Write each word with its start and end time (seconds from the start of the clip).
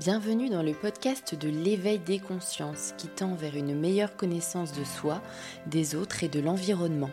Bienvenue 0.00 0.48
dans 0.48 0.62
le 0.62 0.72
podcast 0.72 1.34
de 1.34 1.50
l'éveil 1.50 1.98
des 1.98 2.20
consciences 2.20 2.94
qui 2.96 3.06
tend 3.06 3.34
vers 3.34 3.54
une 3.54 3.78
meilleure 3.78 4.16
connaissance 4.16 4.72
de 4.72 4.82
soi, 4.82 5.20
des 5.66 5.94
autres 5.94 6.24
et 6.24 6.28
de 6.28 6.40
l'environnement. 6.40 7.10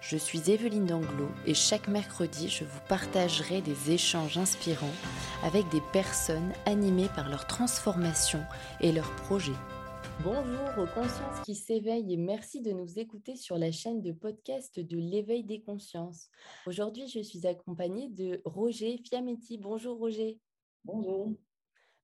Je 0.00 0.16
suis 0.16 0.48
Evelyne 0.48 0.86
Danglot 0.86 1.28
et 1.44 1.54
chaque 1.54 1.88
mercredi, 1.88 2.48
je 2.48 2.62
vous 2.62 2.78
partagerai 2.88 3.62
des 3.62 3.90
échanges 3.90 4.38
inspirants 4.38 4.94
avec 5.42 5.68
des 5.70 5.80
personnes 5.92 6.52
animées 6.66 7.08
par 7.16 7.28
leur 7.28 7.48
transformation 7.48 8.38
et 8.80 8.92
leurs 8.92 9.10
projets. 9.16 9.58
Bonjour 10.22 10.68
aux 10.78 10.94
consciences 10.94 11.40
qui 11.44 11.56
s'éveillent 11.56 12.14
et 12.14 12.16
merci 12.16 12.60
de 12.60 12.70
nous 12.70 13.00
écouter 13.00 13.34
sur 13.34 13.58
la 13.58 13.72
chaîne 13.72 14.02
de 14.02 14.12
podcast 14.12 14.78
de 14.78 14.98
l'éveil 14.98 15.42
des 15.42 15.62
consciences. 15.62 16.28
Aujourd'hui, 16.64 17.08
je 17.08 17.22
suis 17.22 17.44
accompagnée 17.48 18.08
de 18.08 18.40
Roger 18.44 19.00
Fiametti. 19.04 19.58
Bonjour 19.58 19.98
Roger. 19.98 20.38
Bonjour. 20.84 21.34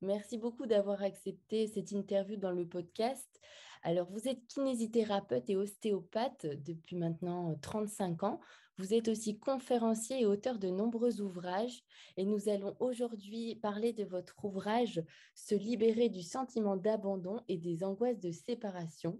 Merci 0.02 0.36
beaucoup 0.36 0.66
d'avoir 0.66 1.02
accepté 1.02 1.66
cette 1.66 1.90
interview 1.90 2.36
dans 2.36 2.50
le 2.50 2.68
podcast. 2.68 3.40
Alors, 3.82 4.10
vous 4.10 4.28
êtes 4.28 4.46
kinésithérapeute 4.46 5.48
et 5.48 5.56
ostéopathe 5.56 6.46
depuis 6.64 6.96
maintenant 6.96 7.54
35 7.62 8.22
ans. 8.24 8.40
Vous 8.78 8.92
êtes 8.92 9.08
aussi 9.08 9.38
conférencier 9.38 10.20
et 10.20 10.26
auteur 10.26 10.58
de 10.58 10.68
nombreux 10.68 11.22
ouvrages. 11.22 11.82
Et 12.18 12.26
nous 12.26 12.50
allons 12.50 12.76
aujourd'hui 12.78 13.54
parler 13.56 13.94
de 13.94 14.04
votre 14.04 14.44
ouvrage 14.44 15.02
Se 15.34 15.54
libérer 15.54 16.10
du 16.10 16.22
sentiment 16.22 16.76
d'abandon 16.76 17.40
et 17.48 17.56
des 17.56 17.82
angoisses 17.82 18.20
de 18.20 18.32
séparation. 18.32 19.18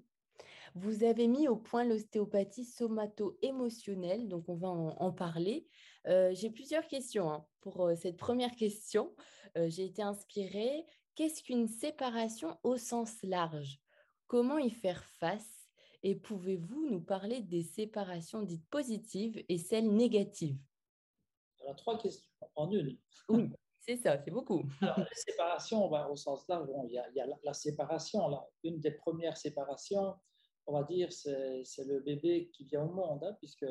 Vous 0.74 1.04
avez 1.04 1.26
mis 1.26 1.48
au 1.48 1.56
point 1.56 1.84
l'ostéopathie 1.84 2.66
somato-émotionnelle, 2.66 4.28
donc 4.28 4.46
on 4.48 4.56
va 4.56 4.68
en, 4.68 5.10
parler. 5.10 5.66
Euh, 6.06 6.34
j'ai 6.34 6.50
plusieurs 6.50 6.86
questions 6.86 7.32
hein, 7.32 7.46
pour 7.70 7.84
euh, 7.84 7.96
cette 7.96 8.16
première 8.16 8.54
question. 8.54 9.12
Euh, 9.56 9.68
j'ai 9.68 9.86
été 9.86 10.00
inspirée. 10.00 10.86
Qu'est-ce 11.16 11.42
qu'une 11.42 11.66
séparation 11.66 12.56
au 12.62 12.76
sens 12.76 13.20
large? 13.24 13.80
Comment 14.28 14.58
y 14.58 14.70
faire 14.70 15.04
face? 15.18 15.68
Et 16.04 16.14
pouvez-vous 16.14 16.88
nous 16.88 17.00
parler 17.00 17.40
des 17.40 17.64
séparations 17.64 18.42
dites 18.42 18.68
positives 18.70 19.44
et 19.48 19.58
celles 19.58 19.92
négatives? 19.92 20.60
Alors, 21.60 21.74
trois 21.74 21.98
questions 21.98 22.28
en 22.54 22.70
une. 22.70 22.96
Oui, 23.28 23.50
c'est 23.80 23.96
ça, 23.96 24.22
c'est 24.22 24.30
beaucoup. 24.30 24.62
Alors, 24.80 25.00
les 25.00 25.16
séparations, 25.16 25.90
au 25.90 26.16
sens 26.16 26.46
large, 26.48 26.68
il, 26.88 26.92
y 26.92 27.20
a, 27.20 27.26
la, 27.42 27.52
séparation. 27.52 28.28
Là, 28.28 28.46
une 28.62 28.78
des 28.78 28.92
premières 28.92 29.36
séparations, 29.36 30.14
on 30.66 30.74
va 30.78 30.84
dire, 30.84 31.10
c'est 31.12 31.84
le 31.84 31.98
bébé 32.00 32.48
qui 32.52 32.64
vient 32.64 32.84
au 32.84 32.92
monde, 32.92 33.24
hein, 33.24 33.34
puisque 33.40 33.66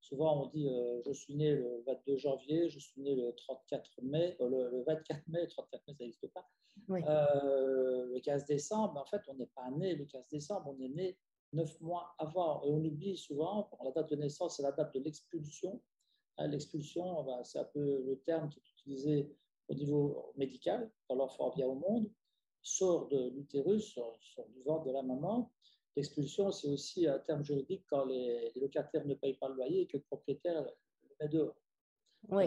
souvent 0.00 0.44
on 0.44 0.46
dit 0.48 0.68
euh, 0.68 1.00
je 1.06 1.12
suis 1.12 1.34
né 1.34 1.54
le 1.54 1.82
22 1.86 2.16
janvier, 2.16 2.68
je 2.68 2.78
suis 2.78 3.00
né 3.00 3.14
le 3.14 3.34
34 3.34 4.02
mai, 4.02 4.36
euh, 4.40 4.70
le, 4.70 4.82
24 4.84 5.28
mai, 5.28 5.42
le 5.42 5.48
34 5.48 5.86
mai 5.86 5.94
ça 5.94 6.04
n'existe 6.04 6.28
pas, 6.28 6.48
euh, 6.90 8.06
le 8.06 8.20
15 8.20 8.46
décembre, 8.46 8.98
en 8.98 9.04
fait 9.06 9.22
on 9.28 9.34
n'est 9.34 9.50
pas 9.54 9.70
né 9.70 9.94
le 9.94 10.04
15 10.06 10.28
décembre, 10.28 10.74
on 10.76 10.80
est 10.82 10.88
né 10.88 11.18
neuf 11.52 11.80
mois 11.80 12.14
avant. 12.18 12.62
Et 12.64 12.70
on 12.70 12.84
oublie 12.84 13.16
souvent, 13.16 13.68
la 13.84 13.90
date 13.90 14.10
de 14.10 14.16
naissance, 14.16 14.56
c'est 14.56 14.62
la 14.62 14.72
date 14.72 14.94
de 14.94 15.00
l'expulsion. 15.00 15.80
Hein, 16.38 16.48
l'expulsion, 16.48 17.26
c'est 17.44 17.58
un 17.58 17.64
peu 17.64 18.02
le 18.04 18.20
terme 18.20 18.48
qui 18.48 18.60
est 18.60 18.70
utilisé 18.70 19.36
au 19.68 19.74
niveau 19.74 20.32
médical 20.36 20.90
quand 21.06 21.16
l'enfant 21.16 21.50
vient 21.50 21.66
au 21.66 21.74
monde, 21.74 22.10
sort 22.62 23.08
de 23.08 23.30
l'utérus, 23.30 23.94
sort 23.94 24.18
du 24.48 24.62
ventre 24.62 24.84
de 24.84 24.92
la 24.92 25.02
maman, 25.02 25.50
L'expulsion, 25.96 26.50
c'est 26.52 26.68
aussi 26.68 27.06
un 27.06 27.18
terme 27.18 27.42
juridique 27.42 27.84
quand 27.88 28.04
les, 28.04 28.52
locataires 28.56 29.04
ne 29.06 29.14
payent 29.14 29.36
pas 29.36 29.48
le 29.48 29.56
loyer 29.56 29.82
et 29.82 29.86
que 29.86 29.96
le 29.96 30.02
propriétaire 30.04 30.62
le 30.62 31.16
met 31.20 31.28
dehors. 31.28 31.56
Oui. 32.28 32.44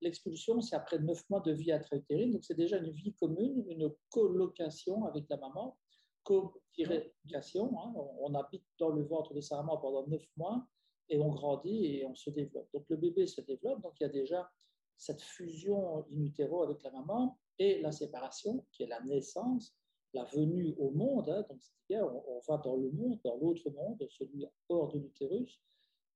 L'expulsion, 0.00 0.60
c'est 0.60 0.74
après 0.74 0.98
neuf 0.98 1.28
mois 1.30 1.40
de 1.40 1.52
vie 1.52 1.70
intra-utérine, 1.70 2.32
donc 2.32 2.44
c'est 2.44 2.56
déjà 2.56 2.78
une 2.78 2.90
vie 2.90 3.14
commune, 3.14 3.64
une 3.68 3.92
colocation 4.10 5.04
avec 5.04 5.28
la 5.28 5.36
maman. 5.36 5.78
Co-location, 6.24 7.78
hein, 7.78 7.92
on, 8.20 8.34
habite 8.34 8.64
dans 8.78 8.90
le 8.90 9.02
ventre 9.02 9.34
de 9.34 9.40
sa 9.40 9.56
maman 9.56 9.78
pendant 9.78 10.06
neuf 10.06 10.24
mois 10.36 10.66
et 11.08 11.18
on 11.18 11.30
grandit 11.30 11.86
et 11.86 12.06
on 12.06 12.14
se 12.14 12.30
développe. 12.30 12.68
Donc 12.72 12.84
le 12.88 12.96
bébé 12.96 13.26
se 13.26 13.40
développe, 13.40 13.82
donc 13.82 13.92
il 14.00 14.04
y 14.04 14.06
a 14.06 14.08
déjà 14.08 14.50
cette 14.96 15.20
fusion 15.20 16.04
in 16.12 16.22
utero 16.22 16.62
avec 16.62 16.82
la 16.82 16.90
maman 16.90 17.38
et 17.58 17.80
la 17.80 17.92
séparation, 17.92 18.64
qui 18.72 18.84
est 18.84 18.86
la 18.86 19.00
naissance 19.02 19.76
la 20.14 20.24
venue 20.24 20.74
au 20.78 20.90
monde, 20.90 21.28
hein, 21.28 21.44
donc 21.48 21.60
c'est-à-dire 21.62 22.06
on, 22.06 22.40
va 22.46 22.58
dans 22.58 22.76
le 22.76 22.90
monde, 22.90 23.18
dans 23.24 23.36
l'autre 23.36 23.70
monde, 23.70 24.06
celui 24.10 24.46
hors 24.68 24.92
de 24.92 24.98
l'utérus, 24.98 25.60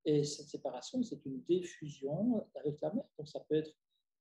et 0.05 0.23
cette 0.23 0.47
séparation, 0.47 1.03
c'est 1.03 1.25
une 1.25 1.41
diffusion 1.41 2.45
avec 2.55 2.79
la 2.81 2.93
mère. 2.93 3.05
Donc 3.17 3.27
ça 3.27 3.41
peut 3.41 3.55
être 3.55 3.75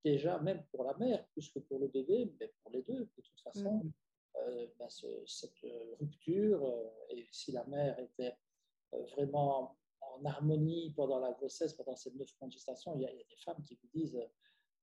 déjà, 0.05 0.39
même 0.41 0.65
pour 0.73 0.85
la 0.85 0.97
mère, 0.97 1.27
plus 1.29 1.49
que 1.51 1.61
pour 1.61 1.79
le 1.79 1.89
bébé, 1.89 2.35
mais 2.41 2.53
pour 2.63 2.73
les 2.73 2.83
deux, 2.83 3.01
de 3.01 3.23
toute 3.23 3.41
façon, 3.41 3.85
mm. 3.85 3.93
euh, 4.39 4.67
ben, 4.79 4.89
cette 5.27 5.65
euh, 5.65 5.95
rupture, 6.01 6.65
euh, 6.65 6.89
et 7.11 7.29
si 7.31 7.53
la 7.53 7.65
mère 7.67 7.99
était 7.99 8.37
vraiment 9.13 9.77
en 10.01 10.25
harmonie 10.25 10.93
pendant 10.97 11.21
la 11.21 11.33
grossesse, 11.33 11.75
pendant 11.75 11.97
ces 11.97 12.13
neuf 12.15 12.35
gestation, 12.49 12.95
il 12.97 13.03
y, 13.03 13.07
a, 13.07 13.13
il 13.13 13.19
y 13.19 13.21
a 13.21 13.27
des 13.29 13.37
femmes 13.45 13.63
qui 13.65 13.75
vous 13.75 13.89
disent 13.95 14.19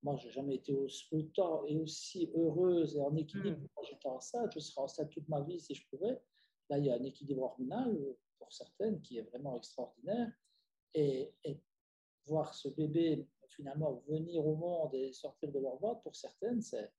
moi, 0.04 0.18
je 0.18 0.28
n'ai 0.28 0.34
jamais 0.34 0.56
été 0.56 0.76
autant 1.12 1.66
et 1.66 1.78
aussi 1.80 2.30
heureuse 2.36 2.96
et 2.98 3.02
en 3.02 3.16
équilibre 3.16 3.58
mm. 3.58 3.68
quand 3.74 3.84
j'étais 3.84 4.08
enceinte. 4.08 4.52
Je 4.54 4.60
serais 4.60 4.82
enceinte 4.82 5.10
toute 5.10 5.28
ma 5.30 5.42
vie 5.42 5.60
si 5.60 5.74
je 5.74 5.88
pouvais. 5.90 6.22
Là, 6.70 6.78
il 6.78 6.86
y 6.86 6.92
a 6.92 6.96
un 6.96 7.04
équilibre 7.04 7.44
hormonal 7.44 7.98
pour 8.38 8.52
certaines 8.52 9.02
qui 9.02 9.18
est 9.18 9.24
vraiment 9.24 9.58
extraordinaire. 9.58 10.32
Et, 10.94 11.34
voir 12.26 12.54
ce 12.54 12.70
bébé 12.70 13.28
finalement 13.50 14.02
venir 14.08 14.48
au 14.48 14.56
monde 14.56 14.94
et 14.94 15.12
sortir 15.12 15.52
de 15.52 15.60
leur 15.60 15.76
ventre, 15.78 16.02
pour 16.04 16.16
certaines, 16.16 16.62
c'est 16.62 16.90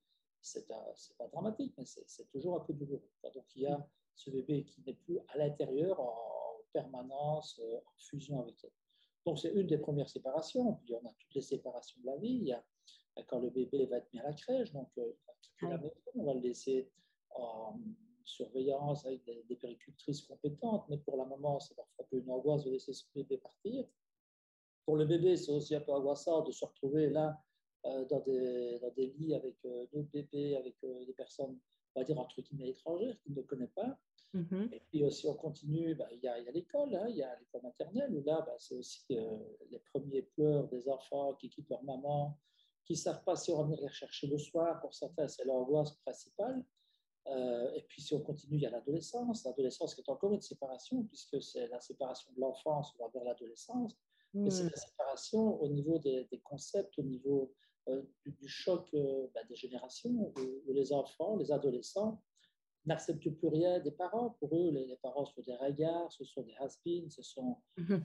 c'est 0.42 0.68
pas 0.68 1.28
dramatique, 1.32 1.74
mais 1.78 1.84
c'est 1.86 2.30
toujours 2.30 2.56
un 2.56 2.60
peu 2.60 2.74
douloureux. 2.74 3.10
Donc 3.34 3.46
il 3.56 3.62
y 3.62 3.66
a 3.66 3.88
ce 4.14 4.30
bébé 4.30 4.64
qui 4.64 4.82
n'est 4.82 4.94
plus 4.94 5.18
à 5.28 5.38
l'intérieur 5.38 5.98
en, 5.98 6.60
permanence, 6.72 7.60
euh, 7.62 7.78
en 7.78 7.98
fusion 7.98 8.40
avec 8.40 8.62
elle. 8.64 8.72
Donc 9.24 9.38
c'est 9.38 9.52
une 9.52 9.66
des 9.66 9.78
premières 9.78 10.08
séparations. 10.08 10.74
Puis 10.84 10.94
on 10.94 11.06
a 11.06 11.14
toutes 11.18 11.34
les 11.34 11.40
séparations 11.40 12.00
de 12.00 12.06
la 12.06 12.16
vie. 12.16 12.34
Il 12.34 12.48
y 12.48 12.52
a 12.52 12.62
quand 13.22 13.38
le 13.38 13.50
bébé 13.50 13.86
va 13.86 13.98
être 13.98 14.12
mis 14.12 14.20
à 14.20 14.24
la 14.24 14.32
crèche, 14.32 14.72
donc 14.72 14.88
euh, 14.98 15.12
il 15.62 15.68
va 15.68 15.74
la 15.74 15.78
maison, 15.78 15.94
on 16.14 16.24
va 16.24 16.34
le 16.34 16.40
laisser 16.40 16.90
en 17.30 17.78
surveillance 18.24 19.04
avec 19.06 19.24
des, 19.24 19.44
des, 19.48 19.56
péricultrices 19.56 20.22
compétentes, 20.22 20.86
mais 20.88 20.98
pour 20.98 21.16
la 21.16 21.24
maman, 21.24 21.60
c'est 21.60 21.74
parfois 21.74 22.04
un 22.04 22.08
peu 22.10 22.16
une 22.16 22.30
angoisse 22.30 22.64
de 22.64 22.70
laisser 22.70 22.92
ce 22.92 23.04
bébé 23.14 23.38
partir. 23.38 23.86
Pour 24.86 24.96
le 24.96 25.04
bébé, 25.04 25.36
c'est 25.36 25.52
aussi 25.52 25.74
un 25.74 25.80
peu 25.80 25.92
angoissant 25.92 26.42
de 26.42 26.52
se 26.52 26.64
retrouver 26.64 27.10
là 27.10 27.40
euh, 27.86 28.04
dans, 28.06 28.20
des, 28.20 28.78
dans, 28.80 28.90
des, 28.92 29.08
lits 29.18 29.34
avec 29.34 29.56
euh, 29.64 29.86
d'autres 29.92 30.10
bébés, 30.10 30.56
avec 30.56 30.76
des 30.80 31.12
personnes, 31.12 31.58
on 31.94 32.00
va 32.00 32.04
dire, 32.04 32.18
entre 32.18 32.40
guillemets, 32.40 32.70
étrangères, 32.70 33.16
qu'il 33.20 33.34
ne 33.34 33.42
connaît 33.42 33.68
pas. 33.68 33.98
Mm-hmm. 34.34 34.74
Et 34.74 34.80
puis, 34.88 35.12
si 35.12 35.26
on 35.28 35.34
continue, 35.34 35.94
bah, 35.94 36.08
il 36.10 36.20
y 36.20 36.26
a, 36.28 36.38
l'école, 36.50 36.94
hein, 36.94 37.06
il 37.08 37.16
y 37.16 37.22
a 37.22 37.38
l'école 37.38 37.62
maternelle, 37.62 38.12
où 38.12 38.22
là, 38.24 38.42
bah, 38.44 38.56
c'est 38.58 38.74
aussi 38.74 39.04
les 39.70 39.78
premiers 39.92 40.22
pleurs 40.22 40.66
des 40.68 40.88
enfants 40.88 41.34
qui 41.34 41.48
quittent 41.50 41.70
leur 41.70 41.84
maman, 41.84 42.36
qui 42.84 42.92
ne 42.94 42.98
savent 42.98 43.24
pas 43.24 43.36
si 43.36 43.50
on 43.50 43.58
va 43.58 43.64
venir 43.64 43.80
les 43.80 43.88
rechercher 43.88 44.26
le 44.26 44.38
soir. 44.38 44.80
Pour 44.80 44.94
certains, 44.94 45.26
c'est 45.28 45.44
leur 45.44 45.56
angoisse 45.56 45.92
principale. 46.04 46.64
Euh, 47.26 47.72
et 47.72 47.82
puis, 47.82 48.02
si 48.02 48.14
on 48.14 48.20
continue, 48.20 48.56
il 48.56 48.62
y 48.62 48.66
a 48.66 48.70
l'adolescence. 48.70 49.44
L'adolescence 49.44 49.94
qui 49.94 50.02
est 50.02 50.10
encore 50.10 50.32
une 50.32 50.42
séparation, 50.42 51.02
puisque 51.04 51.42
c'est 51.42 51.68
la 51.68 51.80
séparation 51.80 52.32
de 52.34 52.40
l'enfance 52.40 52.94
vers 52.98 53.24
l'adolescence. 53.24 53.96
Mais 54.34 54.50
c'est 54.50 54.64
la 54.64 54.76
séparation 54.76 55.62
au 55.62 55.68
niveau 55.68 55.98
des, 56.00 56.26
concepts, 56.42 56.98
au 56.98 57.02
niveau 57.02 57.54
euh, 57.88 58.02
du, 58.26 58.48
choc 58.48 58.88
euh, 58.94 59.28
bah, 59.32 59.44
des 59.48 59.54
générations, 59.54 60.32
où, 60.66 60.72
les 60.72 60.92
enfants, 60.92 61.36
les 61.36 61.52
adolescents 61.52 62.20
n'acceptent 62.84 63.30
plus 63.30 63.48
rien 63.48 63.78
des 63.78 63.92
parents. 63.92 64.30
Pour 64.40 64.56
eux, 64.56 64.70
les, 64.70 64.96
parents 64.96 65.24
sont 65.24 65.40
des 65.42 65.54
regards, 65.54 66.10
ce 66.12 66.24
sont 66.24 66.42
des 66.42 66.54
has 66.56 66.76
ce 67.08 67.22
sont, 67.22 67.56
mmh 67.76 67.96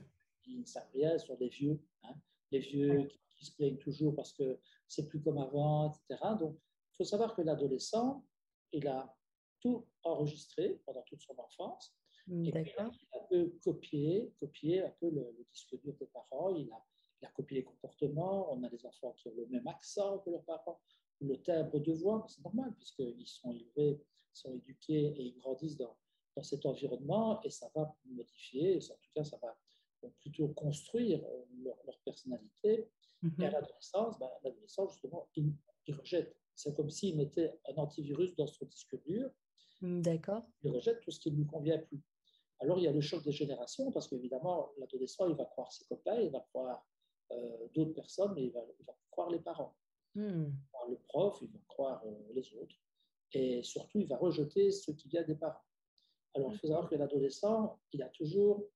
ils 0.46 0.60
ne 0.60 0.64
savent 0.64 0.88
rien, 0.94 1.18
ce 1.18 1.26
sont 1.26 1.36
des 1.36 1.48
vieux. 1.48 1.78
Hein. 2.02 2.14
les 2.50 2.60
vieux 2.60 3.04
qui 3.04 3.20
qui 3.40 3.46
se 3.46 3.54
plaignent 3.54 3.78
toujours 3.78 4.14
parce 4.14 4.32
que 4.32 4.60
c'est 4.86 5.08
plus 5.08 5.20
comme 5.20 5.38
avant, 5.38 5.90
etc. 5.90 6.20
Donc, 6.38 6.56
il 6.92 6.96
faut 6.98 7.04
savoir 7.04 7.34
que 7.34 7.40
l'adolescent, 7.40 8.24
il 8.72 8.86
a 8.86 9.16
tout 9.60 9.86
enregistré 10.04 10.80
pendant 10.84 11.02
toute 11.02 11.22
son 11.22 11.34
enfance. 11.38 11.96
Il 12.28 12.56
a 12.56 12.60
un 12.82 12.92
peu 13.28 13.52
copié, 13.64 14.32
copié 14.38 14.82
un 14.82 14.94
peu 15.00 15.10
le, 15.10 15.34
disque 15.52 15.80
dur 15.80 15.94
des 15.98 16.06
parents. 16.06 16.54
Il 16.54 16.70
a, 16.70 16.84
il 17.20 17.26
a, 17.26 17.30
copié 17.30 17.58
les 17.58 17.64
comportements. 17.64 18.52
On 18.52 18.62
a 18.62 18.68
des 18.68 18.84
enfants 18.86 19.12
qui 19.14 19.28
ont 19.28 19.34
le 19.34 19.46
même 19.46 19.66
accent 19.66 20.18
que 20.18 20.30
leurs 20.30 20.44
parents, 20.44 20.80
le 21.20 21.40
timbre 21.42 21.80
de 21.80 21.92
voix. 21.92 22.24
C'est 22.28 22.44
normal 22.44 22.74
puisqu'ils 22.76 23.26
sont 23.26 23.52
élevés, 23.52 24.04
sont 24.32 24.54
éduqués 24.54 25.06
et 25.16 25.22
ils 25.22 25.38
grandissent 25.38 25.78
dans, 25.78 25.96
dans 26.36 26.42
cet 26.42 26.66
environnement 26.66 27.40
et 27.42 27.50
ça 27.50 27.70
va 27.74 27.96
modifier, 28.04 28.76
en 28.76 28.94
tout 28.94 29.10
cas, 29.14 29.24
ça 29.24 29.38
va 29.38 29.56
plutôt 30.20 30.48
construire 30.48 31.22
leur, 31.62 31.76
leur 31.86 31.98
personnalité 32.04 32.88
et 33.22 33.44
à 33.44 33.48
mhm. 33.48 33.52
l'adolescence, 33.52 34.18
ben, 34.18 34.30
l'adolescent, 34.44 34.88
justement, 34.88 35.28
il, 35.36 35.52
rejette. 35.88 36.36
C'est 36.54 36.74
comme 36.74 36.90
s'il 36.90 37.16
mettait 37.16 37.58
un 37.68 37.74
antivirus 37.76 38.34
dans 38.36 38.46
son 38.46 38.64
disque 38.66 39.00
dur. 39.02 39.30
Mm, 39.80 40.02
d'accord. 40.02 40.44
Il 40.62 40.70
rejette 40.70 41.00
tout 41.00 41.10
ce 41.10 41.20
qui 41.20 41.30
ne 41.30 41.36
lui 41.36 41.46
convient 41.46 41.78
plus. 41.78 42.00
Alors, 42.60 42.78
il 42.78 42.84
y 42.84 42.88
a 42.88 42.92
le 42.92 43.00
choc 43.00 43.24
des 43.24 43.32
générations, 43.32 43.90
parce 43.90 44.08
qu'évidemment, 44.08 44.70
l'adolescent, 44.78 45.28
il 45.28 45.34
va 45.34 45.46
croire 45.46 45.72
ses 45.72 45.84
copains, 45.86 46.20
il 46.20 46.30
va 46.30 46.40
croire 46.40 46.86
euh, 47.32 47.68
d'autres 47.74 47.94
personnes, 47.94 48.32
mais 48.34 48.44
il 48.44 48.52
va, 48.52 48.62
croire 49.10 49.30
les 49.30 49.40
parents. 49.40 49.76
Hmm. 50.14 50.50
Le 50.88 50.96
prof, 51.08 51.38
il 51.42 51.48
va 51.48 51.58
croire 51.68 52.02
les 52.34 52.54
autres. 52.54 52.76
Et 53.32 53.62
surtout, 53.62 54.00
il 54.00 54.08
va 54.08 54.16
rejeter 54.16 54.70
ce 54.70 54.90
qui 54.92 55.08
vient 55.08 55.22
des 55.22 55.36
parents. 55.36 55.64
Alors, 56.34 56.52
il 56.52 56.58
faut 56.58 56.66
savoir 56.66 56.88
que 56.88 56.94
l'adolescent, 56.96 57.80
il 57.92 58.02
a 58.02 58.08
toujours 58.08 58.68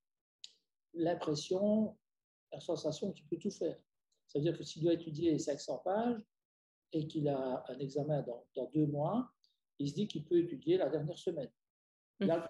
l'impression, 0.95 1.97
la 2.53 2.61
sensation 2.61 3.13
qu'il 3.13 3.27
peut 3.27 3.39
tout 3.39 3.51
faire. 3.51 3.79
Ça 4.27 4.39
veut 4.39 4.45
dire 4.45 4.57
que 4.57 4.65
s'il 4.65 4.83
doit 4.83 4.95
étudier 4.95 5.39
500 5.39 5.79
pages 5.79 6.21
et 6.93 7.07
qu'il 7.07 7.29
a 7.29 7.65
un 7.69 7.79
examen 7.79 8.23
dans, 8.23 8.47
dans, 8.55 8.71
deux 8.71 8.87
mois, 8.87 9.31
il 9.79 9.89
se 9.89 9.95
dit 9.95 10.09
qu'il 10.09 10.25
peut 10.25 10.39
étudier 10.39 10.79
la 10.79 10.89
dernière 10.89 11.19
semaine. 11.19 11.51
Le. 12.21 12.41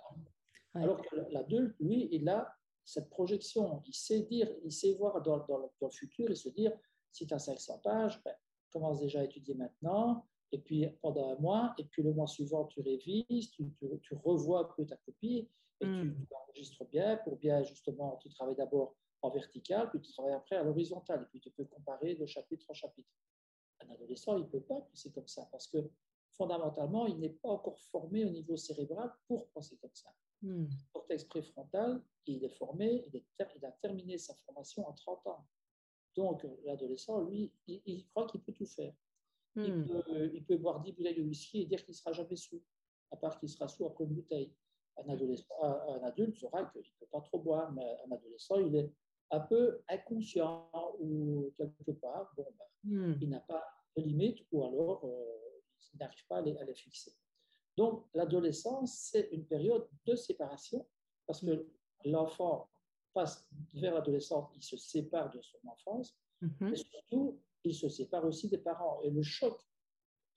Alors 0.75 1.01
que 1.01 1.17
l'adulte, 1.31 1.77
lui, 1.79 2.09
il 2.13 2.29
a 2.29 2.53
cette 2.85 3.09
projection. 3.09 3.83
Il 3.87 3.95
sait 3.95 4.23
dire, 4.23 4.51
il 4.65 4.73
sait 4.73 4.95
voir 4.95 5.23
dans, 5.23 5.39
dans, 5.47 5.59
le, 5.59 5.91
futur 5.91 6.31
et 6.31 6.35
se 6.35 6.49
dire 6.49 6.73
si 7.13 7.27
tu 7.27 7.35
as 7.35 7.39
500 7.39 7.79
pages, 7.79 8.21
ben, 8.25 8.35
commence 8.71 9.01
déjà 9.01 9.21
à 9.21 9.25
étudier 9.25 9.55
maintenant, 9.55 10.27
et 10.51 10.59
puis 10.59 10.87
pendant 11.01 11.33
un 11.33 11.37
mois, 11.37 11.75
et 11.79 11.85
puis 11.85 12.03
le 12.03 12.13
mois 12.13 12.27
suivant, 12.27 12.65
tu 12.67 12.81
révises, 12.81 13.51
tu, 13.53 13.73
tu, 14.03 14.15
revois 14.15 14.61
un 14.61 14.75
peu 14.77 14.85
ta 14.85 14.97
copie, 14.97 15.49
et 15.81 15.85
tu, 15.85 15.91
hmm. 15.91 16.27
enregistres 16.49 16.85
bien 16.87 17.17
pour 17.19 17.37
bien 17.37 17.63
justement, 17.63 18.17
tu 18.23 18.29
travailles 18.29 18.57
d'abord 18.57 18.97
en 19.23 19.31
vertical, 19.31 19.91
puis 19.91 20.01
tu 20.01 20.13
travailles 20.13 20.35
après 20.35 20.57
à 20.57 20.63
l'horizontale, 20.63 21.23
et 21.23 21.27
puis 21.31 21.41
tu 21.41 21.51
peux 21.51 21.65
comparer 21.65 22.15
de 22.15 22.27
chapitre 22.27 22.67
en 22.69 22.75
chapitre. 22.75 23.09
Un 23.81 23.91
adolescent, 23.91 24.37
il 24.37 24.45
ne 24.45 24.49
peut 24.49 24.61
pas 24.61 24.81
penser 24.81 25.11
comme 25.13 25.27
ça, 25.27 25.49
parce 25.51 25.67
que 25.67 25.79
fondamentalement, 26.33 27.07
il 27.07 27.19
n'est 27.19 27.31
pas 27.31 27.49
encore 27.49 27.79
formé 27.79 28.25
au 28.25 28.31
niveau 28.31 28.57
cérébral 28.57 29.13
pour 29.27 29.49
penser 29.49 29.77
comme 29.79 29.95
ça. 29.95 30.15
Hmm. 30.43 30.65
Le 30.65 30.93
cortex 30.93 31.25
préfrontal, 31.25 32.03
il 32.27 32.45
est 32.45 32.57
formé, 32.57 33.07
il, 33.13 33.23
il, 33.57 33.65
a 33.65 33.73
terminé 33.73 34.19
sa 34.19 34.35
formation 34.35 34.87
en 34.87 34.93
30 34.93 35.27
ans. 35.29 35.47
Donc, 36.17 36.47
l'adolescent, 36.65 37.23
lui, 37.23 37.53
il, 37.67 38.07
croit 38.09 38.27
qu'il 38.27 38.43
peut 38.43 38.53
tout 38.53 38.67
faire. 38.67 38.95
Il, 39.57 39.73
hmm. 39.73 39.87
peut, 39.87 40.31
il, 40.35 40.45
peut, 40.45 40.57
boire 40.57 40.81
10 40.81 40.93
bouteilles 40.93 41.17
de 41.17 41.23
whisky 41.23 41.63
et 41.63 41.67
dire 41.67 41.83
qu'il 41.85 41.93
ne 41.93 41.97
sera 41.97 42.13
jamais 42.13 42.37
sous, 42.37 42.63
à 43.11 43.17
part 43.17 43.39
qu'il 43.39 43.49
sera 43.49 43.69
sous 43.69 43.87
après 43.87 44.05
une 44.05 44.15
bouteille. 44.15 44.53
Un, 44.97 45.09
adolescent, 45.09 45.47
un 45.63 46.03
adulte 46.05 46.37
saura 46.37 46.65
qu'il 46.67 46.81
ne 46.81 46.99
peut 47.01 47.11
pas 47.11 47.21
trop 47.21 47.41
boire, 47.41 47.73
mais 47.73 47.99
un 48.07 48.13
adolescent, 48.13 48.61
il 48.61 48.77
est 48.77 48.93
un 49.31 49.41
peu 49.41 49.81
inconscient 49.89 50.71
ou 51.01 51.53
quelque 51.57 51.93
part, 51.93 52.33
bon, 52.37 52.47
ben, 52.59 52.91
hmm. 52.91 53.19
il 53.21 53.29
n'a 53.29 53.41
pas 53.41 53.65
de 53.97 54.03
limite 54.03 54.39
ou 54.53 54.65
alors 54.65 55.05
euh, 55.05 55.63
il 55.93 55.99
n'arrive 55.99 56.27
pas 56.29 56.39
à 56.39 56.41
les, 56.43 56.57
à 56.59 56.65
les, 56.65 56.75
fixer. 56.75 57.13
Donc, 57.77 58.07
l'adolescence, 58.15 59.11
c'est 59.11 59.29
une 59.33 59.47
période 59.47 59.89
de 60.07 60.15
séparation 60.15 60.87
parce 61.27 61.41
que 61.41 61.67
l'enfant 62.05 62.71
passe 63.13 63.49
vers 63.73 63.95
l'adolescence, 63.95 64.51
il 64.55 64.63
se 64.63 64.77
sépare 64.77 65.31
de 65.31 65.41
son 65.41 65.59
enfance, 65.67 66.17
mm 66.41 66.73
et 66.73 66.77
surtout, 66.77 67.41
il 67.65 67.75
se 67.75 67.89
sépare 67.89 68.25
aussi 68.25 68.49
des 68.49 68.59
parents. 68.59 69.01
Et 69.03 69.11
le 69.11 69.23
choc, 69.23 69.59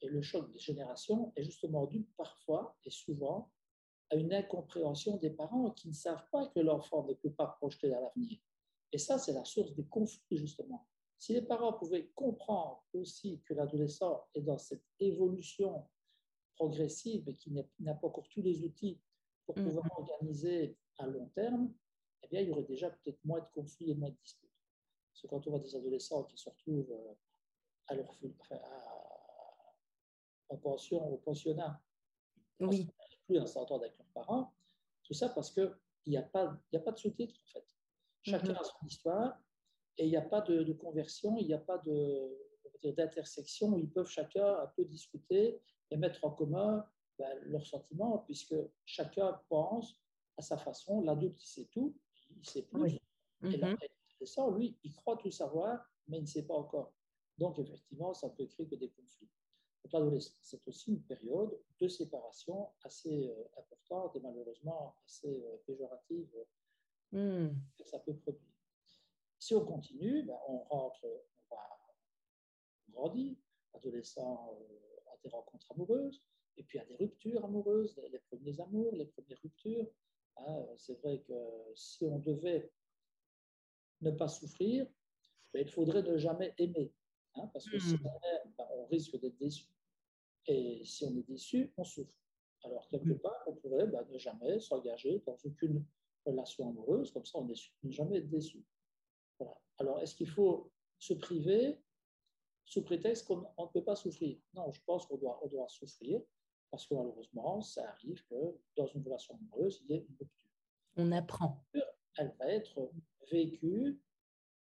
et 0.02 0.08
le 0.08 0.22
choc 0.22 0.50
des 0.52 0.60
générations 0.60 1.34
est 1.36 1.44
justement 1.44 1.86
dû 1.86 2.04
parfois 2.18 2.78
et 2.86 2.92
souvent 2.92 3.52
à 4.10 4.16
une 4.16 4.34
incompréhension 4.34 5.18
des 5.18 5.30
parents 5.30 5.72
qui 5.72 5.90
ne 5.90 5.94
savent 5.94 6.26
pas 6.32 6.48
que 6.48 6.60
l'enfant 6.60 7.06
ne 7.06 7.14
peut 7.14 7.32
pas 7.32 7.48
projeter 7.48 7.90
dans 7.90 8.02
l'avenir. 8.02 8.40
Et 8.92 8.98
ça, 8.98 9.18
c'est 9.18 9.34
la 9.34 9.44
source 9.44 9.74
des 9.76 9.86
conflits, 9.86 10.38
justement. 10.38 10.88
Si 11.18 11.34
les 11.34 11.42
parents 11.42 11.74
pouvaient 11.74 12.08
comprendre 12.16 12.84
aussi 12.94 13.42
que 13.46 13.54
l'adolescent 13.54 14.28
est 14.34 14.42
dans 14.42 14.58
cette 14.58 14.86
évolution 15.00 15.88
progressive 16.56 17.28
et 17.28 17.36
qu'il 17.36 17.54
n'a 17.80 17.94
pas 17.96 18.08
encore 18.08 18.30
tous 18.30 18.42
les 18.42 18.64
outils 18.64 19.00
pour 19.46 19.58
mm. 19.58 19.64
pouvoir 19.64 20.00
organiser 20.00 20.78
à 21.00 21.08
long 21.08 21.28
terme, 21.30 21.74
eh 22.24 22.28
bien, 22.28 22.42
il 22.42 22.48
y 22.48 22.52
aurait 22.52 22.64
déjà 22.64 22.90
peut-être 22.90 23.24
moins 23.26 23.40
de 23.40 23.48
conflits 23.54 23.92
et 23.92 23.96
moins 23.96 24.10
de 24.10 24.16
disputes. 24.16 24.52
Parce 25.12 25.22
que 25.22 25.28
quand 25.28 25.48
on 25.48 25.52
voit 25.52 25.60
des 25.60 25.76
adolescents 25.76 26.24
qui 26.24 26.38
se 26.38 26.50
retrouvent 26.50 26.92
euh, 26.92 27.14
à 27.88 27.96
leur, 27.96 28.10
en 30.50 30.58
pension, 30.58 31.14
au 31.14 31.18
pensionnat, 31.18 31.82
oui. 32.60 32.88
Plus 33.28 33.38
à 33.38 33.46
s'entendre 33.46 33.84
avec 33.84 33.98
leurs 33.98 34.08
parents, 34.08 34.54
tout 35.04 35.14
ça 35.14 35.30
parce 35.30 35.52
qu'il 35.52 35.72
n'y 36.08 36.18
a, 36.18 36.24
pas, 36.24 36.58
a 36.74 36.80
pas 36.80 36.92
de 36.92 36.98
sous-titres, 36.98 37.36
en 37.46 37.52
fait. 37.52 37.66
Chacun 38.24 38.54
mm-hmm. 38.54 38.60
a 38.60 38.64
son 38.64 38.88
histoire 38.88 39.40
et 39.98 40.06
il 40.06 40.10
n'y 40.10 40.18
a 40.18 40.22
pas 40.22 40.42
de, 40.42 40.64
de, 40.64 40.74
conversion, 40.74 41.38
il 41.38 41.48
n'y 41.48 41.54
a 41.54 41.60
pas 41.60 41.82
d'intersection 42.84 43.70
où 43.70 43.80
ils 43.80 43.90
peuvent 43.90 44.10
chacun 44.10 44.60
un 44.60 44.68
peu 44.76 44.86
discuter 44.86 45.62
et 45.92 45.98
mettre 45.98 46.24
en 46.26 46.32
commun 46.32 46.86
ben, 47.18 47.40
leurs 47.44 47.66
sentiments, 47.66 48.20
puisque 48.20 48.56
chacun 48.86 49.40
pense 49.50 50.00
à 50.38 50.42
sa 50.42 50.58
façon. 50.58 51.02
L'adulte, 51.02 51.42
il 51.42 51.48
sait 51.48 51.68
tout, 51.72 51.96
il 52.36 52.48
sait 52.48 52.64
plus. 52.64 52.94
Et 52.94 53.00
mm-hmm. 53.44 53.78
l'adolescent, 53.80 54.52
lui, 54.52 54.78
il 54.84 54.94
croit 54.94 55.18
tout 55.18 55.32
savoir, 55.32 55.80
mais 56.08 56.18
il 56.18 56.22
ne 56.22 56.28
sait 56.28 56.46
pas 56.46 56.54
encore. 56.56 56.94
Donc, 57.38 57.60
effectivement, 57.60 58.14
ça 58.14 58.30
peut 58.30 58.46
créer 58.46 58.68
que 58.68 58.76
des 58.76 58.90
conflits. 58.90 59.30
L'adolescence, 59.94 60.38
c'est 60.42 60.68
aussi 60.68 60.92
une 60.92 61.02
période 61.02 61.58
de 61.80 61.88
séparation 61.88 62.70
assez 62.84 63.30
euh, 63.30 63.44
importante 63.60 64.16
et 64.16 64.20
malheureusement 64.20 64.96
assez 65.06 65.44
euh, 65.44 65.58
péjorative 65.66 66.30
mm. 67.12 67.48
que 67.78 67.84
ça 67.86 68.00
peut 68.00 68.16
produire. 68.16 68.44
Si 69.40 69.54
on 69.56 69.66
continue, 69.66 70.24
ben, 70.24 70.38
on 70.48 70.60
rentre, 70.60 71.06
on 71.06 71.56
va 71.56 71.78
grandir, 72.90 73.36
adolescent 73.74 74.58
euh, 74.60 75.12
a 75.14 75.18
des 75.24 75.30
rencontres 75.30 75.72
amoureuses, 75.72 76.24
et 76.58 76.64
puis 76.64 76.80
a 76.80 76.86
des 76.86 76.96
ruptures 76.96 77.46
amoureuses, 77.46 78.02
les 78.12 78.20
premiers 78.20 78.60
amours, 78.60 78.96
les 78.96 79.06
premières 79.06 79.40
ruptures, 79.44 79.88
Hein, 80.46 80.66
c'est 80.78 81.00
vrai 81.02 81.20
que 81.28 81.34
si 81.76 82.06
on 82.06 82.20
devait 82.20 82.72
ne 84.02 84.12
pas 84.12 84.28
souffrir, 84.28 84.86
ben, 85.54 85.62
il 85.62 85.70
faudrait 85.70 86.04
ne 86.04 86.18
jamais 86.18 86.54
aimer. 86.58 86.94
Hein, 87.36 87.50
parce 87.54 87.70
que 87.70 87.80
si 87.80 87.96
hmm. 87.96 88.06
on 88.06 88.20
aime, 88.28 88.54
ben, 88.58 88.66
on 88.72 88.86
risque 88.88 89.20
d'être 89.20 89.38
déçu. 89.38 89.66
Et 90.48 90.82
si 90.86 91.06
on 91.06 91.18
est 91.18 91.28
déçu, 91.28 91.74
on 91.78 91.84
souffre. 91.84 92.14
Alors, 92.64 92.88
quelque 92.90 93.14
hmm. 93.14 93.20
part, 93.20 93.44
on 93.48 93.54
pourrait 93.56 93.88
ben, 93.88 94.06
ne 94.10 94.18
jamais 94.18 94.60
s'engager 94.60 95.22
dans 95.26 95.38
aucune 95.44 95.86
relation 96.26 96.70
amoureuse, 96.70 97.12
comme 97.12 97.26
ça, 97.26 97.40
on 97.40 97.46
ne 97.46 97.92
jamais 97.92 98.18
être 98.18 98.30
déçu. 98.30 98.66
Alors, 99.78 100.00
est-ce 100.02 100.16
qu'il 100.16 100.30
faut 100.30 100.72
se 100.98 101.14
priver 101.14 101.80
sous 102.66 102.84
prétexte 102.84 103.28
qu'on 103.28 103.38
ne 103.38 103.72
peut 103.72 103.84
pas 103.84 103.96
souffrir? 103.96 104.40
Non, 104.54 104.72
je 104.72 104.82
pense 104.86 105.06
qu'on 105.06 105.18
doit, 105.18 105.40
on 105.44 105.48
doit 105.48 105.68
souffrir 105.70 106.22
parce 106.72 106.86
que 106.86 106.96
malheureusement, 106.96 107.62
ça 107.62 107.90
arrive 107.90 108.26
que 108.26 108.58
dans 108.76 108.88
une 108.88 109.04
relation 109.04 109.36
amoureuse, 109.36 109.84
il 109.84 109.92
y 109.92 109.94
ait 109.98 110.06
une 110.10 110.16
rupture. 110.20 110.50
On 110.98 111.12
apprend. 111.12 111.64
Elle 112.18 112.36
va 112.40 112.48
être 112.48 112.92
vécue 113.32 114.02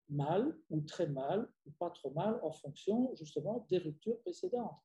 mal 0.09 0.57
ou 0.71 0.81
très 0.83 1.07
mal 1.07 1.51
ou 1.67 1.71
pas 1.73 1.91
trop 1.91 2.11
mal 2.11 2.39
en 2.43 2.53
fonction 2.53 3.15
justement 3.15 3.67
des 3.69 3.79
ruptures 3.79 4.21
précédentes 4.21 4.79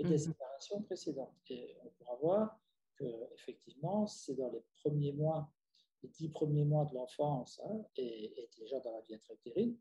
et 0.00 0.04
des 0.04 0.14
mhm. 0.14 0.18
séparations 0.18 0.82
précédentes. 0.82 1.34
Et 1.48 1.76
on 1.84 1.90
pourra 1.90 2.16
voir 2.16 2.60
que 2.96 3.04
effectivement, 3.34 4.06
c'est 4.06 4.34
dans 4.34 4.50
les 4.50 4.62
premiers 4.82 5.12
mois, 5.12 5.50
les 6.02 6.08
dix 6.08 6.28
premiers 6.28 6.64
mois 6.64 6.84
de 6.86 6.94
l'enfance 6.94 7.60
hein, 7.64 7.84
et, 7.96 8.40
et, 8.40 8.50
déjà 8.58 8.80
dans 8.80 8.92
la 8.92 9.00
vie 9.02 9.14
intra-utérine, 9.14 9.76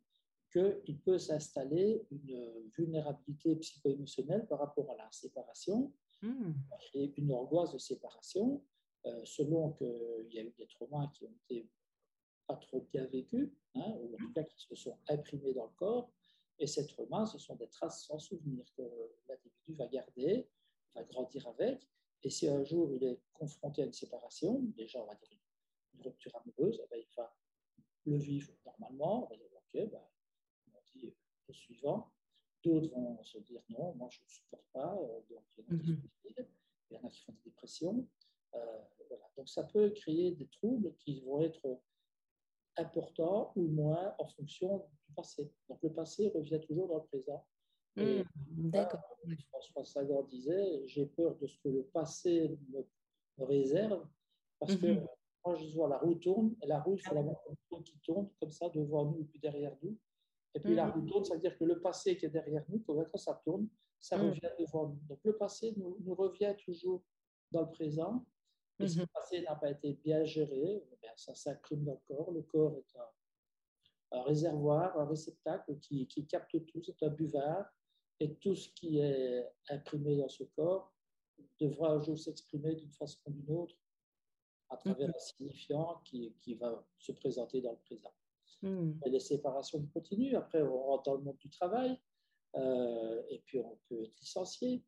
qu'il 0.52 1.00
peut 1.00 1.20
s'installer 1.20 2.06
une 2.12 2.70
vulnérabilité 2.78 3.56
psycho-émotionnelle 3.56 4.48
par 4.48 4.60
rapport 4.60 4.90
à 4.90 4.96
la 4.96 5.08
séparation 5.12 5.94
Mmh. 6.22 6.52
Et 6.96 7.14
une 7.18 7.34
angoisse 7.34 7.74
de 7.74 7.78
séparation, 7.78 8.62
euh, 9.06 9.22
selon 9.24 9.72
qu'il 9.74 10.34
y 10.34 10.40
a 10.40 10.44
eu 10.44 10.54
des 10.58 10.68
traumas 10.68 11.08
qui 11.14 11.26
ont 11.26 11.34
été 11.46 11.70
pas 12.48 12.56
trop 12.56 12.86
bien 12.92 13.06
vécus, 13.06 13.50
hein, 13.76 13.94
ou 14.02 14.14
en 14.14 14.18
tout 14.18 14.30
mmh. 14.30 14.34
cas 14.34 14.44
qui 14.44 14.60
se 14.60 14.76
sont 14.76 14.98
imprimés 15.08 15.54
dans 15.54 15.66
le 15.66 15.72
corps. 15.78 16.12
Et 16.60 16.68
ces 16.68 16.86
traumas, 16.86 17.26
ce 17.26 17.38
sont 17.38 17.56
des 17.56 17.70
traces 17.70 18.06
sans 18.06 18.20
souvenir 18.20 18.66
que 18.76 18.84
l'individu 19.28 19.74
va 19.76 19.88
garder, 19.88 20.48
va 20.94 21.04
grandir 21.04 21.48
avec. 21.48 21.88
Et 22.24 22.30
si 22.30 22.50
un 22.50 22.64
jour 22.66 22.92
il 22.92 23.04
est 23.04 23.22
confronté 23.34 23.82
à 23.82 23.86
une 23.86 23.94
séparation, 23.94 24.60
déjà 24.76 25.02
on 25.02 25.06
va 25.06 25.16
dire 25.16 25.32
une, 25.32 26.02
rupture 26.02 26.34
amoureuse, 26.36 26.82
eh 26.84 26.88
ben, 26.90 26.98
il 26.98 27.16
va 27.16 27.36
le 28.06 28.18
vivre 28.18 28.54
normalement. 28.66 29.26
On 29.26 29.30
va 29.30 29.36
dire, 29.36 29.50
ok, 29.54 29.90
ben, 29.90 30.02
on 30.74 30.82
dit 30.94 31.14
le 31.48 31.54
suivant. 31.54 32.12
D'autres 32.64 32.90
vont 32.90 33.24
se 33.24 33.38
dire 33.40 33.62
non, 33.70 33.96
moi 33.96 34.10
je 34.12 34.22
ne 34.22 34.28
supporte 34.28 34.68
pas. 34.74 34.98
Euh, 34.98 35.22
donc 35.30 35.44
il 35.58 35.64
y, 35.64 35.68
en 35.68 35.78
a 35.78 35.80
qui 35.80 35.92
mhm. 35.92 36.48
il 36.90 36.94
y 36.94 36.98
en 36.98 37.04
a 37.04 37.10
qui 37.10 37.22
font 37.22 37.32
des 37.32 37.42
dépressions. 37.46 38.08
Euh, 38.54 38.82
voilà. 39.08 39.30
Donc 39.38 39.48
ça 39.48 39.64
peut 39.64 39.90
créer 39.92 40.32
des 40.32 40.48
troubles 40.48 40.94
qui 40.96 41.22
vont 41.22 41.40
être 41.40 41.80
importants 42.80 43.52
ou 43.56 43.68
moins 43.68 44.16
en 44.18 44.26
fonction 44.26 44.78
du 44.78 45.14
passé. 45.16 45.52
Donc 45.70 45.80
le 45.84 45.92
passé 45.92 46.32
revient 46.34 46.60
toujours 46.68 46.88
dans 46.88 46.98
le 46.98 47.06
présent. 47.06 47.46
Mhm. 47.96 48.24
D'accord. 48.72 49.02
François 49.50 49.86
Sagan 49.86 50.24
disait 50.24 50.84
J'ai 50.88 51.06
peur 51.06 51.36
de 51.38 51.48
ce 51.48 51.58
que 51.60 51.70
le 51.70 51.84
passé 51.84 52.58
me, 52.70 52.86
réserve 53.46 54.06
parce 54.60 54.76
que 54.76 54.88
mhm. 54.88 55.08
quand 55.42 55.56
je 55.56 55.74
vois 55.74 55.88
la 55.88 55.98
roue 55.98 56.16
tourne, 56.16 56.56
la 56.64 56.82
roue, 56.82 56.96
il 56.96 57.08
faut 57.08 57.16
la 57.16 57.22
voir 57.22 57.38
qui 57.86 57.98
tourne 58.00 58.30
comme 58.40 58.52
ça 58.52 58.70
devant 58.70 59.06
nous 59.06 59.22
et 59.22 59.26
puis 59.26 59.40
derrière 59.40 59.76
nous. 59.82 59.98
Et 60.56 60.60
puis 60.60 60.76
la 60.76 60.88
mm. 60.88 60.92
roue 60.92 61.02
tourne, 61.02 61.26
ça 61.26 61.36
veut 61.36 61.40
dire 61.40 61.58
que 61.58 61.64
le 61.64 61.80
passé 61.80 62.18
qui 62.18 62.26
est 62.26 62.30
derrière 62.30 62.64
nous, 62.70 62.80
quand 62.80 63.18
ça 63.18 63.40
tourne, 63.44 63.68
ça 64.00 64.18
mm. 64.18 64.22
revient 64.22 64.50
devant 64.60 64.90
nous. 64.90 65.00
Donc 65.08 65.20
le 65.24 65.38
passé 65.38 65.74
nous, 65.78 65.98
nous, 66.02 66.16
revient 66.16 66.56
toujours 66.66 67.04
dans 67.52 67.62
le 67.62 67.70
présent. 67.70 68.26
Et 68.80 68.86
mm-hmm. 68.86 69.00
le 69.00 69.08
passé 69.08 69.42
n'a 69.42 69.56
pas 69.56 69.72
été 69.72 69.94
bien 69.94 70.24
géré, 70.24 70.88
eh 70.92 71.08
ça 71.16 71.36
s'imprime 71.36 71.84
dans 71.84 71.94
le 71.94 72.16
corps. 72.16 72.32
Le 72.32 72.42
corps 72.44 72.78
est 72.78 72.96
un, 74.12 74.22
réservoir, 74.24 74.98
un 74.98 75.06
réceptacle 75.06 75.78
qui, 75.80 76.08
qui 76.08 76.26
capte 76.26 76.66
tout, 76.66 76.82
c'est 76.84 77.04
un 77.04 77.10
buvard. 77.10 77.66
Et 78.22 78.36
tout 78.36 78.56
ce 78.56 78.70
qui 78.70 79.00
est 79.00 79.46
imprimé 79.70 80.18
dans 80.18 80.30
ce 80.30 80.44
corps 80.44 80.94
devra 81.60 81.92
un 81.92 82.02
jour 82.02 82.18
s'exprimer 82.18 82.76
d'une 82.76 82.92
façon 82.92 83.20
ou 83.28 83.32
d'une 83.32 83.52
autre 83.52 83.76
à 84.70 84.78
travers 84.78 85.08
mhm. 85.08 85.14
un 85.16 85.20
signifiant 85.20 86.02
qui, 86.06 86.36
qui, 86.42 86.56
va 86.56 86.86
se 86.98 87.12
présenter 87.12 87.62
dans 87.62 87.72
le 87.72 87.78
présent. 87.78 88.14
Hmm. 88.62 89.00
les 89.06 89.20
séparations 89.22 89.86
continuent. 89.94 90.36
Après, 90.36 90.62
on 90.62 90.84
rentre 90.84 91.04
dans 91.04 91.16
le 91.16 91.24
monde 91.24 91.38
du 91.38 91.50
travail 91.50 91.98
euh, 92.56 93.22
et 93.30 93.40
puis 93.46 93.60
on 93.60 93.80
peut 93.88 94.04
être 94.04 94.20
licencié. 94.20 94.84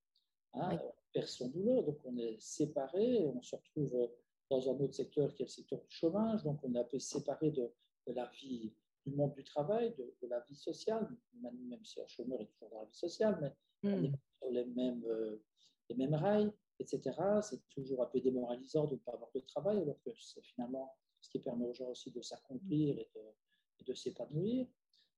Hein, 0.53 0.79
On 0.83 0.93
perd 1.13 1.27
son 1.27 1.49
boulot, 1.49 1.81
donc 1.83 1.99
on 2.05 2.17
est 2.17 2.37
séparé. 2.39 3.25
On 3.25 3.41
se 3.41 3.55
retrouve 3.55 4.09
dans 4.49 4.69
un 4.69 4.79
autre 4.79 4.93
secteur 4.93 5.33
qui 5.33 5.43
est 5.43 5.45
le 5.45 5.51
secteur 5.51 5.79
du 5.79 5.89
chômage. 5.89 6.43
Donc 6.43 6.59
on 6.63 6.73
est 6.73 6.79
un 6.79 6.83
peu 6.83 6.99
séparé 6.99 7.51
de, 7.51 7.71
de 8.07 8.13
la 8.13 8.25
vie 8.27 8.73
du 9.05 9.15
monde 9.15 9.33
du 9.33 9.43
travail, 9.43 9.93
de, 9.97 10.13
de, 10.21 10.27
la 10.27 10.39
vie 10.41 10.55
sociale, 10.55 11.07
même, 11.41 11.83
si 11.83 11.99
un 12.01 12.07
chômeur 12.07 12.39
est 12.41 12.45
toujours 12.45 12.69
dans 12.69 12.81
la 12.81 12.85
vie 12.85 12.97
sociale, 12.97 13.37
mais 13.41 13.51
on 13.83 14.03
est 14.03 14.09
hmm. 14.09 14.15
sur 14.37 14.51
les 14.51 14.65
mêmes, 14.65 15.03
euh, 15.05 15.43
les 15.89 15.95
mêmes 15.95 16.13
rails, 16.13 16.51
etc. 16.79 17.17
C'est 17.41 17.67
toujours 17.69 18.03
un 18.03 18.05
peu 18.05 18.19
démoralisant 18.19 18.85
de 18.85 18.93
ne 18.93 18.99
pas 18.99 19.13
avoir 19.13 19.31
de 19.33 19.39
travail, 19.39 19.81
alors 19.81 19.99
que 20.03 20.11
c'est 20.19 20.43
finalement 20.43 20.95
ce 21.19 21.29
qui 21.29 21.39
permet 21.39 21.65
aux 21.65 21.73
gens 21.73 21.89
aussi 21.89 22.11
de 22.11 22.21
s'accomplir 22.21 22.97
et 22.97 23.09
de, 23.15 23.85
de 23.85 23.93
s'épanouir. 23.93 24.67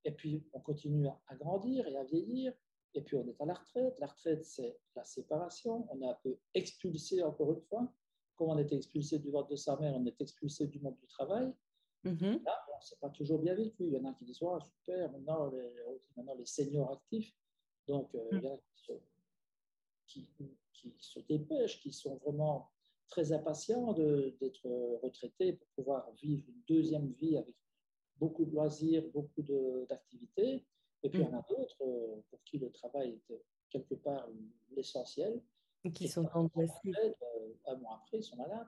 Et 0.06 0.12
puis, 0.12 0.44
on 0.54 0.60
continue 0.60 1.08
à 1.08 1.36
grandir 1.36 1.88
et 1.88 1.96
à 1.96 2.04
vieillir. 2.04 2.54
Et 2.96 3.02
puis, 3.02 3.16
on 3.16 3.28
est 3.28 3.42
à 3.42 3.46
la 3.46 3.54
retraite. 3.54 4.00
La 4.00 4.08
retraite, 4.08 4.46
c'est 4.46 4.78
la 4.96 5.04
séparation. 5.04 5.88
On 5.92 6.02
est 6.02 6.08
un 6.08 6.18
peu 6.24 6.38
expulsé, 6.54 7.24
encore 7.24 7.52
une 7.54 7.62
fois. 7.62 7.92
Comme 8.36 8.50
on 8.50 8.58
était 8.58 8.76
expulsé 8.76 9.20
du 9.20 9.32
ventre 9.32 9.50
de 9.50 9.56
sa 9.56 9.78
mère, 9.78 9.94
on 9.96 10.06
est 10.06 10.20
expulsé 10.22 10.68
du 10.68 10.80
monde 10.80 10.98
du 10.98 11.08
travail. 11.08 11.54
Mm-hmm. 12.04 12.44
Là, 12.44 12.66
bon, 12.68 12.74
c'est 12.82 13.00
pas 13.00 13.10
toujours 13.10 13.40
bien 13.40 13.56
vécu. 13.56 13.86
Il 13.86 13.94
y 13.94 13.98
en 13.98 14.06
a 14.06 14.14
qui 14.14 14.26
disent 14.26 14.42
oh, 14.42 14.60
super, 14.60 15.12
maintenant 15.12 15.50
les, 15.50 15.72
maintenant 16.16 16.36
les 16.36 16.46
seniors 16.46 16.92
actifs. 16.92 17.34
Donc, 17.88 18.14
euh, 18.16 18.30
il 18.32 18.42
y 18.42 18.48
a 18.48 18.60
qui, 20.08 20.30
qui, 20.74 20.94
se 21.00 21.20
dépêchent, 21.22 21.82
qui 21.82 21.92
sont 21.92 22.18
vraiment 22.18 22.70
très 23.08 23.32
impatients 23.32 23.94
d'être 23.94 25.00
retraités 25.02 25.54
pour 25.54 25.68
pouvoir 25.76 26.12
vivre 26.14 26.44
une 26.48 26.62
deuxième 26.68 27.12
vie 27.14 27.38
avec 27.38 27.56
beaucoup 28.18 28.46
de 28.46 28.52
loisirs, 28.52 29.04
beaucoup 29.14 29.44
d'activités. 29.90 30.66
Et 31.04 31.10
puis, 31.10 31.20
il 31.20 31.26
y 31.26 31.28
en 31.28 31.38
a 31.38 31.42
mm. 31.42 31.46
d'autres 31.50 31.84
euh, 31.84 32.22
pour 32.30 32.42
qui 32.44 32.58
le 32.58 32.72
travail 32.72 33.22
est 33.30 33.44
quelque 33.70 33.96
part 33.96 34.28
l'essentiel. 34.72 35.42
Qui 35.94 36.08
sont 36.08 36.26
remplacés. 36.26 36.94
Euh, 36.96 37.54
un 37.66 37.76
mois 37.76 38.00
après, 38.02 38.20
ils 38.20 38.24
sont 38.24 38.38
malades, 38.38 38.68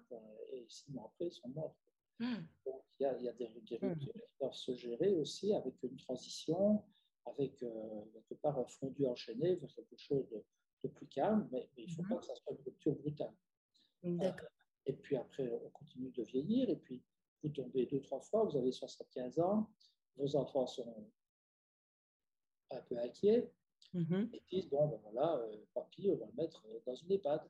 et 0.51 0.65
six 0.67 0.91
mois 0.91 1.05
après, 1.05 1.27
ils 1.27 1.31
sont 1.31 1.47
morts. 1.49 1.75
Mm. 2.19 2.35
Donc, 2.65 2.83
il 2.99 3.03
y 3.03 3.05
a, 3.05 3.17
il 3.17 3.23
y 3.23 3.29
a 3.29 3.33
des, 3.33 3.47
des 3.47 3.79
mm. 3.81 3.97
qui 3.97 4.11
doivent 4.39 4.53
se 4.53 4.75
gérer 4.75 5.15
aussi 5.15 5.53
avec 5.53 5.81
une 5.83 5.95
transition, 5.95 6.83
avec 7.25 7.63
euh, 7.63 8.05
quelque 8.11 8.33
part 8.41 8.59
un 8.59 8.65
fondu 8.65 9.05
enchaîné 9.05 9.55
vers 9.55 9.73
quelque 9.73 9.97
chose 9.97 10.27
de, 10.29 10.43
plus 10.89 11.07
calme, 11.07 11.49
mais, 11.51 11.67
il 11.77 11.85
ne 11.85 11.95
faut 11.95 12.03
mm-hmm. 12.03 12.09
pas 12.09 12.17
que 12.17 12.25
ça 12.25 12.35
soit 12.35 12.53
une 12.53 12.63
rupture 12.63 12.93
brutale. 12.93 13.33
et 14.85 14.93
puis 14.93 15.17
après, 15.17 15.49
on 15.49 15.69
continue 15.71 16.11
de 16.11 16.21
vieillir, 16.21 16.69
et 16.69 16.75
puis 16.75 17.01
vous 17.41 17.49
tombez 17.49 17.87
deux, 17.87 18.01
trois 18.01 18.21
fois, 18.21 18.43
vous 18.43 18.55
avez 18.55 18.71
75 18.71 19.39
ans, 19.39 19.67
vos 20.15 20.35
enfants 20.35 20.67
sont 20.67 21.09
un 22.75 22.81
peu 22.81 22.97
inquiets 22.97 23.51
mm-hmm. 23.93 24.29
et 24.33 24.43
disent 24.49 24.69
Bon, 24.69 24.87
ben 24.87 24.99
voilà, 25.03 25.37
euh, 25.37 25.57
papy, 25.73 26.09
on 26.11 26.17
va 26.17 26.25
le 26.25 26.33
mettre 26.33 26.63
dans 26.85 26.95
une 26.95 27.11
EHPAD. 27.11 27.41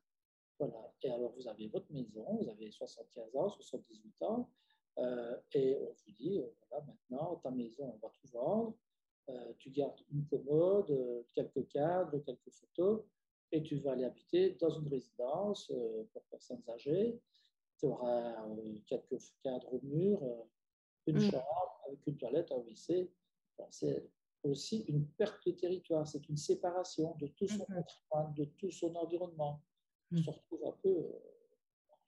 Voilà. 0.59 0.93
Et 1.01 1.11
alors, 1.11 1.33
vous 1.33 1.47
avez 1.47 1.67
votre 1.67 1.91
maison, 1.91 2.37
vous 2.41 2.49
avez 2.49 2.71
75 2.71 3.35
ans, 3.35 3.49
78 3.49 4.21
ans, 4.23 4.49
euh, 4.99 5.35
et 5.53 5.75
on 5.75 5.91
vous 5.91 6.11
dit 6.13 6.39
euh, 6.39 6.47
Voilà, 6.69 6.85
maintenant, 6.85 7.35
ta 7.37 7.51
maison, 7.51 7.93
on 7.93 8.07
va 8.07 8.13
tout 8.13 8.27
vendre. 8.31 8.75
tu 9.57 9.69
gardes 9.71 9.99
une 10.11 10.25
commode, 10.27 11.25
quelques 11.33 11.67
cadres, 11.67 12.19
quelques 12.19 12.51
photos, 12.51 13.03
et 13.51 13.61
tu 13.63 13.77
vas 13.77 13.93
aller 13.93 14.05
habiter 14.05 14.51
dans 14.59 14.69
une 14.69 14.87
résidence 14.87 15.71
pour 16.13 16.23
personnes 16.25 16.63
âgées 16.69 17.19
tu 17.77 17.85
auras 17.85 18.45
euh, 18.47 18.79
quelques 18.85 19.21
cadres 19.43 19.73
au 19.73 19.79
mur, 19.83 20.23
euh, 20.23 20.43
une 21.07 21.17
mm. 21.17 21.31
chambre 21.31 21.81
avec 21.87 22.05
une 22.07 22.17
toilette, 22.17 22.51
un 22.51 22.57
WC. 22.57 23.11
c'est 23.69 24.07
aussi 24.47 24.85
une 24.87 25.07
perte 25.07 25.45
de 25.45 25.51
territoire, 25.51 26.07
c'est 26.07 26.27
une 26.29 26.37
séparation 26.37 27.15
de 27.15 27.27
tout 27.27 27.47
son 27.47 27.65
patrimoine, 27.65 28.33
de 28.33 28.45
tout 28.57 28.71
son 28.71 28.93
environnement. 28.95 29.61
On 30.11 30.17
se 30.17 30.29
mm. 30.29 30.33
retrouve 30.33 30.65
un 30.65 30.77
peu 30.83 30.89
euh, 30.89 31.19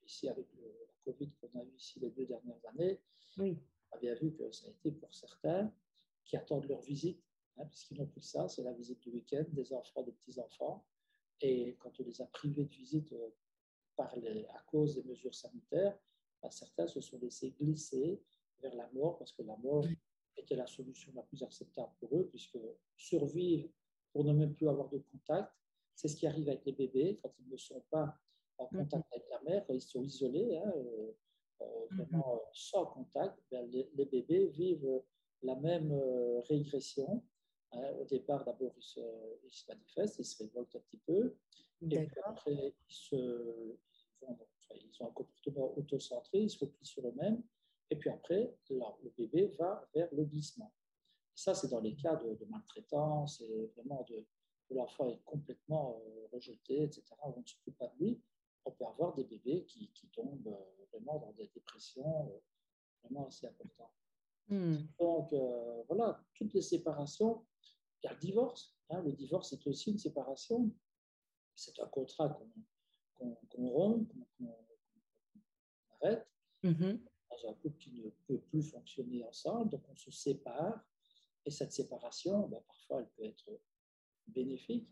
ici 0.06 0.30
avec 0.30 0.48
le, 0.54 0.64
la 0.64 1.12
Covid 1.12 1.32
qu'on 1.42 1.60
a 1.60 1.64
eu 1.64 1.74
ici 1.76 2.00
les 2.00 2.12
deux 2.12 2.26
dernières 2.26 2.66
années. 2.68 3.02
Oui. 3.38 3.58
On 3.92 3.96
a 3.98 4.00
bien 4.00 4.16
vu 4.16 4.34
que 4.34 4.52
ça 4.52 4.68
a 4.68 4.70
été 4.70 4.92
pour 4.92 5.14
certains 5.14 5.72
qui 6.26 6.36
attendent 6.36 6.68
leur 6.68 6.82
visite, 6.82 7.24
hein, 7.58 7.66
puisqu'ils 7.66 7.98
n'ont 7.98 8.08
plus 8.08 8.22
ça, 8.22 8.48
c'est 8.48 8.64
la 8.64 8.74
visite 8.74 9.00
du 9.00 9.10
week-end 9.10 9.46
des 9.50 9.74
enfants, 9.74 10.04
des 10.04 10.12
petits-enfants. 10.12 10.86
Et 11.42 11.76
quand 11.80 12.00
on 12.00 12.04
les 12.04 12.22
a 12.22 12.26
privés 12.26 12.66
de 12.66 12.74
visite 12.74 13.14
par 13.96 14.14
à 14.14 14.60
cause 14.68 14.96
des 14.96 15.04
mesures 15.04 15.36
sanitaires, 15.36 15.98
bah, 16.42 16.52
certains 16.52 16.88
se 16.88 17.02
sont 17.02 17.18
laissés 17.20 17.52
glisser 17.60 18.22
vers 18.62 18.76
la 18.76 18.88
mort 18.94 19.18
parce 19.18 19.32
que 19.32 19.42
la 19.44 19.58
mort 19.58 19.86
était 20.38 20.56
la 20.56 20.68
solution 20.68 21.12
la 21.16 21.24
plus 21.24 21.44
acceptable 21.44 21.92
pour 22.00 22.18
eux, 22.18 22.28
puisque 22.28 22.58
survivre 22.96 23.70
pour 24.12 24.24
ne 24.24 24.34
même 24.34 24.54
plus 24.54 24.68
avoir 24.68 24.90
de 24.90 25.00
contact, 25.12 25.52
c'est 25.96 26.08
ce 26.08 26.16
qui 26.16 26.28
arrive 26.28 26.50
avec 26.50 26.66
les 26.66 26.74
bébés 26.74 27.20
quand 27.22 27.34
ils 27.40 27.50
ne 27.50 27.58
sont 27.58 27.84
pas 27.90 28.18
en 28.58 28.66
mm-hmm. 28.66 28.78
contact 28.78 29.14
avec 29.14 29.30
la 29.30 29.42
mère, 29.42 29.66
quand 29.66 29.74
ils 29.74 29.82
sont 29.82 30.04
isolés, 30.04 30.58
hein, 30.58 30.72
euh, 30.76 31.12
euh, 31.62 31.66
mm-hmm. 31.66 31.96
vraiment 31.98 32.42
sans 32.54 32.86
contact, 32.86 33.40
ben, 33.52 33.70
les, 33.70 34.06
bébés 34.06 34.48
vivent 34.48 35.02
la 35.44 35.56
même 35.56 35.92
euh, 35.92 36.40
régression. 36.42 37.24
Hein. 37.74 37.94
Au 38.00 38.06
départ, 38.06 38.46
d'abord, 38.46 38.74
ils 38.78 38.84
se, 38.84 39.00
ils 39.44 39.52
se 39.52 39.70
manifestent, 39.70 40.20
ils 40.20 40.26
se 40.26 40.42
révoltent 40.44 40.76
un 40.76 40.80
petit 40.80 41.02
peu, 41.06 41.36
et 41.82 42.06
puis 42.06 42.20
après, 42.24 42.74
ils 42.90 42.96
se, 42.96 43.76
ils 44.72 45.04
ont 45.04 45.08
un 45.08 45.12
comportement 45.12 45.78
autocentré, 45.78 46.40
ils 46.44 46.50
se 46.50 46.60
replient 46.60 46.86
sur 46.86 47.08
eux-mêmes, 47.08 47.44
et 47.90 47.96
puis 47.96 48.10
après, 48.10 48.54
le 48.70 49.10
bébé 49.18 49.48
va 49.60 49.88
vers 49.94 50.14
le 50.14 50.26
glissement. 50.26 50.74
ça, 51.36 51.54
c'est 51.56 51.70
dans 51.70 51.80
les 51.80 51.96
cas 51.96 52.16
de, 52.16 52.46
maltraitance 52.50 53.42
et 53.42 53.72
vraiment 53.76 54.06
de, 54.10 54.26
l'enfant 54.72 55.08
est 55.08 55.22
complètement 55.24 56.02
euh, 56.06 56.28
rejeté, 56.34 56.84
etc., 56.84 57.04
on 57.24 57.40
ne 57.40 57.46
s'occupe 57.46 57.78
pas 57.78 57.88
de 57.88 57.98
lui. 58.04 58.22
On 58.66 58.72
peut 58.72 58.86
avoir 58.86 59.16
des 59.16 59.24
bébés 59.24 59.64
qui, 59.66 59.90
tombent 60.12 60.48
euh, 60.48 60.86
vraiment 60.92 61.20
dans 61.20 61.32
des 61.34 61.48
dépressions 61.54 62.28
euh, 62.28 62.40
vraiment 63.02 63.28
assez 63.28 63.48
importantes. 63.48 63.94
Hmm. 64.50 64.76
Donc, 65.00 65.34
voilà, 65.88 66.22
toutes 66.34 66.54
les 66.54 66.62
séparations, 66.62 67.46
il 68.02 68.08
y 68.08 68.10
a 68.10 68.14
le 68.14 68.20
divorce. 68.20 68.76
Hein. 68.90 69.02
le 69.02 69.12
divorce, 69.14 69.50
c'est 69.50 69.68
aussi 69.68 69.92
une 69.92 69.98
séparation. 69.98 70.70
C'est 71.56 71.80
un 71.80 71.88
contrat 71.88 72.30
qu'on 72.30 73.36
qu'on 73.50 73.70
rompt, 73.70 74.08
qu'on 74.38 74.56
arrête, 76.02 76.28
mm-hmm. 76.64 77.00
Dans 77.44 77.50
un 77.50 77.54
couple 77.54 77.78
qui 77.78 78.02
ne 78.02 78.10
peut 78.28 78.40
plus 78.40 78.64
fonctionner 78.64 79.24
ensemble, 79.24 79.70
donc 79.70 79.84
on 79.90 79.96
se 79.96 80.12
sépare. 80.12 80.86
Et 81.46 81.52
cette 81.52 81.72
séparation, 81.72 82.48
ben, 82.48 82.62
parfois, 82.68 83.00
elle 83.00 83.10
peut 83.10 83.24
être 83.24 83.60
bénéfique, 84.28 84.90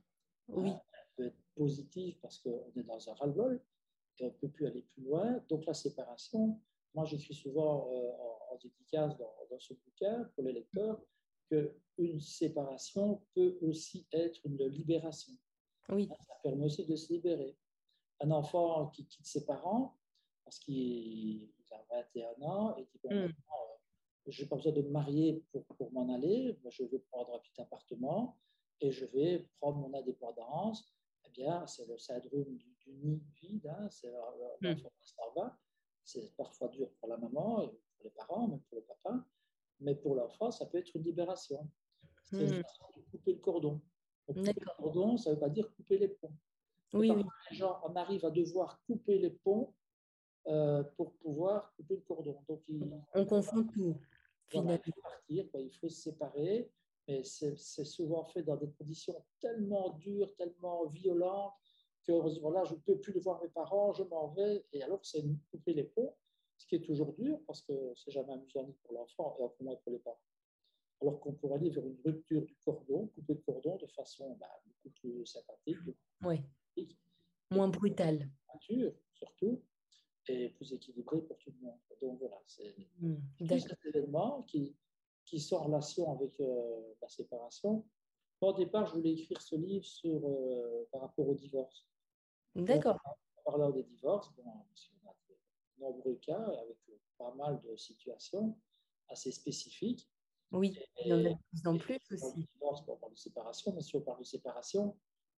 oui. 0.48 0.70
Hein, 0.70 0.82
elle 0.94 1.08
peut 1.16 1.26
être 1.26 1.44
positive 1.56 2.18
parce 2.22 2.40
qu'on 2.40 2.72
est 2.76 2.84
dans 2.84 3.10
un 3.10 3.14
ras-le-bol 3.14 3.62
et 4.20 4.24
on 4.24 4.28
ne 4.28 4.34
peut 4.34 4.50
plus 4.50 4.68
aller 4.68 4.82
plus 4.82 5.04
loin. 5.04 5.44
Donc 5.50 5.66
la 5.66 5.74
séparation, 5.74 6.62
moi 6.94 7.06
j'écris 7.06 7.34
souvent 7.34 7.90
euh, 7.92 8.12
en, 8.52 8.58
dédicace 8.58 9.18
dans, 9.18 9.34
dans, 9.50 9.60
ce 9.60 9.74
bouquin 9.74 10.24
pour 10.36 10.44
les 10.44 10.54
lecteurs 10.54 11.02
qu'une 11.50 12.20
séparation 12.20 13.22
peut 13.34 13.58
aussi 13.62 14.08
être 14.12 14.40
une 14.46 14.64
libération. 14.66 15.34
Oui. 15.90 16.08
Ça 16.08 16.36
permet 16.42 16.66
aussi 16.66 16.86
de 16.86 16.96
se 16.96 17.14
libérer 17.14 17.58
un 18.22 18.32
enfant 18.32 18.88
qui 18.88 19.06
quitte 19.06 19.26
ses 19.26 19.46
parents 19.46 19.98
parce 20.44 20.60
qu'il 20.60 21.50
a 21.76 22.04
21 22.14 22.42
ans 22.48 22.76
et 22.78 22.84
dit 22.84 23.00
bon, 23.04 23.28
mm. 23.28 23.34
je 24.28 24.42
n'ai 24.42 24.48
pas 24.48 24.56
besoin 24.56 24.72
de 24.72 24.82
me 24.82 24.90
marier 24.90 25.44
pour, 25.52 25.66
pour 25.78 25.92
m'en 25.92 26.14
aller, 26.14 26.58
je 26.70 26.84
vais 26.84 27.00
prendre 27.00 27.36
un 27.36 27.40
petit 27.40 27.60
appartement 27.62 28.38
et 28.82 28.92
je 28.92 29.06
vais 29.06 29.48
prendre 29.60 29.78
mon 29.78 29.94
indépendance. 29.94 30.96
Eh 31.26 31.32
bien, 31.32 31.66
c'est 31.68 31.88
le 31.88 31.98
syndrome 31.98 32.58
du, 32.58 32.94
nid 32.94 33.24
vide, 33.42 33.68
hein, 33.68 33.90
c'est 33.90 34.12
l'enfant 34.12 34.92
qui 35.02 35.14
va. 35.36 35.58
C'est 36.04 36.36
parfois 36.36 36.68
dur 36.70 36.90
pour 37.00 37.10
la 37.10 37.18
maman, 37.18 37.64
et 37.64 37.68
pour 37.68 38.04
les 38.04 38.12
parents, 38.12 38.48
même 38.48 38.62
pour 38.62 38.78
le 38.78 38.84
papa, 38.84 39.26
mais 39.80 39.96
pour 39.96 40.16
l'enfant, 40.16 40.52
ça 40.52 40.68
peut 40.68 40.78
être 40.78 40.96
une 40.96 41.04
libération. 41.04 41.68
C'est 42.24 42.42
une 42.42 42.60
mm. 42.60 42.64
façon 42.64 42.86
de 42.96 43.02
couper 43.12 43.34
le 43.34 43.40
cordon. 43.40 43.82
couper 44.28 44.54
le 44.54 44.76
cordon, 44.78 45.18
ça 45.18 45.32
ne 45.32 45.36
veut 45.36 45.40
pas 45.40 45.50
dire 45.50 45.74
couper 45.76 45.98
les 45.98 46.10
ponts. 46.10 46.34
Oui, 46.94 47.12
oui. 47.12 47.26
on 47.84 47.96
arrive 47.96 48.26
à 48.26 48.32
devoir 48.32 48.82
couper 48.86 49.18
les 49.18 49.32
ponts 49.32 49.74
euh, 50.48 50.84
pour 50.96 51.14
pouvoir 51.16 51.74
couper 51.76 51.96
le 51.96 52.02
cordon. 52.02 52.38
Donc, 52.48 52.62
on 53.14 53.26
confond 53.26 53.64
tout. 53.64 53.98
Finalement. 54.48 54.80
il 54.86 54.94
faut 54.94 55.02
partir, 55.02 55.46
il 55.56 55.72
faut 55.72 55.90
se 55.90 56.02
séparer, 56.04 56.70
mais 57.08 57.24
c'est 57.24 57.56
souvent 57.56 58.26
fait 58.26 58.44
dans 58.44 58.56
des 58.56 58.70
conditions 58.72 59.16
tellement 59.40 59.90
dures, 59.98 60.34
tellement 60.36 60.86
violentes, 60.88 61.54
que 62.06 62.12
voilà, 62.40 62.64
je 62.66 62.76
ne 62.76 62.80
peux 62.80 63.00
plus 63.00 63.20
voir 63.20 63.42
mes 63.42 63.50
parents, 63.50 63.94
je 63.94 64.04
m'en 64.04 64.28
vais, 64.30 64.64
et 64.72 64.84
alors 64.84 65.04
c'est 65.04 65.24
couper 65.50 65.74
les 65.74 65.84
ponts, 65.84 66.16
ce 66.58 66.68
qui 66.68 66.76
est 66.76 66.86
toujours 66.86 67.14
dur, 67.14 67.40
parce 67.48 67.62
que 67.64 67.74
c'est 67.96 68.12
jamais 68.12 68.34
amusant 68.34 68.66
ni 68.66 68.74
pour 68.74 68.94
l'enfant, 68.94 69.36
et 69.40 69.44
encore 69.44 69.56
moins 69.62 69.76
pour 69.78 69.92
les 69.92 70.00
parents. 70.00 70.22
alors 71.02 71.20
qu'on 71.20 71.34
pourrait 71.34 71.56
aller 71.56 71.72
vers 71.72 71.86
une 71.86 71.98
rupture 72.06 72.44
du 72.44 72.56
cordon, 72.64 73.08
couper 73.08 73.34
le 73.34 73.42
cordon 73.42 73.78
de 73.78 73.88
façon 73.88 74.36
bah, 74.40 74.62
beaucoup 74.64 74.94
plus 75.00 75.26
sympathique. 75.26 75.78
Oui. 76.22 76.42
Moins 77.52 77.68
brutale. 77.68 78.30
surtout, 79.14 79.62
et 80.30 80.50
plus 80.50 80.74
équilibré 80.74 81.22
pour 81.22 81.38
tout 81.38 81.52
le 81.52 81.66
monde. 81.66 81.80
Donc 82.02 82.20
voilà, 82.20 82.42
c'est 82.48 82.76
mmh, 83.00 83.60
cet 83.60 83.86
événement 83.86 84.44
qui, 84.44 84.76
qui 85.26 85.40
sont 85.40 85.58
en 85.58 85.64
relation 85.66 86.12
avec 86.12 86.40
euh, 86.40 86.94
la 87.02 87.08
séparation. 87.08 87.86
au 88.42 88.54
départ, 88.54 88.88
je 88.88 88.94
voulais 88.96 89.14
écrire 89.14 89.42
ce 89.42 89.56
livre 89.56 89.86
sur, 89.86 90.22
euh, 90.26 90.88
par 90.92 91.02
rapport 91.02 91.28
au 91.28 91.36
divorce. 91.36 91.88
D'accord. 92.56 93.00
En 93.06 93.52
parlant 93.52 93.72
des 93.72 93.84
divorces, 93.84 94.34
bon, 94.36 94.44
on 94.46 95.10
a 95.10 95.14
de 95.30 95.36
nombreux 95.80 96.16
cas 96.16 96.42
avec 96.62 96.78
pas 97.18 97.34
mal 97.36 97.62
de 97.62 97.76
situations 97.76 98.58
assez 99.10 99.32
spécifiques. 99.32 100.10
Oui, 100.52 100.78
il 101.04 101.08
y 101.08 101.14
en 101.14 101.26
a 101.26 101.30
de 101.30 101.36
plus 101.50 101.68
en 101.68 101.78
plus 101.78 102.00
aussi. 102.12 102.48
On 102.62 102.98
parle 102.98 103.12
de 103.12 103.18
séparation, 103.18 103.74
mais 103.74 103.82
si 103.82 103.96
on 103.96 104.02
parle 104.02 104.20
de 104.20 104.26
séparation, 104.26 104.98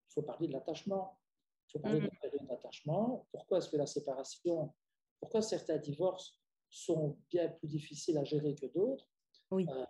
il 0.10 0.14
faut 0.14 0.22
parler 0.24 0.48
de 0.48 0.54
l'attachement. 0.54 1.20
Il 1.68 1.72
faut 1.72 1.80
parler 1.80 2.00
de 2.00 2.06
la 2.06 2.20
période 2.22 2.48
d'attachement. 2.48 3.28
Pourquoi 3.32 3.58
est-ce 3.58 3.70
que 3.70 3.78
la 3.78 3.86
séparation, 3.86 4.74
pourquoi 5.20 5.42
certains 5.42 5.78
divorces 5.78 6.40
sont 6.70 7.18
bien 7.30 7.50
plus 7.50 7.68
difficiles 7.68 8.18
à 8.18 8.24
gérer 8.24 8.56
que 8.56 8.68
d'autres? 8.68 9.08
Oui. 9.52 9.66
Euh, 9.70 9.86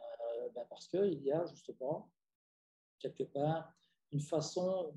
ben 0.53 0.65
parce 0.69 0.87
qu'il 0.87 1.21
y 1.23 1.31
a 1.31 1.45
justement, 1.45 2.11
quelque 2.99 3.23
part, 3.23 3.73
une 4.11 4.21
façon 4.21 4.93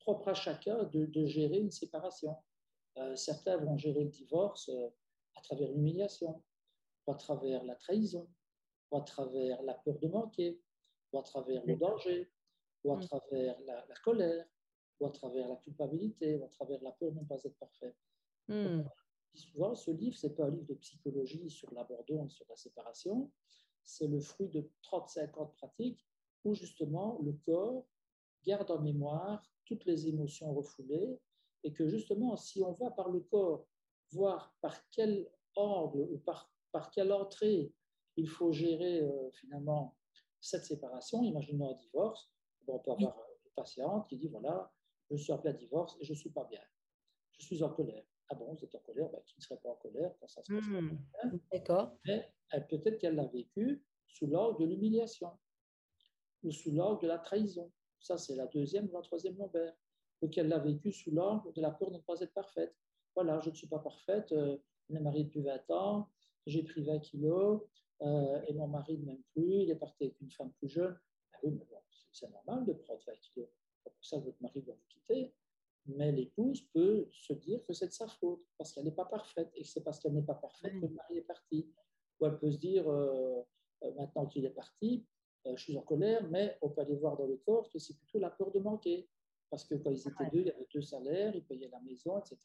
propre 0.00 0.28
à 0.28 0.34
chacun 0.34 0.84
de, 0.84 1.06
de 1.06 1.26
gérer 1.26 1.58
une 1.58 1.70
séparation. 1.70 2.36
Euh, 2.98 3.16
certains 3.16 3.56
vont 3.58 3.76
gérer 3.76 4.04
le 4.04 4.10
divorce 4.10 4.68
euh, 4.68 4.88
à 5.34 5.40
travers 5.42 5.70
l'humiliation, 5.70 6.42
ou 7.06 7.12
à 7.12 7.14
travers 7.16 7.62
la 7.64 7.74
trahison, 7.74 8.28
ou 8.90 8.96
à 8.96 9.02
travers 9.02 9.62
la 9.62 9.74
peur 9.74 9.98
de 9.98 10.08
manquer, 10.08 10.60
ou 11.12 11.18
à 11.18 11.22
travers 11.22 11.64
le 11.66 11.76
danger, 11.76 12.30
ou 12.84 12.92
à 12.92 12.96
mm. 12.96 13.00
travers 13.00 13.60
la, 13.62 13.94
colère, 14.02 14.46
ou 15.00 15.06
à 15.06 15.10
travers 15.10 15.48
la 15.48 15.56
culpabilité, 15.56 16.36
ou 16.36 16.44
à 16.44 16.48
travers 16.48 16.82
la 16.82 16.92
peur 16.92 17.12
de 17.12 17.20
ne 17.20 17.24
pas 17.24 17.42
être 17.42 17.58
parfait. 17.58 17.94
Mm. 18.48 18.82
souvent, 19.34 19.74
ce 19.74 19.90
livre, 19.90 20.16
ce 20.16 20.26
n'est 20.26 20.34
pas 20.34 20.44
un 20.44 20.50
livre 20.50 20.66
de 20.66 20.74
psychologie 20.74 21.50
sur 21.50 21.72
l'abandon 21.74 22.26
et 22.26 22.30
sur 22.30 22.46
la 22.48 22.56
séparation, 22.56 23.30
c'est 23.84 24.06
le 24.06 24.20
fruit 24.20 24.48
de 24.48 24.70
35 24.82 25.36
ans 25.38 25.46
de 25.46 25.52
pratique 25.52 26.06
où 26.44 26.54
justement 26.54 27.18
le 27.22 27.32
corps 27.32 27.86
garde 28.44 28.70
en 28.70 28.80
mémoire 28.80 29.42
toutes 29.64 29.84
les 29.84 30.06
émotions 30.06 30.52
refoulées 30.54 31.20
et 31.64 31.72
que 31.72 31.88
justement, 31.88 32.36
si 32.36 32.62
on 32.62 32.72
va 32.72 32.90
par 32.90 33.10
le 33.10 33.20
corps 33.20 33.66
voir 34.12 34.54
par 34.60 34.88
quel 34.90 35.28
angle 35.56 36.00
ou 36.00 36.18
par, 36.18 36.50
par 36.70 36.90
quelle 36.90 37.12
entrée 37.12 37.72
il 38.16 38.28
faut 38.28 38.52
gérer 38.52 39.00
euh, 39.02 39.30
finalement 39.32 39.96
cette 40.40 40.64
séparation. 40.64 41.22
Imaginons 41.22 41.70
un 41.70 41.74
divorce. 41.74 42.30
on 42.68 42.78
peut 42.78 42.92
avoir 42.92 43.18
une 43.44 43.50
patiente 43.54 44.08
qui 44.08 44.16
dit 44.16 44.28
voilà, 44.28 44.72
je 45.10 45.16
suis 45.16 45.32
appelé 45.32 45.50
à 45.50 45.52
divorce 45.52 45.96
et 46.00 46.04
je 46.04 46.12
ne 46.12 46.16
suis 46.18 46.30
pas 46.30 46.44
bien. 46.44 46.60
Je 47.38 47.44
suis 47.44 47.62
en 47.62 47.70
colère. 47.70 48.04
Ah 48.28 48.34
bon, 48.34 48.52
vous 48.52 48.64
êtes 48.64 48.74
en 48.74 48.80
colère? 48.80 49.08
Ben, 49.10 49.20
Qui 49.24 49.34
ne 49.38 49.42
serait 49.42 49.60
pas 49.60 49.70
en 49.70 49.76
colère 49.76 50.12
quand 50.18 50.28
ça 50.28 50.42
se 50.42 50.52
passe 50.52 50.66
mmh, 50.66 51.38
D'accord. 51.52 51.96
Mais 52.06 52.32
peut-être 52.68 52.98
qu'elle 52.98 53.14
l'a 53.14 53.26
vécu 53.26 53.84
sous 54.08 54.26
l'angle 54.26 54.60
de 54.60 54.66
l'humiliation 54.66 55.30
ou 56.42 56.50
sous 56.50 56.72
l'angle 56.72 57.02
de 57.02 57.08
la 57.08 57.18
trahison. 57.18 57.70
Ça, 58.00 58.18
c'est 58.18 58.34
la 58.34 58.46
deuxième 58.46 58.88
ou 58.90 58.94
la 58.94 59.02
troisième 59.02 59.36
lombaire. 59.36 59.74
Ou 60.22 60.28
qu'elle 60.28 60.48
l'a 60.48 60.58
vécu 60.58 60.92
sous 60.92 61.10
l'angle 61.10 61.52
de 61.52 61.60
la 61.60 61.70
peur 61.70 61.90
de 61.90 61.96
ne 61.96 62.02
pas 62.02 62.20
être 62.20 62.32
parfaite. 62.32 62.74
Voilà, 63.14 63.40
je 63.40 63.50
ne 63.50 63.54
suis 63.54 63.66
pas 63.66 63.78
parfaite, 63.78 64.32
euh, 64.32 64.58
on 64.90 64.94
est 64.94 65.00
marié 65.00 65.24
depuis 65.24 65.42
20 65.42 65.70
ans, 65.70 66.10
j'ai 66.46 66.62
pris 66.62 66.82
20 66.82 66.98
kilos, 67.00 67.62
euh, 68.02 68.42
et 68.46 68.52
mon 68.54 68.68
mari 68.68 68.98
ne 68.98 69.06
m'aime 69.06 69.22
plus, 69.32 69.62
il 69.62 69.70
est 69.70 69.76
parti 69.76 70.04
avec 70.04 70.20
une 70.20 70.30
femme 70.30 70.52
plus 70.52 70.68
jeune. 70.68 70.98
Ah 71.32 71.38
oui, 71.42 71.52
mais 71.52 71.64
bon, 71.64 71.80
c'est 72.12 72.28
normal 72.30 72.66
de 72.66 72.74
prendre 72.74 73.00
20 73.06 73.12
kilos. 73.20 73.48
C'est 73.86 73.94
pour 73.94 74.04
ça 74.04 74.18
que 74.18 74.24
votre 74.24 74.42
mari 74.42 74.62
doit 74.62 74.74
vous 74.74 74.88
quitter. 74.88 75.34
Mais 75.86 76.10
l'épouse 76.10 76.62
peut 76.72 77.08
se 77.12 77.32
dire 77.32 77.62
que 77.64 77.72
c'est 77.72 77.86
de 77.86 77.92
sa 77.92 78.08
faute, 78.08 78.42
parce 78.58 78.72
qu'elle 78.72 78.84
n'est 78.84 78.90
pas 78.90 79.04
parfaite, 79.04 79.50
et 79.54 79.62
que 79.62 79.68
c'est 79.68 79.84
parce 79.84 80.00
qu'elle 80.00 80.14
n'est 80.14 80.22
pas 80.22 80.34
parfaite 80.34 80.72
que 80.80 80.86
le 80.86 80.92
mari 80.92 81.18
est 81.18 81.22
parti. 81.22 81.72
Ou 82.18 82.26
elle 82.26 82.38
peut 82.38 82.50
se 82.50 82.58
dire, 82.58 82.88
euh, 82.90 83.42
euh, 83.84 83.94
maintenant 83.94 84.26
qu'il 84.26 84.44
est 84.44 84.50
parti, 84.50 85.06
je 85.44 85.62
suis 85.62 85.78
en 85.78 85.82
colère, 85.82 86.28
mais 86.28 86.58
on 86.60 86.70
peut 86.70 86.80
aller 86.80 86.96
voir 86.96 87.16
dans 87.16 87.26
le 87.26 87.36
corps 87.36 87.70
que 87.70 87.78
c'est 87.78 87.96
plutôt 87.96 88.18
la 88.18 88.30
peur 88.30 88.50
de 88.50 88.58
manquer. 88.58 89.08
Parce 89.48 89.64
que 89.64 89.76
quand 89.76 89.90
ils 89.90 90.00
étaient 90.00 90.30
deux, 90.32 90.40
il 90.40 90.46
y 90.46 90.50
avait 90.50 90.66
deux 90.74 90.82
salaires, 90.82 91.36
ils 91.36 91.44
payaient 91.44 91.68
la 91.68 91.80
maison, 91.80 92.18
etc. 92.18 92.38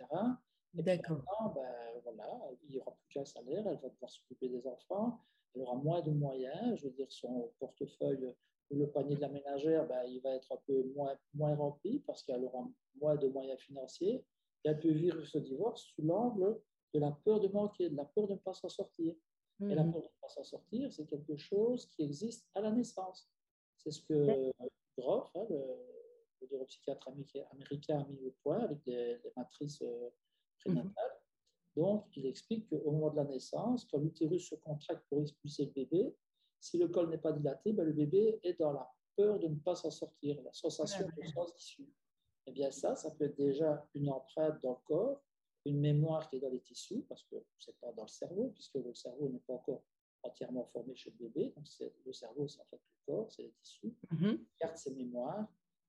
D'accord. 0.74 1.24
Ben, 1.56 2.02
voilà, 2.04 2.30
il 2.64 2.70
n'y 2.70 2.80
aura 2.80 2.92
plus 2.92 3.08
qu'un 3.10 3.26
salaire, 3.26 3.66
elle 3.68 3.80
va 3.80 3.90
pouvoir 3.90 4.12
s'occuper 4.12 4.50
des 4.50 4.66
enfants, 4.68 5.20
elle 5.56 5.64
aura 5.64 5.76
moins 5.76 6.02
de 6.02 6.12
moyens, 6.12 6.78
je 6.78 6.88
veux 6.88 6.94
dire, 6.94 7.12
son 7.12 7.52
portefeuille 7.60 8.34
le 8.72 8.90
panier 8.90 9.16
de 9.16 9.22
la 9.22 9.30
ménagère, 9.30 9.88
ben, 9.88 10.04
il 10.06 10.22
va 10.22 10.36
être 10.36 10.52
un 10.52 10.60
peu 10.66 10.84
moins, 10.96 11.18
moins 11.34 11.56
rempli 11.56 12.00
parce 12.00 12.24
qu'elle 12.24 12.44
aura 12.44 12.68
moins 13.00 13.16
de 13.16 13.28
moyens 13.28 13.60
financiers. 13.60 14.26
Et 14.64 14.70
elle 14.70 14.80
peut 14.80 14.92
vivre 14.92 15.24
ce 15.26 15.38
divorce 15.38 15.84
sous 15.96 16.04
l'angle 16.04 16.60
de 16.94 17.00
la 17.00 17.12
peur 17.12 17.40
de 17.40 17.48
manquer, 17.48 17.90
de 17.90 17.96
la 17.96 18.06
peur 18.06 18.28
de 18.28 18.34
ne 18.34 18.38
pas 18.38 18.54
s'en 18.54 18.70
sortir. 18.70 19.16
Et 19.62 19.76
la 19.76 19.84
mmh. 19.84 19.92
peur 19.92 20.02
de 20.02 20.08
ne 20.08 20.22
pas 20.22 20.30
s'en 20.30 20.44
sortir, 20.44 20.92
c'est 20.92 21.06
quelque 21.06 21.38
chose 21.38 21.86
qui 21.88 22.04
existe 22.04 22.48
à 22.56 22.62
la 22.62 22.72
naissance. 22.72 23.30
C'est 23.78 23.92
ce 23.92 24.02
que 24.02 24.52
Groff, 24.98 25.30
hein, 25.36 25.46
le, 25.50 25.58
le 26.42 26.48
neuropsychiatre 26.52 27.08
américain, 27.08 28.00
a 28.00 28.08
mis 28.08 28.26
au 28.26 28.36
point 28.44 28.60
avec 28.60 28.80
les, 28.86 29.20
matrices 29.36 29.82
euh, 29.82 30.10
prénatales. 30.60 31.20
Donc, 31.76 32.06
il 32.18 32.26
explique 32.26 32.68
qu'au 32.70 32.92
moment 32.92 33.12
de 33.12 33.16
la 33.16 33.24
naissance, 33.24 33.86
quand 33.86 34.00
l'utérus 34.00 34.50
se 34.50 34.56
contracte 34.56 35.04
pour 35.10 35.22
expulser 35.22 35.66
le 35.66 35.72
bébé, 35.72 36.16
si 36.62 36.78
le 36.78 36.88
col 36.88 37.10
n'est 37.10 37.18
pas 37.18 37.34
dilaté, 37.34 37.74
ben 37.74 37.84
le 37.84 37.92
bébé 37.92 38.40
est 38.44 38.58
dans 38.60 38.72
la 38.72 38.90
peur 39.18 39.40
de 39.40 39.48
ne 39.48 39.56
pas 39.56 39.76
s'en 39.76 39.92
sortir, 39.92 40.42
la 40.44 40.54
sensation 40.54 41.06
de 41.06 41.28
sens 41.28 41.54
d'issue. 41.56 41.92
Eh 42.46 42.52
bien, 42.52 42.72
ça, 42.72 42.96
ça 42.96 43.12
peut 43.12 43.26
être 43.26 43.36
déjà 43.36 43.86
une 43.94 44.10
empreinte 44.10 44.62
dans 44.62 44.72
le 44.72 44.86
corps, 44.86 45.22
une 45.66 45.80
mémoire 45.80 46.30
qui 46.30 46.38
est 46.38 46.40
dans 46.40 46.50
les 46.50 46.62
tissus, 46.62 47.04
parce 47.10 47.24
que 47.24 47.36
c'est 47.58 47.78
pas 47.80 47.92
dans 47.94 48.04
le 48.04 48.08
cerveau, 48.08 48.52
puisque 48.54 48.76
le 48.76 48.94
cerveau 48.94 49.28
n'est 49.30 49.40
pas 49.40 49.54
encore 49.54 49.84
entièrement 50.24 50.66
formé 50.66 50.96
chez 50.96 51.10
le 51.12 51.18
bébé. 51.18 51.54
Donc, 51.56 51.66
le 52.06 52.14
cerveau, 52.14 52.48
c'est 52.48 52.62
en 52.62 52.66
fait 52.66 52.78
le 52.78 53.14
corps, 53.14 53.32
c'est 53.32 53.44
les 53.44 53.54
tissus. 53.62 53.96
Mm 54.12 54.36
garde 54.60 54.78
ses 54.78 54.94
mémoires. 54.94 55.48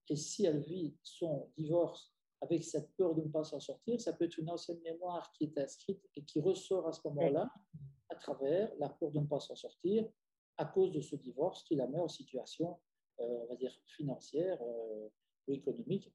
Et 0.08 0.16
si 0.16 0.46
elle 0.46 0.60
vit 0.60 0.96
son 1.02 1.50
divorce 1.56 2.12
avec 2.40 2.64
cette 2.64 2.94
peur 2.96 3.14
de 3.14 3.22
ne 3.22 3.28
pas 3.28 3.44
s'en 3.44 3.60
sortir, 3.60 4.00
ça 4.00 4.12
peut 4.12 4.24
être 4.24 4.38
une 4.38 4.50
ancienne 4.50 4.80
mémoire 4.80 5.30
qui 5.32 5.44
est 5.44 5.58
inscrite 5.58 6.02
et 6.16 6.24
qui 6.24 6.40
ressort 6.40 6.88
à 6.88 6.92
ce 6.92 7.00
moment-là 7.08 7.50
à 8.08 8.16
travers 8.16 8.74
la 8.78 8.88
peur 8.88 9.10
de 9.10 9.20
ne 9.20 9.26
pas 9.26 9.38
s'en 9.38 9.54
sortir 9.54 10.08
à 10.62 10.66
cause 10.66 10.92
de 10.92 11.00
ce 11.00 11.16
divorce 11.16 11.64
qui 11.64 11.74
la 11.74 11.88
met 11.88 11.98
en 11.98 12.08
situation, 12.08 12.78
euh, 13.18 13.24
on 13.42 13.46
va 13.46 13.56
dire, 13.56 13.74
financière 13.84 14.58
euh, 14.62 15.08
ou 15.48 15.52
économique 15.52 16.14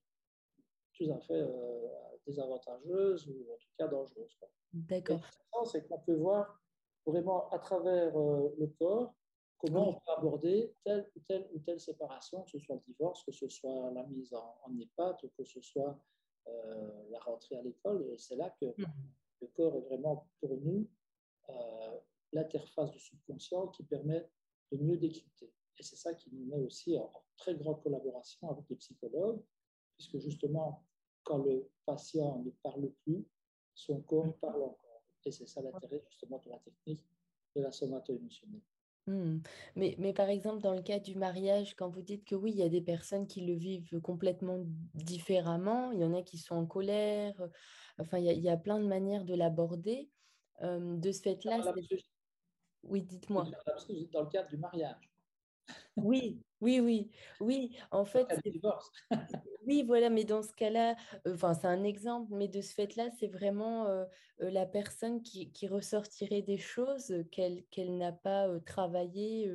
tout 0.93 1.11
à 1.11 1.19
fait 1.19 1.41
euh, 1.41 1.87
désavantageuse 2.25 3.27
ou 3.27 3.53
en 3.53 3.57
tout 3.57 3.69
cas 3.77 3.87
dangereuse. 3.87 4.39
D'accord. 4.73 5.19
C'est 5.65 5.87
qu'on 5.87 5.99
peut 5.99 6.15
voir 6.15 6.61
vraiment 7.05 7.49
à 7.49 7.59
travers 7.59 8.13
le 8.15 8.67
corps 8.79 9.13
comment 9.57 9.89
on 9.89 9.93
peut 9.93 10.11
aborder 10.17 10.73
telle 10.83 11.09
ou 11.15 11.19
telle 11.27 11.47
ou 11.53 11.59
telle 11.59 11.79
séparation, 11.79 12.43
que 12.43 12.51
ce 12.51 12.59
soit 12.59 12.75
le 12.75 12.81
divorce, 12.81 13.23
que 13.23 13.31
ce 13.31 13.47
soit 13.49 13.91
la 13.91 14.03
mise 14.05 14.33
en, 14.33 14.57
en 14.63 14.77
EHPAD, 14.79 15.17
que 15.37 15.43
ce 15.43 15.61
soit 15.61 15.99
euh, 16.47 17.09
la 17.09 17.19
rentrée 17.19 17.57
à 17.57 17.61
l'école. 17.61 18.07
Et 18.11 18.17
c'est 18.17 18.35
là 18.35 18.55
que 18.61 18.65
mmh. 18.65 18.85
le 19.41 19.47
corps 19.47 19.75
est 19.75 19.81
vraiment 19.81 20.27
pour 20.39 20.57
nous 20.57 20.87
l'interface 22.33 22.91
du 22.91 22.99
subconscient 22.99 23.67
qui 23.67 23.83
permet 23.83 24.27
de 24.71 24.77
mieux 24.77 24.97
décrypter. 24.97 25.53
Et 25.79 25.83
c'est 25.83 25.95
ça 25.95 26.13
qui 26.13 26.29
nous 26.33 26.45
met 26.45 26.63
aussi 26.63 26.97
en, 26.97 27.11
très 27.37 27.55
grande 27.55 27.81
collaboration 27.83 28.49
avec 28.49 28.67
les 28.69 28.75
psychologues, 28.77 29.41
puisque 29.95 30.17
justement, 30.17 30.83
quand 31.23 31.37
le 31.37 31.69
patient 31.85 32.41
ne 32.43 32.49
parle 32.63 32.91
plus, 33.03 33.25
son 33.75 34.01
corps 34.01 34.35
parle 34.39 34.63
encore. 34.63 35.03
Et 35.23 35.31
c'est 35.31 35.45
ça 35.45 35.61
l'intérêt 35.61 36.03
justement 36.09 36.41
de 36.43 36.49
la 36.49 36.57
technique 36.59 37.05
de 37.55 37.61
la 37.61 37.71
somato-émotionnelle. 37.71 38.61
Mmh. 39.07 39.39
Mais, 39.75 39.95
mais 39.99 40.13
par 40.13 40.29
exemple, 40.29 40.61
dans 40.61 40.73
le 40.73 40.81
cas 40.81 40.99
du 40.99 41.15
mariage, 41.15 41.75
quand 41.75 41.89
vous 41.89 42.01
dites 42.01 42.25
que 42.25 42.35
oui, 42.35 42.51
il 42.51 42.57
y 42.57 42.63
a 42.63 42.69
des 42.69 42.81
personnes 42.81 43.27
qui 43.27 43.41
le 43.41 43.53
vivent 43.53 44.01
complètement 44.01 44.65
différemment, 44.95 45.91
il 45.91 45.99
y 45.99 46.03
en 46.03 46.13
a 46.13 46.23
qui 46.23 46.37
sont 46.37 46.55
en 46.55 46.65
colère, 46.65 47.35
enfin, 47.99 48.17
il 48.17 48.25
y 48.25 48.29
a, 48.29 48.33
il 48.33 48.41
y 48.41 48.49
a 48.49 48.57
plein 48.57 48.79
de 48.79 48.87
manières 48.87 49.25
de 49.25 49.35
l'aborder. 49.35 50.09
de 50.61 51.11
ce 51.11 51.21
fait-là, 51.21 51.61
oui, 52.87 53.03
dites-moi. 53.03 53.45
Dans 54.11 54.21
le 54.21 54.29
cadre 54.29 54.49
du 54.49 54.57
mariage. 54.57 55.09
Oui, 55.97 56.41
oui, 56.61 56.79
oui, 56.79 57.11
oui. 57.39 57.75
En 57.91 58.05
fait, 58.05 58.27
oui, 59.65 59.83
voilà, 59.85 60.09
mais 60.09 60.23
dans 60.23 60.43
ce 60.43 60.53
cas-là, 60.53 60.95
enfin, 61.27 61.53
c'est 61.53 61.67
un 61.67 61.83
exemple, 61.83 62.33
mais 62.33 62.47
de 62.47 62.61
ce 62.61 62.73
fait-là, 62.73 63.09
c'est 63.19 63.27
vraiment 63.27 63.87
la 64.39 64.65
personne 64.65 65.21
qui, 65.21 65.67
ressortirait 65.67 66.41
des 66.41 66.57
choses 66.57 67.13
qu'elle 67.31 67.65
qu'elle 67.65 67.97
n'a 67.97 68.11
pas 68.11 68.47
travaillées, 68.65 69.51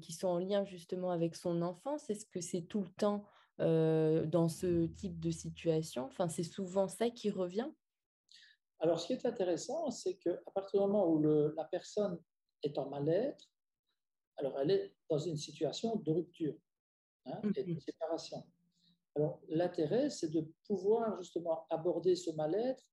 qui 0.00 0.12
sont 0.12 0.28
en 0.28 0.38
lien 0.38 0.64
justement 0.64 1.10
avec 1.10 1.36
son 1.36 1.62
enfance. 1.62 2.08
Est-ce 2.08 2.26
que 2.26 2.40
c'est 2.40 2.62
tout 2.62 2.82
le 2.82 2.90
temps 2.90 3.24
dans 3.58 4.48
ce 4.48 4.86
type 4.86 5.18
de 5.20 5.30
situation? 5.30 6.06
Enfin, 6.06 6.28
c'est 6.28 6.44
souvent 6.44 6.88
ça 6.88 7.10
qui 7.10 7.30
revient? 7.30 7.70
Alors, 8.78 8.98
ce 8.98 9.08
qui 9.08 9.12
est 9.12 9.26
intéressant, 9.26 9.90
c'est 9.90 10.14
qu'à 10.14 10.38
partir 10.54 10.80
du 10.80 10.86
moment 10.86 11.06
où 11.06 11.20
la 11.22 11.64
personne 11.64 12.18
est 12.62 12.78
en 12.78 12.88
mal-être, 12.88 13.50
Alors, 14.36 14.58
elle 14.60 14.70
est 14.70 14.94
dans 15.08 15.18
une 15.18 15.36
situation 15.36 15.96
de 15.96 16.10
rupture 16.10 16.54
hein, 17.26 17.40
et 17.56 17.64
de 17.64 17.78
séparation. 17.80 18.44
Alors, 19.16 19.40
l'intérêt, 19.48 20.08
c'est 20.10 20.30
de 20.30 20.46
pouvoir 20.66 21.20
justement 21.22 21.66
aborder 21.68 22.14
ce 22.14 22.30
mal-être 22.30 22.84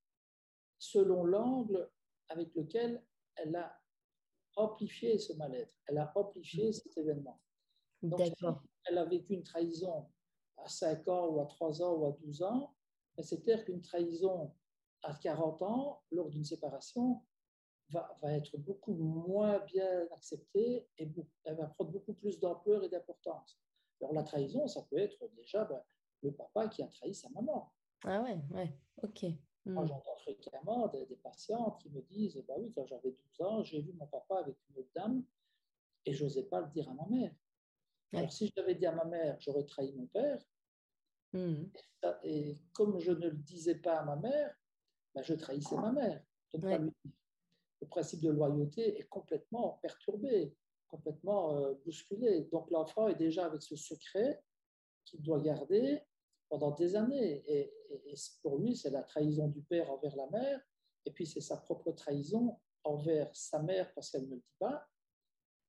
selon 0.79 1.23
l'angle 1.23 1.89
avec 2.29 2.53
lequel 2.55 3.03
elle 3.35 3.55
a 3.55 3.79
amplifié 4.55 5.19
ce 5.19 5.33
mal-être, 5.33 5.73
elle 5.85 5.99
a 5.99 6.11
amplifié 6.15 6.67
mhm. 6.67 6.73
cet 6.73 6.97
événement. 6.97 7.39
Donc, 8.01 8.21
elle 8.85 8.97
a 8.97 9.05
vécu 9.05 9.33
une 9.33 9.43
trahison 9.43 10.07
à 10.57 10.67
5 10.67 11.07
ans 11.07 11.27
ou 11.27 11.41
à 11.41 11.45
3 11.45 11.81
ans 11.81 11.93
ou 11.93 12.05
à 12.05 12.11
12 12.11 12.41
ans, 12.41 12.75
c'est 13.23 13.41
clair 13.41 13.63
qu'une 13.65 13.81
trahison 13.81 14.53
à 15.03 15.13
40 15.13 15.61
ans, 15.61 16.03
lors 16.11 16.29
d'une 16.29 16.43
séparation, 16.43 17.21
va, 17.89 18.17
va, 18.21 18.33
être 18.33 18.57
beaucoup 18.57 18.93
moins 18.93 19.59
bien 19.59 20.07
acceptée 20.11 20.87
et 20.97 21.09
elle 21.43 21.55
va 21.55 21.67
prendre 21.67 21.91
beaucoup 21.91 22.13
plus 22.13 22.39
d'ampleur 22.39 22.83
et 22.83 22.89
d'importance. 22.89 23.59
Alors 24.01 24.13
la 24.13 24.23
trahison, 24.23 24.67
ça 24.67 24.83
peut 24.89 24.97
être 24.97 25.27
déjà 25.35 25.65
ben, 25.65 25.81
le 26.23 26.31
papa 26.31 26.67
qui 26.67 26.83
a 26.83 26.87
trahi 26.87 27.13
sa 27.13 27.29
maman. 27.29 27.71
Ah 28.03 28.21
ouais, 28.21 28.39
ouais, 28.51 28.73
ok. 29.03 29.25
Moi, 29.65 29.83
hmm. 29.83 29.87
j'entends 29.87 30.17
fréquemment 30.17 30.87
des, 30.87 31.05
des, 31.07 31.15
patients 31.17 31.71
qui 31.81 31.89
me 31.89 32.01
disent, 32.01 32.41
bah 32.47 32.53
oui, 32.57 32.71
quand 32.73 32.85
j'avais 32.85 33.11
12 33.11 33.41
ans, 33.41 33.63
j'ai 33.63 33.81
vu 33.81 33.91
mon 33.93 34.07
papa 34.07 34.37
avec 34.37 34.55
une 34.69 34.79
autre 34.79 34.91
dame 34.95 35.23
et 36.05 36.13
je 36.13 36.23
n'osais 36.23 36.43
pas 36.43 36.61
le 36.61 36.67
dire 36.67 36.89
à 36.89 36.93
ma 36.93 37.05
mère. 37.07 37.33
Alors 38.13 38.31
si 38.31 38.47
je 38.47 38.53
l'avais 38.55 38.75
dit 38.75 38.85
à 38.85 38.93
ma 38.93 39.03
mère, 39.05 39.35
j'aurais 39.39 39.65
trahi 39.65 39.91
mon 39.93 40.07
père. 40.07 40.39
Hmm. 41.33 41.65
Et, 42.23 42.57
comme 42.71 42.99
je 42.99 43.11
ne 43.11 43.27
le 43.27 43.37
disais 43.37 43.75
pas 43.75 43.99
à 43.99 44.05
ma 44.05 44.15
mère, 44.15 44.55
bah, 45.13 45.21
je 45.23 45.33
trahissais 45.33 45.75
ma 45.75 45.91
mère. 45.91 46.23
Le 47.81 47.87
principe 47.87 48.21
de 48.21 48.29
loyauté 48.29 48.99
est 48.99 49.07
complètement 49.07 49.79
perturbé, 49.81 50.55
complètement 50.87 51.57
euh, 51.57 51.73
bousculé. 51.85 52.47
Donc 52.51 52.69
l'enfant 52.71 53.07
est 53.07 53.15
déjà 53.15 53.45
avec 53.45 53.61
ce 53.61 53.75
secret 53.75 54.41
qu'il 55.05 55.21
doit 55.21 55.39
garder 55.39 56.01
pendant 56.49 56.71
des 56.71 56.95
années. 56.95 57.43
Et, 57.47 57.73
pour 58.41 58.57
lui, 58.57 58.75
c'est 58.75 58.89
la 58.89 59.03
trahison 59.03 59.47
du 59.47 59.61
père 59.61 59.89
envers 59.89 60.15
la 60.15 60.27
mère, 60.27 60.61
et 61.05 61.11
puis 61.11 61.25
c'est 61.25 61.41
sa 61.41 61.57
propre 61.57 61.91
trahison 61.93 62.57
envers 62.83 63.33
sa 63.33 63.61
mère 63.61 63.93
parce 63.93 64.11
qu'elle 64.11 64.25
ne 64.25 64.35
le 64.35 64.37
dit 64.37 64.55
pas. 64.59 64.85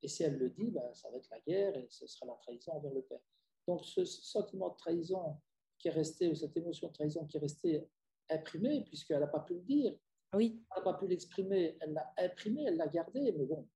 Et 0.03 0.09
si 0.09 0.23
elle 0.23 0.37
le 0.37 0.51
dit, 0.51 0.71
ben, 0.71 0.95
ça 0.95 1.11
va 1.11 1.17
être 1.17 1.29
la 1.31 1.41
guerre 1.41 1.77
et 1.77 1.87
ce 1.91 2.07
sera 2.07 2.27
la 2.27 2.35
trahison 2.35 2.73
envers 2.73 2.93
le 2.93 3.03
père. 3.03 3.21
Donc 3.67 3.85
ce 3.85 4.05
sentiment 4.05 4.71
de 4.71 4.77
trahison 4.77 5.37
qui 5.79 5.89
est 5.89 5.93
resté, 5.93 6.29
ou 6.29 6.35
cette 6.35 6.57
émotion 6.57 6.89
de 6.89 6.93
trahison 6.93 7.25
qui 7.27 7.37
est 7.37 7.41
restée 7.41 7.89
imprimée, 8.31 8.85
puisqu'elle 8.85 9.21
n'a 9.21 9.27
pas 9.27 9.41
pu 9.41 9.55
le 9.55 9.61
dire, 9.61 9.97
oui. 10.35 10.63
elle 10.71 10.83
n'a 10.83 10.93
pas 10.93 10.99
pu 10.99 11.07
l'exprimer, 11.07 11.77
elle 11.81 11.93
l'a 11.93 12.13
imprimée, 12.19 12.65
elle 12.65 12.77
l'a 12.77 12.89
gardée, 12.89 13.33
mais 13.33 13.45
bon, 13.45 13.69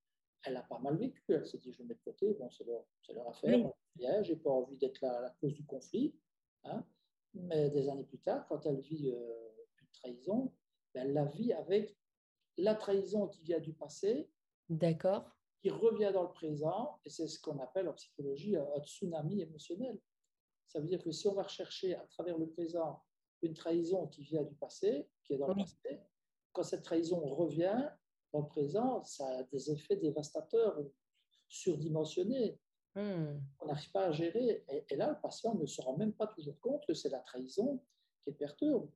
elle 0.44 0.56
a 0.56 0.62
pas 0.62 0.78
mal 0.78 0.96
vécu. 0.96 1.22
Elle 1.28 1.46
s'est 1.46 1.58
dit, 1.58 1.72
je 1.72 1.82
mettre 1.82 2.00
de 2.00 2.04
côté, 2.04 2.34
bon, 2.34 2.50
c'est 2.50 2.64
leur, 2.64 2.84
leur, 3.14 3.28
affaire, 3.28 3.66
oui. 3.98 4.06
j'ai 4.22 4.36
pas 4.36 4.50
envie 4.50 4.76
d'être 4.76 5.00
la, 5.00 5.20
la, 5.20 5.30
cause 5.40 5.54
du 5.54 5.64
conflit. 5.64 6.14
Hein. 6.64 6.84
Mais 7.34 7.70
des 7.70 7.88
années 7.88 8.04
plus 8.04 8.18
tard, 8.18 8.46
quand 8.48 8.66
elle 8.66 8.80
vit 8.80 9.10
euh, 9.10 9.48
une 9.80 9.88
trahison, 9.92 10.52
ben, 10.94 11.06
elle 11.06 11.14
la 11.14 11.24
vit 11.24 11.52
avec 11.52 11.96
la 12.58 12.74
trahison 12.74 13.28
qui 13.28 13.42
vient 13.42 13.60
du 13.60 13.72
passé. 13.72 14.28
D'accord. 14.68 15.30
Qui 15.62 15.70
revient 15.70 16.10
dans 16.12 16.24
le 16.24 16.32
présent, 16.32 17.00
et 17.04 17.10
c'est 17.10 17.28
ce 17.28 17.40
qu'on 17.40 17.58
appelle 17.60 17.88
en 17.88 17.94
psychologie 17.94 18.56
un 18.56 18.80
tsunami 18.82 19.40
émotionnel. 19.40 19.98
Ça 20.66 20.80
veut 20.80 20.86
dire 20.86 21.02
que 21.02 21.12
si 21.12 21.28
on 21.28 21.34
va 21.34 21.44
rechercher 21.44 21.94
à 21.94 22.06
travers 22.06 22.38
le 22.38 22.48
présent 22.48 23.02
une 23.42 23.54
trahison 23.54 24.06
qui 24.06 24.22
vient 24.22 24.42
du 24.42 24.54
passé, 24.54 25.08
qui 25.24 25.34
est 25.34 25.38
dans 25.38 25.48
le 25.48 25.54
passé, 25.54 26.00
quand 26.52 26.62
cette 26.62 26.82
trahison 26.82 27.20
revient 27.20 27.90
dans 28.32 28.40
le 28.40 28.46
présent, 28.46 29.04
ça 29.04 29.26
a 29.26 29.42
des 29.44 29.70
effets 29.70 29.96
dévastateurs, 29.96 30.78
surdimensionnés. 31.48 32.58
Hmm. 32.94 33.38
On 33.60 33.66
n'arrive 33.66 33.90
pas 33.90 34.06
à 34.06 34.12
gérer. 34.12 34.64
Et, 34.88 34.96
là, 34.96 35.10
le 35.10 35.20
patient 35.20 35.54
ne 35.54 35.66
se 35.66 35.80
rend 35.80 35.96
même 35.96 36.12
pas 36.12 36.26
toujours 36.26 36.58
compte 36.60 36.84
que 36.86 36.94
c'est 36.94 37.08
la 37.08 37.20
trahison 37.20 37.82
qui 38.24 38.32
perturbe. 38.32 38.90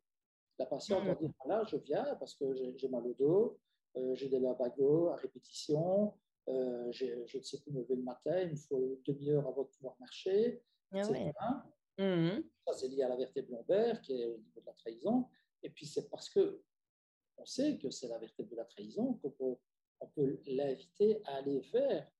La 0.58 0.66
patiente 0.66 1.04
mmh. 1.04 1.08
va 1.08 1.14
dire 1.14 1.30
voilà, 1.44 1.64
je 1.64 1.76
viens 1.76 2.16
parce 2.18 2.34
que 2.34 2.74
j'ai 2.76 2.88
mal 2.88 3.06
au 3.06 3.14
dos, 3.14 3.58
euh, 3.96 4.14
j'ai 4.14 4.28
des 4.28 4.40
lavagos 4.40 5.08
à 5.08 5.16
répétition, 5.16 6.14
euh, 6.48 6.90
je 6.92 7.36
ne 7.36 7.42
sais 7.42 7.60
plus 7.60 7.72
me 7.72 7.80
lever 7.80 7.96
le 7.96 8.02
matin, 8.02 8.40
il 8.40 8.50
me 8.50 8.56
faut 8.56 8.78
une 8.78 9.02
demi-heure 9.04 9.46
avant 9.46 9.64
de 9.64 9.68
pouvoir 9.68 9.96
marcher. 10.00 10.62
Ah 10.92 11.02
mmh. 11.98 12.42
Ça, 12.66 12.72
c'est 12.72 12.88
lié 12.88 13.02
à 13.02 13.08
la 13.08 13.16
vertèbre 13.16 13.50
lombaire 13.50 14.00
qui 14.00 14.20
est 14.20 14.26
au 14.26 14.38
niveau 14.38 14.60
de 14.60 14.66
la 14.66 14.72
trahison. 14.72 15.28
Et 15.62 15.70
puis, 15.70 15.86
c'est 15.86 16.08
parce 16.08 16.30
que 16.30 16.62
on 17.38 17.46
sait 17.46 17.78
que 17.78 17.90
c'est 17.90 18.08
la 18.08 18.18
vertèbre 18.18 18.50
de 18.50 18.56
la 18.56 18.64
trahison 18.64 19.14
qu'on 19.14 19.30
peut, 19.30 19.56
on 20.00 20.06
peut 20.08 20.40
l'inviter 20.46 21.20
à 21.24 21.36
aller 21.36 21.60
vers 21.72 22.10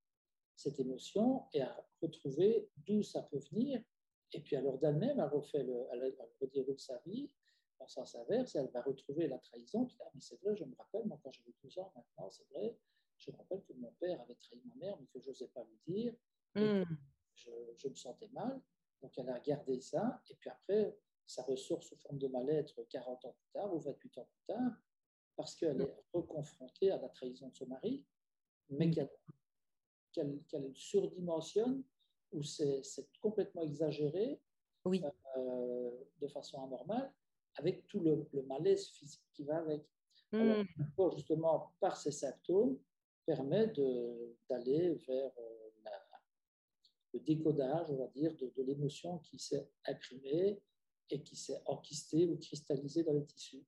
cette 0.54 0.78
émotion 0.80 1.44
et 1.52 1.62
à 1.62 1.86
retrouver 2.00 2.70
d'où 2.86 3.02
ça 3.02 3.22
peut 3.22 3.40
venir. 3.50 3.82
Et 4.32 4.40
puis 4.40 4.56
alors 4.56 4.78
d'elle-même, 4.78 5.20
elle 5.20 5.28
refait 5.28 5.62
le, 5.62 5.86
elle, 5.92 6.16
redéroule 6.40 6.78
sa 6.78 6.98
vie 7.06 7.30
en 7.78 7.88
sens 7.88 8.14
inverse, 8.14 8.54
elle 8.54 8.70
va 8.70 8.82
retrouver 8.82 9.28
la 9.28 9.38
trahison. 9.38 9.84
Puis, 9.84 9.98
ah, 10.00 10.10
mais 10.14 10.20
c'est 10.20 10.40
vrai, 10.40 10.56
je 10.56 10.64
me 10.64 10.74
rappelle, 10.76 11.04
moi 11.06 11.20
quand 11.22 11.30
j'avais 11.32 11.52
12 11.62 11.78
ans 11.78 11.92
maintenant, 11.94 12.30
c'est 12.30 12.48
vrai, 12.50 12.76
je 13.18 13.30
me 13.30 13.36
rappelle 13.36 13.62
que 13.64 13.72
mon 13.74 13.92
père 13.92 14.20
avait 14.22 14.34
trahi 14.34 14.60
ma 14.64 14.86
mère, 14.86 14.96
mais 14.98 15.06
que 15.06 15.20
je 15.20 15.28
n'osais 15.28 15.48
pas 15.48 15.64
lui 15.64 15.78
dire. 15.86 16.14
Hmm. 16.54 16.84
Je, 17.34 17.50
je, 17.76 17.88
me 17.88 17.94
sentais 17.94 18.28
mal. 18.28 18.60
Donc 19.02 19.16
elle 19.18 19.28
a 19.28 19.38
gardé 19.40 19.78
ça. 19.80 20.22
Et 20.30 20.34
puis 20.34 20.48
après, 20.48 20.98
ça 21.26 21.42
ressort 21.42 21.82
sous 21.82 21.96
forme 21.96 22.18
de 22.18 22.28
mal-être 22.28 22.82
40 22.88 23.24
ans 23.24 23.36
plus 23.38 23.50
tard 23.52 23.74
ou 23.74 23.80
28 23.80 24.18
ans 24.18 24.28
plus 24.30 24.42
tard, 24.46 24.72
parce 25.36 25.54
qu'elle 25.54 25.80
est 25.80 25.94
reconfrontée 26.12 26.90
à 26.90 27.00
la 27.00 27.08
trahison 27.08 27.48
de 27.48 27.54
son 27.54 27.66
mari, 27.66 28.04
mais 28.70 28.90
qu'elle 28.90 29.10
qu'elle 30.48 30.74
surdimensionne 30.74 31.82
ou 32.32 32.42
c'est 32.42 32.82
complètement 33.20 33.62
exagéré 33.62 34.40
oui. 34.84 35.02
euh, 35.36 35.90
de 36.20 36.28
façon 36.28 36.62
anormale, 36.64 37.12
avec 37.56 37.86
tout 37.86 38.00
le, 38.00 38.26
malaise 38.42 38.88
physique 38.88 39.24
qui 39.32 39.44
va 39.44 39.58
avec. 39.58 39.86
Alors, 40.32 40.64
hmm. 40.64 41.12
justement, 41.14 41.72
par 41.80 41.96
ces 41.96 42.10
symptômes, 42.10 42.78
permet 43.24 43.68
d'aller 44.48 44.94
vers 45.06 45.32
euh, 45.38 45.90
le 47.12 47.20
décodage, 47.20 47.90
on 47.90 47.96
va 47.96 48.08
dire, 48.08 48.34
de, 48.36 48.52
de 48.56 48.62
l'émotion 48.62 49.18
qui 49.18 49.38
s'est 49.38 49.68
imprimée 49.86 50.60
et 51.10 51.22
qui 51.22 51.36
s'est 51.36 51.60
enquistée 51.66 52.28
ou 52.28 52.36
cristallisée 52.38 53.04
dans 53.04 53.12
les 53.12 53.24
tissus. 53.24 53.64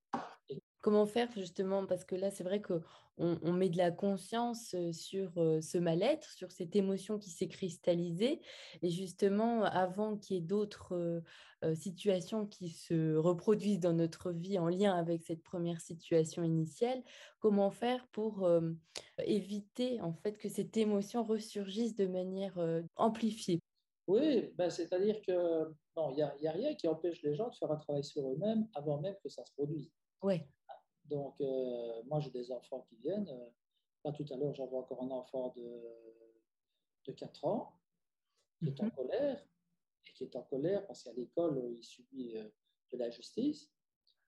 Et 0.49 0.61
Comment 0.81 1.07
faire 1.07 1.29
justement? 1.33 1.87
Parce 1.87 2.05
que 2.05 2.15
là, 2.15 2.31
c'est 2.31 2.45
vrai 2.45 2.63
qu'on 2.63 2.81
on 3.19 3.53
met 3.53 3.69
de 3.69 3.77
la 3.77 3.91
conscience 3.91 4.77
sur 4.93 5.33
ce 5.35 5.79
mal-être, 5.79 6.31
sur 6.31 6.53
cette 6.53 6.77
émotion 6.77 7.19
qui 7.19 7.31
s'est 7.31 7.49
cristallisée. 7.49 8.41
Et 8.83 8.91
justement, 8.91 9.65
avant 9.65 10.17
qu'il 10.17 10.37
y 10.37 10.39
ait 10.39 10.43
d'autres 10.43 11.23
situations 11.75 12.47
qui 12.47 12.69
se 12.69 13.17
reproduisent 13.17 13.81
dans 13.81 13.93
notre 13.93 14.31
vie 14.31 14.59
en 14.59 14.69
lien 14.69 14.95
avec 14.95 15.25
cette 15.25 15.43
première 15.43 15.81
situation 15.81 16.45
initiale, 16.45 17.03
comment 17.41 17.73
faire 17.73 18.07
pour 18.13 18.49
éviter 19.25 20.01
en 20.01 20.13
fait 20.13 20.39
que 20.39 20.49
cette 20.49 20.77
émotion 20.77 21.25
ressurgisse 21.25 21.97
de 21.97 22.07
manière 22.07 22.57
amplifiée? 22.95 23.61
Oui, 24.07 24.51
ben, 24.57 24.71
c'est-à-dire 24.71 25.21
que 25.23 25.69
il 26.11 26.15
n'y 26.15 26.23
a, 26.23 26.29
a, 26.29 26.53
rien 26.53 26.75
qui 26.75 26.89
empêche 26.89 27.23
les 27.23 27.35
gens 27.35 27.49
de 27.49 27.55
faire 27.55 27.71
un 27.71 27.77
travail 27.77 28.05
sur 28.05 28.27
eux-mêmes 28.27 28.69
avant 28.75 29.01
même 29.01 29.17
que 29.23 29.29
ça 29.29 29.45
se 29.45 29.53
produise. 29.53 29.91
Oui. 30.23 30.43
Donc, 31.09 31.41
euh, 31.41 32.03
moi, 32.05 32.21
j'ai 32.21 32.31
des 32.31 32.51
enfants 32.53 32.85
qui 32.89 32.97
viennent. 32.97 33.31
Là, 34.05 34.13
tout 34.13 34.27
à 34.31 34.37
l'heure, 34.37 34.55
j'avais 34.55 34.77
encore 34.77 35.03
un 35.03 35.11
enfant 35.11 35.53
de, 35.57 35.83
de 37.07 37.13
4 37.13 37.45
ans 37.47 37.79
qui 38.59 38.67
est 38.69 38.81
en 38.81 38.85
mhm. 38.85 38.91
colère 38.93 39.47
et 40.07 40.13
qui 40.13 40.25
est 40.25 40.37
en 40.37 40.43
colère 40.43 40.87
parce 40.87 41.03
qu'à 41.03 41.13
l'école, 41.13 41.73
il 41.77 41.85
subit 41.85 42.37
euh, 42.37 42.49
de 42.93 42.99
la 42.99 43.11
justice. 43.11 43.71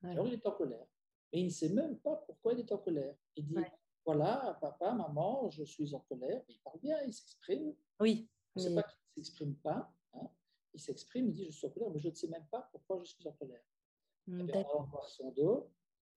Alors, 0.03 0.27
il 0.27 0.35
est 0.35 0.47
en 0.47 0.53
colère. 0.53 0.87
Mais 1.33 1.41
il 1.41 1.47
ne 1.47 1.51
sait 1.51 1.69
même 1.69 1.99
pas 1.99 2.17
pourquoi 2.27 2.55
il 2.55 2.61
est 2.61 2.73
en 2.73 2.79
colère. 2.79 3.15
Il 3.37 3.47
dit 3.47 3.57
Voilà, 4.05 4.59
papa, 4.61 4.93
maman, 4.93 5.51
je 5.51 5.63
suis 5.65 5.95
en 5.95 6.01
colère. 6.01 6.43
il 6.49 6.59
parle 6.61 6.81
bien, 6.81 7.01
il 7.03 7.13
s'exprime. 7.13 7.75
Oui. 8.01 8.29
Ne 8.57 8.63
sais 8.63 8.75
pas 8.75 8.83
qu'il 8.83 8.99
ne 9.17 9.23
s'exprime 9.23 9.55
pas. 9.57 9.93
Hein. 10.15 10.29
Il 10.73 10.81
s'exprime, 10.81 11.29
il 11.29 11.35
dit 11.35 11.45
Je 11.51 11.59
suis 11.59 11.67
en 11.67 11.71
colère, 11.71 11.91
mais 11.91 12.01
je 12.01 12.09
ne 12.09 12.15
sais 12.15 12.29
même 12.29 12.47
pas 12.47 12.69
pourquoi 12.73 12.99
je 13.05 13.11
suis 13.11 13.29
en 13.29 13.33
colère. 13.33 13.63
Mm, 14.27 14.49
et 14.49 14.57
on 14.57 14.83
va 14.83 14.85
voir 14.87 15.09
son 15.09 15.31
dos 15.33 15.71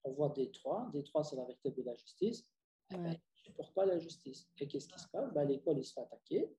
on 0.04 0.12
voit 0.12 0.30
D3. 0.30 0.92
D3, 0.92 1.24
c'est 1.24 1.36
la 1.36 1.46
vertèbre 1.46 1.78
de 1.78 1.84
la 1.84 1.96
justice. 1.96 2.50
Eh 2.92 2.96
ben, 2.96 3.12
il 3.12 3.12
ne 3.12 3.52
supporte 3.52 3.74
pas 3.74 3.86
la 3.86 4.00
justice. 4.00 4.50
Et 4.60 4.68
qu'est-ce 4.68 4.88
qui 4.88 5.00
se 5.00 5.08
passe? 5.08 5.32
Ben, 5.34 5.46
L'école, 5.46 5.78
il 5.78 5.84
se 5.84 5.94
fait 5.94 6.02
attaquer, 6.02 6.54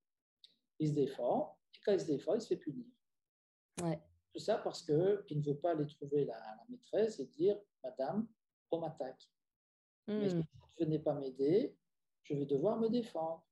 il 0.79 0.89
se 0.89 0.95
défend, 0.95 1.59
et 1.75 1.79
quand 1.85 1.93
il 1.93 2.01
se 2.01 2.07
défend, 2.07 2.35
il 2.35 2.41
se 2.41 2.49
fait 2.49 2.57
punir. 2.57 2.87
Tout 4.33 4.41
ça 4.41 4.59
parce 4.59 4.83
qu'il 4.83 4.95
ne 4.95 5.43
veut 5.43 5.57
pas 5.57 5.73
aller 5.73 5.87
trouver 5.87 6.25
la, 6.25 6.65
maîtresse 6.69 7.21
et 7.21 7.27
dire 7.27 7.57
Madame, 7.83 8.27
on 8.71 8.81
m'attaque. 8.81 9.31
Mais 10.09 10.29
si 10.29 10.37
hmm. 10.37 10.45
vous 10.55 10.67
ne 10.81 10.85
venez 10.85 10.99
pas 10.99 11.15
m'aider, 11.15 11.77
je 12.25 12.35
vais 12.35 12.47
devoir 12.47 12.79
me 12.79 12.89
défendre. 12.89 13.47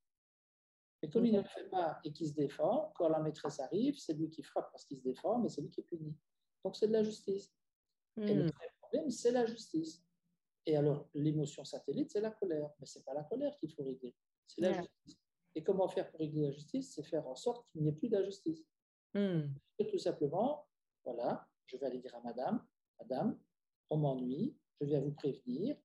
Et 1.02 1.10
comme 1.10 1.26
il 1.26 1.32
ne 1.32 1.40
le 1.40 1.48
fait 1.48 1.68
pas 1.68 2.00
et 2.04 2.12
qu'il 2.12 2.28
se 2.28 2.34
défend, 2.34 2.92
quand 2.96 3.08
la 3.08 3.20
maîtresse 3.20 3.60
arrive, 3.60 3.98
c'est 3.98 4.14
lui 4.14 4.28
qui 4.28 4.42
frappe 4.42 4.70
parce 4.70 4.84
qu'il 4.84 4.96
se 4.96 5.02
défend, 5.02 5.38
mais 5.38 5.48
c'est 5.48 5.60
lui 5.60 5.70
qui 5.70 5.80
est 5.80 5.84
puni. 5.84 6.16
Donc 6.64 6.76
c'est 6.76 6.88
de 6.88 6.92
la 6.92 7.02
justice. 7.02 7.52
Et 8.16 8.34
le 8.34 8.50
hmm 8.92 9.10
c'est 9.10 9.32
la 9.32 9.46
justice. 9.46 10.02
Et 10.66 10.76
alors, 10.76 11.08
l'émotion 11.14 11.64
satellite, 11.64 12.10
c'est 12.10 12.20
la 12.20 12.30
colère. 12.30 12.70
Mais 12.78 12.86
ce 12.86 12.98
n'est 12.98 13.04
pas 13.04 13.14
la 13.14 13.24
colère 13.24 13.56
qu'il 13.58 13.72
faut 13.72 13.82
régler, 13.82 14.14
c'est 14.46 14.60
la 14.60 14.72
justice. 14.72 15.18
Et 15.54 15.62
comment 15.62 15.88
faire 15.88 16.08
pour 16.10 16.20
régler 16.20 16.42
la 16.42 16.52
justice? 16.52 16.94
C'est 16.94 17.02
faire 17.02 17.26
en 17.26 17.34
sorte 17.34 17.68
qu'il 17.70 17.82
n'y 17.82 17.88
ait 17.88 17.92
plus 17.92 18.08
d'injustice. 18.08 18.64
Hmm. 19.14 19.48
Tout 19.90 19.98
simplement, 19.98 20.66
voilà, 21.04 21.46
je 21.66 21.76
vais 21.76 21.86
aller 21.86 21.98
dire 21.98 22.14
à 22.14 22.20
madame, 22.20 22.64
madame, 22.98 23.38
on 23.90 23.96
m'ennuie, 23.98 24.56
je 24.80 24.86
viens 24.86 25.00
vous 25.00 25.12
prévenir. 25.12 25.76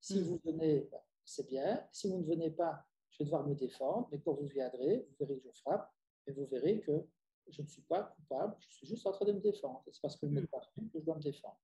Si 0.00 0.18
Hmm. 0.18 0.22
vous 0.22 0.40
venez, 0.44 0.90
c'est 1.24 1.46
bien. 1.46 1.86
Si 1.92 2.08
vous 2.08 2.18
ne 2.18 2.24
venez 2.24 2.50
pas, 2.50 2.84
je 3.10 3.18
vais 3.18 3.24
devoir 3.26 3.46
me 3.46 3.54
défendre. 3.54 4.08
Mais 4.10 4.20
quand 4.20 4.32
vous 4.34 4.48
viendrez, 4.48 5.06
vous 5.08 5.16
verrez 5.20 5.38
que 5.38 5.48
je 5.48 5.60
frappe 5.60 5.92
et 6.26 6.32
vous 6.32 6.46
verrez 6.46 6.80
que 6.80 7.06
je 7.48 7.62
ne 7.62 7.66
suis 7.66 7.82
pas 7.82 8.02
coupable, 8.04 8.56
je 8.60 8.68
suis 8.74 8.86
juste 8.86 9.06
en 9.06 9.12
train 9.12 9.26
de 9.26 9.32
me 9.32 9.40
défendre. 9.40 9.84
C'est 9.90 10.00
parce 10.00 10.16
que 10.16 10.26
n'êtes 10.26 10.50
pas 10.50 10.60
venu 10.76 10.88
que 10.90 10.98
je 10.98 11.04
dois 11.04 11.16
me 11.16 11.22
défendre. 11.22 11.60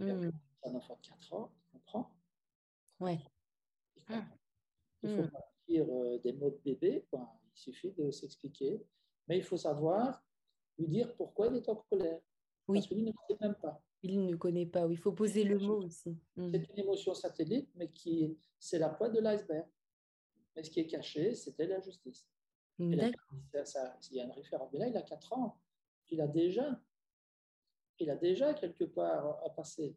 Hmm. 0.00 0.30
un 0.64 0.74
enfant 0.74 0.96
de 1.02 1.06
4 1.08 1.32
ans, 1.34 1.52
il 1.60 1.72
comprend. 1.72 2.10
Ouais. 3.00 3.18
Il 3.96 4.04
comprend. 4.04 4.24
Il 5.02 5.10
faut 5.16 5.22
Hmm. 5.22 5.30
pas 5.30 5.52
dire 5.68 5.86
euh, 5.88 6.18
des 6.18 6.32
mots 6.32 6.50
de 6.50 6.58
bébé, 6.64 7.06
quoi. 7.10 7.38
il 7.54 7.58
suffit 7.58 7.92
de 7.92 8.10
s'expliquer. 8.10 8.84
Mais 9.28 9.38
il 9.38 9.44
faut 9.44 9.56
savoir 9.56 10.24
lui 10.78 10.88
dire 10.88 11.14
pourquoi 11.16 11.48
il 11.48 11.56
est 11.56 11.68
en 11.68 11.76
colère. 11.76 12.20
Oui. 12.66 12.78
Parce 12.78 12.86
que 12.88 12.94
lui 12.94 13.02
ne 13.04 13.12
sait 13.28 13.36
même 13.40 13.54
pas. 13.56 13.82
Il 14.02 14.24
ne 14.24 14.36
connaît 14.36 14.66
pas. 14.66 14.86
Il 14.88 14.96
faut 14.98 15.12
poser 15.12 15.44
le 15.44 15.58
mot 15.58 15.82
aussi. 15.84 16.16
Hmm. 16.36 16.50
C'est 16.52 16.68
une 16.70 16.78
émotion 16.78 17.14
satellite, 17.14 17.70
mais 17.74 17.90
qui 17.90 18.38
c'est 18.58 18.78
la 18.78 18.88
pointe 18.88 19.12
de 19.14 19.20
l'iceberg. 19.20 19.66
Mais 20.54 20.62
ce 20.62 20.70
qui 20.70 20.80
est 20.80 20.86
caché, 20.86 21.34
c'était 21.34 21.66
la 21.66 21.80
justice. 21.80 22.28
Il 22.78 22.94
y 22.94 23.00
a 24.20 24.24
une 24.24 24.30
référence. 24.30 24.72
Mais 24.72 24.78
là, 24.78 24.88
il 24.88 24.96
a 24.96 25.02
4 25.02 25.32
ans. 25.32 25.60
Il 26.10 26.20
a 26.20 26.28
déjà, 26.28 26.80
il 28.00 28.10
a 28.10 28.16
déjà 28.16 28.54
quelque 28.54 28.84
part 28.84 29.42
à 29.44 29.50
passer. 29.50 29.96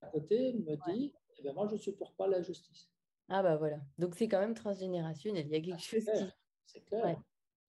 À 0.00 0.08
côté, 0.08 0.52
me 0.54 0.76
dit, 0.92 1.14
eh 1.36 1.42
ben, 1.42 1.52
moi, 1.54 1.66
je 1.68 1.74
ne 1.74 1.78
supporte 1.78 2.16
pas 2.16 2.26
la 2.26 2.42
justice. 2.42 2.90
Ah 3.28 3.42
bah 3.42 3.56
voilà. 3.56 3.80
Donc 3.98 4.14
c'est 4.14 4.28
quand 4.28 4.40
même 4.40 4.54
transgénérationnel. 4.54 5.46
Il 5.46 5.52
y 5.52 5.56
a 5.56 5.60
quelque 5.60 5.80
chose 5.82 6.00
qui. 6.04 6.10
clair. 6.10 6.32
C'est 6.66 6.80
clair. 6.82 7.04
Ouais. 7.04 7.16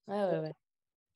Ouais, 0.08 0.26
ouais, 0.32 0.40
ouais. 0.40 0.54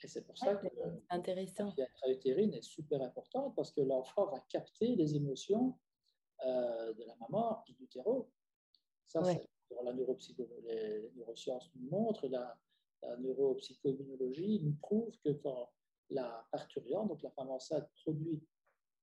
Et 0.03 0.08
c'est 0.08 0.25
pour 0.25 0.38
ça 0.38 0.56
que 0.56 0.67
la 0.77 0.93
intéressant. 1.10 1.69
vie 1.69 1.82
intra-utérine 1.82 2.53
est 2.53 2.62
super 2.62 3.01
importante 3.01 3.56
parce 3.56 3.71
que 3.71 3.82
l'enfant 3.82 4.27
va 4.27 4.39
capter 4.47 4.95
les 4.95 5.15
émotions 5.15 5.77
euh, 6.45 6.93
de 6.93 7.03
la 7.03 7.15
maman 7.15 7.63
in 7.67 7.73
utero. 7.84 8.30
Ça, 9.08 9.21
Ouais. 9.21 9.41
c'est 9.67 9.75
dans 9.75 9.82
la 9.82 9.93
neuropsycho- 9.93 10.47
les, 10.63 11.01
les 11.01 11.12
neurosciences 11.15 11.71
nous 11.75 11.89
montrent, 11.89 12.27
la, 12.27 12.58
la 13.01 13.17
neuropsychoimmunologie 13.17 14.62
nous 14.63 14.75
prouve 14.75 15.17
que 15.25 15.32
quand 15.32 15.71
la 16.10 16.47
parturiente, 16.51 17.10
donc 17.10 17.21
la 17.23 17.32
femme 17.32 17.49
enceinte, 17.49 17.89
produit 18.03 18.41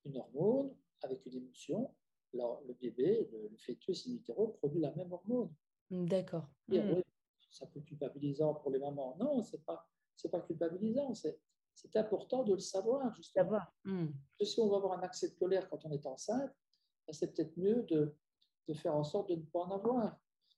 une 0.05 0.17
hormone 0.17 0.75
avec 1.03 1.25
une 1.27 1.35
émotion, 1.37 1.95
alors 2.33 2.63
le 2.67 2.75
bébé, 2.75 3.29
le, 3.33 3.49
le 3.49 3.57
fœtus 3.59 4.07
in 4.09 4.13
utero, 4.15 4.49
produit 4.49 4.81
la 4.81 4.93
même 4.95 5.13
hormone. 5.13 5.53
D'accord. 5.91 6.49
Dire, 6.69 6.85
Hmm. 6.85 6.95
oui, 6.97 7.03
ça 7.51 7.67
peut 7.67 7.79
être 7.79 7.85
culpabilisant 7.87 8.55
pour 8.55 8.71
les 8.71 8.79
mamans. 8.79 9.17
Non, 9.19 9.43
c'est 9.43 9.63
pas, 9.65 9.87
c'est 10.17 10.31
pas 10.31 10.41
culpabilisant. 10.41 11.15
C'est, 11.15 11.39
c'est 11.75 11.95
important 11.97 12.43
de 12.45 12.55
le 12.55 12.59
savoir, 12.61 13.15
justement. 13.15 13.45
Savoir. 13.45 13.75
Que 14.39 14.45
si 14.45 14.59
on 14.61 14.69
va 14.69 14.77
avoir 14.79 14.99
un 14.99 15.03
accès 15.03 15.29
de 15.29 15.35
colère 15.35 15.69
quand 15.69 15.85
on 15.85 15.91
est 15.93 16.07
enceinte, 16.07 16.51
ben, 17.07 17.13
c'est 17.13 17.33
peut-être 17.35 17.57
mieux 17.57 17.83
de, 17.85 18.17
de 18.69 18.75
faire 18.75 18.95
en 18.97 19.05
sorte 19.05 19.29
de 19.29 19.37
ne 19.37 19.43
pas 19.43 19.61
en 19.61 19.71
avoir. 19.73 20.17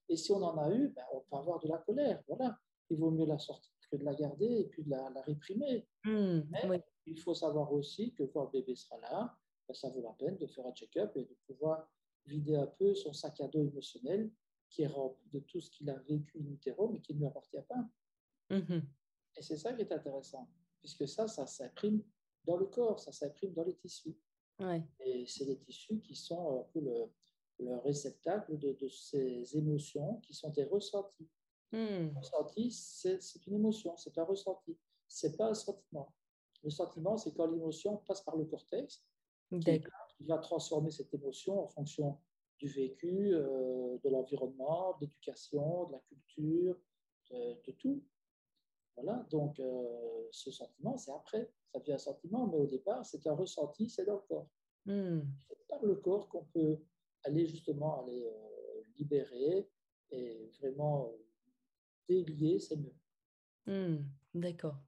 Et 0.09 0.17
si 0.17 0.31
on 0.33 0.43
en 0.43 0.57
a 0.59 0.71
eu, 0.73 0.89
ben, 0.91 1.03
on 1.13 1.21
peut 1.21 1.37
avoir 1.37 1.59
de 1.61 1.69
la 1.69 1.79
colère. 1.79 2.23
Voilà. 2.29 2.57
Il 2.89 2.99
vaut 2.99 3.11
mieux 3.11 3.27
la 3.27 3.39
sortir 3.39 3.73
que 3.91 3.97
de 3.97 4.05
la 4.05 4.15
garder 4.15 4.47
et 4.47 4.65
puis 4.69 4.83
de 4.85 4.91
la, 4.91 5.11
la 5.11 5.23
réprimer. 5.23 5.87
Mais 6.05 6.69
Oui. 6.69 6.77
Il 7.07 7.19
faut 7.19 7.35
savoir 7.35 7.73
aussi 7.73 8.13
que 8.13 8.25
quand 8.25 8.45
le 8.45 8.51
bébé 8.51 8.75
sera 8.75 8.99
là, 8.99 9.39
ben, 9.67 9.75
ça 9.75 9.89
vaut 9.89 10.03
la 10.03 10.13
peine 10.13 10.37
de 10.37 10.47
faire 10.47 10.67
un 10.67 10.73
check-up 10.73 11.17
et 11.17 11.25
de 11.25 11.35
pouvoir 11.47 11.89
vider 12.25 12.57
un 12.57 12.67
peu 12.67 12.95
son 12.95 13.13
sac 13.13 13.41
à 13.41 13.49
dos 13.49 13.65
émotionnel 13.65 14.31
qui 14.69 14.83
est 14.83 14.89
rempli 14.89 15.29
de 15.31 15.41
tout 15.41 15.61
ce 15.61 15.71
qu'il 15.71 15.89
a 15.91 15.95
vécu 15.95 16.41
in 16.41 16.53
utero, 16.53 16.89
mais 16.89 17.01
qui 17.01 17.15
ne 17.15 17.21
lui 17.21 17.27
appartient 17.27 17.63
pas. 17.69 17.89
Mhm. 18.51 18.83
Et 19.37 19.43
c'est 19.43 19.57
ça 19.57 19.73
qui 19.73 19.83
est 19.83 19.93
intéressant, 19.93 20.49
puisque 20.81 21.07
ça, 21.07 21.29
ça 21.29 21.47
s'imprime 21.47 22.03
dans 22.45 22.57
le 22.57 22.67
corps, 22.67 22.99
ça 22.99 23.13
s'imprime 23.13 23.53
dans 23.53 23.65
les 23.65 23.77
tissus. 23.77 24.17
Ouais. 24.59 24.83
Et 25.01 25.27
c'est 25.27 25.45
les 25.45 25.59
tissus 25.59 26.01
qui 26.01 26.15
sont 26.15 26.61
un 26.61 26.65
peu 26.73 26.81
le, 26.81 27.13
le 27.59 27.77
réceptacle 27.79 28.59
de, 28.59 28.73
de 28.73 28.89
ces 28.89 29.57
émotions 29.57 30.17
qui 30.21 30.35
sont 30.35 30.51
des 30.51 30.65
ressentis. 30.65 31.29
Un 31.73 32.13
ressenti, 32.15 32.71
c'est 32.71 33.21
c'est 33.21 33.47
une 33.47 33.55
émotion, 33.55 33.97
c'est 33.97 34.17
un 34.19 34.25
ressenti. 34.25 34.79
C'est 35.09 35.37
pas 35.37 35.51
un 35.51 35.55
sentiment. 35.55 36.15
Le 36.67 36.71
sentiment, 36.73 37.17
c'est 37.17 37.33
quand 37.33 37.47
l'émotion 37.47 37.99
passe 38.09 38.23
par 38.23 38.37
le 38.37 38.45
cortex, 38.45 39.07
qui, 39.61 39.81
va 40.27 40.39
transformer 40.39 40.91
cette 40.91 41.15
émotion 41.15 41.63
en 41.63 41.69
fonction 41.69 42.19
du 42.59 42.67
vécu, 42.67 43.33
euh, 43.33 43.97
de 44.03 44.09
l'environnement, 44.09 44.97
de 44.97 45.07
l'éducation, 45.07 45.85
de 45.85 45.93
la 45.93 46.01
culture, 46.01 46.77
de, 47.31 47.63
de 47.65 47.73
tout. 47.79 48.03
Voilà, 48.97 49.25
donc 49.31 49.61
euh, 49.61 50.27
ce 50.33 50.51
sentiment, 50.51 50.99
c'est 50.99 51.13
après. 51.13 51.53
Ça 51.73 51.79
devient 51.79 51.93
un 51.93 51.99
sentiment, 51.99 52.49
mais 52.49 52.59
au 52.59 52.67
départ, 52.67 53.07
c'est 53.07 53.25
un 53.29 53.35
ressenti, 53.35 53.89
c'est 53.89 54.05
dans 54.05 54.15
le 54.15 54.27
corps. 54.27 54.49
Hmm. 54.87 55.21
C'est 55.47 55.69
par 55.69 55.85
le 55.85 55.95
corps 55.95 56.29
qu'on 56.29 56.47
peut 56.47 56.81
aller 57.23 57.47
justement 57.47 58.03
aller 58.03 58.27
euh, 58.27 58.83
libérer 58.99 59.71
et 60.11 60.51
vraiment 60.59 61.13
délier, 62.09 62.59
c'est 62.59 62.77
mieux. 62.77 62.97
Hmm. 63.67 64.03
D'accord. 64.35 64.81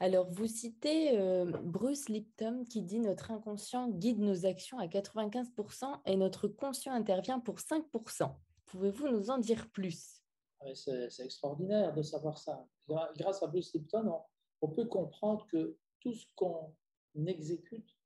Alors, 0.00 0.28
vous 0.30 0.46
citez 0.46 1.18
euh, 1.18 1.44
Bruce 1.44 2.08
Lipton 2.08 2.64
qui 2.68 2.82
dit 2.82 3.00
Notre 3.00 3.30
inconscient 3.30 3.88
guide 3.88 4.20
nos 4.20 4.46
actions 4.46 4.78
à 4.78 4.86
95% 4.86 6.00
et 6.06 6.16
notre 6.16 6.48
conscient 6.48 6.92
intervient 6.92 7.40
pour 7.40 7.56
5%. 7.56 8.32
Pouvez-vous 8.66 9.08
nous 9.08 9.30
en 9.30 9.38
dire 9.38 9.68
plus? 9.70 10.22
Ouais, 10.60 10.74
C'est 10.74 11.10
c'est 11.10 11.24
extraordinaire 11.24 11.92
de 11.94 12.02
savoir 12.02 12.38
ça. 12.38 12.66
Grâce 13.16 13.42
à 13.42 13.46
Bruce 13.46 13.72
Lipton, 13.74 14.06
on, 14.06 14.20
on 14.62 14.68
peut 14.68 14.86
comprendre 14.86 15.46
que 15.46 15.76
tout 16.00 16.12
ce 16.12 16.26
qu'on 16.36 16.74
exécute, 17.26 17.96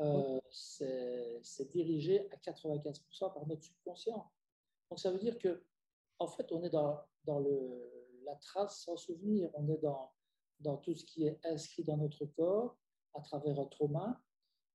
euh, 0.00 0.40
c'est 0.50 1.40
c'est 1.42 1.70
dirigé 1.70 2.28
à 2.30 2.36
95% 2.36 3.32
par 3.32 3.46
notre 3.46 3.64
subconscient. 3.64 4.30
Donc 4.90 5.00
ça 5.00 5.10
veut 5.10 5.18
dire 5.18 5.38
que, 5.38 5.64
en 6.18 6.28
fait, 6.28 6.52
on 6.52 6.62
est 6.62 6.70
dans, 6.70 7.00
dans 7.24 7.40
le, 7.40 8.20
la 8.24 8.36
trace 8.36 8.84
sans 8.84 8.96
souvenir, 8.96 9.50
on 9.54 9.68
est 9.68 9.78
dans, 9.78 10.12
dans 10.60 10.76
tout 10.78 10.94
ce 10.94 11.04
qui 11.04 11.26
est 11.26 11.38
inscrit 11.44 11.84
dans 11.84 11.96
notre 11.96 12.24
corps 12.26 12.76
à 13.14 13.20
travers 13.20 13.58
un 13.58 13.66
trauma 13.66 14.22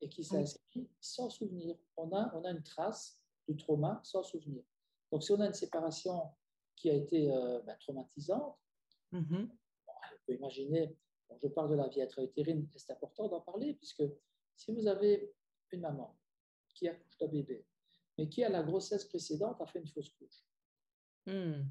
et 0.01 0.09
qui 0.09 0.23
s'inscrit 0.23 0.89
sans 0.99 1.29
souvenir. 1.29 1.77
On 1.97 2.11
a, 2.15 2.33
on 2.35 2.43
a 2.43 2.51
une 2.51 2.63
trace 2.63 3.21
du 3.47 3.55
trauma 3.55 3.99
sans 4.03 4.23
souvenir. 4.23 4.63
Donc 5.11 5.23
si 5.23 5.31
on 5.31 5.39
a 5.39 5.47
une 5.47 5.53
séparation 5.53 6.31
qui 6.75 6.89
a 6.89 6.93
été 6.93 7.31
euh, 7.31 7.61
ben, 7.61 7.77
traumatisante, 7.79 8.57
Mhm. 9.13 9.49
on 9.51 10.25
peut 10.25 10.33
imaginer, 10.35 10.97
bon, 11.27 11.37
je 11.37 11.47
parle 11.49 11.69
de 11.71 11.75
la 11.75 11.89
vie 11.89 12.01
intra-utérine, 12.01 12.65
c'est 12.73 12.93
important 12.93 13.27
d'en 13.27 13.41
parler, 13.41 13.73
puisque 13.73 14.03
si 14.55 14.71
vous 14.73 14.87
avez 14.87 15.33
une 15.71 15.81
maman 15.81 16.17
qui 16.73 16.87
accouche 16.87 17.17
d'un 17.17 17.27
bébé, 17.27 17.65
mais 18.17 18.29
qui 18.29 18.41
à 18.43 18.49
la 18.49 18.63
grossesse 18.63 19.03
précédente 19.03 19.59
a 19.59 19.65
fait 19.67 19.79
une 19.79 19.87
fausse 19.87 20.09
couche, 20.11 20.45
Hmm. 21.27 21.63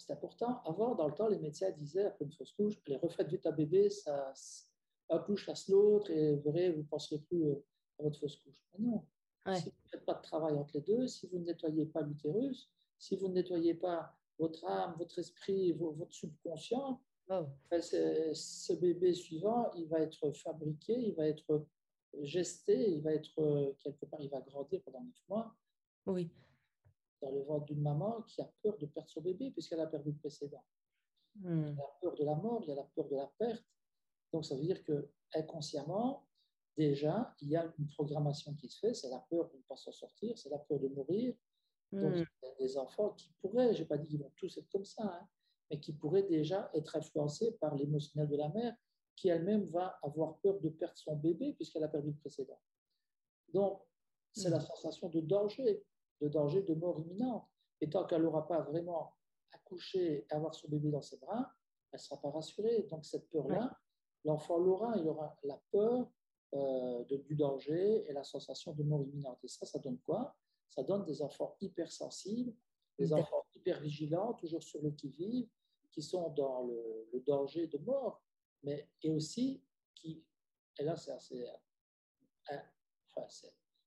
C'est 0.00 0.12
important. 0.12 0.60
Avant, 0.64 0.94
dans 0.94 1.06
le 1.08 1.14
temps, 1.14 1.28
les 1.28 1.38
médecins 1.38 1.70
disaient, 1.72 2.04
après 2.06 2.24
une 2.24 2.32
fausse 2.32 2.52
couche, 2.52 2.80
les 2.86 2.96
refaites 2.96 3.28
vite 3.28 3.46
un 3.46 3.52
bébé, 3.52 3.90
ça, 3.90 4.32
un 5.10 5.18
couche 5.18 5.44
chasse 5.44 5.68
l'autre, 5.68 6.10
et 6.10 6.34
vous 6.36 6.42
verrez, 6.42 6.70
vous 6.72 6.78
ne 6.82 6.86
penserez 6.86 7.18
plus 7.18 7.44
euh, 7.44 7.54
à 7.98 8.02
votre 8.04 8.18
fausse 8.18 8.36
couche. 8.36 8.62
Mais 8.78 8.84
non, 8.86 9.04
Ouais. 9.46 9.56
si 9.56 9.70
vous 9.70 9.76
ne 9.84 9.88
faites 9.88 10.04
pas 10.04 10.14
de 10.14 10.22
travail 10.22 10.54
entre 10.54 10.74
les 10.74 10.82
deux, 10.82 11.06
si 11.06 11.26
vous 11.26 11.38
ne 11.38 11.44
nettoyez 11.44 11.86
pas 11.86 12.02
l'utérus, 12.02 12.70
si 12.98 13.16
vous 13.16 13.28
ne 13.28 13.34
nettoyez 13.34 13.72
pas 13.74 14.14
votre 14.38 14.64
âme, 14.66 14.94
votre 14.98 15.18
esprit, 15.18 15.72
vo- 15.72 15.92
votre 15.92 16.12
subconscient, 16.14 17.00
Oh. 17.32 17.46
ben, 17.70 17.80
ce 17.80 18.72
bébé 18.74 19.14
suivant, 19.14 19.70
il 19.76 19.86
va 19.88 20.00
être 20.00 20.32
fabriqué, 20.32 20.92
il 20.94 21.14
va 21.14 21.28
être 21.28 21.64
gesté, 22.22 22.90
il 22.90 23.02
va 23.02 23.12
être 23.14 23.38
euh, 23.38 23.72
quelque 23.78 24.04
part, 24.04 24.20
il 24.20 24.28
va 24.28 24.40
grandir 24.40 24.82
pendant 24.82 25.00
neuf 25.04 25.22
mois 25.28 25.54
Oui. 26.06 26.28
Dans 27.20 27.30
le 27.30 27.42
ventre 27.42 27.66
d'une 27.66 27.82
maman 27.82 28.22
qui 28.22 28.40
a 28.40 28.50
peur 28.62 28.76
de 28.78 28.86
perdre 28.86 29.08
son 29.10 29.20
bébé 29.20 29.50
puisqu'elle 29.50 29.80
a 29.80 29.86
perdu 29.86 30.10
le 30.12 30.16
précédent. 30.18 30.64
Hmm. 31.36 31.68
Il 31.68 31.76
y 31.76 31.80
a 31.80 31.82
la 31.82 31.94
peur 32.00 32.14
de 32.14 32.24
la 32.24 32.34
mort, 32.34 32.60
il 32.62 32.68
y 32.68 32.72
a 32.72 32.76
la 32.76 32.84
peur 32.94 33.08
de 33.08 33.16
la 33.16 33.26
perte. 33.38 33.64
Donc 34.32 34.44
ça 34.44 34.54
veut 34.54 34.62
dire 34.62 34.82
que 34.84 35.10
inconsciemment, 35.34 36.26
déjà, 36.76 37.34
il 37.40 37.48
y 37.48 37.56
a 37.56 37.72
une 37.78 37.88
programmation 37.88 38.54
qui 38.54 38.68
se 38.68 38.78
fait, 38.78 38.94
c'est 38.94 39.10
la 39.10 39.20
peur 39.30 39.48
de 39.50 39.56
ne 39.56 39.62
pas 39.62 39.76
s'en 39.76 39.92
sortir, 39.92 40.36
c'est 40.38 40.50
la 40.50 40.58
peur 40.58 40.78
de 40.80 40.88
mourir. 40.88 41.34
Donc 41.92 42.14
Hmm. 42.14 42.24
il 42.42 42.46
y 42.46 42.50
a 42.50 42.54
des 42.58 42.76
enfants 42.78 43.10
qui 43.14 43.32
pourraient, 43.40 43.74
je 43.74 43.82
n'ai 43.82 43.88
pas 43.88 43.98
dit 43.98 44.06
qu'ils 44.06 44.20
vont 44.22 44.32
tous 44.36 44.56
être 44.58 44.68
comme 44.70 44.84
ça, 44.84 45.02
hein, 45.04 45.28
mais 45.70 45.80
qui 45.80 45.92
pourraient 45.92 46.22
déjà 46.22 46.70
être 46.74 46.96
influencés 46.96 47.52
par 47.60 47.74
l'émotionnel 47.74 48.28
de 48.28 48.36
la 48.36 48.48
mère, 48.48 48.76
qui 49.16 49.28
elle-même 49.28 49.64
va 49.66 49.98
avoir 50.02 50.38
peur 50.38 50.60
de 50.60 50.68
perdre 50.68 50.96
son 50.96 51.16
bébé 51.16 51.52
puisqu'elle 51.54 51.84
a 51.84 51.88
perdu 51.88 52.10
le 52.10 52.16
précédent. 52.16 52.60
Donc, 53.52 53.82
c'est 54.32 54.48
Mm. 54.48 54.52
la 54.52 54.60
sensation 54.60 55.08
de 55.08 55.20
danger, 55.20 55.84
de 56.20 56.28
danger 56.28 56.62
de 56.62 56.74
mort 56.74 57.00
imminente. 57.00 57.46
Et 57.80 57.88
tant 57.88 58.06
qu'elle 58.06 58.22
n'aura 58.22 58.46
pas 58.46 58.60
vraiment 58.60 59.14
accouché 59.52 60.26
avoir 60.30 60.54
son 60.54 60.68
bébé 60.68 60.90
dans 60.90 61.02
ses 61.02 61.18
bras, 61.18 61.52
elle 61.92 61.98
ne 61.98 62.02
sera 62.02 62.20
pas 62.20 62.30
rassurée. 62.30 62.86
Donc, 62.90 63.04
cette 63.04 63.28
peur-là, 63.30 63.78
l'enfant 64.24 64.58
l'aura, 64.58 64.96
il 64.96 65.08
aura 65.08 65.36
la 65.42 65.60
peur 65.70 66.10
euh, 66.54 67.04
de, 67.04 67.16
du 67.16 67.34
danger 67.36 68.04
et 68.08 68.12
la 68.12 68.24
sensation 68.24 68.72
de 68.72 68.82
mort 68.82 69.02
imminente. 69.02 69.38
Et 69.42 69.48
ça, 69.48 69.66
ça 69.66 69.78
donne 69.78 69.98
quoi? 70.00 70.36
Ça 70.68 70.82
donne 70.82 71.04
des 71.04 71.22
enfants 71.22 71.56
hypersensibles, 71.60 72.54
des 72.98 73.12
enfants 73.12 73.44
hyper 73.54 73.80
vigilants, 73.80 74.34
toujours 74.34 74.62
sur 74.62 74.82
le 74.82 74.90
qui-vive, 74.90 75.48
qui 75.90 76.02
sont 76.02 76.30
dans 76.30 76.64
le, 76.64 77.20
danger 77.26 77.66
de 77.66 77.78
mort, 77.78 78.22
mais 78.62 78.88
et 79.02 79.10
aussi 79.10 79.62
qui, 79.94 80.24
et 80.78 80.84
là 80.84 80.96
c'est 80.96 81.12
assez, 81.12 81.46
enfin, 82.48 83.26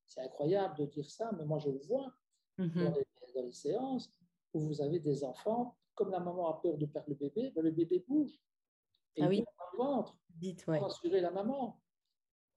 c'est 0.05 0.21
incroyable 0.21 0.77
de 0.77 0.85
dire 0.85 1.09
ça, 1.09 1.31
mais 1.37 1.45
moi 1.45 1.59
je 1.59 1.69
le 1.69 1.79
vois 1.79 2.13
mm-hmm. 2.59 2.83
dans, 2.83 2.95
les, 2.95 3.05
dans, 3.35 3.41
les, 3.43 3.51
séances 3.51 4.11
où 4.53 4.59
vous 4.59 4.81
avez 4.81 4.99
des 4.99 5.23
enfants, 5.23 5.77
comme 5.95 6.11
la 6.11 6.19
maman 6.19 6.49
a 6.49 6.61
peur 6.61 6.77
de 6.77 6.85
perdre 6.85 7.09
le 7.09 7.15
bébé, 7.15 7.51
ben 7.55 7.63
le 7.63 7.71
bébé 7.71 8.03
bouge. 8.07 8.39
Et 9.15 9.23
ah 9.23 9.27
oui. 9.27 9.43
le 9.73 9.77
ventre 9.77 10.17
Dites, 10.29 10.65
ouais. 10.67 10.79
pour 10.79 10.87
assurer 10.87 11.21
la 11.21 11.31
maman. 11.31 11.79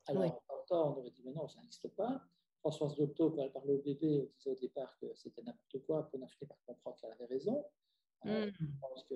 Alors, 0.07 0.23
oui. 0.23 0.31
on 0.71 0.75
aurait 0.75 1.11
dit, 1.11 1.23
mais 1.25 1.33
non, 1.33 1.47
ça 1.49 1.61
n'existe 1.61 1.89
pas. 1.89 2.23
Françoise 2.61 2.97
Dolto, 2.97 3.31
quand 3.31 3.43
elle 3.43 3.53
parlait 3.53 3.75
au 3.75 3.83
bébé, 3.83 4.31
disait 4.39 4.51
au 4.51 4.55
départ 4.55 4.97
que 4.99 5.07
c'était 5.15 5.43
n'importe 5.43 5.79
quoi, 5.87 6.09
puis 6.09 6.19
on 6.21 6.25
a 6.25 6.29
fini 6.29 6.49
par 6.49 6.59
comprendre 6.65 6.97
qu'elle 6.97 7.13
avait 7.13 7.27
raison. 7.27 7.65
Euh, 8.25 8.51
mm. 8.51 8.55
je 8.59 8.81
pense 8.81 9.05
que, 9.05 9.15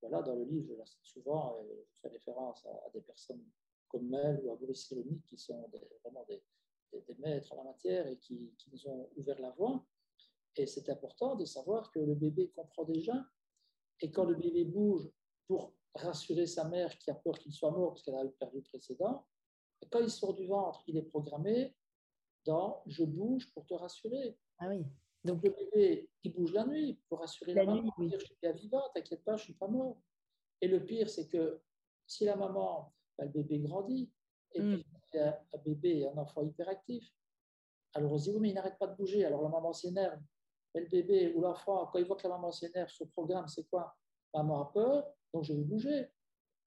voilà, 0.00 0.22
dans 0.22 0.36
le 0.36 0.44
livre, 0.44 0.68
je 0.68 0.74
la 0.74 0.86
cite 0.86 1.04
souvent, 1.04 1.58
et 1.60 1.84
je 1.86 2.00
fais 2.00 2.08
référence 2.08 2.64
à, 2.66 2.90
des 2.90 3.00
personnes 3.00 3.44
comme 3.88 4.14
elle 4.14 4.40
ou 4.42 4.52
à 4.52 4.56
Boris 4.56 4.86
Cyrulnik, 4.86 5.24
qui 5.26 5.36
sont 5.36 5.70
vraiment 6.02 6.24
des, 6.24 6.42
des, 6.92 7.14
maîtres 7.16 7.52
en 7.52 7.56
la 7.56 7.64
matière 7.64 8.06
et 8.06 8.16
qui, 8.16 8.54
qui, 8.56 8.70
nous 8.70 8.88
ont 8.88 9.10
ouvert 9.16 9.38
la 9.40 9.50
voie. 9.50 9.84
Et 10.56 10.66
c'est 10.66 10.88
important 10.90 11.34
de 11.36 11.44
savoir 11.44 11.90
que 11.90 11.98
le 11.98 12.14
bébé 12.14 12.50
comprend 12.54 12.84
déjà. 12.84 13.14
Et 14.00 14.10
quand 14.10 14.24
le 14.24 14.34
bébé 14.34 14.64
bouge 14.64 15.08
pour 15.46 15.72
rassurer 15.94 16.46
sa 16.46 16.68
mère 16.68 16.96
qui 16.98 17.10
a 17.10 17.14
peur 17.14 17.38
qu'il 17.38 17.52
soit 17.52 17.70
mort 17.70 17.90
parce 17.90 18.02
qu'elle 18.02 18.14
a 18.14 18.24
perdu 18.38 18.58
le 18.58 18.62
précédent, 18.62 19.26
quand 19.90 20.00
il 20.00 20.10
sort 20.10 20.34
du 20.34 20.46
ventre, 20.46 20.82
il 20.86 20.96
est 20.96 21.02
programmé 21.02 21.74
dans 22.44 22.82
je 22.86 23.04
bouge 23.04 23.52
pour 23.52 23.66
te 23.66 23.74
rassurer. 23.74 24.36
Ah 24.58 24.68
oui. 24.68 24.84
Donc 25.24 25.42
le 25.44 25.50
bébé, 25.50 26.10
il 26.24 26.32
bouge 26.32 26.52
la 26.52 26.66
nuit 26.66 26.98
pour 27.08 27.20
rassurer 27.20 27.54
la, 27.54 27.64
maman, 27.64 27.90
pour 27.94 28.04
dire 28.04 28.18
je 28.18 28.26
suis 28.26 28.36
bien 28.42 28.52
vivant, 28.52 28.82
t'inquiète 28.94 29.22
pas, 29.24 29.36
je 29.36 29.44
suis 29.44 29.54
pas 29.54 29.68
mort. 29.68 29.96
Et 30.60 30.68
le 30.68 30.84
pire, 30.84 31.08
c'est 31.08 31.28
que 31.28 31.60
si 32.06 32.24
la 32.24 32.36
maman, 32.36 32.92
bah, 33.16 33.24
le 33.24 33.30
bébé 33.30 33.60
grandit, 33.60 34.10
et 34.52 34.60
mm. 34.60 34.74
puis 34.74 34.86
il 35.12 35.16
y 35.16 35.20
a 35.20 35.44
un 35.52 35.58
bébé, 35.58 36.08
un 36.08 36.18
enfant 36.18 36.42
hyperactif, 36.42 37.04
alors 37.94 38.12
on 38.12 38.18
se 38.18 38.24
dit 38.24 38.30
oui, 38.30 38.40
mais 38.40 38.48
il 38.50 38.54
n'arrête 38.54 38.78
pas 38.78 38.86
de 38.86 38.96
bouger, 38.96 39.24
alors 39.24 39.42
la 39.42 39.48
maman 39.48 39.72
s'énerve. 39.72 40.20
Et 40.74 40.80
le 40.80 40.88
bébé 40.88 41.34
ou 41.34 41.42
l'enfant, 41.42 41.86
quand 41.86 41.98
il 41.98 42.06
voit 42.06 42.16
que 42.16 42.22
la 42.22 42.30
maman 42.30 42.50
s'énerve, 42.50 42.88
son 42.90 43.06
programme, 43.06 43.46
c'est 43.48 43.64
quoi? 43.64 43.94
Maman 44.34 44.62
a 44.62 44.72
peur, 44.72 45.12
donc 45.32 45.44
je 45.44 45.52
vais 45.52 45.62
bouger. 45.62 46.08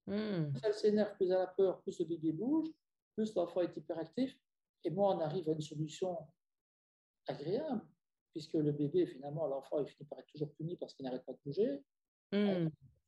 Plus 0.05 0.61
elle 0.63 0.73
s'énerve, 0.73 1.15
plus 1.15 1.25
elle 1.25 1.37
a 1.37 1.47
peur, 1.47 1.81
plus 1.81 1.99
le 1.99 2.05
bébé 2.05 2.31
bouge, 2.31 2.69
plus 3.15 3.33
l'enfant 3.35 3.61
est 3.61 3.75
hyperactif, 3.75 4.37
et 4.83 4.91
moi, 4.91 5.15
on 5.15 5.19
arrive 5.19 5.49
à 5.49 5.53
une 5.53 5.61
solution 5.61 6.15
agréable, 7.27 7.81
puisque 8.31 8.53
le 8.53 8.71
bébé, 8.71 9.07
finalement, 9.07 9.47
l'enfant, 9.47 9.79
il 9.79 9.87
finit 9.87 10.07
par 10.07 10.19
être 10.19 10.27
toujours 10.27 10.53
puni 10.53 10.77
parce 10.77 10.93
qu'il 10.93 11.05
n'arrête 11.05 11.25
pas 11.25 11.33
de 11.33 11.39
bouger. 11.43 11.83
Mm. 12.31 12.67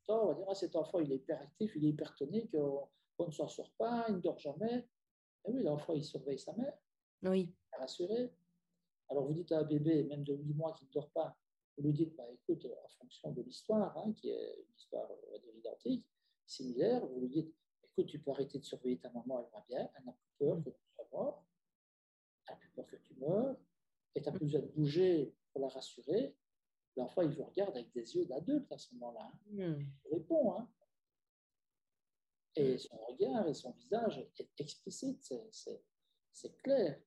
On 0.10 0.28
va 0.28 0.34
dire, 0.34 0.46
ah, 0.50 0.56
cet 0.56 0.76
enfant, 0.76 1.00
il 1.00 1.12
est 1.12 1.18
hyperactif, 1.18 1.74
il 1.76 1.86
est 1.86 1.90
hypertonique, 1.90 2.50
on, 2.56 2.88
on 3.20 3.28
ne 3.28 3.32
s'en 3.32 3.48
sort 3.48 3.72
pas, 3.78 4.06
il 4.10 4.16
ne 4.16 4.22
dort 4.22 4.40
jamais. 4.40 4.88
Et 5.46 5.52
oui, 5.52 5.64
l'enfant, 5.64 5.94
il 5.94 6.04
surveille 6.04 6.40
sa 6.40 6.54
mère. 6.54 6.74
Oui. 7.24 7.54
Rassuré. 7.78 8.32
Alors, 9.10 9.26
vous 9.26 9.34
dites 9.34 9.52
à 9.52 9.60
un 9.60 9.64
bébé, 9.64 10.04
même 10.04 10.24
de 10.24 10.34
8 10.34 10.54
mois, 10.54 10.74
qui 10.74 10.86
ne 10.86 10.92
dort 10.92 11.10
pas, 11.12 11.38
vous 11.78 11.84
lui 11.84 11.94
dites, 11.94 12.16
bah, 12.16 12.26
écoute, 12.32 12.66
en 12.66 12.88
fonction 12.88 13.32
de 13.32 13.42
l'histoire, 13.42 13.98
hein, 13.98 14.14
qui 14.14 14.30
est 14.30 14.56
une 14.58 14.76
histoire, 14.76 15.10
identique, 15.56 16.06
similaire, 16.46 17.06
vous 17.06 17.20
lui 17.20 17.30
dites, 17.30 17.54
écoute, 17.84 18.08
tu 18.08 18.20
peux 18.20 18.32
arrêter 18.32 18.60
de 18.60 18.64
surveiller 18.64 18.98
ta 18.98 19.10
maman, 19.12 19.40
elle 19.40 19.52
va 19.52 19.64
bien, 19.68 19.90
elle 19.96 20.06
n'a 20.06 20.14
plus 20.14 20.32
peur 20.40 20.64
que 20.64 20.70
tu 20.70 20.82
sois 20.96 21.08
mort, 21.12 21.46
elle 22.48 22.54
n'a 22.54 22.60
plus 22.60 22.70
peur 22.70 22.88
que 22.88 22.96
tu 22.98 23.16
meurs, 23.16 23.58
et 24.16 24.22
tu 24.22 24.28
n'as 24.28 24.36
plus 24.36 24.46
besoin 24.46 24.62
de 24.62 24.68
bouger 24.68 25.36
pour 25.52 25.62
la 25.62 25.68
rassurer. 25.68 26.36
L'enfant, 26.96 27.22
il 27.22 27.30
vous 27.30 27.44
regarde 27.44 27.76
avec 27.76 27.92
des 27.94 28.16
yeux 28.16 28.26
d'adulte 28.26 28.72
à 28.72 28.78
ce 28.78 28.94
moment-là. 28.96 29.32
Hein. 29.32 29.40
Hmm. 29.52 29.86
Il 30.06 30.14
répond. 30.16 30.54
Hein. 30.54 30.68
Et 32.56 32.78
son 32.80 32.98
regard 32.98 33.48
et 33.48 33.54
son 33.54 33.72
visage 33.72 34.18
est 34.40 34.60
explicite, 34.60 35.32
c'est 36.32 36.58
clair. 36.58 37.00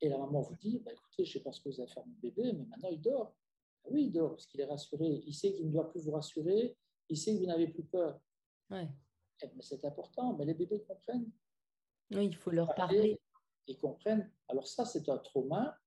Et 0.00 0.08
la 0.08 0.18
maman 0.18 0.40
vous 0.40 0.56
dit, 0.56 0.78
bah, 0.80 0.92
écoutez, 0.92 1.24
je 1.24 1.30
ne 1.30 1.32
sais 1.34 1.40
pas 1.40 1.52
ce 1.52 1.60
que 1.60 1.68
vous 1.68 1.80
avez 1.80 1.90
fait 1.90 2.00
à 2.00 2.04
mon 2.04 2.14
bébé, 2.20 2.52
mais 2.52 2.64
maintenant 2.64 2.90
il 2.90 3.00
dort. 3.00 3.34
Ah 3.84 3.88
oui, 3.90 4.04
il 4.04 4.12
dort 4.12 4.30
parce 4.30 4.46
qu'il 4.46 4.60
est 4.60 4.66
rassuré. 4.66 5.22
Il 5.26 5.34
sait 5.34 5.54
qu'il 5.54 5.66
ne 5.68 5.72
doit 5.72 5.88
plus 5.90 6.04
vous 6.04 6.12
rassurer. 6.12 6.76
Il 7.08 7.16
sait 7.16 7.34
que 7.34 7.40
vous 7.40 7.46
n'avez 7.46 7.68
plus 7.68 7.84
peur. 7.84 8.20
Ouais. 8.70 8.88
Eh 9.42 9.46
ben, 9.46 9.60
c'est 9.60 9.84
important, 9.84 10.34
mais 10.34 10.44
les 10.44 10.54
bébés 10.54 10.82
comprennent. 10.82 11.30
Oui, 12.10 12.26
il 12.26 12.36
faut 12.36 12.50
leur 12.50 12.74
parler. 12.74 13.20
Ils 13.66 13.78
comprennent. 13.78 14.30
Alors 14.48 14.66
ça, 14.66 14.84
c'est 14.84 15.08
un 15.08 15.18
trauma 15.18 15.78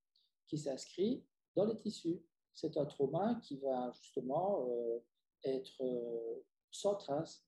qui 0.47 0.57
s'inscrit 0.57 1.25
dans 1.55 1.65
les 1.65 1.77
tissus. 1.77 2.21
C'est 2.53 2.75
un 2.77 2.85
trauma 2.85 3.39
qui 3.43 3.57
va 3.57 3.91
justement 3.91 4.67
euh, 4.69 4.99
être 5.43 5.81
euh, 5.81 6.43
sans 6.71 6.95
trace, 6.95 7.45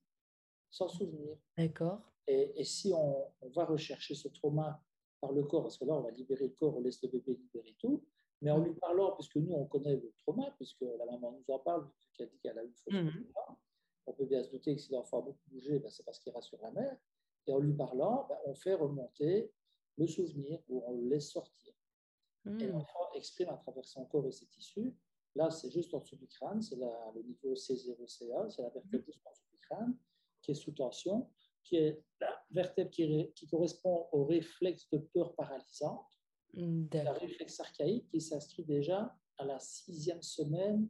sans 0.70 0.88
souvenir. 0.88 1.38
D'accord. 1.58 2.02
Et, 2.28 2.54
et, 2.56 2.64
si 2.64 2.94
on, 2.94 3.28
on, 3.42 3.50
va 3.50 3.66
rechercher 3.66 4.16
ce 4.16 4.28
trauma 4.30 4.82
par 5.22 5.32
le 5.32 5.44
corps, 5.44 5.64
parce 5.64 5.78
que 5.78 5.86
là, 5.86 5.94
on 5.94 6.02
va 6.02 6.12
libérer 6.12 6.48
le 6.48 6.54
corps, 6.54 6.76
on 6.76 6.82
laisse 6.82 7.02
le 7.04 7.10
bébé 7.10 7.36
libérer 7.36 7.76
tout, 7.80 8.04
mais 8.42 8.50
en 8.52 8.60
lui 8.60 8.74
parlant, 8.74 9.12
puisque 9.14 9.36
nous, 9.36 9.54
on 9.54 9.66
connaît 9.68 9.96
le 9.96 10.12
trauma, 10.18 10.52
puisque 10.58 10.82
la 10.82 11.06
maman 11.06 11.32
nous 11.32 11.54
en 11.54 11.60
parle, 11.60 11.88
qu'elle 12.14 12.30
dit 12.30 12.40
qu'elle 12.40 12.58
a 12.58 12.66
eu 12.66 12.74
fausse 12.74 12.94
mmh. 12.94 13.26
on 14.08 14.14
peut 14.14 14.26
bien 14.26 14.44
se 14.44 14.50
douter 14.50 14.76
que 14.76 14.82
si 14.82 14.92
l'enfant 14.92 15.20
a 15.20 15.22
beaucoup 15.22 15.50
bougé, 15.50 15.80
ben, 15.80 15.90
c'est 15.90 16.04
parce 16.04 16.20
qu'il 16.20 16.34
rassure 16.34 16.60
la 16.62 16.72
mère. 16.72 16.98
Et 17.48 17.54
en 17.54 17.60
lui 17.60 17.74
parlant, 17.74 18.26
ben, 18.28 18.38
on 18.46 18.56
fait 18.56 18.74
remonter 18.74 19.52
le 19.98 20.08
souvenir 20.08 20.60
ou 20.70 20.84
on 20.88 20.94
le 20.94 21.08
laisse 21.08 21.32
sortir. 21.32 21.74
Et 22.46 22.50
mmh. 22.50 22.72
l'enfant 22.72 23.12
exprime 23.14 23.50
à 23.50 23.58
travers 23.58 23.86
son 23.86 24.06
corps 24.06 24.26
et 24.28 24.32
ses 24.32 24.48
tissus. 24.48 24.96
Là, 25.36 25.52
c'est 25.52 25.70
juste 25.70 25.94
en 25.94 26.00
dessous 26.00 26.16
du 26.16 26.28
crâne, 26.28 26.62
c'est 26.62 26.76
le 26.76 27.22
niveau 27.22 27.54
C0CA, 27.54 28.50
c'est 28.50 28.64
la 28.64 28.70
vertèbre 28.70 29.06
juste 29.06 29.26
en 29.26 29.32
dessous 29.32 29.48
du 29.52 29.60
crâne, 29.60 29.96
qui 30.42 30.52
est 30.52 30.56
sous 30.56 30.72
tension, 30.72 31.30
qui 31.64 31.78
est 31.78 32.04
la 32.20 32.41
vertèbre 32.52 32.92
qui, 32.92 33.32
qui 33.36 33.48
correspond 33.48 34.08
au 34.12 34.26
réflexe 34.26 34.90
de 34.90 34.98
peur 34.98 35.36
paralysante 35.36 36.06
la 36.54 37.14
réflexe 37.14 37.60
archaïque 37.60 38.08
qui 38.10 38.22
s'inscrit 38.22 38.64
déjà 38.64 39.16
à 39.38 39.46
la 39.46 39.60
sixième 39.60 40.22
semaine 40.22 40.90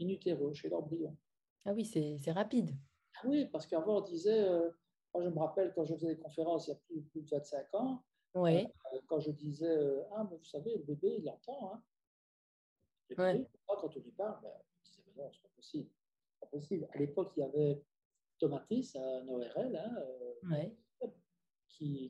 in 0.00 0.08
utero, 0.08 0.52
chez 0.54 0.68
l'embryon. 0.68 1.16
Ah 1.64 1.72
oui, 1.72 1.84
c'est 1.84 2.32
rapide. 2.32 2.70
Ah 3.16 3.26
oui, 3.26 3.46
parce 3.46 3.66
qu'avant, 3.66 3.98
on 3.98 4.00
disait, 4.00 4.48
euh, 4.48 4.70
moi 5.14 5.22
je 5.22 5.28
me 5.28 5.38
rappelle 5.38 5.72
quand 5.74 5.84
je 5.84 5.94
faisais 5.94 6.14
des 6.14 6.18
conférences 6.18 6.66
il 6.66 6.70
y 6.70 6.72
a 6.72 6.76
plus, 6.76 7.02
plus 7.02 7.22
de 7.22 7.28
25 7.28 7.74
ans. 7.74 8.04
Euh, 8.36 8.64
quand 9.06 9.20
je 9.20 9.30
disais, 9.30 9.68
euh, 9.68 10.02
ah, 10.12 10.26
mais 10.28 10.36
vous 10.36 10.44
savez, 10.44 10.74
le 10.76 10.82
bébé, 10.82 11.16
il 11.18 11.28
entend. 11.28 11.74
Hein. 11.74 11.82
ouais. 13.18 13.46
quand 13.66 13.84
on 13.84 14.00
lui 14.00 14.10
parle, 14.12 14.40
ben, 14.42 14.50
on 14.50 14.82
disait, 14.84 15.02
mais 15.06 15.22
non, 15.22 15.30
c'est 15.30 15.42
pas 15.42 15.48
possible. 15.54 15.90
pas 16.40 16.46
possible. 16.46 16.88
À 16.92 16.98
l'époque, 16.98 17.32
il 17.36 17.40
y 17.40 17.42
avait 17.42 17.84
Tomatis, 18.38 18.96
un 18.96 19.28
ORL, 19.28 19.76
hein, 19.76 19.96
ouais 20.50 20.74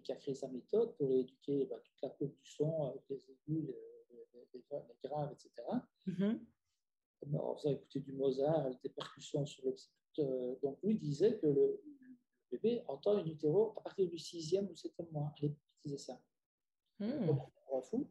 qui, 0.02 0.12
a 0.12 0.16
créé 0.16 0.35
sa 0.35 0.48
méthode 0.48 0.96
pour 0.96 1.12
éduquer 1.12 1.66
bah, 1.66 1.76
toute 1.85 2.02
la 2.02 2.11
courbe 2.11 2.32
du 2.32 2.50
son 2.50 2.88
avec 2.88 3.02
les 3.08 3.30
aigus, 3.30 3.68
les, 4.52 4.64
graves, 5.04 5.32
etc. 5.32 5.50
Mm-hmm. 6.06 7.37
En 7.38 7.54
faisant 7.56 7.70
écouter 7.70 8.00
du 8.00 8.12
Mozart 8.12 8.66
avec 8.66 8.80
des 8.82 8.88
percussions 8.88 9.46
sur 9.46 9.64
le 9.64 9.74
euh, 10.18 10.56
Donc 10.62 10.78
lui 10.82 10.98
disait 10.98 11.38
que 11.38 11.46
le, 11.46 11.82
bébé 12.50 12.82
entend 12.87 13.18
une 13.18 13.28
utéro 13.28 13.72
à 13.78 13.82
partir 13.82 14.08
du 14.08 14.18
sixième 14.18 14.68
ou 14.68 14.76
septième 14.76 15.08
mois. 15.11 15.32
Il 15.40 15.54
disait 15.82 15.96
ça. 15.96 16.20
Mm. 16.98 17.26
Donc, 17.26 17.48
on 17.70 17.80
fou. 17.80 18.11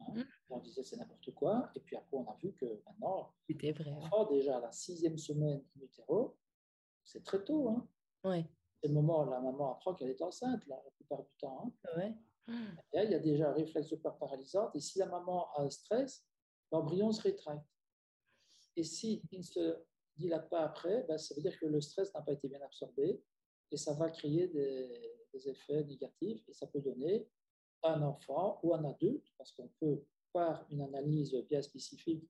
Hein. 0.00 0.14
Mm. 0.14 0.22
On 0.48 0.58
disait 0.60 0.82
c'est 0.82 0.96
n'importe 0.96 1.34
quoi. 1.34 1.70
Et 1.74 1.80
puis 1.80 1.96
après, 1.96 2.16
on 2.16 2.26
a 2.26 2.36
vu 2.42 2.54
que 2.54 2.64
maintenant, 2.86 3.34
c'était 3.46 3.72
vrai. 3.72 3.90
déjà 4.30 4.56
à 4.56 4.60
la 4.60 4.72
sixième 4.72 5.18
semaine 5.18 5.62
in 5.76 5.80
utero, 5.82 6.38
c'est 7.04 7.22
très 7.22 7.44
tôt. 7.44 7.68
Hein. 7.68 7.86
Ouais 8.24 8.46
c'est 8.80 8.88
le 8.88 8.94
moment 8.94 9.22
où 9.22 9.30
la 9.30 9.40
maman 9.40 9.72
apprend 9.72 9.94
qu'elle 9.94 10.10
est 10.10 10.22
enceinte, 10.22 10.66
la 10.66 10.76
plupart 10.96 11.22
du 11.22 11.34
temps. 11.38 11.72
Hein. 11.96 12.14
Et 12.92 13.02
il 13.02 13.10
y 13.10 13.14
a 13.14 13.18
déjà 13.18 13.50
un 13.50 13.52
réflexe 13.52 13.90
de 13.90 13.96
peur 13.96 14.16
paralysante. 14.18 14.74
Et 14.74 14.80
si 14.80 14.98
la 14.98 15.06
maman 15.06 15.48
a 15.54 15.62
un 15.62 15.70
stress, 15.70 16.24
l'embryon 16.70 17.12
se 17.12 17.22
rétracte. 17.22 17.66
Et 18.76 18.84
si 18.84 19.22
il 19.32 19.38
ne 19.38 19.44
se 19.44 19.76
dilate 20.16 20.48
pas 20.48 20.60
après, 20.60 21.04
ben, 21.08 21.18
ça 21.18 21.34
veut 21.34 21.42
dire 21.42 21.58
que 21.58 21.66
le 21.66 21.80
stress 21.80 22.12
n'a 22.14 22.22
pas 22.22 22.32
été 22.32 22.48
bien 22.48 22.60
absorbé 22.62 23.22
et 23.70 23.76
ça 23.76 23.94
va 23.94 24.10
créer 24.10 24.48
des, 24.48 25.12
effets 25.48 25.84
négatifs 25.84 26.48
et 26.48 26.54
ça 26.54 26.66
peut 26.66 26.80
donner 26.80 27.28
un 27.82 28.00
enfant 28.00 28.58
ou 28.62 28.72
un 28.72 28.82
adulte, 28.86 29.26
parce 29.36 29.52
qu'on 29.52 29.68
peut, 29.78 30.02
par 30.32 30.64
une 30.70 30.80
analyse 30.80 31.34
bien 31.50 31.60
spécifique, 31.60 32.26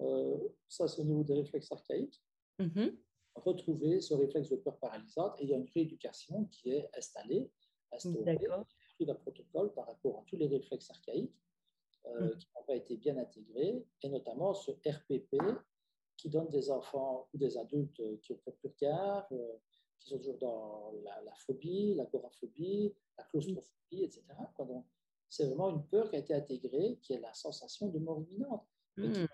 euh, 0.00 0.38
ça 0.68 0.86
c'est 0.86 1.02
au 1.02 1.04
niveau 1.04 1.24
des 1.24 1.34
réflexes 1.34 1.72
archaïques, 1.72 2.22
mm-hmm 2.60 2.96
retrouver 3.36 4.00
ce 4.00 4.14
réflexe 4.14 4.48
de 4.50 4.56
peur 4.56 4.76
paralysante 4.78 5.40
et 5.40 5.44
il 5.44 5.50
y 5.50 5.54
a 5.54 5.56
une 5.56 5.68
rééducation 5.74 6.44
qui 6.46 6.72
est 6.72 6.88
installée, 6.96 7.50
instaurée, 7.92 8.38
d'un 9.00 9.14
protocole 9.14 9.72
par 9.74 9.86
rapport 9.86 10.18
à 10.20 10.24
tous 10.26 10.36
les 10.36 10.46
réflexes 10.46 10.90
archaïques 10.90 11.34
euh, 12.06 12.26
mm. 12.26 12.38
qui 12.38 12.46
n'ont 12.54 12.64
pas 12.64 12.76
été 12.76 12.96
bien 12.96 13.16
intégrés, 13.18 13.84
et 14.02 14.08
notamment 14.08 14.54
ce 14.54 14.70
RPP 14.70 15.36
qui 16.16 16.28
donne 16.28 16.48
des 16.50 16.70
enfants 16.70 17.28
ou 17.34 17.38
des 17.38 17.58
adultes 17.58 18.00
qui 18.20 18.32
ont 18.32 18.40
peur 18.44 18.54
plus 18.56 18.72
tard, 18.72 19.26
euh, 19.32 19.56
qui 19.98 20.08
sont 20.08 20.18
toujours 20.18 20.38
dans 20.38 20.92
la, 21.02 21.34
phobie, 21.46 21.94
l'agoraphobie, 21.94 22.94
la 23.18 23.24
claustrophobie, 23.24 24.04
etc. 24.04 24.22
c'est 25.28 25.46
vraiment 25.46 25.70
une 25.70 25.84
peur 25.86 26.08
qui 26.10 26.16
a 26.16 26.18
été 26.20 26.34
intégrée, 26.34 26.98
qui 27.02 27.14
est 27.14 27.20
la 27.20 27.34
sensation 27.34 27.88
de 27.88 27.98
mort 27.98 28.20
imminente, 28.20 28.66
et 28.98 29.10
qui 29.10 29.20
mm. 29.20 29.28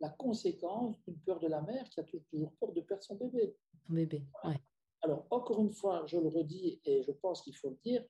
La 0.00 0.10
conséquence 0.10 1.00
d'une 1.04 1.18
peur 1.18 1.40
de 1.40 1.48
la 1.48 1.62
mère 1.62 1.88
qui 1.88 2.00
a 2.00 2.04
toujours 2.04 2.52
peur 2.60 2.72
de 2.72 2.80
perdre 2.80 3.02
son 3.02 3.16
bébé. 3.16 3.56
Son 3.86 3.94
bébé, 3.94 4.26
ouais. 4.44 4.60
Alors, 5.02 5.26
encore 5.30 5.60
une 5.60 5.72
fois, 5.72 6.04
je 6.06 6.16
le 6.16 6.28
redis 6.28 6.80
et 6.84 7.02
je 7.02 7.12
pense 7.12 7.42
qu'il 7.42 7.54
faut 7.54 7.68
le 7.68 7.76
dire, 7.76 8.02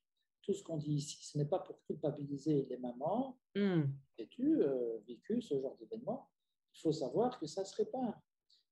tout 0.42 0.54
ce 0.54 0.62
qu'on 0.62 0.76
dit 0.76 0.94
ici, 0.94 1.18
ce 1.22 1.38
n'est 1.38 1.46
pas 1.46 1.58
pour 1.58 1.82
culpabiliser 1.82 2.66
les 2.68 2.76
mamans 2.76 3.38
mmh. 3.56 3.82
qui 4.16 4.28
tu 4.28 4.62
euh, 4.62 4.98
vécu 5.08 5.42
ce 5.42 5.58
genre 5.60 5.76
d'événement. 5.76 6.30
Il 6.74 6.80
faut 6.80 6.92
savoir 6.92 7.38
que 7.40 7.46
ça 7.46 7.64
se 7.64 7.74
répare. 7.76 8.20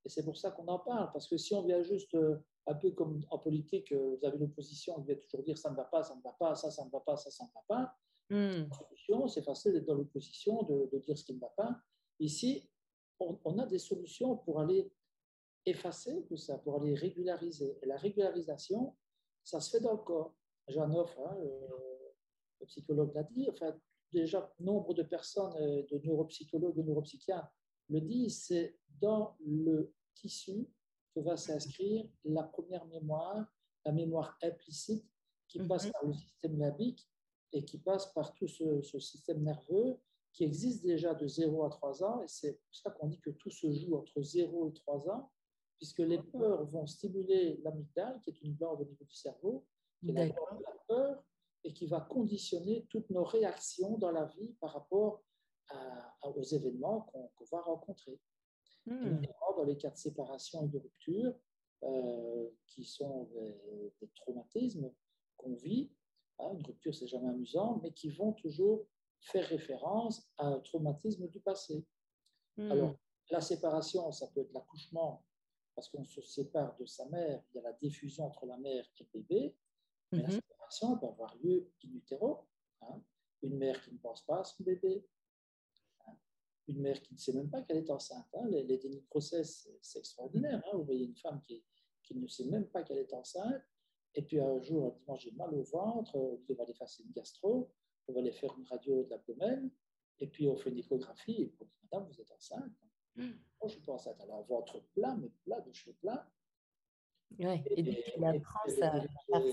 Et 0.05 0.09
c'est 0.09 0.25
pour 0.25 0.37
ça 0.37 0.51
qu'on 0.51 0.67
en 0.69 0.79
parle. 0.79 1.11
Parce 1.13 1.27
que 1.29 1.37
si 1.37 1.55
on 1.55 1.63
vient 1.63 1.83
juste, 1.83 2.15
euh, 2.15 2.37
un 2.67 2.75
peu 2.75 2.91
comme 2.91 3.25
en 3.31 3.39
politique, 3.39 3.91
euh, 3.93 4.17
vous 4.17 4.27
avez 4.27 4.39
l'opposition, 4.39 4.95
on 4.99 5.03
vient 5.03 5.17
toujours 5.17 5.43
dire 5.43 5.57
ça 5.59 5.71
ne 5.71 5.77
va 5.77 5.85
pas, 5.85 6.03
ça 6.03 6.15
ne 6.15 6.23
va 6.23 6.33
pas, 6.33 6.55
ça, 6.55 6.71
ça 6.71 6.85
ne 6.85 6.91
va 6.91 7.01
pas, 7.01 7.17
ça, 7.17 7.31
ça 7.31 7.45
ne 7.45 7.51
va 7.55 7.65
pas. 7.67 7.97
Mmh. 8.31 9.29
C'est 9.29 9.43
facile 9.43 9.73
d'être 9.73 9.87
dans 9.87 9.95
l'opposition, 9.95 10.63
de, 10.63 10.99
dire 10.99 11.19
ce 11.19 11.25
qui 11.25 11.35
ne 11.35 11.41
va 11.41 11.53
pas. 11.57 11.77
Ici, 12.19 12.71
on, 13.45 13.59
a 13.59 13.67
des 13.67 13.79
solutions 13.79 14.37
pour 14.37 14.61
aller 14.61 14.91
effacer 15.65 16.25
tout 16.27 16.37
ça, 16.37 16.59
pour 16.59 16.81
aller 16.81 16.95
régulariser. 16.95 17.79
Et 17.83 17.87
la 17.87 17.97
régularisation, 17.97 18.97
ça 19.45 19.61
se 19.61 19.71
fait 19.71 19.83
dans 19.83 19.93
le 19.93 19.99
corps. 19.99 20.35
Jeanne 20.69 20.95
Offre, 20.95 21.21
hein, 21.21 21.37
le, 21.41 22.67
psychologue 22.67 23.13
l'a 23.15 23.25
dit, 23.25 23.49
enfin, 23.51 23.75
déjà, 24.13 24.53
nombre 24.61 24.95
de 24.95 25.03
personnes, 25.03 25.53
euh, 25.57 25.83
de 25.91 25.99
neuropsychologues, 26.05 26.77
de 26.77 26.83
neuropsychiatres 26.83 27.53
le 27.89 28.01
disent, 28.01 28.45
c'est 28.45 28.79
dans 29.01 29.37
le 29.45 29.93
tissu 30.15 30.69
que 31.15 31.21
va 31.21 31.37
s'inscrire 31.37 32.09
la 32.25 32.43
première 32.45 32.87
mémoire, 32.87 33.47
la 33.85 33.93
mémoire 33.93 34.39
implicite 34.43 35.05
qui 35.49 35.61
mhm. 35.61 35.69
passe 35.69 35.91
par 35.91 36.05
le 36.05 36.15
système 36.15 36.59
limbique 36.59 37.09
et 37.53 37.65
qui 37.65 37.79
passe 37.79 38.13
par 38.13 38.33
tout 38.35 38.49
ce, 38.49 38.81
système 38.99 39.43
nerveux 39.43 39.99
qui 40.33 40.45
existe 40.45 40.83
déjà 40.85 41.15
de 41.15 41.27
0 41.27 41.65
à 41.65 41.71
3 41.71 42.05
ans. 42.05 42.23
Et 42.23 42.29
c'est 42.29 42.55
pour 42.55 42.75
ça 42.75 42.91
qu'on 42.91 43.09
dit 43.09 43.21
que 43.21 43.31
tout 43.31 43.51
se 43.51 43.71
joue 43.73 43.97
entre 43.97 44.21
0 44.21 44.69
et 44.69 44.73
3 44.73 45.11
ans, 45.11 45.31
puisque 45.79 45.99
les 45.99 46.23
peurs 46.23 46.65
vont 46.67 46.87
stimuler 46.87 47.61
l'amygdale, 47.63 48.21
qui 48.23 48.31
est 48.31 48.43
une 48.43 48.55
glande 48.55 48.81
au 48.81 48.85
niveau 48.85 49.05
du 49.05 49.15
cerveau, 49.15 49.67
qui 50.01 50.11
est 50.11 50.15
la 50.15 50.27
la 50.27 50.35
peur, 50.89 51.25
et 51.65 51.73
qui 51.73 51.87
va 51.87 52.01
conditionner 52.01 52.87
toutes 52.89 53.11
nos 53.11 53.25
réactions 53.25 53.99
dans 53.99 54.11
la 54.11 54.25
vie 54.25 54.55
par 54.61 54.73
rapport 54.73 55.23
aux 56.23 56.43
événements 56.43 57.03
qu'on 57.13 57.45
va 57.51 57.61
rencontrer. 57.63 58.19
Mmh. 58.87 59.23
Dans 59.57 59.65
les 59.65 59.77
cas 59.77 59.91
de 59.91 59.97
séparation 59.97 60.65
et 60.65 60.69
de 60.69 60.79
rupture, 60.79 61.35
euh, 61.85 62.49
qui 62.67 62.85
sont 62.85 63.29
des, 64.01 64.09
traumatismes 64.17 64.91
qu'on 65.37 65.55
vit, 65.55 65.91
hein, 66.39 66.51
une 66.55 66.65
rupture 66.65 66.95
c'est 66.95 67.07
jamais 67.07 67.29
amusant, 67.29 67.81
mais 67.83 67.93
qui 67.93 68.09
vont 68.09 68.33
toujours 68.33 68.87
faire 69.23 69.47
référence 69.49 70.29
à 70.39 70.47
un 70.47 70.61
traumatisme 70.61 71.29
du 71.29 71.41
passé. 71.41 71.87
Mmh. 72.57 72.71
Alors, 72.71 72.97
la 73.31 73.41
séparation, 73.41 74.11
ça 74.13 74.27
peut 74.29 74.41
être 74.41 74.53
l'accouchement, 74.53 75.25
parce 75.75 75.89
qu'on 75.89 76.05
se 76.05 76.21
sépare 76.21 76.77
de 76.77 76.85
sa 76.87 77.07
mère, 77.09 77.43
il 77.51 77.57
y 77.57 77.61
a 77.61 77.63
la 77.63 77.73
diffusion 77.73 78.27
entre 78.27 78.47
la 78.47 78.59
mère 78.59 78.85
et 78.85 79.05
le 79.05 79.21
bébé, 79.21 79.57
mais 80.11 80.23
la 80.23 80.29
mmh 80.29 80.33
séparation 80.33 80.99
peut 80.99 81.07
avoir 81.07 81.35
lieu 81.37 81.71
in 81.85 81.95
utero, 81.95 82.47
hein. 82.83 83.03
une 83.43 83.57
mère 83.57 83.81
qui 83.83 83.93
ne 83.93 83.99
pense 83.99 84.27
pas 84.27 84.41
à 84.41 84.45
son 84.45 84.63
bébé, 84.65 85.07
une 86.69 86.81
mère 86.81 87.01
qui 87.01 87.15
ne 87.15 87.19
sait 87.19 87.33
même 87.33 87.51
pas 87.51 87.63
qu'elle 87.63 87.79
est 87.79 87.91
enceinte. 87.91 88.27
Hein. 88.35 88.47
Les, 88.49 88.63
les, 88.65 88.79
dénis 88.79 89.01
de 89.01 89.07
grossesse, 89.09 89.69
c'est 89.81 89.99
extraordinaire. 89.99 90.63
Hein. 90.67 90.77
Vous 90.77 90.85
voyez 90.85 91.07
une 91.07 91.17
femme 91.17 91.41
qui, 91.41 91.65
qui, 92.03 92.15
ne 92.17 92.27
sait 92.27 92.45
même 92.45 92.67
pas 92.67 92.83
qu'elle 92.83 92.99
est 92.99 93.13
enceinte, 93.15 93.63
et 94.15 94.23
puis 94.23 94.41
un 94.41 94.61
jour, 94.61 94.87
elle 94.87 94.93
dit 94.93 95.05
Moi, 95.07 95.17
j'ai 95.17 95.33
mal 95.33 95.55
au 95.55 95.63
ventre, 95.63 96.15
on 96.17 96.41
va 96.55 96.63
aller 96.65 96.75
faire 96.75 96.89
une 97.01 97.13
gastro, 97.13 97.73
on 98.09 98.13
va 98.13 98.21
aller 98.21 98.33
faire 98.33 98.55
une 98.59 98.67
radio 98.67 99.05
de 99.05 99.11
l'abdomen, 99.11 99.71
et 100.19 100.27
puis 100.27 100.49
on 100.49 100.57
fait 100.57 100.71
une 100.71 100.79
échographie, 100.79 101.43
et 101.43 101.55
on 101.61 101.65
dit 101.65 101.79
Madame, 101.91 102.09
vous 102.09 102.21
êtes 102.21 102.31
enceinte 102.31 102.73
mmh. 103.17 103.23
Moi, 103.23 103.69
je 103.69 103.69
suis 103.69 103.83
pas 103.83 103.93
enceinte. 103.93 104.17
Elle 104.21 104.31
a 104.31 104.37
un 104.37 104.43
ventre 104.43 104.81
plat, 104.93 105.17
mais 105.21 105.31
plat, 105.45 105.61
de 105.61 105.73
cheveux 105.73 105.95
plats. 106.01 106.29
Ouais, 107.39 107.63
et, 107.71 107.83
puis 107.83 108.03
elle 108.17 108.43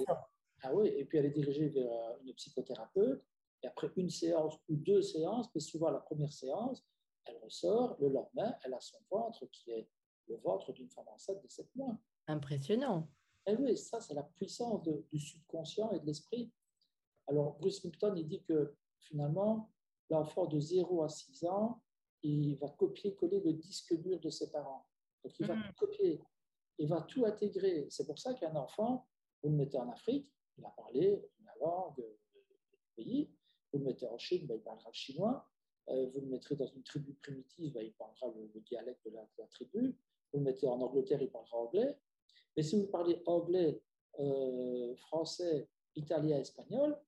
ça. 0.05 0.29
Ah 0.63 0.73
oui, 0.73 0.87
et 0.89 1.05
puis 1.05 1.17
elle 1.17 1.25
est 1.25 1.31
dirigée 1.31 1.69
vers 1.69 2.17
une 2.21 2.33
psychothérapeute, 2.33 3.23
et 3.63 3.67
après 3.67 3.91
une 3.95 4.09
séance 4.09 4.55
ou 4.67 4.75
deux 4.75 5.01
séances, 5.01 5.49
mais 5.53 5.61
souvent 5.61 5.89
la 5.89 5.99
première 5.99 6.33
séance, 6.33 6.83
elle 7.25 7.37
ressort, 7.43 7.97
le 7.99 8.09
lendemain, 8.09 8.55
elle 8.63 8.73
a 8.73 8.79
son 8.79 8.97
ventre 9.09 9.45
qui 9.51 9.71
est 9.71 9.89
le 10.27 10.37
ventre 10.37 10.73
d'une 10.73 10.89
femme 10.89 11.07
enceinte 11.07 11.41
de 11.41 11.47
7 11.47 11.67
mois. 11.75 11.97
Impressionnant. 12.27 13.09
Et 13.45 13.53
eh 13.53 13.55
oui, 13.55 13.77
ça, 13.77 13.99
c'est 14.01 14.13
la 14.13 14.23
puissance 14.23 14.83
du 14.83 15.19
subconscient 15.19 15.91
et 15.91 15.99
de 15.99 16.05
l'esprit. 16.05 16.51
Alors, 17.29 17.57
Bruce 17.59 17.83
Lipton, 17.83 18.15
il 18.15 18.27
dit 18.27 18.41
que 18.41 18.73
finalement, 19.01 19.71
l'enfant 20.09 20.47
de 20.47 20.59
0 20.59 21.03
à 21.03 21.09
6 21.09 21.45
ans, 21.45 21.79
il 22.23 22.55
va 22.57 22.69
copier-coller 22.69 23.39
le 23.39 23.53
disque 23.53 23.95
dur 24.01 24.19
de 24.19 24.29
ses 24.31 24.51
parents. 24.51 24.87
Donc, 25.23 25.39
il 25.39 25.45
va 25.45 25.55
mm. 25.55 25.63
tout 25.63 25.73
copier, 25.85 26.21
il 26.79 26.87
va 26.87 27.01
tout 27.01 27.25
intégrer. 27.25 27.85
C'est 27.91 28.07
pour 28.07 28.17
ça 28.17 28.33
qu'un 28.33 28.55
enfant, 28.55 29.07
vous 29.43 29.49
le 29.51 29.55
mettez 29.55 29.77
en 29.77 29.89
Afrique, 29.89 30.33
il 30.57 30.65
a 30.65 30.71
parlé 30.71 31.23
la 31.45 31.53
langue 31.61 31.97
du 31.97 32.79
pays, 32.95 33.31
vous 33.71 33.79
le 33.79 33.85
mettez 33.85 34.07
en 34.07 34.17
Chine, 34.17 34.47
ben, 34.47 34.55
il 34.55 34.63
parlera 34.63 34.89
le 34.89 34.95
chinois, 34.95 35.47
euh, 35.89 36.09
vous 36.09 36.21
le 36.21 36.27
mettrez 36.27 36.55
dans 36.55 36.67
une 36.67 36.83
tribu 36.83 37.13
primitive, 37.13 37.73
ben, 37.73 37.85
il 37.85 37.93
parlera 37.93 38.33
le, 38.35 38.59
dialecte 38.61 39.05
de 39.05 39.13
la, 39.13 39.47
tribu. 39.51 39.95
Vous 40.33 40.39
le 40.39 40.45
mettez 40.45 40.67
en 40.67 40.81
Angleterre, 40.81 41.21
il 41.21 41.29
parlera 41.29 41.57
anglais. 41.57 41.95
Mais 42.57 42.63
si 42.63 42.75
vous 42.75 42.87
parlez 42.87 43.21
anglais, 43.27 43.81
euh, 44.19 44.95
français, 44.95 45.69
italien, 45.95 46.39
espagnol, 46.39 46.99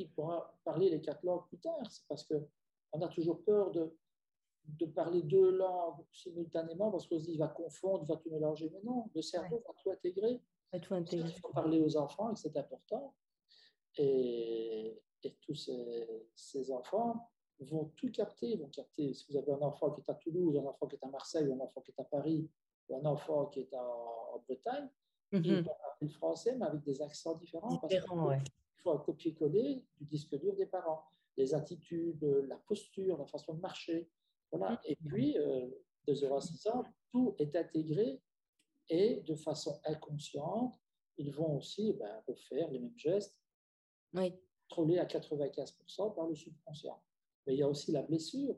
il 0.00 0.10
pourra 0.10 0.54
parler 0.64 0.90
les 0.90 1.00
quatre 1.00 1.24
langues 1.24 1.46
plus 1.46 1.58
tard. 1.58 1.78
C'est 1.88 2.06
parce 2.08 2.24
qu'on 2.24 3.00
a 3.00 3.08
toujours 3.08 3.42
peur 3.44 3.70
de, 3.70 3.94
de 4.64 4.86
parler 4.86 5.22
deux 5.22 5.50
langues 5.50 6.04
simultanément 6.12 6.90
parce 6.90 7.06
qu'on 7.06 7.18
se 7.18 7.24
dit 7.24 7.32
il 7.32 7.38
va 7.38 7.48
confondre, 7.48 8.04
il 8.04 8.08
va 8.08 8.16
tout 8.16 8.30
mélanger. 8.30 8.70
Mais 8.72 8.80
non, 8.82 9.10
le 9.14 9.22
cerveau 9.22 9.62
va 9.66 9.74
tout 9.82 9.90
intégrer. 9.90 10.40
Va 10.72 10.80
tout 10.80 10.94
intégrer. 10.94 11.28
Il 11.28 11.40
faut 11.40 11.52
parler 11.52 11.80
aux 11.80 11.96
enfants 11.96 12.32
et 12.32 12.36
c'est 12.36 12.56
important. 12.56 13.14
Et, 13.96 15.02
et 15.22 15.36
tous 15.40 15.54
ces, 15.54 16.06
ces, 16.34 16.70
enfants 16.70 17.30
vont 17.60 17.92
tout 17.96 18.10
capter. 18.10 18.56
Vont 18.56 18.68
capter. 18.68 19.12
Si 19.14 19.26
vous 19.30 19.36
avez 19.36 19.52
un 19.52 19.62
enfant 19.62 19.90
qui 19.90 20.00
est 20.00 20.10
à 20.10 20.14
Toulouse, 20.14 20.56
un 20.56 20.66
enfant 20.66 20.86
qui 20.86 20.96
est 20.96 21.04
à 21.04 21.08
Marseille, 21.08 21.52
un 21.52 21.60
enfant 21.60 21.80
qui 21.80 21.90
est 21.90 22.00
à 22.00 22.04
Paris, 22.04 22.48
ou 22.88 22.96
un 22.96 23.04
enfant 23.04 23.46
qui 23.46 23.60
est 23.60 23.74
en, 23.74 24.42
Bretagne, 24.46 24.88
il 25.32 25.40
mhm. 25.40 25.60
va 25.60 25.74
parler 25.74 25.96
le 26.00 26.08
français, 26.08 26.56
mais 26.56 26.66
avec 26.66 26.82
des 26.82 27.02
accents 27.02 27.34
différents. 27.34 27.68
Différents, 27.68 28.32
Il 28.32 28.42
faut 28.82 28.92
un 28.92 28.98
copier-coller 28.98 29.84
du 29.96 30.04
disque 30.04 30.38
dur 30.38 30.54
des 30.54 30.66
parents. 30.66 31.04
Les 31.36 31.54
attitudes, 31.54 32.22
la 32.48 32.56
posture, 32.56 33.18
la 33.18 33.26
façon 33.26 33.54
de 33.54 33.60
marcher. 33.60 34.10
Voilà. 34.50 34.80
Et 34.84 34.96
puis, 34.96 35.38
euh, 35.38 35.68
de 36.06 36.14
0 36.14 36.36
à 36.36 36.40
6 36.40 36.66
ans, 36.68 36.84
tout 37.12 37.34
est 37.38 37.54
intégré 37.56 38.20
et 38.88 39.20
de 39.20 39.34
façon 39.36 39.80
inconsciente, 39.84 40.74
ils 41.16 41.32
vont 41.32 41.56
aussi 41.56 41.92
ben, 41.94 42.22
refaire 42.26 42.70
les 42.70 42.78
mêmes 42.78 42.98
gestes, 42.98 43.38
oui. 44.14 44.34
contrôlés 44.68 44.98
à 44.98 45.06
95% 45.06 46.14
par 46.14 46.26
le 46.26 46.34
subconscient 46.34 47.00
mais 47.46 47.54
il 47.54 47.58
y 47.58 47.62
a 47.62 47.68
aussi 47.68 47.92
la 47.92 48.02
blessure. 48.02 48.56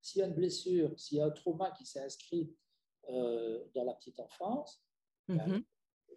S'il 0.00 0.20
y 0.20 0.22
a 0.22 0.26
une 0.26 0.34
blessure, 0.34 0.98
s'il 0.98 1.18
y 1.18 1.20
a 1.20 1.26
un 1.26 1.30
trauma 1.30 1.70
qui 1.72 1.86
s'est 1.86 2.00
inscrit 2.00 2.54
euh, 3.08 3.64
dans 3.74 3.84
la 3.84 3.94
petite 3.94 4.18
enfance, 4.18 4.82
ben, 5.28 5.46
mhm. 5.46 5.64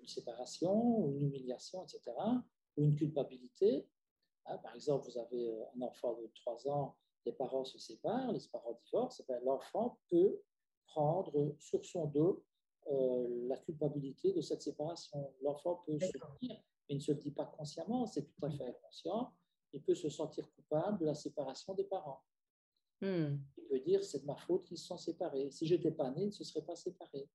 une 0.01 0.07
séparation, 0.07 1.07
une 1.09 1.23
humiliation, 1.23 1.83
etc., 1.83 2.01
ou 2.77 2.83
une 2.83 2.95
culpabilité. 2.95 3.87
Hein, 4.45 4.57
par 4.59 4.75
exemple, 4.75 5.09
vous 5.09 5.17
avez 5.17 5.49
euh, 5.49 5.63
un 5.75 5.81
enfant 5.81 6.13
de 6.13 6.29
3 6.35 6.67
ans, 6.69 6.95
les 7.25 7.31
parents 7.31 7.65
se 7.65 7.79
séparent, 7.79 8.31
les 8.31 8.39
parents 8.51 8.77
divorcent, 8.83 9.23
ben, 9.27 9.41
l'enfant 9.43 9.99
peut 10.09 10.39
prendre 10.85 11.55
sur 11.59 11.83
son 11.83 12.05
dos 12.05 12.43
euh, 12.91 13.47
la 13.47 13.57
culpabilité 13.57 14.31
de 14.33 14.41
cette 14.41 14.61
séparation. 14.61 15.33
L'enfant 15.41 15.83
peut 15.87 15.99
se 15.99 16.11
dire, 16.11 16.37
mais 16.41 16.63
il 16.89 16.97
ne 16.97 17.01
se 17.01 17.11
le 17.13 17.17
dit 17.17 17.31
pas 17.31 17.45
consciemment, 17.45 18.05
c'est 18.05 18.23
tout 18.23 18.45
à 18.45 18.51
fait 18.51 18.63
inconscient, 18.63 19.33
il 19.73 19.81
peut 19.81 19.95
se 19.95 20.09
sentir 20.09 20.49
coupable 20.53 20.99
de 20.99 21.05
la 21.05 21.15
séparation 21.15 21.73
des 21.73 21.85
parents. 21.85 22.23
Hmm. 23.01 23.37
Il 23.57 23.65
peut 23.67 23.79
dire 23.79 24.03
c'est 24.03 24.19
de 24.19 24.25
ma 24.25 24.35
faute 24.37 24.65
qu'ils 24.65 24.77
se 24.77 24.85
sont 24.85 24.97
séparés. 24.97 25.49
Si 25.49 25.65
j'étais 25.65 25.91
pas 25.91 26.11
né, 26.11 26.23
ils 26.23 26.27
ne 26.27 26.31
se 26.31 26.43
seraient 26.43 26.65
pas 26.65 26.75
séparés. 26.75 27.27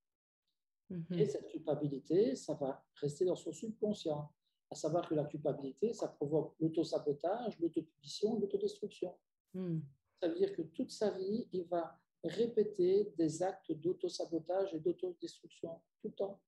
Hmm. 0.88 1.02
Et 1.14 1.26
cette 1.26 1.48
culpabilité, 1.48 2.36
ça 2.36 2.54
va 2.54 2.84
rester 2.94 3.24
dans 3.24 3.36
son 3.36 3.52
subconscient. 3.52 4.32
À 4.70 4.74
savoir 4.76 5.08
que 5.08 5.14
la 5.14 5.24
culpabilité, 5.24 5.92
ça 5.92 6.08
provoque 6.08 6.54
l'autosabotage, 6.60 7.58
l'autopunition, 7.58 8.38
l'autodestruction. 8.38 9.16
Hmm. 9.54 9.80
Ça 10.20 10.28
veut 10.28 10.36
dire 10.36 10.54
que 10.54 10.62
toute 10.62 10.90
sa 10.90 11.10
vie, 11.10 11.48
il 11.52 11.64
va 11.64 11.98
répéter 12.22 13.12
des 13.16 13.42
actes 13.42 13.72
d'autosabotage 13.72 14.74
et 14.74 14.80
d'autodestruction 14.80 15.80
tout 16.00 16.08
le 16.08 16.14
temps. 16.14 16.40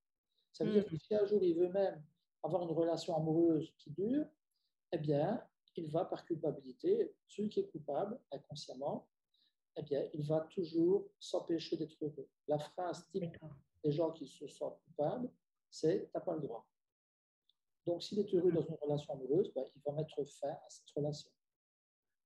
Ça 0.53 0.65
veut 0.65 0.73
dire 0.73 0.87
que 0.87 0.97
si 0.97 1.15
un 1.15 1.25
jour 1.25 1.43
il 1.43 1.55
veut 1.55 1.71
même 1.71 2.05
avoir 2.43 2.63
une 2.63 2.77
relation 2.77 3.17
amoureuse 3.17 3.73
qui 3.79 3.91
dure, 3.91 4.27
eh 4.93 4.99
bien, 4.99 5.43
il 5.77 5.91
va 5.91 6.05
par 6.05 6.25
culpabilité, 6.27 7.15
celui 7.27 7.49
qui 7.49 7.61
est 7.61 7.67
coupable 7.67 8.21
inconsciemment, 8.31 9.09
eh 9.77 9.83
bien, 9.83 10.07
il 10.13 10.23
va 10.27 10.41
toujours 10.51 11.09
s'empêcher 11.19 11.77
d'être 11.77 11.97
heureux. 12.03 12.29
La 12.47 12.59
phrase 12.59 13.09
type 13.09 13.35
des 13.83 13.93
gens 13.93 14.13
qui 14.13 14.27
se 14.27 14.47
sentent 14.47 14.79
coupables, 14.85 15.31
c'est 15.71 16.11
«t'as 16.13 16.21
pas 16.21 16.35
le 16.35 16.43
droit». 16.43 16.67
Donc, 17.87 18.03
s'il 18.03 18.19
est 18.21 18.35
heureux 18.35 18.53
dans 18.53 18.63
une 18.63 18.77
relation 18.81 19.15
amoureuse, 19.15 19.53
ben, 19.55 19.65
il 19.75 19.83
va 19.85 19.93
mettre 19.93 20.25
fin 20.25 20.49
à 20.49 20.69
cette 20.69 20.91
relation. 20.95 21.31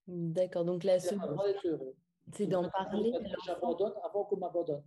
D'accord, 0.07 0.64
donc 0.64 0.84
la 0.84 1.00
seconde... 1.00 1.38
C'est 2.32 2.46
d'en 2.46 2.68
parler. 2.68 3.12
J'abandonne 3.46 3.94
avant 4.02 4.24
qu'on 4.24 4.36
m'abandonne. 4.36 4.82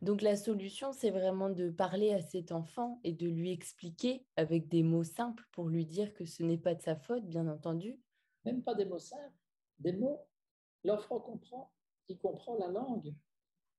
Donc 0.00 0.22
la 0.22 0.36
solution, 0.36 0.92
c'est 0.92 1.10
vraiment 1.10 1.50
de 1.50 1.70
parler 1.70 2.12
à 2.12 2.22
cet 2.22 2.52
enfant 2.52 3.00
et 3.04 3.12
de 3.12 3.28
lui 3.28 3.50
expliquer 3.50 4.24
avec 4.36 4.68
des 4.68 4.82
mots 4.82 5.04
simples 5.04 5.44
pour 5.52 5.68
lui 5.68 5.84
dire 5.84 6.14
que 6.14 6.24
ce 6.24 6.42
n'est 6.42 6.58
pas 6.58 6.74
de 6.74 6.80
sa 6.80 6.96
faute, 6.96 7.24
bien 7.26 7.48
entendu. 7.48 8.00
Même 8.44 8.62
pas 8.62 8.74
des 8.74 8.84
mots 8.84 8.98
simples, 8.98 9.34
des 9.78 9.92
mots. 9.92 10.20
L'enfant 10.84 11.20
comprend, 11.20 11.72
il 12.08 12.18
comprend 12.18 12.56
la 12.56 12.68
langue. 12.68 13.14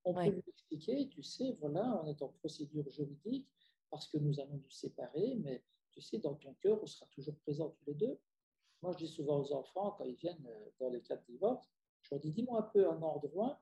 On 0.03 0.13
peut 0.13 0.29
lui 0.29 0.43
expliquer, 0.47 1.07
tu 1.07 1.23
sais, 1.23 1.55
voilà, 1.59 2.01
on 2.03 2.07
est 2.07 2.21
en 2.21 2.29
procédure 2.29 2.87
juridique 2.91 3.47
parce 3.89 4.07
que 4.07 4.17
nous 4.17 4.39
allons 4.39 4.57
nous 4.57 4.69
séparer, 4.69 5.37
mais 5.41 5.63
tu 5.95 6.01
sais, 6.01 6.17
dans 6.19 6.35
ton 6.35 6.53
cœur, 6.55 6.81
on 6.81 6.85
sera 6.85 7.05
toujours 7.07 7.37
présents 7.39 7.69
tous 7.69 7.85
les 7.87 7.93
deux. 7.93 8.19
Moi, 8.81 8.91
je 8.91 8.97
dis 8.97 9.07
souvent 9.07 9.39
aux 9.39 9.53
enfants, 9.53 9.91
quand 9.91 10.03
ils 10.03 10.15
viennent 10.15 10.45
euh, 10.45 10.69
dans 10.79 10.89
les 10.89 11.01
cas 11.01 11.15
de 11.15 11.25
divorce, 11.25 11.71
je 12.01 12.13
leur 12.13 12.19
dis, 12.19 12.31
dis-moi 12.31 12.59
un 12.59 12.63
peu 12.63 12.87
un 12.89 13.01
endroit 13.01 13.61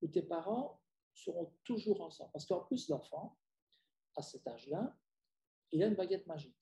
où 0.00 0.06
tes 0.06 0.22
parents 0.22 0.80
seront 1.12 1.52
toujours 1.64 2.00
ensemble. 2.00 2.30
Parce 2.32 2.46
qu'en 2.46 2.60
plus, 2.60 2.88
l'enfant, 2.88 3.36
à 4.16 4.22
cet 4.22 4.46
âge-là, 4.46 4.96
il 5.72 5.82
a 5.82 5.88
une 5.88 5.94
baguette 5.94 6.26
magique. 6.26 6.56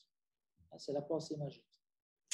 Ah, 0.70 0.78
c'est 0.78 0.92
la 0.92 1.02
pensée 1.02 1.36
magique. 1.36 1.82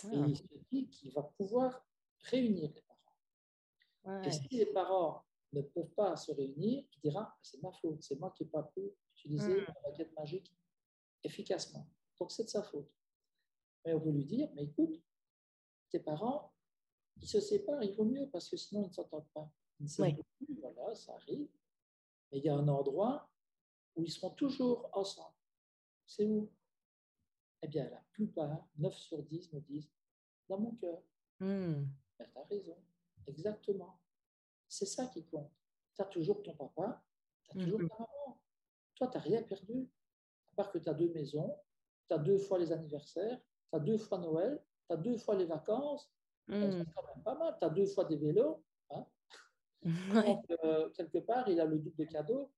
Et 0.05 0.17
ah. 0.17 0.27
il 0.29 0.37
se 0.37 0.45
dit 0.71 0.89
qu'il 0.89 1.13
va 1.13 1.23
pouvoir 1.23 1.85
réunir 2.23 2.71
les 2.73 2.83
parents. 2.83 4.23
Et 4.25 4.31
si 4.31 4.49
les 4.53 4.67
parents 4.67 5.25
ne 5.53 5.61
peuvent 5.63 5.93
pas 5.95 6.17
se 6.17 6.33
réunir, 6.33 6.85
il 6.93 7.01
dira 7.01 7.37
c'est 7.43 7.61
ma 7.63 7.73
faute, 7.73 8.03
c'est 8.03 8.19
moi 8.19 8.33
qui 8.37 8.45
n'ai 8.45 8.51
pas 8.51 8.63
pu 8.63 8.93
utiliser 9.17 9.61
hmm. 9.61 9.65
la 9.67 9.91
baguette 9.91 10.13
magique 10.15 10.55
efficacement. 11.23 11.87
Donc 12.21 12.31
c'est 12.31 12.45
de 12.45 12.49
sa 12.49 12.63
faute. 12.63 12.93
Mais 13.85 13.95
on 13.95 14.01
peut 14.01 14.11
lui 14.11 14.27
dire 14.27 14.49
mais 14.55 14.65
écoute, 14.65 15.03
tes 15.89 16.01
parents, 16.01 16.53
ils 17.17 17.27
se 17.27 17.41
séparent, 17.41 17.83
il 17.83 17.95
vaut 17.95 18.05
mieux 18.05 18.29
parce 18.31 18.49
que 18.49 18.57
sinon 18.57 18.83
ils 18.83 18.89
ne 18.89 18.93
s'entendent 18.93 19.31
pas. 19.33 19.51
Ils 19.81 19.85
ne 19.85 19.89
s'entendent 19.89 20.23
plus, 20.37 20.61
voilà, 20.61 20.95
ça 20.95 21.15
arrive. 21.15 21.49
Mais 22.31 22.39
il 22.39 22.45
y 22.45 22.49
a 22.49 22.55
un 22.55 22.69
endroit 22.69 23.29
où 23.97 24.05
ils 24.05 24.11
seront 24.11 24.31
toujours 24.31 24.89
ensemble. 24.93 25.35
C'est 26.07 26.27
où? 26.27 26.53
Eh 27.63 27.69
bien, 27.69 27.89
la 27.91 28.03
plupart, 28.13 28.69
9 28.77 28.95
sur 28.95 29.23
10 29.23 29.53
me 29.53 29.61
disent 29.61 29.91
dans 30.49 30.59
mon 30.59 30.73
cœur. 30.77 31.03
Hmm. 31.41 31.85
Ben, 32.19 32.29
tu 32.31 32.39
as 32.39 32.45
raison, 32.45 32.77
exactement. 33.27 33.99
C'est 34.69 34.87
ça 34.87 35.07
qui 35.07 35.25
compte. 35.25 35.51
Tu 35.95 36.03
as 36.03 36.07
toujours 36.07 36.43
ton 36.43 36.55
papa, 36.55 37.03
tu 37.45 37.51
as 37.51 37.65
toujours 37.65 37.81
hmm. 37.81 37.89
ta 37.89 37.99
maman. 37.99 38.41
Toi, 38.95 39.09
tu 39.09 39.17
n'as 39.17 39.23
rien 39.23 39.43
perdu. 39.43 39.91
À 40.53 40.57
part 40.57 40.73
que 40.73 40.79
tu 40.79 40.89
as 40.89 40.95
deux 40.95 41.13
maisons, 41.13 41.57
tu 42.11 42.15
as 42.15 42.19
deux 42.19 42.39
fois 42.39 42.59
les 42.59 42.73
anniversaires, 42.73 43.39
tu 43.71 43.77
as 43.77 43.81
deux 43.81 43.99
fois 43.99 44.19
Noël, 44.19 44.61
tu 44.89 44.95
as 44.95 44.97
deux 44.97 45.17
fois 45.17 45.37
les 45.37 45.45
vacances. 45.45 46.11
Hmm. 46.49 46.71
C'est 46.73 46.95
quand 46.95 47.07
même 47.07 47.23
pas 47.25 47.37
mal. 47.37 47.57
Tu 47.61 47.67
as 47.67 47.71
deux 47.71 47.87
fois 47.87 48.05
des 48.05 48.17
vélos. 48.17 48.63
Hein 48.91 49.07
Donc, 49.83 50.45
euh, 50.65 50.91
quelque 50.91 51.19
part, 51.19 51.49
il 51.49 51.61
a 51.61 51.65
le 51.65 51.79
double 51.79 51.97
de 51.97 52.05
cadeaux, 52.05 52.51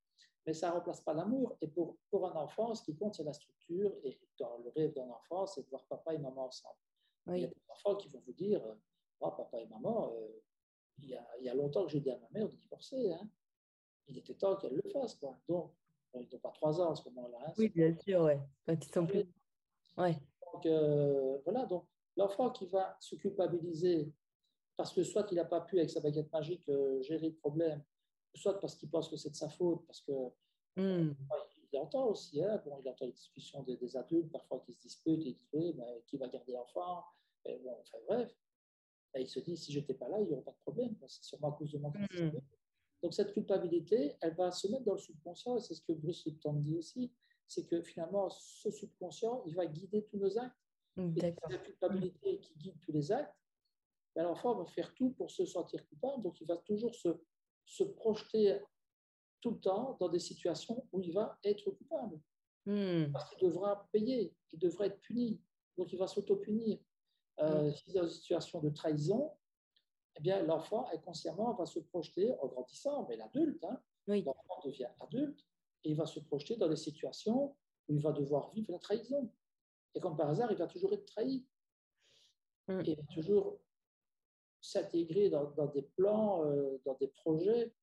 mais 0.46 0.54
ça 0.54 0.70
ne 0.70 0.74
remplace 0.74 1.02
pas 1.02 1.12
l'amour. 1.12 1.56
Et 1.60 1.68
pour, 1.68 1.98
pour 2.10 2.26
un 2.26 2.34
enfant, 2.34 2.74
ce 2.74 2.82
qui 2.82 2.96
compte, 2.96 3.14
c'est 3.14 3.24
la 3.24 3.34
structure. 3.34 3.92
Et 4.04 4.18
dans 4.38 4.56
le 4.58 4.70
rêve 4.74 4.94
d'un 4.94 5.10
enfant, 5.10 5.46
c'est 5.46 5.62
de 5.62 5.68
voir 5.68 5.84
papa 5.84 6.14
et 6.14 6.18
maman 6.18 6.46
ensemble. 6.46 6.78
Il 7.28 7.38
y 7.38 7.44
a 7.44 7.48
des 7.48 7.62
enfants 7.68 7.94
qui 7.96 8.08
vont 8.08 8.22
vous 8.26 8.32
dire 8.32 8.62
Moi, 9.20 9.36
papa 9.36 9.60
et 9.60 9.66
maman, 9.66 10.14
euh, 10.14 10.28
il, 10.98 11.10
y 11.10 11.14
a, 11.14 11.24
il, 11.38 11.44
y 11.44 11.48
a, 11.50 11.54
longtemps 11.54 11.84
que 11.84 11.92
j'ai 11.92 12.00
dit 12.00 12.10
à 12.10 12.18
ma 12.18 12.28
mère 12.30 12.48
de 12.48 12.56
divorcer. 12.56 13.12
Hein. 13.12 13.28
Il 14.08 14.18
était 14.18 14.34
temps 14.34 14.56
qu'elle 14.56 14.74
le 14.74 14.90
fasse. 14.90 15.14
Quoi. 15.16 15.38
Donc, 15.46 15.72
ils 16.14 16.28
n'ont 16.32 16.40
pas 16.40 16.50
trois 16.50 16.80
ans 16.80 16.92
à 16.92 16.96
ce 16.96 17.08
moment-là. 17.10 17.38
Hein, 17.46 17.52
oui, 17.58 17.68
bien 17.68 17.94
sûr, 17.98 18.22
ouais. 18.22 18.40
Quand 18.66 18.74
ils 18.74 18.92
sont 18.92 19.06
plus. 19.06 19.24
Ouais. 19.96 20.16
Donc, 20.52 20.66
euh, 20.66 21.38
voilà. 21.44 21.66
Donc, 21.66 21.86
l'enfant 22.16 22.50
qui 22.50 22.66
va 22.66 22.96
se 23.00 23.16
culpabiliser 23.16 24.12
parce 24.76 24.92
que 24.92 25.02
soit 25.02 25.26
il 25.30 25.36
n'a 25.36 25.44
pas 25.44 25.60
pu, 25.60 25.78
avec 25.78 25.90
sa 25.90 26.00
baguette 26.00 26.32
magique, 26.32 26.68
euh, 26.68 27.00
gérer 27.02 27.28
le 27.28 27.34
problème, 27.34 27.82
soit 28.34 28.58
parce 28.60 28.74
qu'il 28.74 28.90
pense 28.90 29.08
que 29.08 29.16
c'est 29.16 29.30
de 29.30 29.36
sa 29.36 29.48
faute, 29.48 29.84
parce 29.86 30.00
que 30.00 30.12
hmm. 30.76 31.14
il 31.72 31.78
entend 31.78 32.06
aussi, 32.06 32.42
hein, 32.42 32.60
bon, 32.64 32.80
il 32.82 32.88
entend 32.88 33.04
les 33.04 33.12
discussions 33.12 33.62
des, 33.62 33.96
adultes, 33.96 34.32
parfois 34.32 34.60
qui 34.60 34.72
se 34.72 34.80
disputent, 34.80 35.26
et 35.26 35.34
qui 35.34 35.46
disent, 35.52 35.74
mais 35.76 36.02
qui 36.06 36.16
va 36.16 36.28
garder 36.28 36.52
l'enfant? 36.52 37.04
Bon, 37.44 37.76
enfin, 37.80 37.98
bref. 38.08 38.34
il 39.18 39.28
se 39.28 39.40
dit, 39.40 39.56
si 39.56 39.72
je 39.72 39.80
n'étais 39.80 39.94
pas 39.94 40.08
là, 40.08 40.18
il 40.20 40.26
n'y 40.26 40.32
aurait 40.32 40.42
pas 40.42 40.52
de 40.52 40.62
problème, 40.62 40.96
c'est 41.06 41.24
sûrement 41.24 41.52
à 41.52 41.56
cause 41.56 41.72
de 41.72 41.78
moi 41.78 41.90
hmm. 41.90 42.30
Donc 43.02 43.14
cette 43.14 43.32
culpabilité, 43.32 44.16
elle 44.20 44.34
va 44.34 44.52
se 44.52 44.68
mettre 44.68 44.84
dans 44.84 44.94
le 44.94 44.98
subconscient, 44.98 45.56
et 45.56 45.60
c'est 45.60 45.74
ce 45.74 45.82
que 45.82 45.92
Bruce 45.92 46.24
Lipton 46.24 46.54
dit 46.54 46.76
aussi, 46.76 47.12
c'est 47.52 47.66
que 47.66 47.82
finalement, 47.82 48.30
ce 48.30 48.70
subconscient, 48.70 49.42
il 49.46 49.54
va 49.54 49.66
guider 49.66 50.04
tous 50.04 50.18
nos 50.18 50.38
actes. 50.38 50.56
Hmm, 50.96 51.14
et 51.16 51.34
la 51.48 51.58
culpabilité 51.58 52.38
qui 52.40 52.54
guide 52.54 52.78
tous 52.80 52.92
les 52.92 53.12
actes, 53.12 53.34
l'enfant 54.16 54.54
va 54.54 54.66
faire 54.66 54.94
tout 54.94 55.10
pour 55.10 55.30
se 55.30 55.46
sentir 55.46 55.86
coupable, 55.88 56.22
donc 56.22 56.40
il 56.40 56.46
va 56.46 56.58
toujours 56.58 56.94
se, 56.94 57.08
se 57.64 57.84
projeter 57.84 58.60
tout 59.40 59.52
le 59.52 59.60
temps 59.60 59.96
dans 60.00 60.08
des 60.08 60.18
situations 60.18 60.86
où 60.92 61.00
il 61.00 61.12
va 61.12 61.38
être 61.44 61.70
coupable. 61.70 62.20
Hmm. 62.66 63.10
Parce 63.12 63.30
qu'il 63.30 63.48
devra 63.48 63.88
payer, 63.90 64.34
il 64.52 64.58
devra 64.58 64.86
être 64.86 65.00
puni, 65.00 65.40
donc 65.76 65.92
il 65.92 65.98
va 65.98 66.06
s'auto-punir. 66.06 66.78
Euh, 67.40 67.70
hmm. 67.70 67.74
Si 67.74 67.92
dans 67.92 68.04
une 68.04 68.10
situation 68.10 68.60
de 68.60 68.70
trahison, 68.70 69.32
eh 70.16 70.20
bien, 70.20 70.42
l'enfant 70.42 70.86
inconsciemment 70.92 71.54
va 71.54 71.64
se 71.64 71.78
projeter, 71.80 72.34
en 72.40 72.46
grandissant, 72.48 73.06
mais 73.08 73.16
l'adulte, 73.16 73.64
hein, 73.64 73.80
l'enfant 74.06 74.60
devient 74.64 74.90
adulte, 75.00 75.42
et 75.84 75.90
il 75.90 75.96
va 75.96 76.06
se 76.06 76.20
projeter 76.20 76.56
dans 76.56 76.68
des 76.68 76.76
situations 76.76 77.56
où 77.88 77.94
il 77.94 78.00
va 78.00 78.12
devoir 78.12 78.50
vivre 78.50 78.72
la 78.72 78.78
trahison. 78.78 79.30
Et 79.94 80.00
comme 80.00 80.16
par 80.16 80.28
hasard, 80.30 80.50
il 80.50 80.58
va 80.58 80.66
toujours 80.66 80.92
être 80.92 81.04
trahi. 81.06 81.44
Et 82.68 82.92
il 82.92 82.96
va 82.96 83.02
toujours 83.12 83.58
s'intégrer 84.60 85.28
dans, 85.28 85.66
des 85.66 85.82
plans, 85.82 86.44
euh, 86.46 86.78
dans 86.84 86.94
des 86.94 87.08
projets 87.08 87.74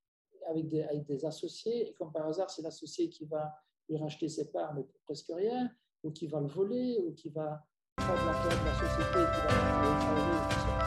avec 0.47 0.69
des, 0.69 0.83
avec 0.83 1.05
des, 1.05 1.25
associés. 1.25 1.89
Et 1.89 1.93
comme 1.93 2.11
par 2.11 2.25
hasard, 2.25 2.49
c'est 2.49 2.61
l'associé 2.61 3.09
qui 3.09 3.25
va 3.25 3.53
lui 3.89 3.97
racheter 3.97 4.29
ses 4.29 4.51
parts, 4.51 4.73
mais 4.73 4.83
pour 4.83 4.99
presque 5.01 5.31
rien, 5.35 5.69
ou 6.03 6.11
qui 6.11 6.27
va 6.27 6.39
le 6.39 6.47
voler, 6.47 6.97
ou 7.05 7.13
qui 7.13 7.29
va 7.29 7.67
prendre 7.97 8.25
la 8.25 8.31
place 8.31 8.61
de 8.61 8.65
la 8.65 8.73
société, 8.73 9.19
qui 9.19 9.47
va, 9.47 10.78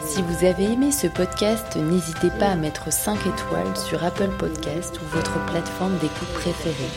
si 0.00 0.22
vous 0.22 0.44
avez 0.44 0.64
aimé 0.64 0.92
ce 0.92 1.06
podcast, 1.06 1.76
n'hésitez 1.76 2.30
pas 2.38 2.50
à 2.50 2.56
mettre 2.56 2.92
5 2.92 3.18
étoiles 3.26 3.76
sur 3.76 4.04
Apple 4.04 4.30
Podcast 4.38 5.00
ou 5.00 5.04
votre 5.06 5.44
plateforme 5.46 5.98
d'écoute 5.98 6.32
préférée. 6.34 6.90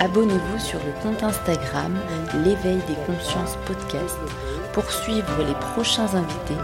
Abonnez-vous 0.00 0.58
sur 0.58 0.78
le 0.84 0.92
compte 1.02 1.22
Instagram 1.22 1.96
L'éveil 2.44 2.78
des 2.86 2.96
consciences 3.06 3.56
podcast 3.66 4.18
pour 4.72 4.90
suivre 4.90 5.42
les 5.46 5.54
prochains 5.72 6.14
invités 6.14 6.62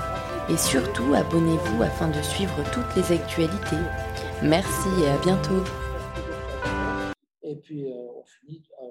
et 0.51 0.57
surtout 0.57 1.15
abonnez-vous 1.15 1.83
afin 1.83 2.09
de 2.09 2.23
suivre 2.23 2.63
toutes 2.73 2.95
les 2.97 3.13
actualités. 3.13 3.83
Merci 4.43 4.89
et 5.03 5.09
à 5.09 5.19
bientôt. 5.19 5.65
Et 7.43 7.57
puis 7.57 7.87
euh, 7.87 8.09
on 8.17 8.25
finit 8.25 8.61
par 8.71 8.85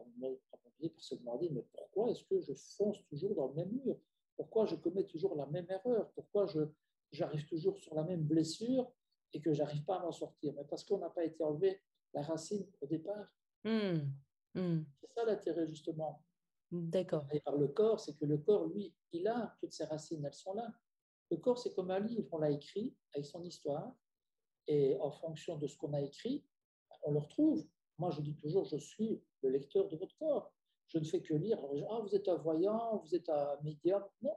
se 1.04 1.16
demander 1.16 1.50
mais 1.52 1.66
pourquoi 1.74 2.10
est-ce 2.12 2.24
que 2.24 2.40
je 2.42 2.54
fonce 2.78 2.98
toujours 3.10 3.36
dans 3.36 3.48
le 3.48 3.54
même 3.54 3.72
mur 3.86 3.96
Pourquoi 4.38 4.66
je 4.66 4.76
commets 4.76 5.04
toujours 5.04 5.33
la 5.46 5.52
même 5.52 5.70
erreur 5.70 6.12
Pourquoi 6.14 6.46
je 6.48 6.62
j'arrive 7.12 7.46
toujours 7.46 7.78
sur 7.78 7.94
la 7.94 8.04
même 8.04 8.24
blessure 8.24 8.92
et 9.34 9.42
que 9.42 9.54
j'arrive 9.54 9.84
pas 9.84 9.98
à 9.98 10.00
m'en 10.00 10.12
sortir? 10.12 10.54
Mais 10.56 10.66
parce 10.66 10.84
qu'on 10.84 10.98
n'a 10.98 11.10
pas 11.10 11.24
été 11.24 11.44
enlevé 11.44 11.82
la 12.14 12.22
racine 12.22 12.66
au 12.82 12.88
départ. 12.88 13.28
Hmm. 13.64 14.00
Hmm. 14.56 14.84
C'est 15.00 15.14
ça 15.14 15.26
l'intérêt 15.26 15.68
justement 15.68 16.24
D'accord. 16.74 17.28
Et 17.32 17.40
par 17.40 17.56
le 17.56 17.68
corps, 17.68 18.00
c'est 18.00 18.16
que 18.16 18.26
le 18.26 18.40
corps, 18.40 18.66
lui, 18.66 18.96
il 19.12 19.28
a 19.28 19.56
toutes 19.60 19.74
ses 19.74 19.86
racines, 19.86 20.26
elles 20.26 20.34
sont 20.34 20.56
là. 20.56 20.74
Le 21.30 21.38
corps, 21.38 21.60
c'est 21.60 21.74
comme 21.76 21.92
un 21.92 22.00
livre, 22.00 22.28
on 22.32 22.40
l'a 22.40 22.50
écrit 22.50 22.96
avec 23.14 23.28
son 23.28 23.44
histoire, 23.44 23.94
et 24.66 24.98
en 25.00 25.12
fonction 25.12 25.58
de 25.58 25.68
ce 25.68 25.78
qu'on 25.78 25.94
a 25.94 26.02
écrit, 26.02 26.44
on 27.04 27.12
le 27.12 27.20
retrouve. 27.20 27.64
Moi, 28.00 28.10
je 28.10 28.22
dis 28.22 28.36
toujours, 28.36 28.66
je 28.66 28.78
suis 28.78 29.22
le 29.44 29.50
lecteur 29.50 29.88
de 29.88 29.98
votre 29.98 30.18
corps. 30.18 30.52
Je 30.88 30.98
ne 30.98 31.04
fais 31.04 31.22
que 31.22 31.36
lire. 31.36 31.60
Ah, 31.92 32.00
vous 32.02 32.16
êtes 32.16 32.28
un 32.28 32.38
voyant, 32.38 32.98
vous 33.06 33.14
êtes 33.14 33.30
un 33.30 33.60
médium. 33.62 34.04
Non, 34.24 34.34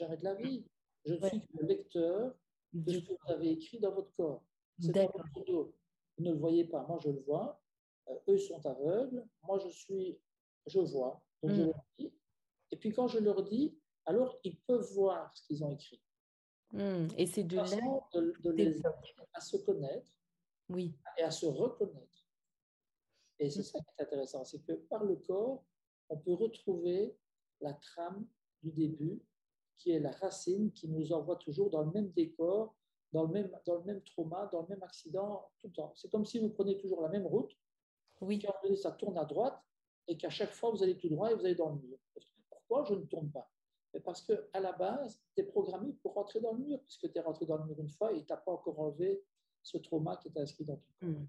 de 0.00 0.24
la 0.24 0.34
vie. 0.34 0.64
Je 1.04 1.14
ne 1.14 1.28
suis 1.28 1.42
le 1.58 1.66
lecteur 1.66 2.34
de 2.72 2.92
ce 2.92 2.98
que 2.98 3.12
vous 3.12 3.32
avez 3.32 3.50
écrit 3.50 3.78
dans 3.78 3.92
votre 3.92 4.12
corps. 4.16 4.44
C'est 4.80 4.92
dans 4.92 5.06
votre 5.06 5.44
dos. 5.44 5.74
Vous 6.16 6.24
ne 6.24 6.32
le 6.32 6.38
voyez 6.38 6.64
pas, 6.64 6.84
moi 6.86 6.98
je 7.02 7.10
le 7.10 7.20
vois. 7.20 7.60
Euh, 8.08 8.18
eux 8.28 8.38
sont 8.38 8.64
aveugles, 8.66 9.24
moi 9.42 9.58
je 9.58 9.68
suis, 9.68 10.18
je 10.66 10.80
vois. 10.80 11.22
Mm. 11.42 11.70
Et 12.70 12.76
puis 12.76 12.92
quand 12.92 13.08
je 13.08 13.18
leur 13.18 13.42
dis, 13.42 13.76
alors 14.06 14.38
ils 14.44 14.58
peuvent 14.60 14.92
voir 14.92 15.36
ce 15.36 15.46
qu'ils 15.46 15.64
ont 15.64 15.70
écrit. 15.70 16.00
Mm. 16.72 17.06
Et 17.16 17.26
c'est 17.26 17.44
de 17.44 17.56
là 17.56 17.64
de, 18.14 18.50
les 18.50 18.78
aider 18.78 18.82
à 19.32 19.40
se 19.40 19.56
connaître 19.58 20.12
oui. 20.68 20.96
et 21.18 21.22
à 21.22 21.30
se 21.30 21.46
reconnaître. 21.46 22.26
Et 23.38 23.50
c'est 23.50 23.60
mm. 23.60 23.64
ça 23.64 23.78
qui 23.80 23.86
est 23.98 24.02
intéressant, 24.02 24.44
c'est 24.44 24.60
que 24.60 24.72
par 24.72 25.04
le 25.04 25.16
corps, 25.16 25.64
on 26.08 26.18
peut 26.18 26.34
retrouver 26.34 27.16
la 27.60 27.72
trame 27.74 28.26
du 28.62 28.70
début, 28.72 29.22
qui 29.78 29.92
est 29.92 30.00
la 30.00 30.12
racine 30.12 30.72
qui 30.72 30.88
nous 30.88 31.12
envoie 31.12 31.36
toujours 31.36 31.70
dans 31.70 31.82
le 31.82 31.90
même 31.90 32.10
décor, 32.12 32.74
dans 33.12 33.24
le 33.24 33.32
même, 33.32 33.50
dans 33.66 33.76
le 33.76 33.84
même 33.84 34.02
trauma, 34.02 34.48
dans 34.52 34.62
le 34.62 34.68
même 34.68 34.82
accident, 34.82 35.48
tout 35.60 35.68
le 35.68 35.72
temps. 35.72 35.92
C'est 35.94 36.10
comme 36.10 36.24
si 36.24 36.38
vous 36.38 36.48
prenez 36.48 36.76
toujours 36.78 37.02
la 37.02 37.08
même 37.08 37.26
route, 37.26 37.52
oui. 38.20 38.40
quand 38.40 38.76
ça 38.76 38.92
tourne 38.92 39.18
à 39.18 39.24
droite, 39.24 39.60
et 40.08 40.16
qu'à 40.16 40.30
chaque 40.30 40.52
fois, 40.52 40.70
vous 40.70 40.82
allez 40.82 40.96
tout 40.96 41.08
droit 41.08 41.30
et 41.30 41.34
vous 41.34 41.44
allez 41.44 41.54
dans 41.54 41.70
le 41.70 41.80
mur. 41.80 41.98
Pourquoi 42.50 42.84
je 42.84 42.94
ne 42.94 43.04
tourne 43.04 43.30
pas? 43.30 43.50
Parce 44.04 44.22
qu'à 44.22 44.60
la 44.60 44.72
base, 44.72 45.20
tu 45.34 45.42
es 45.42 45.44
programmé 45.44 45.92
pour 46.02 46.14
rentrer 46.14 46.40
dans 46.40 46.52
le 46.52 46.58
mur, 46.58 46.80
puisque 46.82 47.10
tu 47.10 47.18
es 47.18 47.20
rentré 47.20 47.46
dans 47.46 47.56
le 47.58 47.64
mur 47.64 47.78
une 47.78 47.88
fois 47.88 48.12
et 48.12 48.24
tu 48.24 48.32
n'as 48.32 48.38
pas 48.38 48.52
encore 48.52 48.78
enlevé 48.80 49.22
ce 49.62 49.78
trauma 49.78 50.16
qui 50.16 50.28
est 50.28 50.38
inscrit 50.38 50.64
dans 50.64 50.76
ton 50.76 50.92
corps. 51.00 51.08
Mmh. 51.08 51.26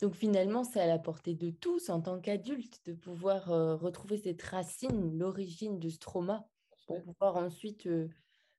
Donc 0.00 0.14
finalement, 0.14 0.64
c'est 0.64 0.80
à 0.80 0.86
la 0.86 0.98
portée 0.98 1.34
de 1.34 1.50
tous 1.50 1.88
en 1.90 2.00
tant 2.00 2.20
qu'adulte 2.20 2.80
de 2.86 2.92
pouvoir 2.92 3.50
euh, 3.50 3.76
retrouver 3.76 4.16
cette 4.18 4.42
racine, 4.42 5.16
l'origine 5.16 5.78
de 5.78 5.88
ce 5.88 5.98
trauma, 5.98 6.48
pour 6.88 7.04
pouvoir 7.04 7.36
ensuite 7.36 7.86
euh, 7.86 8.08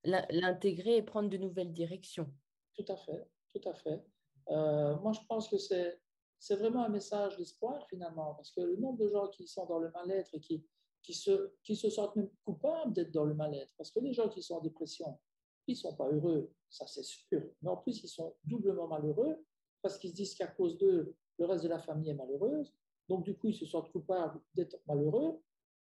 l'intégrer 0.04 0.98
et 0.98 1.02
prendre 1.02 1.30
de 1.30 1.38
nouvelles 1.38 1.74
directions. 1.74 2.32
Tout 2.76 2.86
à 2.88 2.96
fait, 2.96 3.28
tout 3.54 3.68
à 3.68 3.74
fait. 3.74 4.02
Euh, 4.50 4.96
moi, 5.00 5.12
je 5.12 5.20
pense 5.28 5.50
que 5.50 5.58
c'est 5.58 6.00
c'est 6.42 6.56
vraiment 6.56 6.86
un 6.86 6.90
message 6.90 7.36
d'espoir 7.36 7.86
finalement, 7.90 8.34
parce 8.36 8.52
que 8.52 8.62
le 8.62 8.78
nombre 8.78 8.98
de 8.98 9.10
gens 9.10 9.28
qui 9.28 9.46
sont 9.46 9.66
dans 9.66 9.80
le 9.80 9.92
mal-être 9.92 10.34
et 10.34 10.40
qui, 10.40 10.66
qui, 11.04 11.14
se, 11.14 11.52
qui 11.64 11.76
se 11.76 11.90
sentent 11.90 12.16
même 12.16 12.30
coupables 12.46 12.94
d'être 12.94 13.12
dans 13.12 13.26
le 13.26 13.34
mal-être, 13.34 13.74
parce 13.78 13.92
que 13.92 14.00
les 14.00 14.14
gens 14.14 14.30
qui 14.30 14.42
sont 14.42 14.56
en 14.56 14.62
dépression, 14.62 15.20
ils 15.68 15.74
ne 15.74 15.78
sont 15.78 15.96
pas 15.98 16.10
heureux, 16.10 16.50
ça 16.70 16.88
c'est 16.88 17.04
sûr, 17.04 17.44
mais 17.62 17.70
en 17.70 17.76
plus 17.76 18.02
ils 18.04 18.08
sont 18.08 18.38
doublement 18.46 18.88
malheureux, 18.88 19.36
parce 19.82 19.98
qu'ils 19.98 20.12
se 20.12 20.16
disent 20.16 20.34
qu'à 20.34 20.48
cause 20.48 20.78
d'eux, 20.78 21.14
le 21.40 21.46
reste 21.46 21.64
de 21.66 21.70
la 21.70 21.80
famille 21.80 22.10
est 22.10 22.16
malheureuse, 22.16 22.74
donc 23.10 23.26
du 23.26 23.36
coup 23.38 23.50
ils 23.50 23.56
se 23.56 23.66
sentent 23.66 23.92
coupables 23.92 24.40
d'être 24.56 24.78
malheureux, 24.88 25.42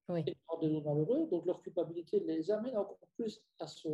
oui. 0.09 0.25
et 0.27 0.69
de 0.69 0.81
malheureux, 0.81 1.29
donc 1.29 1.47
leur 1.47 1.63
culpabilité 1.63 2.21
les 2.21 2.51
amène 2.51 2.77
encore 2.77 2.99
plus 3.17 3.43
à 3.59 3.67
se, 3.67 3.89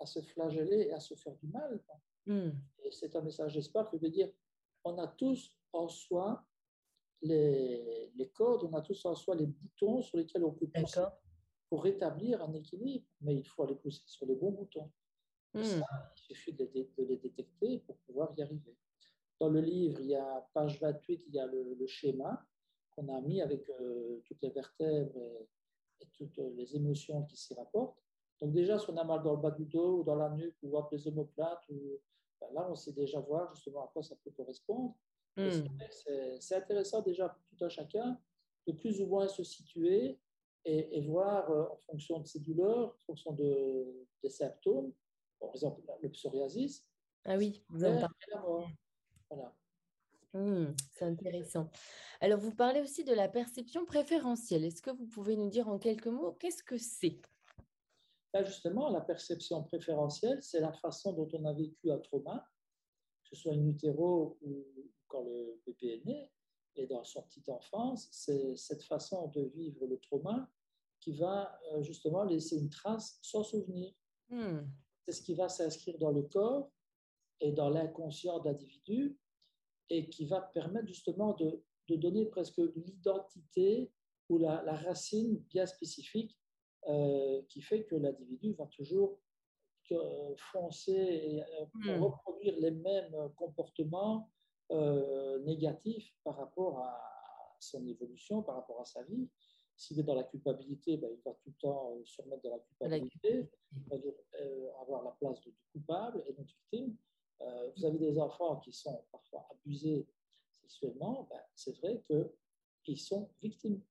à 0.00 0.06
se 0.06 0.20
flageller 0.20 0.88
et 0.88 0.92
à 0.92 1.00
se 1.00 1.14
faire 1.14 1.34
du 1.36 1.46
mal. 1.48 1.80
Hmm. 2.26 2.50
Et 2.82 2.90
c'est 2.90 3.14
un 3.16 3.22
message 3.22 3.54
d'espoir 3.54 3.90
qui 3.90 3.98
veut 3.98 4.10
dire 4.10 4.30
on 4.84 4.98
a 4.98 5.08
tous 5.08 5.56
en 5.72 5.88
soi 5.88 6.44
les, 7.22 8.12
les, 8.14 8.28
codes, 8.30 8.64
on 8.64 8.74
a 8.74 8.82
tous 8.82 9.04
en 9.06 9.14
soi 9.14 9.34
les 9.34 9.46
boutons 9.46 10.02
sur 10.02 10.18
lesquels 10.18 10.44
on 10.44 10.52
peut 10.52 10.66
pousser 10.66 11.04
pour 11.68 11.82
rétablir 11.82 12.42
un 12.42 12.52
équilibre, 12.52 13.06
mais 13.22 13.34
il 13.34 13.46
faut 13.46 13.62
aller 13.62 13.76
pousser 13.76 14.02
sur 14.06 14.26
les 14.26 14.34
bons 14.34 14.52
boutons. 14.52 14.90
Hmm. 15.54 15.62
Ça, 15.62 15.86
il 16.16 16.20
suffit 16.20 16.52
de 16.52 16.68
les, 16.74 16.90
de 16.98 17.04
les, 17.04 17.16
détecter 17.16 17.78
pour 17.80 17.96
pouvoir 17.98 18.34
y 18.36 18.42
arriver. 18.42 18.76
Dans 19.40 19.48
le 19.48 19.60
livre, 19.60 20.00
il 20.00 20.06
y 20.06 20.14
a 20.14 20.48
page 20.52 20.80
28, 20.80 21.24
il 21.28 21.34
y 21.34 21.38
a 21.38 21.46
le, 21.46 21.86
schéma 21.86 22.46
qu'on 22.90 23.08
a 23.08 23.20
mis 23.20 23.40
avec 23.40 23.68
euh, 23.70 24.20
toutes 24.24 24.42
les 24.42 24.50
vertèbres 24.50 25.16
et, 25.16 25.48
toutes 26.12 26.38
les 26.38 26.76
émotions 26.76 27.22
qui 27.24 27.36
s'y 27.36 27.54
rapportent. 27.54 27.98
Donc 28.40 28.52
déjà, 28.52 28.78
si 28.78 28.90
on 28.90 28.96
a 28.96 29.04
mal 29.04 29.22
dans 29.22 29.34
le 29.34 29.40
bas 29.40 29.50
du 29.50 29.64
dos 29.64 30.00
ou 30.00 30.04
dans 30.04 30.16
la 30.16 30.30
nuque 30.30 30.56
ou 30.62 30.76
les 30.92 31.08
omoplates, 31.08 31.64
ou, 31.70 32.00
ben 32.40 32.48
là, 32.52 32.66
on 32.70 32.74
sait 32.74 32.92
déjà 32.92 33.20
voir 33.20 33.54
justement 33.54 33.84
à 33.84 33.90
quoi 33.92 34.02
ça 34.02 34.16
peut 34.22 34.30
correspondre. 34.30 34.94
Hmm. 35.36 35.50
C'est 36.40 36.56
intéressant 36.56 37.02
déjà 37.02 37.28
pour 37.28 37.42
tout 37.44 37.64
un 37.64 37.68
chacun 37.68 38.20
de 38.66 38.72
plus 38.72 39.00
ou 39.00 39.06
moins 39.06 39.28
se 39.28 39.42
situer 39.42 40.18
et, 40.64 41.00
voir 41.02 41.50
euh, 41.50 41.64
en 41.64 41.76
fonction 41.90 42.20
de 42.20 42.26
ses 42.26 42.40
douleurs, 42.40 42.94
en 42.94 43.04
fonction 43.06 43.32
de, 43.32 44.06
des 44.22 44.30
symptômes, 44.30 44.92
par 45.38 45.50
exemple 45.50 45.82
le 46.00 46.08
psoriasis. 46.10 46.86
Ah 47.24 47.36
oui, 47.36 47.62
vous 47.68 47.84
en 47.84 47.98
parlez. 47.98 48.66
Voilà. 49.30 49.54
Hmm, 50.34 50.74
c'est 50.90 51.04
intéressant. 51.04 51.70
Alors, 52.20 52.40
vous 52.40 52.54
parlez 52.54 52.80
aussi 52.80 53.04
de 53.04 53.14
la 53.14 53.28
perception 53.28 53.84
préférentielle. 53.84 54.64
Est-ce 54.64 54.82
que 54.82 54.90
vous 54.90 55.06
pouvez 55.06 55.36
nous 55.36 55.48
dire 55.48 55.68
en 55.68 55.78
quelques 55.78 56.08
mots 56.08 56.32
qu'est-ce 56.32 56.64
que 56.64 56.76
c'est? 56.76 57.20
Ben 58.32 58.44
Justement, 58.44 58.90
la 58.90 59.00
perception 59.00 59.62
préférentielle, 59.62 60.42
c'est 60.42 60.60
la 60.60 60.72
façon 60.72 61.12
dont 61.12 61.28
on 61.32 61.44
a 61.44 61.52
vécu 61.52 61.92
un 61.92 61.98
trauma, 61.98 62.44
que 63.22 63.28
ce 63.28 63.36
soit 63.36 63.52
in 63.52 63.64
utero 63.64 64.36
ou 64.42 64.66
quand 65.06 65.22
le 65.22 65.62
bébé 65.64 65.94
est 65.94 66.04
né 66.04 66.30
et 66.76 66.86
dans 66.86 67.04
son 67.04 67.22
petite 67.22 67.48
enfance, 67.48 68.08
c'est 68.10 68.56
cette 68.56 68.82
façon 68.82 69.28
de 69.28 69.42
vivre 69.54 69.86
le 69.86 69.98
trauma 70.00 70.50
qui 71.00 71.12
va 71.12 71.56
euh, 71.72 71.82
justement 71.82 72.24
laisser 72.24 72.58
une 72.58 72.70
trace 72.70 73.18
sans 73.22 73.44
souvenir. 73.44 73.92
Hmm. 74.30 74.62
C'est 75.06 75.12
ce 75.12 75.22
qui 75.22 75.34
va 75.34 75.48
s'inscrire 75.48 75.98
dans 75.98 76.10
le 76.10 76.22
corps 76.22 76.72
et 77.40 77.52
dans 77.52 77.68
l'inconscient 77.68 78.40
d'individu 78.40 79.16
et 79.90 80.08
qui 80.08 80.26
va 80.26 80.40
permettre 80.40 80.86
justement 80.86 81.34
de, 81.34 81.62
de 81.88 81.96
donner 81.96 82.26
presque 82.26 82.60
l'identité 82.76 83.90
ou 84.28 84.38
la, 84.38 84.62
la, 84.64 84.74
racine 84.74 85.38
bien 85.50 85.66
spécifique 85.66 86.38
euh, 86.88 87.42
qui 87.48 87.60
fait 87.60 87.84
que 87.84 87.94
l'individu 87.94 88.54
va 88.54 88.66
toujours 88.66 89.18
euh, 89.92 90.34
foncer 90.36 90.92
et 90.92 91.42
hmm. 91.74 92.02
reproduire 92.02 92.56
les 92.58 92.70
mêmes 92.70 93.14
comportements 93.36 94.30
euh, 94.70 95.38
négatif 95.40 96.10
par 96.24 96.36
rapport 96.38 96.78
à 96.78 97.56
son 97.60 97.86
évolution, 97.86 98.42
par 98.42 98.54
rapport 98.56 98.80
à 98.80 98.86
sa 98.86 99.02
vie. 99.02 99.28
S'il 99.76 100.00
est 100.00 100.04
dans 100.04 100.14
la 100.14 100.24
culpabilité, 100.24 100.96
ben, 100.96 101.10
il 101.12 101.20
va 101.22 101.32
tout 101.32 101.50
le 101.50 101.54
temps 101.60 101.92
euh, 101.92 102.02
se 102.06 102.22
remettre 102.22 102.42
dans 102.44 102.50
la 102.50 102.60
culpabilité, 102.60 103.50
euh, 103.92 104.70
avoir 104.80 105.02
la 105.02 105.10
place 105.10 105.40
de, 105.42 105.52
coupable 105.72 106.22
et 106.26 106.32
de 106.32 106.42
victime. 106.42 106.96
Vous 107.40 107.84
avez 107.84 107.98
des 107.98 108.18
enfants 108.18 108.56
qui 108.60 108.72
sont 108.72 109.04
parfois 109.10 109.46
abusés 109.50 110.06
sexuellement, 110.62 111.26
ben, 111.30 111.40
c'est 111.54 111.76
vrai 111.78 112.02
qu'ils 112.82 112.98
sont 112.98 113.30
victimes. 113.42 113.82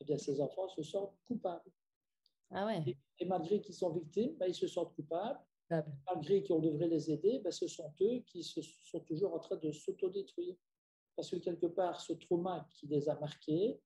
Eh 0.00 0.04
bien, 0.04 0.18
ces 0.18 0.40
enfants 0.40 0.68
se 0.68 0.82
sentent 0.82 1.16
coupables. 1.26 1.70
Ah 2.50 2.66
ouais. 2.66 2.96
et, 3.18 3.24
malgré 3.24 3.60
qu'ils 3.60 3.74
sont 3.74 3.90
victimes, 3.90 4.36
ben, 4.36 4.46
ils 4.46 4.54
se 4.54 4.66
sentent 4.66 4.94
coupables 4.94 5.40
malgré 6.06 6.44
qu'on 6.44 6.60
devrait 6.60 6.88
les 6.88 7.10
aider, 7.10 7.40
ben, 7.40 7.50
ce 7.50 7.66
sont 7.66 7.92
eux 8.00 8.20
qui 8.26 8.42
se, 8.42 8.60
sont 8.62 9.00
toujours 9.00 9.34
en 9.34 9.40
train 9.40 9.56
de 9.56 9.72
s'autodétruire. 9.72 10.54
Parce 11.16 11.30
que 11.30 11.36
quelque 11.36 11.66
part, 11.66 12.00
ce 12.00 12.12
trauma 12.12 12.68
qui 12.74 12.86
les 12.86 13.08
a 13.08 13.18
marqués 13.18 13.80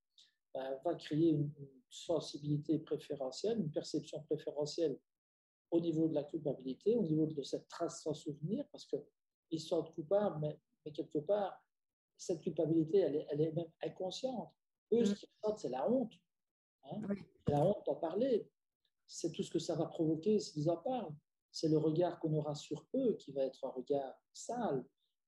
va 0.54 0.94
créer 0.96 1.30
une, 1.30 1.50
sensibilité 1.92 2.78
préférentielle, 2.78 3.58
une 3.58 3.72
perception 3.72 4.22
préférentielle 4.22 4.96
au 5.70 5.80
niveau 5.80 6.08
de 6.08 6.14
la 6.14 6.24
culpabilité, 6.24 6.96
au 6.96 7.02
niveau 7.02 7.26
de 7.26 7.42
cette 7.42 7.68
trace 7.68 8.02
sans 8.02 8.14
souvenir, 8.14 8.64
parce 8.72 8.86
qu'ils 8.86 9.60
sont 9.60 9.82
coupables, 9.84 10.38
mais, 10.40 10.58
mais, 10.84 10.92
quelque 10.92 11.18
part, 11.18 11.62
cette 12.16 12.40
culpabilité, 12.40 12.98
elle 12.98 13.16
est, 13.16 13.26
elle 13.30 13.40
est 13.40 13.52
même 13.52 13.70
inconsciente. 13.82 14.50
Eux, 14.92 15.04
ce 15.04 15.12
mm. 15.12 15.14
qu'ils 15.14 15.28
ressentent, 15.42 15.58
c'est 15.58 15.68
la 15.68 15.90
honte. 15.90 16.12
Hein. 16.84 17.00
La 17.46 17.64
honte 17.64 17.84
d'en 17.86 17.96
parler. 17.96 18.50
C'est 19.06 19.32
tout 19.32 19.42
ce 19.42 19.50
que 19.50 19.58
ça 19.58 19.74
va 19.74 19.86
provoquer 19.86 20.38
s'ils 20.38 20.70
en 20.70 20.76
parlent 20.76 21.14
c'est 21.52 21.68
le 21.68 21.78
regard 21.78 22.18
qu'on 22.20 22.32
aura 22.34 22.54
sur 22.54 22.86
eux 22.94 23.14
qui 23.14 23.32
va 23.32 23.42
être 23.42 23.64
un 23.64 23.70
regard 23.70 24.14
sale. 24.32 24.84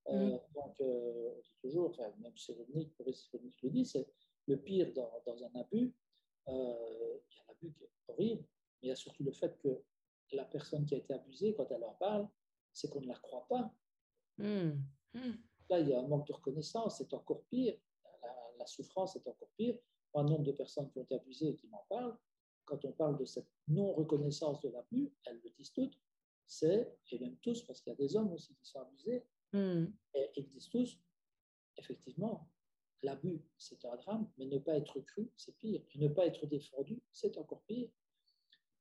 Euh, 0.09 0.37
mm. 0.37 0.41
Donc, 0.55 0.81
euh, 0.81 1.35
toujours, 1.61 1.91
enfin, 1.91 2.13
même 2.19 2.37
Cyrulnik, 2.37 2.93
le 2.99 3.71
dit, 3.71 3.85
c'est 3.85 4.09
le 4.47 4.57
pire 4.57 4.93
dans, 4.93 5.11
dans 5.27 5.45
un 5.45 5.61
abus. 5.61 5.95
Euh, 6.49 7.19
il 7.31 7.37
y 7.37 7.41
a 7.41 7.45
l'abus 7.49 7.73
qui 7.73 7.85
est 7.85 7.91
horrible, 8.09 8.43
mais 8.81 8.87
il 8.87 8.89
y 8.89 8.93
a 8.93 8.97
surtout 8.97 9.23
le 9.25 9.33
fait 9.33 9.57
que 9.59 9.83
la 10.37 10.45
personne 10.45 10.85
qui 10.85 10.95
a 10.95 10.99
été 10.99 11.13
abusée, 11.13 11.55
quand 11.55 11.71
elle 11.71 11.85
en 11.85 11.95
parle, 11.95 12.29
c'est 12.73 12.89
qu'on 12.89 13.01
ne 13.01 13.09
la 13.09 13.19
croit 13.19 13.47
pas. 13.49 13.73
Mm. 14.39 14.83
Mm. 15.15 15.35
Là, 15.71 15.81
il 15.81 15.89
y 15.89 15.95
a 15.95 16.01
un 16.01 16.07
manque 16.07 16.27
de 16.27 16.33
reconnaissance, 16.33 16.99
c'est 16.99 17.13
encore 17.15 17.45
pire. 17.45 17.77
La, 18.59 18.67
souffrance 18.67 19.17
est 19.17 19.27
encore 19.27 19.51
pire. 19.57 19.77
Un 20.15 20.25
nombre 20.25 20.45
de 20.45 20.53
personnes 20.53 20.89
qui 20.91 20.99
ont 20.99 21.03
été 21.03 21.15
abusées 21.15 21.49
et 21.49 21.57
qui 21.57 21.67
m'en 21.69 21.85
parlent, 21.89 22.17
quand 22.65 22.85
on 22.85 22.93
parle 22.93 23.19
de 23.19 23.25
cette 23.25 23.49
non-reconnaissance 23.69 24.61
de 24.61 24.69
l'abus, 24.69 25.13
elles 25.25 25.41
le 25.43 25.51
disent 25.51 25.73
toutes, 25.73 25.99
c'est, 26.47 26.97
et 27.11 27.19
même 27.19 27.37
tous, 27.39 27.63
parce 27.63 27.81
qu'il 27.81 27.91
y 27.91 27.95
a 27.95 27.97
des 27.97 28.15
hommes 28.15 28.33
aussi 28.33 28.55
qui 28.55 28.67
sont 28.67 28.81
abusés, 28.81 29.27
hmm. 29.53 29.87
et 30.15 30.31
ils 30.37 30.47
disent 30.49 30.69
tous, 30.69 31.01
effectivement, 31.77 32.49
l'abus, 33.03 33.43
c'est 33.57 33.85
un 33.85 33.97
drame, 33.97 34.31
mais 34.39 34.47
ne 34.47 34.59
pas 34.59 34.77
être 34.77 35.01
cru, 35.01 35.31
c'est 35.37 35.57
pire. 35.57 35.83
Et 35.93 35.99
ne 35.99 36.09
pas 36.09 36.27
être 36.27 36.47
défendu, 36.47 37.03
c'est 37.11 37.37
encore 37.39 37.63
pire. 37.63 37.89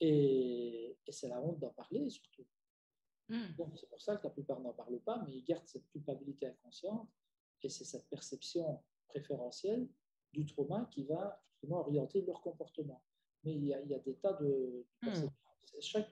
Et, 0.02 0.98
c'est 1.10 1.28
la 1.28 1.42
honte 1.42 1.60
d'en 1.60 1.72
parler, 1.72 2.10
surtout. 2.10 2.46
Hmm. 3.28 3.54
Donc, 3.58 3.78
c'est 3.78 3.90
pour 3.90 4.02
ça 4.02 4.16
que 4.16 4.24
la 4.24 4.30
plupart 4.30 4.62
n'en 4.62 4.72
parlent 4.72 5.02
pas, 5.02 5.22
mais 5.26 5.34
ils 5.34 5.44
gardent 5.44 5.68
cette 5.68 5.86
culpabilité 5.88 6.48
inconsciente, 6.48 7.10
et 7.62 7.70
c'est 7.70 7.84
cette 7.84 8.08
perception 8.08 8.82
préférentielle 9.08 9.90
du 10.32 10.46
trauma 10.46 10.88
qui 10.90 11.04
va 11.04 11.42
justement 11.50 11.82
orienter 11.82 12.22
leur 12.22 12.42
comportement. 12.42 13.04
Mais 13.44 13.56
il 13.56 13.66
y 13.66 13.74
a, 13.74 13.82
il 13.82 13.90
y 13.90 13.96
a 13.96 14.00
des 14.00 14.16
tas 14.16 14.34
de, 14.34 14.86
hmm. 15.02 15.28
Chaque 15.82 16.10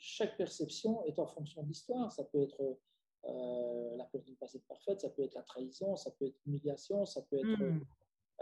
chaque 0.00 0.36
perception 0.38 1.04
est 1.04 1.18
en 1.18 1.26
fonction 1.26 1.62
de 1.62 1.68
l'histoire. 1.68 2.10
Ça 2.10 2.24
peut 2.24 2.40
être 2.40 2.78
euh, 3.26 3.96
la 3.96 4.04
peur 4.06 4.22
de 4.22 4.30
ne 4.30 4.36
pas 4.36 4.52
être 4.52 4.66
parfaite, 4.66 5.00
ça 5.02 5.10
peut 5.10 5.22
être 5.22 5.34
la 5.34 5.42
trahison, 5.42 5.94
ça 5.94 6.10
peut 6.12 6.26
être 6.26 6.38
l'humiliation, 6.46 7.04
ça 7.04 7.22
peut 7.22 7.36
être 7.36 7.62
hmm. 7.62 7.84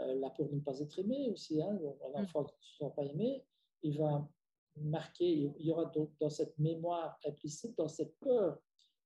euh, 0.01 0.15
la 0.15 0.29
peur 0.29 0.47
de 0.47 0.55
ne 0.55 0.61
pas 0.61 0.79
être 0.79 0.97
aimé 0.97 1.29
aussi. 1.31 1.61
Hein. 1.61 1.77
L'enfant 2.13 2.45
qui 2.45 2.55
ne 2.55 2.61
se 2.63 2.77
sent 2.77 2.91
pas 2.95 3.03
aimé, 3.03 3.45
il 3.83 3.97
va 3.99 4.27
marquer, 4.81 5.29
il 5.29 5.65
y 5.65 5.71
aura 5.71 5.85
donc 5.85 6.11
dans 6.19 6.29
cette 6.29 6.57
mémoire 6.57 7.17
implicite, 7.25 7.77
dans 7.77 7.87
cette 7.87 8.17
peur, 8.19 8.59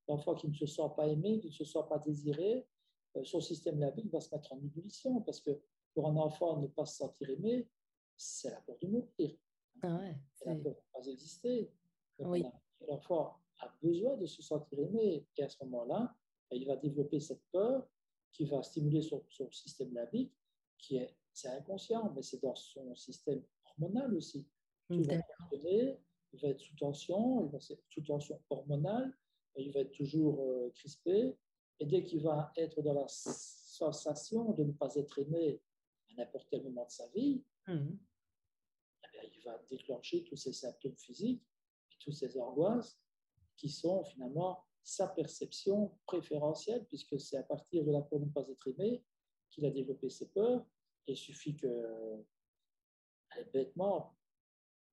l'enfant 0.08 0.36
qui 0.36 0.48
ne 0.48 0.54
se 0.54 0.66
sent 0.66 0.90
pas 0.96 1.08
aimé, 1.08 1.40
qui 1.40 1.48
ne 1.48 1.54
se 1.54 1.66
sent 1.66 1.84
pas 1.90 2.00
désiré, 2.00 2.68
euh, 3.16 3.24
son 3.24 3.42
système 3.42 3.80
labique 3.80 4.12
va 4.12 4.20
se 4.20 4.34
mettre 4.34 4.54
en 4.54 4.58
ébullition 4.58 5.22
parce 5.22 5.40
que 5.40 5.52
pour 5.94 6.08
un 6.08 6.16
enfant, 6.18 6.60
ne 6.60 6.68
pas 6.68 6.86
se 6.86 6.98
sentir 6.98 7.30
aimé, 7.30 7.68
c'est 8.18 8.50
la 8.50 8.62
peur 8.62 8.78
de 8.82 8.88
mourir. 8.88 9.38
Ah 9.82 9.96
ouais, 9.98 10.18
c'est 10.34 10.46
la 10.46 10.56
peur 10.56 10.74
de 10.74 10.80
ne 10.80 11.02
pas 11.02 11.08
exister. 11.08 11.72
L'enfant 12.88 13.38
a 13.60 13.74
besoin 13.82 14.18
de 14.18 14.26
se 14.26 14.42
sentir 14.42 14.80
aimé. 14.80 15.26
Et 15.38 15.44
à 15.44 15.50
ce 15.50 15.64
moment-là, 15.64 16.16
ben, 16.50 16.58
il 16.58 16.66
va 16.68 16.76
développer 16.76 17.20
cette 17.20 17.44
peur 17.52 17.88
qui 18.32 18.46
va 18.46 18.64
stimuler 18.64 19.02
son, 19.02 19.24
système 19.52 19.94
limbique, 19.94 20.34
qui 20.78 20.98
est, 20.98 21.16
c'est 21.32 21.50
inconscient, 21.50 22.12
mais 22.14 22.22
c'est 22.24 22.42
dans 22.42 22.56
son 22.56 22.96
système 22.96 23.44
hormonal 23.66 24.14
aussi. 24.16 24.48
Tout 24.98 25.04
va 25.04 25.16
il 26.34 26.40
va 26.42 26.50
être 26.50 26.60
sous 26.60 26.76
tension, 26.76 27.46
il 27.46 27.52
va 27.52 27.58
être 27.58 27.84
sous 27.90 28.02
tension 28.02 28.42
hormonale, 28.50 29.16
il 29.56 29.72
va 29.72 29.82
être 29.82 29.92
toujours 29.92 30.42
euh, 30.42 30.72
crispé. 30.72 31.38
Et 31.80 31.86
dès 31.86 32.04
qu'il 32.04 32.24
va 32.24 32.52
être 32.58 32.82
dans 32.82 32.94
la 32.94 33.08
sensation 33.08 34.52
de 34.54 34.64
ne 34.64 34.72
pas 34.72 34.94
être 34.96 35.20
aimé 35.20 35.62
à 36.10 36.22
n'importe 36.22 36.48
quel 36.50 36.64
moment 36.64 36.86
de 36.86 36.92
sa 36.92 37.08
vie, 37.10 37.44
mmh. 37.68 37.90
eh 39.14 39.32
il 39.36 39.44
va 39.44 39.62
déclencher 39.70 40.24
tous 40.24 40.36
ces 40.36 40.54
symptômes 40.54 40.98
physiques 40.98 41.44
et 41.92 41.96
toutes 42.00 42.14
ces 42.14 42.38
angoisses 42.40 43.00
qui 43.56 43.70
sont 43.70 44.04
finalement 44.06 44.66
sa 44.84 45.08
perception 45.08 45.98
préférentielle, 46.06 46.86
puisque 46.88 47.20
c'est 47.20 47.38
à 47.38 47.44
partir 47.44 47.86
de 47.86 47.92
la 47.92 48.02
peur 48.02 48.20
de 48.20 48.26
ne 48.26 48.32
pas 48.32 48.48
être 48.50 48.68
aimé 48.68 49.04
qu'il 49.50 49.66
a 49.66 49.72
développé 49.72 50.10
ses 50.10 50.30
peurs. 50.30 50.66
il 51.08 51.16
suffit 51.16 51.56
que, 51.56 52.26
bêtement, 53.54 54.16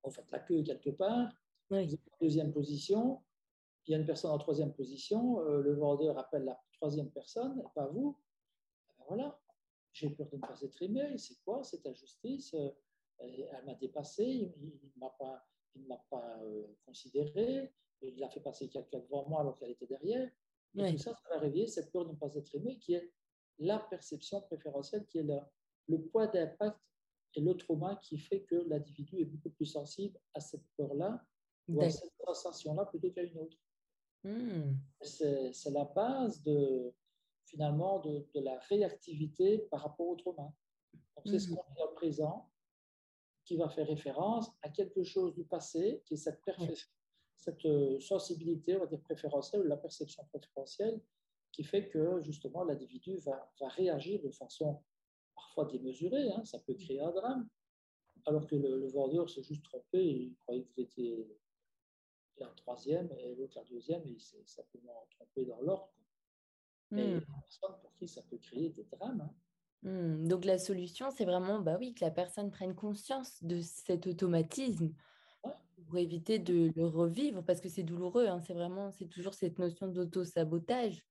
on 0.03 0.11
fait 0.11 0.29
la 0.31 0.39
queue 0.39 0.63
quelque 0.63 0.89
part, 0.89 1.29
oui. 1.69 1.99
deuxième 2.19 2.51
position, 2.51 3.21
il 3.87 3.91
y 3.91 3.95
a 3.95 3.97
une 3.97 4.05
personne 4.05 4.31
en 4.31 4.37
troisième 4.37 4.73
position, 4.73 5.41
euh, 5.41 5.61
le 5.61 5.73
vendeur 5.73 6.17
appelle 6.17 6.43
la 6.43 6.59
troisième 6.73 7.09
personne, 7.11 7.63
pas 7.73 7.87
vous. 7.87 8.17
Eh 8.89 8.93
ben 8.99 9.05
voilà, 9.07 9.39
j'ai 9.91 10.09
peur 10.09 10.27
de 10.29 10.35
ne 10.35 10.41
pas 10.41 10.59
être 10.61 10.81
aimé, 10.81 11.17
c'est 11.17 11.41
quoi? 11.43 11.63
Cette 11.63 11.85
injustice 11.85 12.53
euh, 12.53 12.69
Elle 13.19 13.65
m'a 13.65 13.75
dépassé, 13.75 14.23
il 14.23 14.51
ne 14.95 14.99
m'a 14.99 15.09
pas, 15.09 15.45
il 15.75 15.87
pas 16.09 16.39
euh, 16.43 16.67
considéré, 16.85 17.73
il 18.01 18.23
a 18.23 18.29
fait 18.29 18.39
passer 18.39 18.67
quelqu'un 18.67 18.99
devant 18.99 19.27
moi 19.27 19.41
alors 19.41 19.57
qu'elle 19.57 19.71
était 19.71 19.87
derrière. 19.87 20.29
Et 20.75 20.91
tout 20.91 20.97
ça, 20.97 21.13
ça 21.13 21.29
va 21.29 21.39
réveiller 21.39 21.67
cette 21.67 21.91
peur 21.91 22.05
de 22.05 22.11
ne 22.11 22.17
pas 22.17 22.33
être 22.33 22.55
aimé 22.55 22.77
qui 22.79 22.93
est 22.93 23.11
la 23.59 23.77
perception 23.77 24.41
préférentielle, 24.41 25.05
qui 25.05 25.19
est 25.19 25.27
le 25.87 26.01
poids 26.01 26.27
d'impact 26.27 26.79
et 27.35 27.41
le 27.41 27.55
trauma 27.55 27.95
qui 28.03 28.17
fait 28.17 28.41
que 28.41 28.55
l'individu 28.67 29.19
est 29.19 29.25
beaucoup 29.25 29.49
plus 29.49 29.65
sensible 29.65 30.19
à 30.33 30.39
cette 30.39 30.65
peur-là 30.77 31.23
ou 31.67 31.81
à 31.81 31.89
cette 31.89 32.11
sensation-là 32.25 32.85
plutôt 32.85 33.11
qu'à 33.11 33.23
une 33.23 33.37
autre. 33.37 33.57
Hmm. 34.23 34.75
C'est 35.01 35.71
la 35.71 35.85
base 35.85 36.41
de, 36.43 36.93
finalement 37.45 37.99
de, 37.99 38.27
de, 38.33 38.41
la 38.41 38.59
réactivité 38.69 39.59
par 39.71 39.81
rapport 39.81 40.07
au 40.07 40.15
trauma. 40.15 40.53
C'est 41.25 41.39
ce 41.39 41.51
hmm. 41.51 41.55
qu'on 41.55 41.73
dit 41.73 41.81
au 41.83 41.93
présent 41.93 42.51
qui 43.45 43.57
va 43.57 43.69
faire 43.69 43.87
référence 43.87 44.51
à 44.61 44.69
quelque 44.69 45.03
chose 45.03 45.33
du 45.33 45.43
passé, 45.43 46.03
qui 46.05 46.13
est 46.13 46.17
cette, 46.17 46.41
cette 47.35 47.65
euh, 47.65 47.99
sensibilité, 47.99 48.75
on 48.75 48.79
va 48.79 48.85
dire 48.85 49.01
préférentielle, 49.01 49.61
ou 49.61 49.67
la 49.67 49.77
perception 49.77 50.23
préférentielle, 50.25 51.01
qui 51.51 51.63
fait 51.63 51.89
que 51.89 52.21
justement 52.21 52.63
l'individu 52.63 53.17
va, 53.17 53.51
va, 53.59 53.67
réagir 53.69 54.21
de 54.21 54.29
façon 54.29 54.81
parfois 55.41 55.65
démesurée. 55.65 56.31
Hein, 56.31 56.43
ça 56.45 56.59
peut 56.59 56.73
créer 56.73 57.01
un 57.01 57.11
drame, 57.11 57.47
alors 58.25 58.45
que 58.47 58.55
le, 58.55 58.87
vendeur 58.87 59.29
s'est 59.29 59.43
juste 59.43 59.63
trompé, 59.65 60.03
il 60.03 60.35
croyait 60.37 60.63
que 60.63 60.69
vous 60.75 60.81
étiez 60.81 61.27
la 62.37 62.47
troisième 62.47 63.09
et 63.17 63.35
l'autre 63.35 63.53
la 63.57 63.63
deuxième, 63.65 64.05
et 64.05 64.11
il 64.11 64.21
s'est 64.21 64.43
simplement 64.45 65.07
trompé 65.11 65.45
dans 65.45 65.61
l'ordre. 65.61 65.93
Mais 66.91 67.15
hmm. 67.15 67.21
personne 67.21 67.79
pour 67.81 67.93
qui 67.95 68.07
ça 68.07 68.21
peut 68.23 68.37
créer 68.37 68.69
des 68.69 68.83
drames. 68.83 69.21
Hein. 69.21 69.89
Hmm. 69.89 70.27
Donc 70.27 70.45
la 70.45 70.59
solution, 70.59 71.09
c'est 71.11 71.25
vraiment 71.25 71.59
bah 71.59 71.77
oui, 71.79 71.93
que 71.93 72.03
la 72.03 72.11
personne 72.11 72.51
prenne 72.51 72.75
conscience 72.75 73.43
de 73.43 73.61
cet 73.61 74.07
automatisme 74.07 74.93
pour 75.41 75.97
éviter 75.97 76.37
de 76.37 76.71
le 76.75 76.85
revivre, 76.85 77.43
parce 77.43 77.59
que 77.59 77.69
c'est 77.69 77.83
douloureux, 77.83 78.27
hein. 78.27 78.39
c'est 78.41 78.53
vraiment, 78.53 78.91
c'est 78.91 79.07
toujours 79.07 79.33
cette 79.33 79.57
notion 79.57 79.87
d'auto-sabotage. 79.87 81.03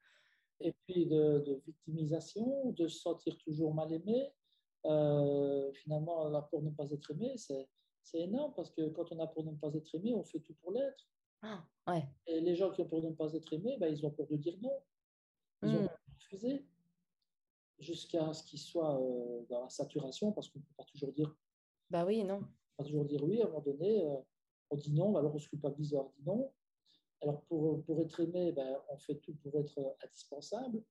Et 0.60 0.72
puis 0.72 1.06
de, 1.06 1.62
victimisation, 1.66 2.72
de 2.72 2.88
se 2.88 3.00
sentir 3.00 3.36
toujours 3.38 3.74
mal 3.74 3.92
aimé. 3.92 4.32
Euh, 4.86 5.72
finalement, 5.72 6.28
la 6.28 6.42
peur 6.42 6.60
de 6.60 6.68
ne 6.68 6.74
pas 6.74 6.90
être 6.90 7.10
aimé, 7.10 7.34
c'est 7.36 8.20
énorme, 8.20 8.52
parce 8.54 8.70
que 8.70 8.88
quand 8.90 9.12
on 9.12 9.18
a 9.20 9.26
peur 9.26 9.44
de 9.44 9.50
ne 9.50 9.56
pas 9.56 9.72
être 9.74 9.94
aimé, 9.94 10.14
on 10.14 10.24
fait 10.24 10.40
tout 10.40 10.54
pour 10.54 10.72
l'être. 10.72 11.08
Ah, 11.42 11.64
ouais. 11.86 12.04
Et 12.26 12.40
les 12.40 12.54
gens 12.54 12.70
qui 12.70 12.82
ont 12.82 12.88
peur 12.88 13.00
de 13.00 13.08
ne 13.08 13.14
pas 13.14 13.32
être 13.32 13.52
aimés, 13.52 13.76
ben, 13.78 13.88
ils 13.88 14.04
ont 14.04 14.10
peur 14.10 14.26
de 14.26 14.36
dire 14.36 14.56
non. 14.60 14.82
Ils 15.62 15.68
ont 15.70 15.82
hmm. 15.82 15.86
peur 15.86 15.98
de 16.06 16.14
refuser 16.14 16.66
jusqu'à 17.78 18.32
ce 18.32 18.44
qu'ils 18.44 18.58
soient 18.58 19.00
euh, 19.00 19.42
dans 19.48 19.62
la 19.62 19.68
saturation, 19.68 20.32
parce 20.32 20.48
qu'on 20.48 20.58
ne 20.58 20.64
peut 20.64 20.74
pas 20.76 20.84
toujours 20.84 21.12
dire. 21.12 21.34
Bah 21.88 22.04
oui, 22.04 22.22
non. 22.24 22.44
Pas 22.76 22.84
toujours 22.84 23.04
dire 23.04 23.22
oui. 23.24 23.40
À 23.40 23.46
un 23.46 23.48
moment 23.48 23.62
donné, 23.62 24.04
euh, 24.04 24.16
on 24.70 24.76
dit 24.76 24.92
non, 24.92 25.16
alors 25.16 25.34
on 25.34 25.38
se 25.38 25.48
culpabilise 25.48 25.90
d'avoir 25.90 26.10
dit 26.10 26.22
non. 26.24 26.52
Alors 27.22 27.42
pour, 27.42 27.82
pour 27.84 28.00
être 28.00 28.20
aimé, 28.20 28.52
ben, 28.52 28.78
on 28.88 28.96
fait 28.96 29.16
tout 29.16 29.34
pour 29.42 29.58
être 29.60 29.96
indispensable. 30.04 30.82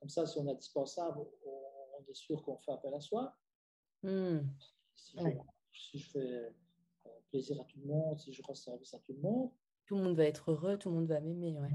Comme 0.00 0.08
ça, 0.08 0.26
si 0.26 0.38
on 0.38 0.46
est 0.46 0.50
indispensable, 0.50 1.20
on, 1.46 2.04
est 2.08 2.14
sûr 2.14 2.42
qu'on 2.42 2.58
fait 2.58 2.72
appel 2.72 2.92
à 2.92 3.00
soi. 3.00 3.36
Hmm. 4.02 4.40
Si, 4.94 5.16
je, 5.98 5.98
fais 5.98 6.18
euh, 6.18 6.50
plaisir 7.30 7.60
à 7.60 7.64
tout 7.64 7.78
le 7.78 7.86
monde, 7.86 8.18
si 8.18 8.32
je 8.32 8.42
rends 8.42 8.54
service 8.54 8.92
à 8.92 8.98
tout 8.98 9.12
le 9.12 9.20
monde, 9.20 9.50
tout 9.86 9.96
le 9.96 10.02
monde 10.02 10.16
va 10.16 10.24
être 10.24 10.50
heureux, 10.50 10.76
tout 10.76 10.88
le 10.90 10.96
monde 10.96 11.06
va 11.06 11.20
m'aimer. 11.20 11.58
Ouais. 11.58 11.70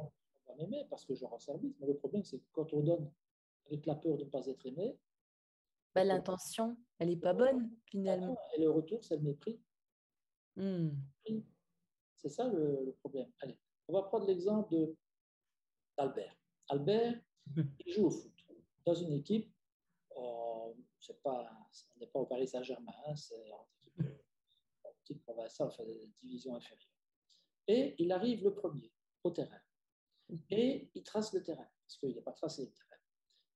On 0.45 0.52
va 0.52 0.58
m'aimer 0.58 0.86
parce 0.89 1.06
que 1.06 1.16
je 1.16 1.26
rends 1.26 1.39
service. 1.39 1.76
Mais 1.80 1.88
le 1.88 1.95
problème, 1.95 2.24
c'est 2.24 2.39
que 2.39 2.45
quand 2.52 2.74
on 2.74 2.82
donne 2.82 3.10
avec 3.68 3.86
la 3.86 3.95
peur 3.95 4.18
de 4.18 4.26
ne 4.26 4.30
pas 4.30 4.45
être 4.45 4.66
aimé, 4.66 4.98
bah, 5.95 6.04
l'intention, 6.04 6.78
elle 7.00 7.10
n'est 7.10 7.18
pas 7.18 7.34
bonne 7.34 7.72
finalement. 7.86 8.38
Et 8.56 8.62
le 8.62 8.70
retour, 8.70 9.04
c'est 9.04 9.16
le 9.16 9.24
mépris. 9.24 9.60
Hmm. 10.56 10.89
C'est 12.16 12.30
ça 12.30 12.48
le, 12.48 12.95
problème. 13.00 13.32
Allez, 13.41 13.58
on 13.88 13.94
va 13.94 14.04
prendre 14.04 14.28
l'exemple 14.28 14.76
d'Albert. 15.98 16.36
Albert, 16.70 17.20
il 17.86 17.94
joue 17.94 18.08
au 18.08 18.12
foot 18.12 18.34
dans 18.86 18.94
une 18.94 19.14
équipe, 19.14 19.52
euh, 20.16 20.74
pas, 21.24 21.50
on 21.96 22.00
n'est 22.00 22.08
pas 22.08 22.20
au 22.20 22.26
Paris 22.26 22.48
Saint-Germain, 22.48 22.94
hein, 23.06 23.16
c'est 23.16 23.36
une 24.00 24.06
équipe, 25.02 25.22
provinciale, 25.24 25.68
enfin, 25.68 25.84
division 26.22 26.56
inférieure. 26.56 26.88
Et 27.68 27.96
il 28.00 28.12
arrive 28.12 28.44
le 28.44 28.54
premier 28.54 28.92
au 29.24 29.32
terrain. 29.32 29.60
Et 30.50 30.90
il 30.94 31.04
trace 31.04 31.34
le 31.34 31.44
terrain, 31.44 31.68
parce 31.84 31.98
qu'il 31.98 32.16
n'a 32.16 32.22
pas 32.22 32.34
tracé 32.34 32.64
le 32.64 32.72
terrain. 32.72 33.02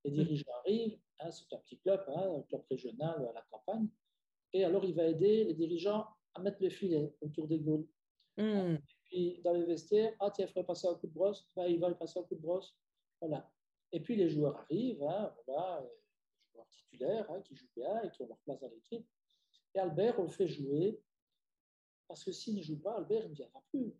Les 0.03 0.11
dirigeants 0.11 0.51
arrivent, 0.65 0.99
hein, 1.19 1.31
c'est 1.31 1.53
un 1.53 1.59
petit 1.59 1.79
club, 1.79 2.03
hein, 2.07 2.37
un 2.39 2.41
club 2.43 2.63
régional 2.69 3.27
à 3.27 3.33
la 3.33 3.41
campagne, 3.49 3.87
et 4.53 4.65
alors 4.65 4.83
il 4.83 4.95
va 4.95 5.05
aider 5.05 5.45
les 5.45 5.53
dirigeants 5.53 6.07
à 6.33 6.41
mettre 6.41 6.61
le 6.61 6.69
filet 6.69 7.15
autour 7.21 7.47
des 7.47 7.59
goals. 7.59 7.87
Hmm. 8.37 8.77
Dans 9.43 9.53
les 9.53 9.65
vestiaires, 9.65 10.13
ah 10.19 10.31
tiens, 10.31 10.45
il 10.45 10.47
faudrait 10.47 10.65
passer 10.65 10.87
un 10.87 10.95
coup 10.95 11.07
de 11.07 11.13
brosse, 11.13 11.49
bah, 11.55 11.67
il 11.67 11.79
va 11.79 11.89
le 11.89 11.97
passer 11.97 12.19
un 12.19 12.23
coup 12.23 12.35
de 12.35 12.41
brosse. 12.41 12.77
Voilà. 13.19 13.51
Et 13.91 13.99
puis 13.99 14.15
les 14.15 14.29
joueurs 14.29 14.57
arrivent, 14.57 15.03
hein, 15.03 15.35
voilà, 15.45 15.81
les 15.81 16.51
joueurs 16.53 16.67
titulaires 16.67 17.31
hein, 17.31 17.41
qui 17.41 17.55
jouent 17.55 17.69
bien 17.75 18.01
et 18.03 18.11
qui 18.11 18.21
ont 18.21 18.27
leur 18.27 18.39
place 18.39 18.59
dans 18.59 18.69
l'équipe. 18.69 19.05
Et 19.75 19.79
Albert, 19.79 20.17
on 20.19 20.23
le 20.23 20.29
fait 20.29 20.47
jouer, 20.47 21.01
parce 22.07 22.23
que 22.23 22.31
s'il 22.31 22.55
ne 22.55 22.61
joue 22.61 22.79
pas, 22.79 22.95
Albert 22.97 23.27
ne 23.27 23.33
viendra 23.33 23.61
plus. 23.69 23.93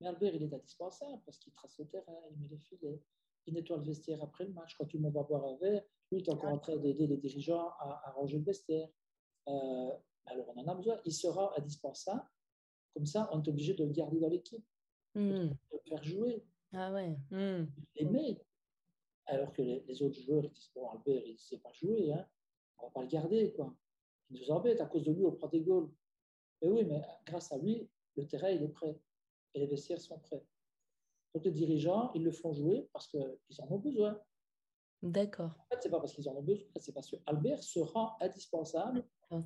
Mais 0.00 0.08
Albert, 0.08 0.34
il 0.34 0.42
est 0.42 0.54
indispensable 0.54 1.20
parce 1.24 1.38
qu'il 1.38 1.52
trace 1.52 1.78
le 1.78 1.86
terrain, 1.86 2.20
il 2.30 2.38
met 2.38 2.48
les 2.48 2.58
filets, 2.58 3.02
il 3.46 3.54
nettoie 3.54 3.78
le 3.78 3.84
vestiaire 3.84 4.22
après 4.22 4.44
le 4.44 4.52
match. 4.52 4.76
Quand 4.76 4.84
tout 4.84 4.98
le 4.98 5.02
monde 5.02 5.12
boire 5.26 5.44
un 5.44 5.56
verre, 5.56 5.82
lui, 6.10 6.20
il 6.20 6.24
est 6.24 6.30
encore 6.30 6.52
en 6.52 6.58
train 6.58 6.76
d'aider 6.76 7.06
les 7.06 7.16
dirigeants 7.16 7.70
à, 7.80 8.12
ranger 8.14 8.38
le 8.38 8.44
vestiaire. 8.44 8.88
Euh, 9.48 9.90
alors, 10.26 10.48
on 10.54 10.60
en 10.60 10.68
a 10.68 10.74
besoin. 10.74 11.00
Il 11.04 11.12
sera 11.12 11.58
indispensable. 11.58 12.22
Comme 12.98 13.06
ça, 13.06 13.28
on 13.30 13.40
est 13.40 13.48
obligé 13.48 13.74
de 13.74 13.84
le 13.84 13.92
garder 13.92 14.18
dans 14.18 14.28
l'équipe, 14.28 14.64
hmm. 15.14 15.30
de 15.30 15.56
le 15.70 15.78
faire 15.88 16.02
jouer. 16.02 16.42
Ah 16.72 16.92
ouais. 16.92 17.16
Hmm. 17.30 17.68
L'aimer. 17.94 18.36
Alors 19.26 19.52
que 19.52 19.62
les, 19.62 20.02
autres 20.02 20.20
joueurs, 20.20 20.44
ils 20.44 20.50
disent 20.50 20.72
Bon, 20.74 20.88
Albert, 20.88 21.22
il 21.24 21.34
ne 21.34 21.38
sait 21.38 21.58
pas 21.58 21.72
jouer, 21.72 22.12
hein. 22.12 22.26
on 22.78 22.82
ne 22.82 22.88
va 22.88 22.92
pas 22.92 23.02
le 23.02 23.06
garder. 23.06 23.52
Quoi. 23.52 23.72
Il 24.30 24.40
nous 24.40 24.50
embête, 24.50 24.80
à 24.80 24.86
cause 24.86 25.04
de 25.04 25.12
lui, 25.12 25.24
on 25.24 25.30
prend 25.30 25.46
des 25.46 25.60
goals. 25.60 25.92
Mais 26.60 26.70
oui, 26.70 26.84
mais 26.86 27.00
grâce 27.24 27.52
à 27.52 27.58
lui, 27.58 27.88
le 28.16 28.26
terrain, 28.26 28.50
il 28.50 28.64
est 28.64 28.68
prêt. 28.68 29.00
Et 29.54 29.60
les 29.60 29.68
vestiaires 29.68 30.00
sont 30.00 30.18
prêts. 30.18 30.44
Donc 31.34 31.44
les 31.44 31.52
dirigeants, 31.52 32.10
ils 32.14 32.24
le 32.24 32.32
font 32.32 32.52
jouer 32.52 32.88
parce 32.92 33.06
qu'ils 33.06 33.60
en 33.60 33.70
ont 33.70 33.78
besoin. 33.78 34.20
D'accord. 35.02 35.52
En 35.56 35.66
fait, 35.70 35.82
ce 35.82 35.86
n'est 35.86 35.92
pas 35.92 36.00
parce 36.00 36.14
qu'ils 36.14 36.28
en 36.28 36.34
ont 36.34 36.42
besoin, 36.42 36.66
c'est 36.80 36.92
parce 36.92 37.08
qu'Albert 37.08 37.62
se 37.62 37.78
rend 37.78 38.16
indispensable 38.20 39.04
pour 39.28 39.44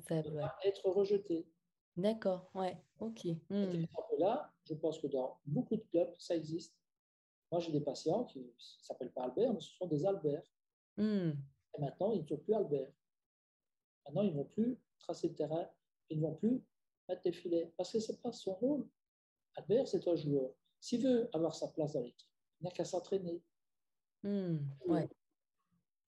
être 0.63 0.89
rejeté. 0.89 1.45
D'accord, 1.95 2.49
ouais, 2.55 2.77
ok. 2.99 3.27
Hmm. 3.49 3.85
Là, 4.17 4.51
je 4.65 4.73
pense 4.73 4.99
que 4.99 5.07
dans 5.07 5.39
beaucoup 5.45 5.75
de 5.75 5.83
clubs, 5.91 6.13
ça 6.17 6.35
existe. 6.35 6.75
Moi, 7.51 7.59
j'ai 7.59 7.71
des 7.71 7.81
patients 7.81 8.23
qui 8.25 8.39
ne 8.39 8.49
s'appellent 8.57 9.11
pas 9.11 9.23
Albert, 9.23 9.53
mais 9.53 9.59
ce 9.59 9.75
sont 9.75 9.87
des 9.87 10.05
Alberts. 10.05 10.51
Hmm. 10.97 11.31
Et 11.75 11.81
maintenant, 11.81 12.11
ils 12.11 12.21
ne 12.21 12.27
sont 12.27 12.37
plus 12.37 12.53
Albert. 12.53 12.89
Maintenant, 14.05 14.21
ils 14.23 14.31
ne 14.31 14.37
vont 14.37 14.45
plus 14.45 14.79
tracer 14.99 15.29
le 15.29 15.35
terrain, 15.35 15.69
ils 16.09 16.19
ne 16.19 16.25
vont 16.25 16.35
plus 16.35 16.63
mettre 17.07 17.21
des 17.21 17.31
filets, 17.31 17.71
parce 17.77 17.91
que 17.91 17.99
ce 17.99 18.11
n'est 18.11 18.17
pas 18.17 18.31
son 18.31 18.53
rôle. 18.55 18.87
Albert, 19.55 19.87
c'est 19.87 20.07
un 20.07 20.15
joueur. 20.15 20.51
S'il 20.79 21.03
veut 21.03 21.29
avoir 21.33 21.53
sa 21.53 21.67
place 21.67 21.93
dans 21.93 22.01
l'équipe, 22.01 22.29
il 22.59 22.65
n'a 22.65 22.71
qu'à 22.71 22.85
s'entraîner. 22.85 23.41
Hmm, 24.23 24.57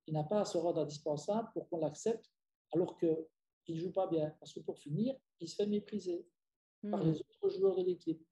il 0.07 0.13
n'a 0.13 0.23
pas 0.23 0.41
à 0.41 0.45
se 0.45 0.57
rendre 0.57 0.81
indispensable 0.81 1.49
pour 1.53 1.69
qu'on 1.69 1.79
l'accepte 1.79 2.29
alors 2.73 2.97
qu'il 2.97 3.17
ne 3.69 3.75
joue 3.75 3.91
pas 3.91 4.07
bien. 4.07 4.35
Parce 4.39 4.53
que 4.53 4.59
pour 4.59 4.77
finir, 4.77 5.15
il 5.39 5.47
se 5.47 5.55
fait 5.55 5.67
mépriser 5.67 6.27
par 6.89 7.03
hmm. 7.03 7.11
les 7.11 7.19
autres 7.19 7.49
joueurs 7.49 7.75
de 7.75 7.83
l'équipe. 7.83 8.25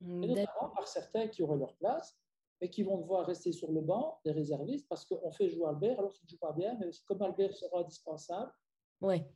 Hmm, 0.00 0.22
Et 0.22 0.28
notamment 0.28 0.70
par 0.74 0.86
certains 0.86 1.28
qui 1.28 1.42
auraient 1.42 1.58
leur 1.58 1.74
place, 1.76 2.18
mais 2.60 2.70
qui 2.70 2.82
vont 2.82 2.98
devoir 2.98 3.26
rester 3.26 3.52
sur 3.52 3.72
le 3.72 3.80
banc 3.80 4.20
des 4.24 4.32
réservistes 4.32 4.88
parce 4.88 5.04
qu'on 5.04 5.30
fait 5.32 5.48
jouer 5.48 5.66
Albert 5.66 5.98
alors 5.98 6.12
qu'il 6.12 6.24
ne 6.24 6.30
joue 6.30 6.38
pas 6.38 6.52
bien. 6.52 6.76
Mais 6.78 6.90
comme 7.06 7.22
Albert 7.22 7.54
sera 7.54 7.80
indispensable, 7.80 8.52
ouais. 9.00 9.28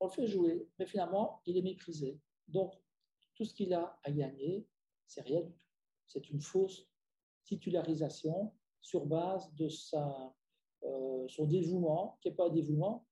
on 0.00 0.06
le 0.06 0.12
fait 0.12 0.26
jouer. 0.26 0.68
Mais 0.78 0.86
finalement, 0.86 1.40
il 1.46 1.56
est 1.56 1.62
méprisé. 1.62 2.20
Donc, 2.48 2.74
tout 3.34 3.44
ce 3.44 3.54
qu'il 3.54 3.72
a 3.74 3.98
à 4.02 4.10
gagner, 4.10 4.66
c'est 5.06 5.22
rien 5.22 5.40
du 5.40 5.52
tout. 5.52 5.60
C'est 6.06 6.30
une 6.30 6.40
fausse 6.40 6.88
titularisation 7.44 8.52
sur 8.80 9.06
base 9.06 9.52
de 9.54 9.68
sa, 9.68 10.34
euh, 10.84 11.26
son 11.28 11.46
dévouement, 11.46 12.18
qui 12.20 12.28
n'est 12.28 12.34
pas 12.34 12.46
un 12.46 12.50
dévouement, 12.50 13.05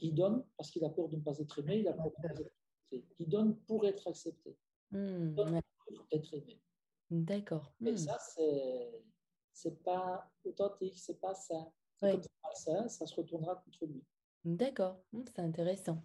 il 0.00 0.14
donne 0.14 0.44
parce 0.56 0.70
qu'il 0.70 0.84
a 0.84 0.90
peur 0.90 1.08
de 1.08 1.16
ne 1.16 1.22
pas 1.22 1.38
être 1.38 1.58
aimé, 1.58 1.78
il 1.78 1.88
a 1.88 1.92
peur 1.92 2.04
de 2.10 2.10
ne 2.22 2.28
pas 2.28 2.34
être 2.42 2.52
accepté. 2.90 3.04
Il 3.18 3.28
donne 3.28 3.56
pour 3.64 3.86
être 3.86 4.08
accepté. 4.08 4.56
Hmm, 4.90 5.28
Il 5.30 5.34
donne 5.34 5.60
pour 5.86 6.06
être 6.12 6.34
aimé. 6.34 6.62
D'accord. 7.10 7.74
Et 7.84 7.92
Hmm. 7.92 7.96
ça, 7.96 8.18
c'est 8.18 9.04
c'est 9.52 9.82
pas 9.82 10.30
authentique, 10.44 10.98
c'est 10.98 11.18
pas 11.20 11.34
ça. 11.34 11.72
Ouais. 12.02 12.12
Comme 12.12 12.22
c'est 12.22 12.40
pas 12.42 12.54
ça, 12.54 12.88
ça 12.88 13.06
se 13.06 13.14
retournera 13.14 13.56
contre 13.56 13.86
lui. 13.86 14.04
D'accord, 14.44 15.02
Hmm, 15.12 15.22
c'est 15.26 15.38
intéressant. 15.40 16.04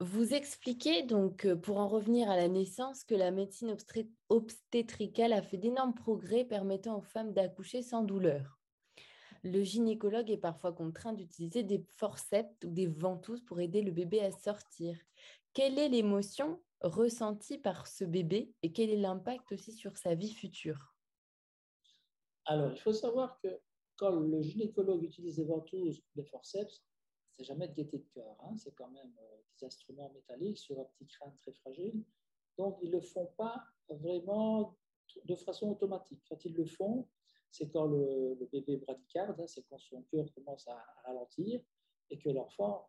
Vous 0.00 0.32
expliquez 0.32 1.02
donc, 1.02 1.44
euh, 1.44 1.56
pour 1.56 1.76
en 1.76 1.86
revenir 1.86 2.30
à 2.30 2.36
la 2.36 2.48
naissance, 2.48 3.04
que 3.04 3.14
la 3.14 3.30
médecine 3.30 3.68
obsté- 3.70 4.10
obstétricale 4.30 5.32
a 5.34 5.42
fait 5.42 5.58
d'énormes 5.58 5.94
progrès 5.94 6.44
permettant 6.44 6.96
aux 6.98 7.02
femmes 7.02 7.32
d'accoucher 7.34 7.82
sans 7.82 8.02
douleur. 8.02 8.59
Le 9.42 9.62
gynécologue 9.62 10.30
est 10.30 10.36
parfois 10.36 10.72
contraint 10.72 11.14
d'utiliser 11.14 11.62
des 11.62 11.82
forceps 11.96 12.54
ou 12.64 12.70
des 12.70 12.86
ventouses 12.86 13.42
pour 13.42 13.60
aider 13.60 13.80
le 13.80 13.90
bébé 13.90 14.20
à 14.20 14.32
sortir. 14.32 14.98
Quelle 15.54 15.78
est 15.78 15.88
l'émotion 15.88 16.62
ressentie 16.82 17.58
par 17.58 17.86
ce 17.86 18.04
bébé 18.04 18.52
et 18.62 18.72
quel 18.72 18.90
est 18.90 18.96
l'impact 18.96 19.52
aussi 19.52 19.72
sur 19.72 19.96
sa 19.96 20.14
vie 20.14 20.32
future? 20.32 20.94
Alors, 22.44 22.70
il 22.72 22.78
faut 22.80 22.92
savoir 22.92 23.38
que 23.40 23.60
quand 23.96 24.10
le 24.10 24.42
gynécologue 24.42 25.02
utilise 25.04 25.36
des 25.36 25.44
ventouses 25.44 25.98
ou 26.00 26.20
des 26.20 26.24
forceps, 26.24 26.82
c'est 27.32 27.44
jamais 27.44 27.68
de 27.68 27.74
gaieté 27.74 27.98
de 27.98 28.08
cœur. 28.12 28.36
hein. 28.40 28.56
C'est 28.56 28.72
quand 28.72 28.90
même 28.90 29.12
euh, 29.18 29.36
des 29.58 29.66
instruments 29.66 30.10
métalliques 30.12 30.58
sur 30.58 30.78
un 30.80 30.84
petit 30.84 31.06
crâne 31.06 31.34
très 31.38 31.52
fragile. 31.52 32.02
Donc, 32.58 32.78
ils 32.82 32.90
ne 32.90 32.96
le 32.96 33.00
font 33.00 33.26
pas 33.38 33.64
vraiment 33.88 34.76
de 35.24 35.34
façon 35.36 35.70
automatique. 35.70 36.22
Quand 36.28 36.44
ils 36.44 36.54
le 36.54 36.66
font, 36.66 37.08
c'est 37.50 37.68
quand 37.70 37.86
le, 37.86 38.34
le 38.38 38.46
bébé 38.46 38.76
bradycarde, 38.76 39.40
hein, 39.40 39.46
c'est 39.46 39.62
quand 39.68 39.78
son 39.78 40.02
cœur 40.02 40.26
commence 40.34 40.66
à, 40.68 40.72
à 40.76 41.02
ralentir 41.08 41.60
et 42.10 42.18
que 42.18 42.28
l'enfant 42.30 42.88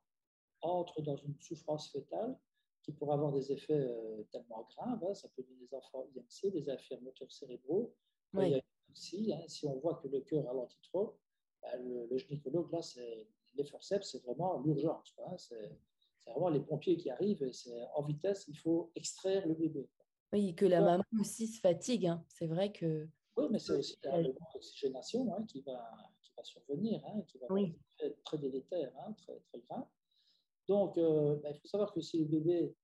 entre 0.62 1.01
dans 1.01 1.16
une 1.18 1.36
souffrance 1.39 1.91
fœtale 1.91 2.38
qui 2.84 2.91
pourrait 2.91 3.14
avoir 3.16 3.32
des 3.32 3.51
effets 3.51 3.74
euh, 3.74 4.24
tellement 4.32 4.68
graves. 4.76 5.03
hein. 5.03 5.14
Ça 5.14 5.30
peut 5.30 5.43
donner 5.43 5.66
des 5.68 5.74
enfants 5.74 6.05
IMC, 6.16 6.51
des 6.51 6.70
infirmes 6.70 7.03
moteurs 7.03 7.32
cérébraux. 7.32 7.93
Quand 8.34 8.41
il 8.43 8.51
y 8.51 8.55
a 8.55 8.62
aussi, 8.91 9.34
hein, 9.34 9.43
si 9.47 9.66
on 9.68 9.80
voit 9.80 9.95
que 9.95 10.07
le 10.07 10.22
cœur 10.22 10.45
ralentit 10.45 10.80
trop, 10.91 11.18
ben, 11.62 11.78
le, 11.84 12.07
le 12.07 12.18
gynécologue, 12.18 12.72
là, 12.72 12.82
c'est 12.82 13.28
les 13.55 13.66
forceps, 13.66 14.09
c'est 14.12 14.24
vraiment 14.24 14.59
l'urgence. 14.62 15.16
C'est 15.38 15.78
vraiment 16.26 16.49
les 16.49 16.59
pompiers 16.62 16.97
qui 16.97 17.09
arrivent 17.09 17.43
et 17.43 17.53
c'est 17.53 17.84
en 17.95 18.03
vitesse, 18.03 18.45
il 18.47 18.57
faut 18.57 18.91
extraire 18.95 19.47
le 19.47 19.53
bébé. 19.55 19.89
Oui, 20.34 20.55
que 20.55 20.66
la 20.66 20.82
maman 20.82 21.03
aussi 21.20 21.47
se 21.47 21.59
fatigue. 21.59 22.07
hein. 22.07 22.24
C'est 22.30 22.47
vrai 22.47 22.72
que 22.72 23.07
Oui, 23.41 23.47
mais 23.51 23.59
c'est 23.59 23.73
aussi 23.73 23.97
la- 24.03 24.21
d'oxygénation 24.53 25.33
hein, 25.35 25.43
qui, 25.47 25.61
va, 25.61 25.97
qui 26.21 26.31
va 26.37 26.43
survenir, 26.43 27.01
hein, 27.07 27.21
qui 27.27 27.37
va 27.39 27.47
Oui. 27.49 27.75
être 27.99 28.23
très 28.23 28.37
délétère, 28.37 28.93
hein, 28.99 29.13
très, 29.13 29.39
très 29.39 29.59
grave. 29.61 29.85
Donc, 30.67 30.97
euh, 30.97 31.37
ben, 31.37 31.51
il 31.53 31.59
faut 31.59 31.67
savoir 31.67 31.93
que 31.93 32.01
si 32.01 32.19
le 32.19 32.25
bébé 32.25 32.75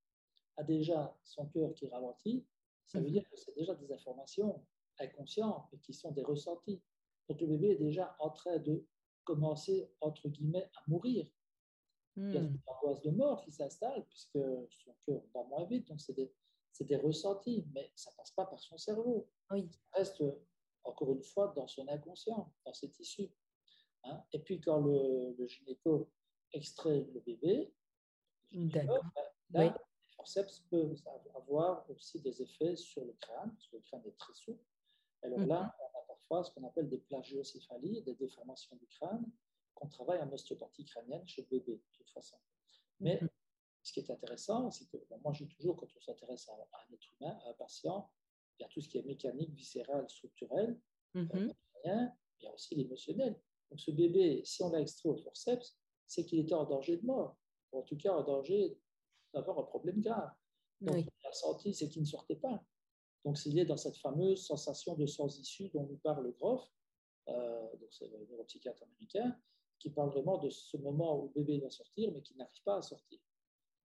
a 0.57 0.63
déjà 0.63 1.17
son 1.23 1.47
cœur 1.47 1.73
qui 1.73 1.87
ralentit, 1.87 2.45
ça 2.85 2.99
veut 2.99 3.05
Mhm. 3.05 3.11
dire 3.11 3.29
que 3.29 3.37
c'est 3.37 3.55
déjà 3.55 3.75
des 3.75 3.91
informations 3.91 4.65
inconscientes 4.99 5.67
et 5.73 5.79
qui 5.79 5.93
sont 5.93 6.11
des 6.11 6.23
ressentis. 6.23 6.81
Donc, 7.29 7.41
le 7.41 7.47
bébé 7.47 7.71
est 7.71 7.75
déjà 7.77 8.15
en 8.19 8.31
train 8.31 8.57
de 8.59 8.85
commencer, 9.23 9.91
entre 10.01 10.29
guillemets, 10.29 10.69
à 10.75 10.83
mourir. 10.87 11.27
Il 12.31 12.35
y 12.35 12.37
a 12.39 12.41
hmm, 12.41 12.47
une 12.47 12.59
angoisse 12.65 13.01
de 13.01 13.11
mort 13.11 13.41
qui 13.43 13.51
s'installe 13.51 14.05
puisque 14.07 14.39
son 14.69 14.95
cœur 15.05 15.21
bat 15.33 15.43
moins 15.45 15.65
vite. 15.65 15.87
Donc, 15.87 16.01
c'est 16.01 16.13
des, 16.13 16.33
c'est 16.71 16.85
des 16.85 16.97
ressentis, 16.97 17.65
mais 17.73 17.91
ça 17.95 18.11
ne 18.11 18.15
passe 18.17 18.31
pas 18.31 18.45
par 18.45 18.59
son 18.59 18.77
cerveau. 18.77 19.29
Oui, 19.51 19.69
Ça 19.71 19.97
reste, 19.99 20.23
encore 20.83 21.11
une 21.13 21.23
fois, 21.23 21.53
dans 21.55 21.67
son 21.67 21.87
inconscient, 21.87 22.53
dans 22.65 22.73
ses 22.73 22.91
tissus. 22.91 23.29
hein. 24.03 24.23
Et 24.33 24.39
puis, 24.39 24.59
quand 24.61 24.79
le, 24.79 25.35
le 25.37 25.47
gynéco 25.47 26.11
extrait 26.53 27.01
le 27.13 27.19
bébé, 27.21 27.73
le 28.51 28.69
ben, 28.69 28.87
là, 29.51 29.63
Oui. 29.63 29.69
les 29.69 30.09
forceps 30.15 30.59
peuvent 30.69 31.01
avoir 31.35 31.89
aussi 31.89 32.21
des 32.21 32.41
effets 32.41 32.75
sur 32.75 33.03
le 33.05 33.13
crâne, 33.13 33.51
parce 33.53 33.67
que 33.67 33.75
le 33.77 33.81
crâne 33.83 34.05
est 34.05 34.17
très 34.17 34.33
souple. 34.33 34.63
Alors 35.23 35.39
Mhm. 35.39 35.47
là, 35.47 35.75
on 35.79 35.99
a 35.99 36.01
parfois 36.07 36.43
ce 36.43 36.51
qu'on 36.51 36.63
appelle 36.65 36.89
des 36.89 36.99
plagiocéphalies, 36.99 38.03
des 38.03 38.15
déformations 38.15 38.75
du 38.77 38.87
crâne, 38.87 39.25
qu'on 39.73 39.87
travaille 39.89 40.19
en 40.21 40.31
ostéopathie 40.31 40.85
crânienne 40.85 41.27
chez 41.27 41.41
le 41.43 41.47
bébé, 41.47 41.75
de 41.77 41.97
toute 41.97 42.09
façon. 42.09 42.37
Mais 42.99 43.19
Mhm. 43.21 43.29
ce 43.83 43.93
qui 43.93 43.99
est 43.99 44.09
intéressant, 44.11 44.71
c'est 44.71 44.87
que 44.87 44.97
bon, 45.09 45.19
moi, 45.23 45.33
je 45.33 45.43
dis 45.43 45.55
toujours, 45.55 45.75
quand 45.77 45.87
on 45.95 45.99
s'intéresse 46.01 46.47
à, 46.49 46.53
à 46.53 46.85
un 46.89 46.93
être 46.93 47.07
humain, 47.19 47.37
à 47.45 47.49
un 47.49 47.53
patient, 47.53 48.11
il 48.59 48.63
y 48.63 48.65
a 48.65 48.69
tout 48.69 48.81
ce 48.81 48.89
qui 48.89 48.97
est 48.97 49.03
mécanique, 49.03 49.51
viscéral, 49.53 50.09
structurel, 50.09 50.79
Mhm. 51.13 51.53
rien, 51.83 52.13
il 52.39 52.45
y 52.45 52.47
a 52.47 52.53
aussi 52.53 52.75
l'émotionnel. 52.75 53.39
Donc 53.69 53.79
ce 53.79 53.91
bébé, 53.91 54.41
si 54.45 54.61
on 54.63 54.69
l'a 54.69 54.81
extrait 54.81 55.09
au 55.09 55.17
forceps, 55.17 55.77
c'est 56.05 56.25
qu'il 56.25 56.39
était 56.39 56.53
en 56.53 56.65
danger 56.65 56.97
de 56.97 57.05
mort, 57.05 57.37
ou 57.71 57.79
en 57.79 57.83
tout 57.83 57.97
cas 57.97 58.13
en 58.13 58.23
danger 58.23 58.77
d'avoir 59.33 59.59
un 59.59 59.63
problème 59.63 60.01
grave. 60.01 60.31
Donc 60.81 60.95
Oui. 60.95 61.05
il 61.05 61.27
a 61.27 61.31
senti, 61.33 61.73
c'est 61.73 61.89
qu'il 61.89 62.01
ne 62.01 62.07
sortait 62.07 62.35
pas. 62.35 62.63
Donc 63.25 63.37
s'il 63.37 63.57
est 63.59 63.65
dans 63.65 63.77
cette 63.77 63.97
fameuse 63.97 64.45
sensation 64.45 64.95
de 64.95 65.05
sans 65.05 65.37
issue 65.39 65.69
dont 65.69 65.85
nous 65.87 65.97
parle 65.97 66.31
Groff, 66.33 66.65
euh, 67.29 67.75
donc 67.77 67.91
c'est 67.91 68.07
le 68.07 68.25
neuropsychiatre 68.29 68.83
américain, 68.83 69.37
qui 69.79 69.89
parle 69.89 70.09
vraiment 70.11 70.37
de 70.37 70.49
ce 70.49 70.77
moment 70.77 71.19
où 71.19 71.23
le 71.27 71.33
bébé 71.33 71.59
va 71.59 71.69
sortir, 71.69 72.11
mais 72.13 72.21
qui 72.21 72.35
n'arrive 72.35 72.63
pas 72.63 72.77
à 72.77 72.81
sortir. 72.81 73.19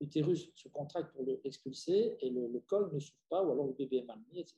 L'utérus 0.01 0.51
se 0.57 0.68
contracte 0.68 1.12
pour 1.12 1.24
le- 1.24 1.40
l'expulser 1.45 2.16
et 2.20 2.30
le, 2.30 2.49
le 2.49 2.61
col 2.61 2.93
ne 2.93 2.99
s'ouvre 2.99 3.20
pas, 3.28 3.43
ou 3.45 3.53
alors 3.53 3.66
le 3.66 3.72
bébé 3.72 3.99
est 3.99 4.05
mal 4.05 4.20
mis, 4.30 4.40
etc 4.40 4.57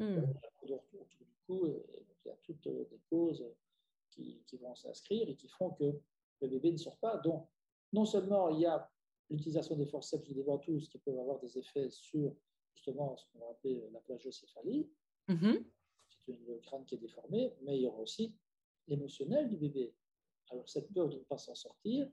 Hmm. 0.00 0.24
autour 0.62 1.06
du 1.06 1.36
cou, 1.46 1.66
et 1.66 1.84
il 2.24 2.28
y 2.28 2.30
a 2.32 2.36
toutes 2.42 2.66
euh, 2.66 2.84
des 2.90 2.98
causes 3.08 3.44
qui, 4.10 4.42
qui 4.44 4.56
vont 4.56 4.74
s'inscrire 4.74 5.28
et 5.28 5.36
qui 5.36 5.46
font 5.46 5.70
que 5.70 6.00
le 6.40 6.48
bébé 6.48 6.72
ne 6.72 6.76
sort 6.76 6.96
pas. 6.98 7.18
Donc, 7.18 7.48
non 7.92 8.04
seulement 8.04 8.48
il 8.48 8.58
y 8.60 8.66
a 8.66 8.90
l'utilisation 9.30 9.76
des 9.76 9.86
forceps 9.86 10.28
ou 10.28 10.34
des 10.34 10.42
ventouses 10.42 10.88
qui 10.88 10.98
peuvent 10.98 11.18
avoir 11.20 11.38
des 11.38 11.56
effets 11.58 11.90
sur 11.90 12.34
justement 12.74 13.16
ce 13.16 13.24
qu'on 13.30 13.38
va 13.38 13.50
appeler 13.50 13.88
la 13.92 14.00
plagiocéphalie, 14.00 14.90
Mhm. 15.28 15.64
c'est 16.08 16.32
une- 16.32 16.44
le 16.46 16.58
crâne 16.58 16.84
qui 16.84 16.96
est 16.96 16.98
déformé, 16.98 17.54
mais 17.62 17.76
il 17.76 17.82
y 17.82 17.86
aura 17.86 18.00
aussi 18.00 18.34
l'émotionnel 18.88 19.48
du 19.48 19.56
bébé. 19.56 19.94
Alors, 20.50 20.68
cette 20.68 20.92
peur 20.92 21.08
de 21.08 21.18
ne 21.18 21.22
pas 21.24 21.38
s'en 21.38 21.54
sortir, 21.54 22.10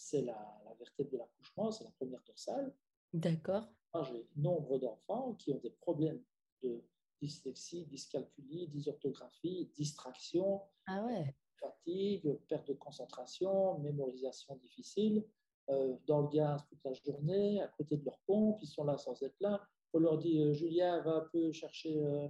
c'est 0.00 0.22
la, 0.22 0.60
la 0.64 0.72
vertèbre 0.74 1.10
de 1.10 1.18
l'accouchement, 1.18 1.70
c'est 1.70 1.84
la 1.84 1.90
première 1.90 2.22
dorsale. 2.24 2.74
D'accord. 3.12 3.68
Moi, 3.92 4.02
j'ai 4.04 4.26
nombre 4.36 4.78
d'enfants 4.78 5.34
qui 5.34 5.52
ont 5.52 5.58
des 5.58 5.70
problèmes 5.70 6.22
de 6.62 6.82
dyslexie, 7.20 7.84
dyscalculie, 7.84 8.68
dysorthographie, 8.68 9.70
distraction, 9.74 10.62
Ah 10.86 11.04
ouais. 11.04 11.36
fatigue, 11.60 12.32
perte 12.48 12.68
de 12.68 12.72
concentration, 12.74 13.78
mémorisation 13.80 14.56
difficile, 14.56 15.22
euh, 15.68 15.96
dans 16.06 16.22
le 16.22 16.28
gaz 16.28 16.64
toute 16.66 16.82
la 16.82 16.94
journée, 16.94 17.60
à 17.60 17.68
côté 17.68 17.98
de 17.98 18.04
leur 18.06 18.18
pompe, 18.26 18.58
ils 18.62 18.68
sont 18.68 18.84
là 18.84 18.96
sans 18.96 19.22
être 19.22 19.36
là. 19.40 19.60
On 19.92 19.98
leur 19.98 20.16
dit, 20.16 20.40
euh, 20.40 20.54
Julien, 20.54 21.02
va 21.02 21.16
un 21.16 21.28
peu 21.30 21.52
chercher 21.52 22.02
euh, 22.02 22.28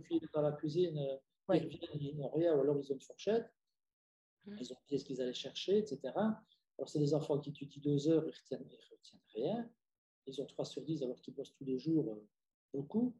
cuillère 0.00 0.28
dans 0.34 0.42
la 0.42 0.52
cuisine, 0.52 0.98
euh, 0.98 1.16
Ouais. 1.48 1.64
ils 2.00 2.16
n'ont 2.16 2.30
rien, 2.30 2.56
ou 2.56 2.60
alors 2.62 2.76
ils 2.78 2.90
ont 2.90 2.94
une 2.96 3.00
fourchette, 3.00 3.48
Mhm. 4.46 4.56
ils 4.60 4.72
ont 4.72 4.76
oublié 4.82 4.98
ce 4.98 5.04
qu'ils 5.04 5.20
allaient 5.22 5.32
chercher, 5.32 5.78
etc. 5.78 6.12
Alors, 6.78 6.88
c'est 6.88 6.98
des 6.98 7.14
enfants 7.14 7.38
qui 7.38 7.50
étudient 7.50 7.80
deux 7.82 8.08
heures, 8.08 8.24
ils 8.24 8.28
ne 8.28 8.32
retiennent, 8.32 8.66
ils 8.70 8.84
retiennent 8.90 9.22
rien. 9.34 9.70
Ils 10.26 10.42
ont 10.42 10.46
3 10.46 10.64
sur 10.64 10.82
10 10.82 11.02
alors 11.02 11.20
qu'ils 11.20 11.34
bossent 11.34 11.54
tous 11.54 11.64
les 11.64 11.78
jours 11.78 12.12
euh, 12.12 12.28
beaucoup. 12.74 13.16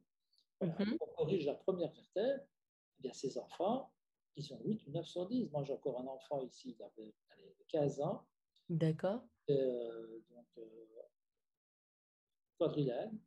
Voilà. 0.59 0.75
Mhm. 0.79 0.97
On 1.01 1.07
corrige 1.13 1.45
la 1.45 1.55
première 1.55 1.91
vertèbre, 1.91 2.43
eh 2.99 3.01
bien, 3.01 3.13
ces 3.13 3.37
enfants, 3.37 3.93
ils 4.35 4.53
ont 4.53 4.59
8 4.63 4.85
ou 4.87 4.91
9 4.91 5.05
sur 5.05 5.27
10. 5.27 5.49
Moi, 5.51 5.63
j'ai 5.63 5.73
encore 5.73 5.99
un 5.99 6.07
enfant 6.07 6.41
ici, 6.41 6.75
il 6.77 6.83
avait 6.83 7.15
allez, 7.29 7.55
15 7.67 8.01
ans, 8.01 8.27
D'accord. 8.69 9.21
euh, 9.49 10.19
donc 10.29 10.45
euh, 10.57 10.85
quadrilingue, 12.59 13.17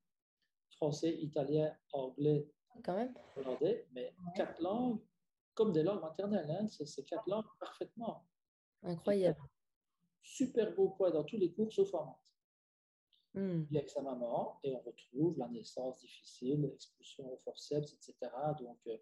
français, 0.71 1.17
italien, 1.21 1.77
anglais, 1.93 2.49
Quand 2.85 2.95
même. 2.97 3.15
hollandais, 3.37 3.87
mais 3.93 4.15
Ouais. 4.19 4.33
quatre 4.37 4.61
langues 4.61 5.01
comme 5.55 5.73
des 5.73 5.83
langues 5.83 6.01
maternelles. 6.03 6.51
hein. 6.51 6.67
C'est 6.69 6.87
ces 6.87 7.05
quatre 7.05 7.29
langues 7.29 7.47
parfaitement. 7.59 8.27
Incroyable. 8.83 9.41
Super 10.23 10.75
beau 10.75 10.91
poids 10.91 11.11
dans 11.11 11.25
tous 11.25 11.37
les 11.37 11.53
cours 11.53 11.73
sauf 11.73 11.93
en 11.95 12.07
maths. 12.07 12.17
Hmm. 13.35 13.65
Il 13.71 13.77
est 13.77 13.81
avec 13.81 13.91
sa 13.91 14.03
maman 14.03 14.59
et 14.65 14.75
on 14.75 14.81
retrouve 14.81 15.39
la 15.39 15.49
naissance 15.49 15.99
difficile, 16.01 16.65
expulsion 16.75 17.33
au 17.33 17.37
forceps, 17.37 17.93
etc. 17.93 18.15
Donc, 18.59 18.79
euh, 18.89 18.97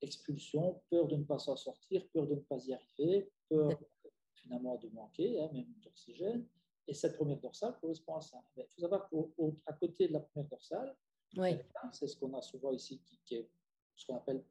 expulsion, 0.00 0.82
peur 0.90 1.06
de 1.06 1.16
ne 1.16 1.24
pas 1.24 1.38
s'en 1.38 1.56
sortir, 1.56 2.06
peur 2.08 2.26
de 2.26 2.34
ne 2.34 2.40
pas 2.40 2.64
y 2.66 2.72
arriver, 2.72 3.30
peur 3.48 3.68
finalement 4.34 4.76
de 4.76 4.88
manquer, 4.88 5.40
hein, 5.40 5.50
même 5.52 5.72
d'oxygène. 5.82 6.46
Et 6.86 6.94
cette 6.94 7.16
première 7.16 7.40
dorsale 7.40 7.78
correspond 7.80 8.16
à 8.16 8.20
ça. 8.20 8.38
Mais 8.56 8.64
il 8.64 8.74
faut 8.74 8.80
savoir 8.80 9.08
qu'à 9.08 9.72
côté 9.74 10.08
de 10.08 10.12
la 10.12 10.20
première 10.20 10.48
dorsale, 10.48 10.96
Oui. 11.36 11.50
c'est 11.92 12.06
ce 12.06 12.16
qu'on 12.16 12.34
a 12.34 12.42
souvent 12.42 12.72
ici, 12.72 13.00
qui, 13.00 13.18
qui 13.24 13.36
est 13.36 13.50
ce 13.96 14.06
qu'on 14.06 14.16
appelle 14.16 14.44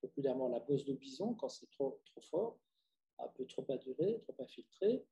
populairement 0.00 0.48
la 0.48 0.60
bosse 0.60 0.84
de 0.84 0.92
bison, 0.92 1.34
quand 1.34 1.48
c'est 1.48 1.70
trop, 1.70 2.00
trop 2.04 2.20
fort, 2.20 2.58
un 3.18 3.28
peu 3.28 3.46
trop 3.46 3.64
aduré, 3.70 4.20
trop 4.20 4.34
infiltré. 4.42 5.06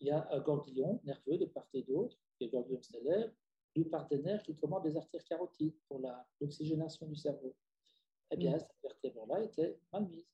Il 0.00 0.08
y 0.08 0.10
a 0.10 0.26
un 0.30 0.40
ganglion 0.40 1.00
nerveux 1.04 1.38
de 1.38 1.44
part 1.44 1.68
et 1.74 1.82
d'autre, 1.82 2.16
qui 2.36 2.44
est 2.44 2.46
le 2.46 2.52
ganglion 2.52 2.80
stellaire, 2.82 3.30
du 3.74 3.84
partenaire 3.84 4.42
qui 4.42 4.56
commande 4.56 4.84
les 4.86 4.96
artères 4.96 5.24
carotides 5.24 5.76
pour 5.88 6.00
l'oxygénation 6.40 7.06
du 7.06 7.14
cerveau. 7.14 7.54
Eh 8.30 8.36
bien, 8.36 8.56
mm. 8.56 8.60
cette 8.60 8.82
vertèbre-là 8.82 9.42
était 9.42 9.78
mal 9.92 10.08
mise. 10.08 10.26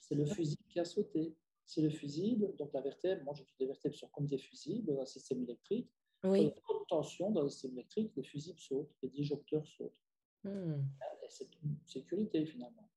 C'est 0.00 0.14
le 0.14 0.24
fusible 0.26 0.62
qui 0.68 0.80
a 0.80 0.84
sauté. 0.84 1.34
C'est 1.66 1.82
le 1.82 1.90
fusible, 1.90 2.54
donc 2.56 2.72
la 2.72 2.80
vertèbre, 2.80 3.24
moi 3.24 3.34
j'utilise 3.34 3.58
des 3.58 3.66
vertèbres 3.66 3.94
sur 3.94 4.10
comme 4.10 4.26
des 4.26 4.38
fusibles 4.38 4.86
dans 4.86 5.00
un 5.00 5.06
système 5.06 5.42
électrique. 5.42 5.90
Oui. 6.24 6.28
Quand 6.28 6.34
il 6.34 6.44
y 6.44 6.48
a 6.48 6.50
trop 6.50 6.80
de 6.80 6.84
tension 6.86 7.30
dans 7.30 7.42
le 7.42 7.48
système 7.48 7.72
électrique, 7.72 8.12
les 8.16 8.22
fusibles 8.22 8.58
sautent, 8.58 8.94
les 9.02 9.08
disjoncteurs 9.08 9.66
sautent. 9.66 10.00
Mm. 10.44 10.82
C'est 11.28 11.48
une 11.62 11.76
sécurité 11.86 12.44
finalement. 12.44 12.90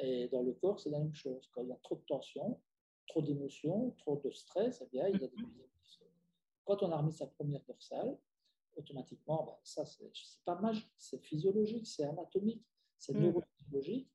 Et 0.00 0.28
dans 0.28 0.42
le 0.42 0.54
corps, 0.54 0.80
c'est 0.80 0.90
la 0.90 0.98
même 0.98 1.14
chose. 1.14 1.48
Quand 1.52 1.62
il 1.62 1.68
y 1.68 1.72
a 1.72 1.78
trop 1.82 1.96
de 1.96 2.02
tension, 2.02 2.60
trop 3.10 3.22
d'émotions, 3.22 3.90
trop 3.98 4.20
de 4.24 4.30
stress, 4.30 4.82
eh 4.82 4.88
bien, 4.90 5.08
il 5.08 5.20
y 5.20 5.24
a 5.24 5.28
des 5.28 5.36
fusibles 5.36 5.68
qui 5.82 5.92
sautent. 5.92 6.08
Quand 6.64 6.82
on 6.82 6.92
a 6.92 6.96
remis 6.96 7.12
sa 7.12 7.26
première 7.26 7.62
dorsale, 7.64 8.16
automatiquement, 8.76 9.44
ben, 9.44 9.56
ça, 9.64 9.84
c'est 9.84 10.10
pas 10.44 10.54
magique, 10.60 10.92
c'est 10.96 11.20
physiologique, 11.22 11.86
c'est 11.86 12.04
anatomique, 12.04 12.64
c'est 12.98 13.12
mm. 13.12 13.20
neurophysiologique. 13.20 14.08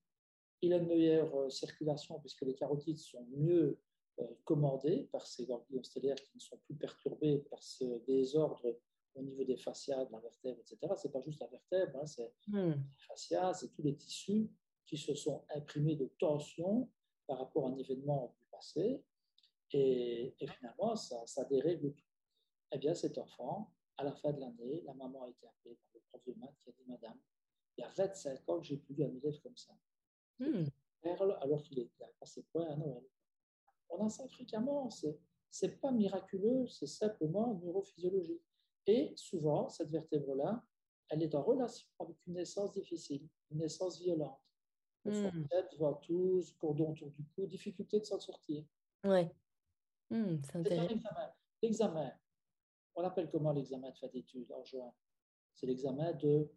Il 0.61 0.73
a 0.73 0.77
une 0.77 0.87
meilleure 0.87 1.35
euh, 1.35 1.49
circulation 1.49 2.19
puisque 2.19 2.41
les 2.41 2.55
carotides 2.55 2.97
sont 2.97 3.25
mieux 3.31 3.79
euh, 4.19 4.23
commandées 4.45 5.09
par 5.11 5.27
ces 5.27 5.45
ganglions 5.45 5.83
stellaires 5.83 6.15
qui 6.15 6.37
ne 6.37 6.41
sont 6.41 6.57
plus 6.65 6.75
perturbés 6.75 7.39
par 7.49 7.61
ce 7.61 7.99
désordre 8.05 8.79
au 9.15 9.21
niveau 9.21 9.43
des 9.43 9.57
fascias, 9.57 10.05
de 10.05 10.11
la 10.11 10.19
vertèbre, 10.19 10.59
etc. 10.59 10.93
Ce 10.97 11.07
n'est 11.07 11.11
pas 11.11 11.21
juste 11.21 11.41
la 11.41 11.47
vertèbre, 11.47 11.99
hein, 11.99 12.05
c'est 12.05 12.33
mm. 12.47 12.71
les 12.71 13.03
fascias, 13.07 13.53
c'est 13.55 13.69
tous 13.73 13.83
les 13.83 13.95
tissus 13.95 14.49
qui 14.85 14.97
se 14.97 15.13
sont 15.15 15.43
imprimés 15.53 15.95
de 15.95 16.05
tension 16.17 16.89
par 17.27 17.39
rapport 17.39 17.67
à 17.67 17.71
un 17.71 17.77
événement 17.77 18.35
Et, 19.71 20.35
finalement, 20.39 20.95
ça, 20.95 21.25
ça 21.25 21.43
dérègle 21.45 21.93
tout. 21.93 22.05
Eh 22.71 22.77
bien, 22.77 22.93
cet 22.93 23.17
enfant, 23.17 23.73
à 23.97 24.03
la 24.03 24.13
fin 24.13 24.31
de 24.31 24.39
l'année, 24.39 24.81
la 24.85 24.93
maman 24.93 25.23
a 25.23 25.29
été 25.29 25.47
appelée 25.47 25.75
par 25.75 25.91
le 25.93 25.99
prof 26.09 26.21
de 26.25 26.33
maths 26.39 26.55
qui 26.63 26.69
a 26.69 26.73
dit 26.73 26.85
Madame, 26.87 27.19
il 27.77 27.81
y 27.81 27.83
a 27.83 27.89
25 27.89 28.49
ans 28.49 28.59
que 28.59 28.65
j'ai 28.65 28.77
plus 28.77 28.95
vu 28.95 29.03
un 29.03 29.13
élève 29.13 29.39
comme 29.41 29.55
ça. 29.57 29.73
Hmm. 30.39 30.65
Perle, 31.01 31.37
alors 31.41 31.61
qu'il 31.63 31.79
a 31.81 32.07
passé 32.19 32.43
point 32.51 32.67
à 32.67 32.75
Noël. 32.75 33.03
On 33.89 34.05
a 34.05 34.09
ça 34.09 34.27
fréquemment. 34.27 34.89
C'est 34.89 35.19
n'est 35.63 35.69
pas 35.69 35.91
miraculeux, 35.91 36.67
c'est 36.67 36.87
simplement 36.87 37.53
neurophysiologique. 37.63 38.43
Et 38.87 39.13
souvent, 39.15 39.69
cette 39.69 39.89
vertèbre-là, 39.89 40.63
elle 41.09 41.23
est 41.23 41.33
en 41.35 41.43
relation 41.43 41.87
avec 41.99 42.17
une 42.27 42.33
naissance 42.33 42.73
difficile, 42.73 43.27
une 43.51 43.59
naissance 43.59 43.99
violente. 43.99 44.39
Hmm. 45.05 45.45
Tête, 45.49 45.75
ventouse, 45.77 46.53
cordon 46.59 46.91
autour 46.91 47.11
du 47.11 47.23
cou, 47.35 47.45
difficulté 47.45 47.99
de 47.99 48.05
s'en 48.05 48.19
sortir. 48.19 48.65
Ouais. 49.03 49.31
Hmm, 50.09 50.37
c'est 50.43 50.55
intéressant. 50.57 51.09
L'examen, 51.61 52.11
on 52.95 53.03
appelle 53.03 53.29
comment 53.29 53.51
l'examen 53.51 53.91
de 53.91 53.97
fin 53.97 54.07
d'études 54.07 54.51
en 54.51 54.63
juin? 54.63 54.91
C'est 55.53 55.67
l'examen 55.67 56.11
de... 56.13 56.51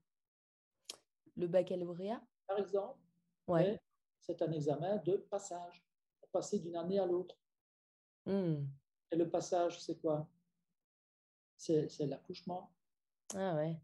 Le 1.37 1.47
baccalauréat? 1.47 2.23
Par 2.47 2.59
exemple. 2.59 2.99
Ouais. 3.47 3.79
C'est 4.21 4.41
un 4.43 4.51
examen 4.51 4.97
de 4.97 5.17
passage, 5.17 5.87
pour 6.21 6.31
passer 6.31 6.59
d'une 6.59 6.77
année 6.77 6.99
à 6.99 7.07
l'autre. 7.07 7.39
Hmm. 8.25 8.65
Et 9.11 9.17
le 9.17 9.29
passage, 9.29 9.81
c'est 9.81 10.01
quoi? 10.01 10.27
C'est 11.57 12.07
l'accouchement. 12.07 12.73
Ah 13.35 13.57
ouais. 13.57 13.77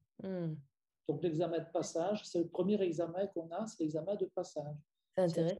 Donc 1.09 1.23
l'examen 1.23 1.59
de 1.59 1.71
passage, 1.73 2.25
c'est 2.25 2.39
le 2.39 2.49
premier 2.49 2.81
examen 2.81 3.27
qu'on 3.29 3.51
a, 3.51 3.67
c'est 3.67 3.83
l'examen 3.83 4.15
de 4.15 4.27
passage. 4.27 4.77
C'est 5.15 5.23
intéressant. 5.23 5.59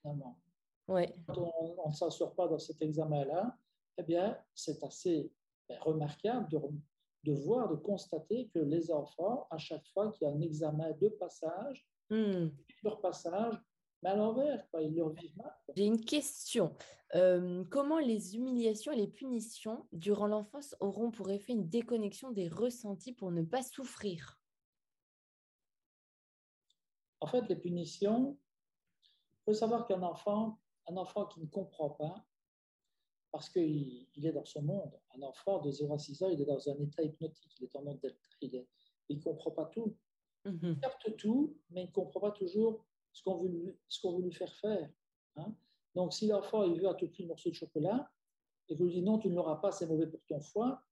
Finalement. 0.00 0.38
Ouais. 0.88 1.14
Quand 1.26 1.52
on 1.84 1.88
ne 1.88 2.10
sort 2.10 2.34
pas 2.34 2.48
dans 2.48 2.58
cet 2.58 2.82
examen-là, 2.82 3.56
eh 3.98 4.02
bien, 4.02 4.38
c'est 4.54 4.82
assez 4.84 5.32
ben, 5.68 5.78
remarquable 5.80 6.48
de, 6.48 6.58
de, 7.24 7.32
voir, 7.32 7.68
de 7.68 7.76
constater 7.76 8.48
que 8.48 8.58
les 8.58 8.90
enfants, 8.90 9.46
à 9.50 9.58
chaque 9.58 9.86
fois 9.88 10.10
qu'il 10.12 10.28
y 10.28 10.30
a 10.30 10.34
un 10.34 10.40
examen 10.40 10.92
de 11.00 11.08
passage, 11.08 11.86
hmm. 12.10 12.48
leur 12.82 13.00
passage, 13.00 13.54
mais 14.02 14.10
à 14.10 14.16
l'envers, 14.16 14.64
ils 14.80 14.94
leur 14.94 15.10
vivent 15.10 15.36
mal. 15.36 15.54
J'ai 15.74 15.86
une 15.86 16.04
question. 16.04 16.74
Euh, 17.14 17.64
comment 17.70 17.98
les 17.98 18.36
humiliations 18.36 18.92
et 18.92 18.96
les 18.96 19.08
punitions 19.08 19.86
durant 19.92 20.26
l'enfance 20.26 20.76
auront 20.80 21.10
pour 21.10 21.30
effet 21.30 21.52
une 21.52 21.68
déconnexion 21.68 22.30
des 22.30 22.48
ressentis 22.48 23.12
pour 23.12 23.30
ne 23.30 23.42
pas 23.42 23.62
souffrir? 23.62 24.35
En 27.20 27.26
fait, 27.26 27.42
les 27.48 27.56
punitions, 27.56 28.38
il 29.02 29.44
faut 29.44 29.54
savoir 29.54 29.86
qu'un 29.86 30.02
enfant, 30.02 30.58
un 30.88 30.96
enfant 30.96 31.26
qui 31.26 31.40
ne 31.40 31.46
comprend 31.46 31.90
pas, 31.90 32.26
parce 33.32 33.50
qu'il 33.50 34.06
est 34.14 34.32
dans 34.32 34.44
son 34.44 34.62
monde. 34.62 34.98
Un 35.16 35.22
enfant 35.22 35.60
de 35.60 35.70
0 35.70 35.94
à 35.94 35.98
6 35.98 36.22
ans, 36.22 36.28
il 36.28 36.40
est 36.40 36.46
dans 36.46 36.68
un 36.68 36.78
état 36.78 37.02
hypnotique, 37.02 37.54
il 37.58 37.64
est 37.64 37.76
en 37.76 37.82
monde 37.82 38.00
delta, 38.00 38.18
il 39.08 39.16
ne 39.18 39.22
comprend 39.22 39.50
pas 39.50 39.66
tout. 39.66 39.96
Mhm. 40.44 40.58
Il 40.62 40.80
capte 40.80 41.16
tout, 41.16 41.56
mais 41.70 41.82
il 41.82 41.86
ne 41.88 41.92
comprend 41.92 42.20
pas 42.20 42.30
toujours 42.30 42.84
ce 43.12 43.22
qu'on 43.22 43.38
veut, 43.38 43.48
veut, 43.48 44.22
lui 44.22 44.32
faire 44.32 44.54
faire. 44.56 44.90
Hein. 45.36 45.54
Donc, 45.94 46.12
si 46.12 46.28
l'enfant 46.28 46.62
il 46.62 46.80
veut 46.80 46.88
à 46.88 46.94
tout 46.94 47.08
prix 47.08 47.24
un 47.24 47.28
morceau 47.28 47.50
de 47.50 47.54
chocolat, 47.54 48.10
et 48.68 48.74
vous 48.74 48.84
lui 48.84 48.94
dites 48.94 49.04
non, 49.04 49.18
tu 49.18 49.28
ne 49.28 49.34
l'auras 49.34 49.56
pas, 49.56 49.72
c'est 49.72 49.86
mauvais 49.86 50.06
pour 50.06 50.20
ton 50.26 50.40
foie, 50.40 50.82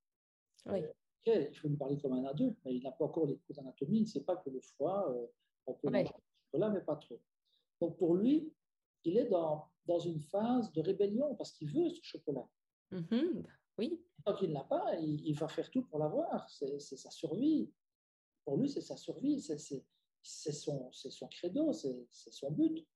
oui. 0.67 0.83
Euh, 1.29 1.49
il 1.51 1.57
faut 1.57 1.69
lui 1.69 1.77
parler 1.77 1.99
comme 1.99 2.13
un 2.13 2.25
adulte, 2.27 2.59
mais 2.65 2.75
il 2.75 2.83
n'a 2.83 2.93
pas 2.93 3.05
encore 3.07 3.27
les 3.27 3.39
cours 3.39 3.55
d'anatomie, 3.55 3.99
il 3.99 4.03
ne 4.03 4.07
sait 4.07 4.25
pas 4.25 4.37
que 4.37 4.51
le 4.51 4.61
foie, 4.61 5.11
euh, 5.11 5.27
on 5.67 5.75
peut 5.75 5.91
du 5.91 6.07
chocolat, 6.47 6.71
mais 6.71 6.81
pas 6.81 6.97
trop. 6.97 7.21
Donc, 7.81 7.97
pour 7.97 8.15
lui, 8.15 8.53
il 9.05 9.17
est 9.19 9.29
dans 9.29 9.69
dans 9.87 9.99
une 9.99 10.21
phase 10.21 10.73
de 10.73 10.81
rébellion 10.81 11.35
parce 11.37 11.53
qu'il 11.53 11.69
veut 11.69 11.91
ce 11.91 12.03
chocolat. 12.03 12.47
Mm-hmm. 12.93 13.45
oui. 13.79 14.01
Tant 14.25 14.35
qu'il 14.35 14.49
ne 14.51 14.55
l'a 14.55 14.65
pas, 14.65 14.97
il, 14.99 15.35
va 15.35 15.49
faire 15.49 15.71
tout 15.71 15.83
pour 15.83 15.99
l'avoir. 15.99 16.49
C'est 16.49 16.79
sa 16.79 17.11
survie. 17.11 17.71
Pour 18.45 18.57
lui, 18.57 18.69
c'est 18.69 18.81
sa 18.81 18.97
survie. 18.97 19.41
C'est 19.41 20.53
son, 20.53 20.91
son 20.93 21.29
credo, 21.29 21.73
c'est 21.73 22.09
son 22.11 22.51
but. 22.51 22.87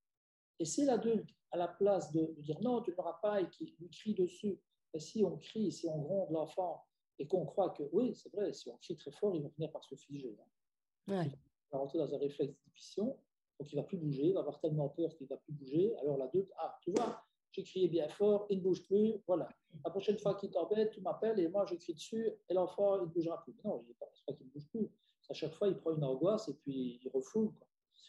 Et 0.59 0.64
c'est 0.64 0.87
l'adulte, 0.87 1.29
à 1.51 1.59
la 1.59 1.69
place 1.69 2.11
de, 2.12 2.35
dire 2.39 2.59
non, 2.62 2.81
tu 2.81 2.91
ne 2.91 2.97
l'auras 2.97 3.19
pas 3.21 3.41
et 3.41 3.49
qui 3.51 3.77
lui 3.79 3.91
crie 3.91 4.14
dessus, 4.14 4.59
et 4.93 4.99
si 4.99 5.23
on 5.23 5.37
crie, 5.37 5.71
si 5.71 5.87
on 5.87 5.99
gronde 5.99 6.33
l'enfant 6.33 6.85
et 7.19 7.29
qu'on 7.29 7.45
croit 7.45 7.71
que 7.71 7.85
oui, 7.93 8.14
c'est 8.16 8.33
vrai, 8.33 8.53
si 8.53 8.69
on 8.71 8.77
crie 8.79 8.97
très 8.97 9.12
fort, 9.12 9.37
il 9.37 9.43
va 9.43 9.51
finir 9.51 9.71
par 9.71 9.85
se 9.85 9.95
figer. 9.95 10.37
Hein. 10.41 11.29
Va 11.73 11.79
rentrer 11.79 11.99
dans 11.99 12.14
un 12.14 12.19
réflexe 12.19 12.55
d'inhibition 12.55 13.16
donc 13.59 13.73
il 13.73 13.77
ne 13.77 13.81
va 13.81 13.87
plus 13.87 13.97
bouger, 13.97 14.29
il 14.29 14.35
va 14.35 14.41
avoir 14.41 14.61
tellement 14.61 14.89
peur 14.89 15.14
qu'il 15.16 15.25
ne 15.25 15.31
va 15.31 15.37
plus 15.37 15.53
bouger. 15.53 15.97
Alors 15.99 16.16
l'adulte, 16.16 16.51
ah, 16.59 16.79
tu 16.81 16.93
vois, 16.93 17.25
j'ai 17.51 17.64
crié 17.64 17.89
bien 17.89 18.09
fort, 18.09 18.47
il 18.51 18.59
ne 18.59 18.62
bouge 18.62 18.85
plus, 18.85 19.21
voilà. 19.27 19.49
La 19.85 19.91
prochaine 19.91 20.19
fois 20.19 20.35
qu'il 20.37 20.51
t'embête, 20.51 20.91
tu 20.93 21.01
m'appelles 21.01 21.41
et 21.41 21.49
moi 21.49 21.64
je 21.66 21.75
crie 21.75 21.95
dessus 21.95 22.31
et 22.49 22.55
l'enfant, 22.55 22.97
il 22.97 23.03
ne 23.03 23.07
bougera 23.07 23.43
plus. 23.43 23.55
Non, 23.64 23.83
je 23.83 23.89
ne 23.89 23.95
pas 23.95 24.33
qu'il 24.33 24.47
ne 24.47 24.53
bouge 24.53 24.69
plus. 24.69 24.89
À 25.29 25.35
chaque 25.35 25.53
fois, 25.55 25.69
il 25.69 25.77
prend 25.77 25.95
une 25.95 26.05
angoisse 26.05 26.49
et 26.49 26.55
puis 26.55 27.01
il 27.03 27.09
refoule. 27.11 27.53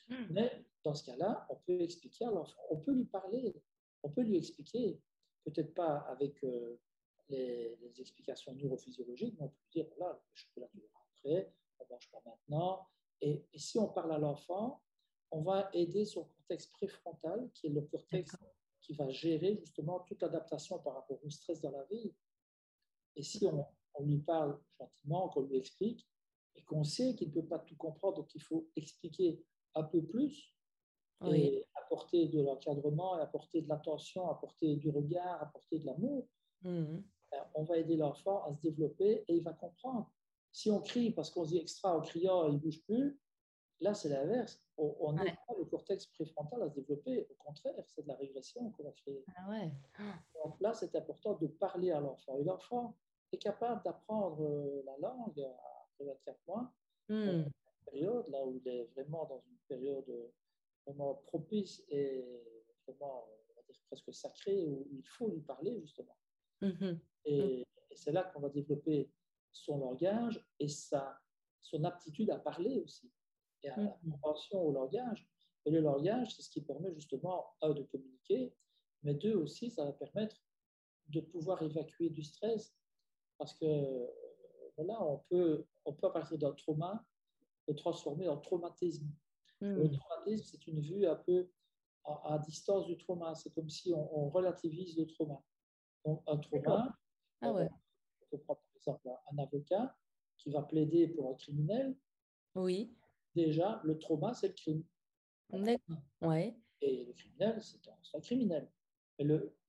Hmm. 0.07 0.25
Mais 0.29 0.65
dans 0.83 0.93
ce 0.93 1.03
cas-là, 1.03 1.47
on 1.49 1.55
peut 1.55 1.81
expliquer 1.81 2.25
à 2.25 2.31
l'enfant, 2.31 2.61
on 2.69 2.77
peut 2.77 2.93
lui 2.93 3.05
parler, 3.05 3.55
on 4.03 4.09
peut 4.09 4.21
lui 4.21 4.37
expliquer, 4.37 5.01
peut-être 5.43 5.73
pas 5.73 5.97
avec 6.09 6.43
euh, 6.43 6.79
les, 7.27 7.75
explications 7.99 8.53
neurophysiologiques, 8.53 9.35
mais 9.37 9.45
on 9.45 9.49
peut 9.49 9.57
lui 9.63 9.81
dire, 9.81 9.87
voilà, 9.97 10.13
le 10.13 10.35
chocolat, 10.35 10.67
tu 10.71 10.79
rentrer, 10.93 11.51
on 11.79 11.83
ne 11.83 11.89
mange 11.89 12.09
pas 12.11 12.21
maintenant. 12.25 12.87
Et 13.21 13.45
si 13.55 13.77
on 13.77 13.87
parle 13.87 14.13
à 14.13 14.17
l'enfant, 14.17 14.81
on 15.31 15.41
va 15.41 15.69
aider 15.73 16.05
son 16.05 16.23
cortex 16.23 16.67
préfrontal, 16.67 17.49
qui 17.53 17.67
est 17.67 17.71
le 17.71 17.81
cortex 17.81 18.35
qui 18.81 18.93
va 18.93 19.09
gérer 19.09 19.57
justement 19.57 19.99
toute 20.01 20.21
l'adaptation 20.21 20.79
par 20.79 20.95
rapport 20.95 21.23
au 21.23 21.29
stress 21.29 21.61
dans 21.61 21.71
la 21.71 21.83
vie. 21.85 22.13
Et 23.15 23.23
si 23.23 23.45
on, 23.45 23.65
lui 24.01 24.19
parle 24.19 24.59
gentiment, 24.79 25.29
qu'on 25.29 25.41
lui 25.41 25.57
explique, 25.57 26.07
et 26.55 26.63
qu'on 26.63 26.83
sait 26.83 27.15
qu'il 27.15 27.27
ne 27.29 27.33
peut 27.33 27.45
pas 27.45 27.59
tout 27.59 27.75
comprendre, 27.75 28.17
donc 28.17 28.33
il 28.33 28.41
faut 28.41 28.67
expliquer 28.75 29.43
un 29.75 29.83
peu 29.83 30.01
plus, 30.03 30.55
et 31.27 31.65
apporter 31.75 32.27
de 32.27 32.41
l'encadrement, 32.41 33.15
apporter 33.15 33.61
de 33.61 33.67
l'attention, 33.67 34.29
apporter 34.29 34.77
du 34.77 34.89
regard, 34.89 35.41
apporter 35.43 35.79
de 35.79 35.85
l'amour, 35.85 36.27
mmh 36.61 36.99
ben, 37.31 37.45
on 37.53 37.63
va 37.63 37.77
aider 37.77 37.95
l'enfant 37.95 38.43
à 38.45 38.53
se 38.55 38.61
développer 38.61 39.23
et 39.27 39.35
il 39.35 39.43
va 39.43 39.53
comprendre. 39.53 40.11
Si 40.51 40.71
on 40.71 40.81
crie 40.81 41.11
parce 41.11 41.29
qu'on 41.29 41.45
se 41.45 41.49
dit 41.49 41.57
extra 41.57 41.95
en 41.95 42.01
criant, 42.01 42.47
il 42.47 42.55
ne 42.55 42.59
bouge 42.59 42.81
plus, 42.83 43.19
Là, 43.81 43.93
c'est 43.93 44.09
l'inverse. 44.09 44.61
On 44.77 45.13
n'aide 45.13 45.35
pas 45.47 45.55
le 45.57 45.65
cortex 45.65 46.05
préfrontal 46.07 46.61
à 46.63 46.69
se 46.69 46.75
développer. 46.75 47.27
Au 47.29 47.35
contraire, 47.35 47.81
c'est 47.85 48.03
de 48.03 48.07
la 48.07 48.15
régression 48.15 48.71
qu'on 48.71 48.83
va 48.83 48.91
créer. 48.91 49.23
Ah 49.37 49.49
Donc 50.43 50.59
là, 50.59 50.73
c'est 50.73 50.95
important 50.95 51.35
de 51.35 51.47
parler 51.47 51.91
à 51.91 51.99
l'enfant. 51.99 52.37
Et 52.37 52.43
l'enfant 52.43 52.95
est 53.31 53.37
capable 53.37 53.81
d'apprendre 53.83 54.41
euh, 54.41 54.83
la 54.85 54.97
langue 54.97 55.47
après 55.91 56.05
24 56.05 56.39
mois, 56.47 56.73
hmm. 57.07 57.13
une 57.13 57.51
période 57.85 58.25
là 58.29 58.45
où 58.45 58.55
il 58.55 58.67
est 58.67 58.85
vraiment 58.95 59.25
dans 59.25 59.41
une 59.49 59.57
période 59.67 60.09
euh, 60.09 60.31
vraiment 60.85 61.15
propice 61.27 61.83
et 61.89 62.25
vraiment, 62.87 63.27
on 63.51 63.55
va 63.55 63.61
dire, 63.63 63.79
presque 63.87 64.13
sacrée, 64.13 64.65
où 64.65 64.87
il 64.91 65.05
faut 65.05 65.29
lui 65.29 65.41
parler, 65.41 65.79
justement. 65.81 66.17
Mm-hmm. 66.61 66.99
Et, 67.25 67.61
et 67.91 67.95
c'est 67.95 68.11
là 68.11 68.23
qu'on 68.23 68.39
va 68.39 68.49
développer 68.49 69.09
son 69.51 69.77
langage 69.79 70.43
et 70.59 70.67
sa, 70.67 71.19
son 71.61 71.83
aptitude 71.83 72.29
à 72.29 72.39
parler 72.39 72.79
aussi 72.79 73.11
et 73.63 73.69
à 73.69 73.75
la 73.75 73.83
mm-hmm. 73.83 73.99
compréhension 74.01 74.61
au 74.61 74.71
langage. 74.71 75.27
Et 75.65 75.71
le 75.71 75.81
langage, 75.81 76.35
c'est 76.35 76.41
ce 76.41 76.49
qui 76.49 76.61
permet 76.61 76.93
justement, 76.93 77.53
un, 77.61 77.73
de 77.73 77.83
communiquer, 77.83 78.55
mais 79.03 79.13
deux 79.13 79.35
aussi, 79.35 79.69
ça 79.69 79.85
va 79.85 79.93
permettre 79.93 80.37
de 81.07 81.21
pouvoir 81.21 81.61
évacuer 81.61 82.09
du 82.09 82.23
stress. 82.23 82.75
Parce 83.37 83.53
que 83.53 83.65
moment-là, 84.79 85.03
on 85.03 85.17
peut, 85.29 85.65
on 85.85 85.93
peut, 85.93 86.07
à 86.07 86.11
partir 86.11 86.37
d'un 86.37 86.53
trauma, 86.53 87.05
le 87.67 87.75
transformer 87.75 88.27
en 88.27 88.37
traumatisme. 88.37 89.07
Le 89.61 89.85
hmm. 89.85 89.91
traumatisme, 89.91 90.45
c'est 90.45 90.67
une 90.67 90.81
vue 90.81 91.05
un 91.05 91.15
peu 91.15 91.49
à, 92.05 92.39
distance 92.39 92.87
du 92.87 92.97
trauma. 92.97 93.35
C'est 93.35 93.53
comme 93.53 93.69
si 93.69 93.93
on, 93.93 94.29
relativise 94.29 94.97
le 94.97 95.05
trauma. 95.05 95.43
Donc, 96.05 96.23
un 96.27 96.37
trauma, 96.37 96.97
ah 97.41 97.51
ouais. 97.51 97.69
Peut 98.29 98.37
prendre 98.39 98.61
par 98.61 98.75
exemple 98.77 99.09
un 99.31 99.37
avocat 99.37 99.95
qui 100.37 100.49
va 100.51 100.61
plaider 100.61 101.07
pour 101.07 101.31
un 101.31 101.35
criminel. 101.35 101.95
Oui. 102.55 102.95
Déjà, 103.35 103.81
le 103.83 103.97
trauma, 103.97 104.33
c'est 104.33 104.47
le 104.49 104.53
crime. 104.53 104.83
Ouais. 106.21 106.55
Et 106.81 107.05
le 107.05 107.13
criminel, 107.13 107.61
c'est 107.61 107.87
un, 107.87 107.97
un, 108.13 108.21
criminel. 108.21 108.69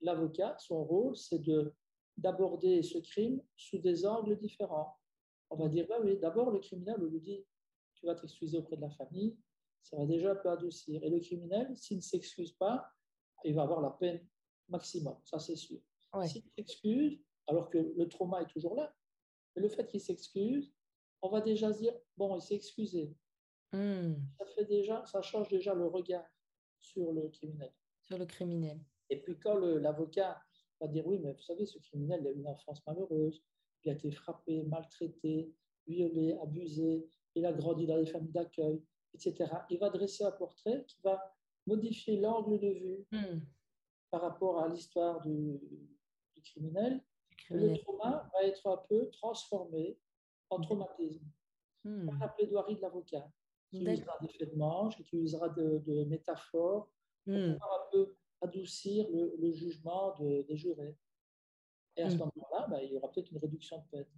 L'avocat, 0.00 0.56
son 0.58 0.84
rôle, 0.84 1.16
c'est 1.16 1.40
de 1.40 1.74
d'aborder 2.16 2.82
ce 2.82 2.98
crime 2.98 3.42
sous 3.56 3.78
des 3.78 4.04
angles 4.04 4.36
différents. 4.38 4.98
On 5.48 5.56
va 5.56 5.68
dire, 5.68 5.86
bah 5.88 5.96
oui, 6.02 6.18
d'abord, 6.18 6.50
le 6.50 6.58
criminel, 6.58 6.96
on 6.98 7.06
lui 7.06 7.20
dit, 7.20 7.44
tu 7.94 8.06
vas 8.06 8.14
t'excuser 8.14 8.58
auprès 8.58 8.76
de 8.76 8.82
la 8.82 8.90
famille, 8.90 9.36
ça 9.82 9.96
va 9.96 10.06
déjà 10.06 10.32
un 10.32 10.36
peu 10.36 10.50
adoucir. 10.50 11.02
Et 11.02 11.08
le 11.11 11.18
criminel, 11.20 11.74
s'il 11.76 11.96
ne 11.96 12.02
s'excuse 12.02 12.52
pas, 12.52 12.92
il 13.44 13.54
va 13.54 13.62
avoir 13.62 13.80
la 13.80 13.90
peine 13.90 14.26
maximum, 14.68 15.16
ça 15.24 15.38
c'est 15.38 15.56
sûr. 15.56 15.80
S'il 16.26 16.42
s'excuse, 16.56 17.20
alors 17.47 17.70
que 17.70 17.78
le 17.78 18.09
trauma 18.09 18.43
est 18.43 18.47
toujours 18.47 18.74
là, 18.74 18.95
et 19.57 19.61
le 19.61 19.68
fait 19.68 19.86
qu'il 19.86 20.01
s'excuse, 20.01 20.72
on 21.22 21.28
va 21.28 21.41
déjà 21.41 21.72
se 21.72 21.80
dire, 21.80 21.95
bon, 22.16 22.36
il 22.36 22.41
s'est 22.41 22.55
excusé. 22.55 23.14
Hmm. 23.72 24.14
Ça, 24.38 24.47
fait 24.47 24.64
déjà, 24.64 25.05
ça 25.07 25.22
change 25.22 25.49
déjà 25.49 25.74
le 25.74 25.86
regard 25.86 26.24
sur 26.78 27.12
le 27.12 27.28
criminel. 27.28 27.72
Sur 28.03 28.18
le 28.18 28.26
criminel. 28.26 28.80
Et 29.11 29.20
puis 29.20 29.38
quand 29.38 29.57
l'avocat 29.57 30.41
va 30.80 30.88
dire, 30.88 31.07
oui, 31.07 31.18
mais 31.18 31.32
vous 31.32 31.43
savez, 31.43 31.66
ce 31.66 31.78
criminel, 31.78 32.20
il 32.22 32.26
a 32.28 32.30
eu 32.30 32.38
une 32.38 32.47
enfance 32.47 32.84
malheureuse, 32.86 33.43
il 33.84 33.91
a 33.91 33.95
été 33.95 34.11
frappé, 34.11 34.62
maltraité, 34.64 35.53
violé, 35.86 36.36
abusé, 36.43 37.09
il 37.34 37.47
a 37.47 37.53
grandi 37.53 37.86
dans 37.86 37.97
les 37.97 38.07
familles 38.07 38.32
d'accueil, 38.32 38.82
etc. 39.14 39.51
Il 39.70 39.78
va 39.78 39.91
dresser 39.91 40.24
un 40.24 40.32
portrait 40.32 40.84
qui 40.86 41.01
va 41.03 41.20
modifier 41.66 42.16
l'angle 42.16 42.59
de 42.59 42.68
vue 42.68 43.07
hmm. 43.12 43.41
par 44.11 44.22
rapport 44.22 44.61
à 44.61 44.68
l'histoire 44.68 45.20
du, 45.20 45.61
criminel. 46.43 47.03
Le 47.49 47.76
trauma 47.78 48.28
va 48.32 48.45
être 48.45 48.66
un 48.66 48.76
peu 48.88 49.09
transformé 49.11 49.99
en 50.51 50.59
hmm. 50.59 50.62
traumatisme 50.62 51.26
hmm. 51.84 52.07
par 52.07 52.18
la 52.18 52.28
plaidoirie 52.28 52.76
de 52.76 52.82
l'avocat, 52.82 53.30
qui 53.70 53.80
utilisera 53.80 54.18
des 54.20 54.28
faits 54.28 54.53
de 54.53 54.57
manche, 54.57 54.97
qui 54.97 55.03
utilisera 55.03 55.49
de, 55.49 56.05
métaphores 56.05 56.91
pour 57.24 57.34
un 57.34 57.91
peu 57.93 58.16
adoucir 58.41 59.07
le, 59.11 59.53
jugement 59.53 60.14
des 60.18 60.57
jurés. 60.57 60.97
Et 61.97 62.03
à 62.03 62.11
ce 62.11 62.16
moment-là, 62.16 62.66
ben, 62.68 62.78
il 62.82 62.93
y 62.93 62.97
aura 62.97 63.11
peut-être 63.11 63.30
une 63.30 63.38
réduction 63.38 63.78
de 63.78 63.84
peine. 63.91 64.11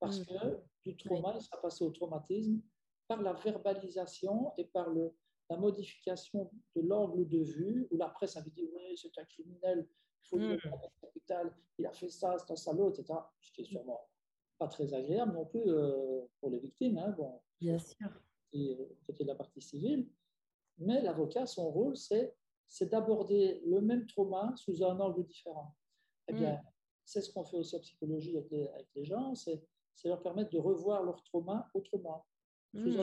Parce 0.00 0.20
que 0.24 0.60
du 0.84 0.96
trauma, 0.96 1.32
il 1.34 1.40
sera 1.40 1.60
passé 1.60 1.84
au 1.84 1.90
traumatisme 1.90 2.60
par 3.06 3.22
la 3.22 3.32
verbalisation 3.32 4.52
et 4.56 4.64
par 4.66 4.90
le, 4.90 5.14
la 5.50 5.56
modification 5.56 6.50
de 6.74 6.82
l'angle 6.82 7.28
de 7.28 7.38
vue, 7.38 7.86
où 7.90 7.96
la 7.96 8.08
presse 8.08 8.36
avait 8.36 8.50
dit 8.50 8.68
Oui, 8.74 8.96
c'est 8.96 9.16
un 9.18 9.24
criminel, 9.24 9.86
il 10.24 10.28
faut 10.28 10.38
le 10.38 10.56
mmh. 10.56 11.50
il 11.78 11.86
a 11.86 11.92
fait 11.92 12.08
ça, 12.08 12.36
c'est 12.38 12.52
un 12.52 12.56
salaud, 12.56 12.90
etc. 12.90 13.18
Ce 13.40 13.52
qui 13.52 13.62
est 13.62 13.64
sûrement 13.64 14.08
pas 14.58 14.68
très 14.68 14.94
agréable 14.94 15.32
non 15.32 15.44
plus 15.44 15.62
euh, 15.66 16.22
pour 16.40 16.50
les 16.50 16.58
victimes. 16.58 16.98
Hein, 16.98 17.10
bon, 17.16 17.40
Bien 17.60 17.78
sûr. 17.78 18.08
Et, 18.52 18.76
euh, 18.78 18.96
côté 19.06 19.24
de 19.24 19.28
la 19.28 19.34
partie 19.34 19.60
civile. 19.60 20.08
Mais 20.78 21.02
l'avocat, 21.02 21.46
son 21.46 21.70
rôle, 21.70 21.96
c'est, 21.96 22.36
d'aborder 22.82 23.62
le 23.66 23.80
même 23.80 24.06
trauma 24.06 24.52
sous 24.56 24.82
un 24.82 24.98
angle 24.98 25.24
différent. 25.24 25.74
Eh 26.28 26.32
bien, 26.32 26.54
mmh. 26.54 26.62
c'est 27.04 27.20
ce 27.20 27.32
qu'on 27.32 27.44
fait 27.44 27.56
aussi 27.56 27.76
en 27.76 27.80
psychologie 27.80 28.36
avec 28.36 28.50
les, 28.50 28.68
avec 28.68 28.88
les 28.94 29.04
gens, 29.04 29.34
c'est, 29.34 29.62
leur 30.04 30.22
permettre 30.22 30.50
de 30.50 30.58
revoir 30.58 31.02
leur 31.02 31.22
trauma 31.22 31.70
autrement. 31.74 32.26
Mmh. 32.72 32.96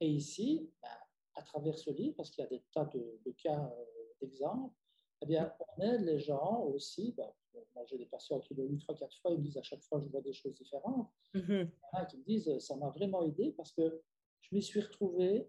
Et 0.00 0.08
ici, 0.08 0.70
ben, 0.80 0.88
à 1.34 1.42
travers 1.42 1.76
ce 1.78 1.90
livre, 1.90 2.14
parce 2.16 2.30
qu'il 2.30 2.42
y 2.42 2.46
a 2.46 2.50
des 2.50 2.62
tas 2.72 2.84
de, 2.84 3.32
cas 3.42 3.58
euh, 3.58 3.84
d'exemples, 4.20 4.74
eh 5.22 5.26
bien, 5.26 5.52
on 5.60 5.82
aide 5.82 6.02
les 6.02 6.18
gens 6.18 6.64
aussi. 6.64 7.14
Ben, 7.16 7.28
moi, 7.74 7.84
j'ai 7.86 7.96
des 7.96 8.06
patients 8.06 8.40
qui 8.40 8.54
l'ont 8.54 8.66
lu 8.66 8.78
trois, 8.78 8.94
quatre 8.94 9.16
fois, 9.20 9.30
ils 9.30 9.38
me 9.38 9.42
disent 9.42 9.56
à 9.56 9.62
chaque 9.62 9.82
fois, 9.82 10.00
je 10.00 10.08
vois 10.08 10.20
des 10.20 10.32
choses 10.32 10.54
différentes. 10.54 11.08
Mmh. 11.34 11.64
qui 12.08 12.18
me 12.18 12.24
disent, 12.24 12.58
ça 12.58 12.76
m'a 12.76 12.90
vraiment 12.90 13.22
aidé 13.22 13.52
parce 13.56 13.72
que 13.72 14.02
je 14.40 14.54
m'y 14.54 14.62
suis 14.62 14.80
retrouvé 14.80 15.48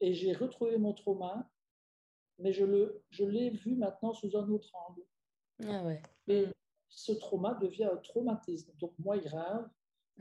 et 0.00 0.12
j'ai 0.14 0.32
retrouvé 0.32 0.76
mon 0.76 0.92
trauma, 0.92 1.50
mais 2.38 2.52
je 2.52 2.64
l'ai 2.64 2.88
je 3.10 3.24
vu 3.24 3.76
maintenant 3.76 4.12
sous 4.12 4.36
un 4.36 4.48
autre 4.50 4.70
angle. 4.74 5.02
Ah 5.64 5.84
ouais. 5.84 6.02
Et 6.26 6.46
ce 6.88 7.12
trauma 7.12 7.54
devient 7.54 7.84
un 7.84 7.96
traumatisme, 7.98 8.72
donc 8.78 8.92
moins 8.98 9.18
grave 9.18 9.68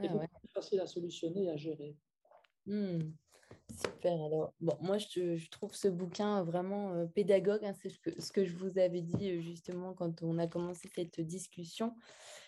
et 0.01 0.07
ah 0.07 0.11
beaucoup 0.11 0.39
plus 0.39 0.49
facile 0.49 0.79
à 0.79 0.87
solutionner 0.87 1.45
et 1.45 1.49
à 1.49 1.57
gérer. 1.57 1.97
Mmh. 2.65 3.11
Super. 3.71 4.21
Alors, 4.21 4.53
bon, 4.61 4.77
moi, 4.81 4.97
je, 4.97 5.49
trouve 5.49 5.73
ce 5.73 5.87
bouquin 5.87 6.43
vraiment 6.43 7.07
pédagogue. 7.07 7.63
Hein, 7.65 7.73
c'est 7.81 7.89
ce 7.89 7.99
que, 7.99 8.21
ce 8.21 8.31
que, 8.31 8.45
je 8.45 8.55
vous 8.55 8.77
avais 8.77 9.01
dit 9.01 9.41
justement 9.41 9.93
quand 9.93 10.21
on 10.21 10.37
a 10.37 10.47
commencé 10.47 10.89
cette 10.93 11.21
discussion. 11.21 11.95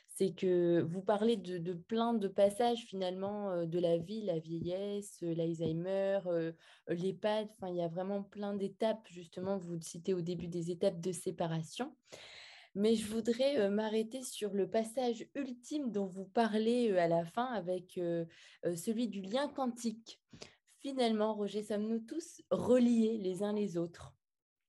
C'est 0.08 0.34
que 0.34 0.82
vous 0.82 1.02
parlez 1.02 1.36
de, 1.36 1.58
de, 1.58 1.74
plein 1.74 2.14
de 2.14 2.30
passages 2.30 2.86
finalement 2.86 3.66
de 3.66 3.80
la 3.80 3.98
vie, 3.98 4.22
la 4.22 4.40
vieillesse, 4.40 5.18
l'Alzheimer, 5.22 6.20
l'EHPAD. 6.88 7.50
Enfin, 7.52 7.70
il 7.70 7.78
y 7.78 7.82
a 7.82 7.90
vraiment 7.90 8.24
plein 8.24 8.54
d'étapes. 8.54 9.06
Justement, 9.10 9.58
vous 9.58 9.80
citez 9.82 10.14
au 10.14 10.22
début 10.22 10.48
des 10.48 10.72
étapes 10.72 11.02
de 11.02 11.12
séparation. 11.12 11.94
Mais 12.76 12.96
je 12.96 13.08
voudrais 13.08 13.70
m'arrêter 13.70 14.22
sur 14.22 14.54
le 14.54 14.70
passage 14.70 15.26
ultime 15.34 15.92
dont 15.92 16.08
vous 16.08 16.26
parlez 16.26 16.98
à 16.98 17.08
la 17.08 17.26
fin 17.26 17.46
avec 17.46 18.00
celui 18.64 19.08
du 19.08 19.22
lien 19.22 19.48
quantique. 19.50 20.22
Finalement, 20.86 21.34
Roger, 21.34 21.64
sommes-nous 21.64 22.02
tous 22.02 22.44
reliés 22.52 23.18
les 23.18 23.42
uns 23.42 23.54
les 23.54 23.76
autres? 23.76 24.14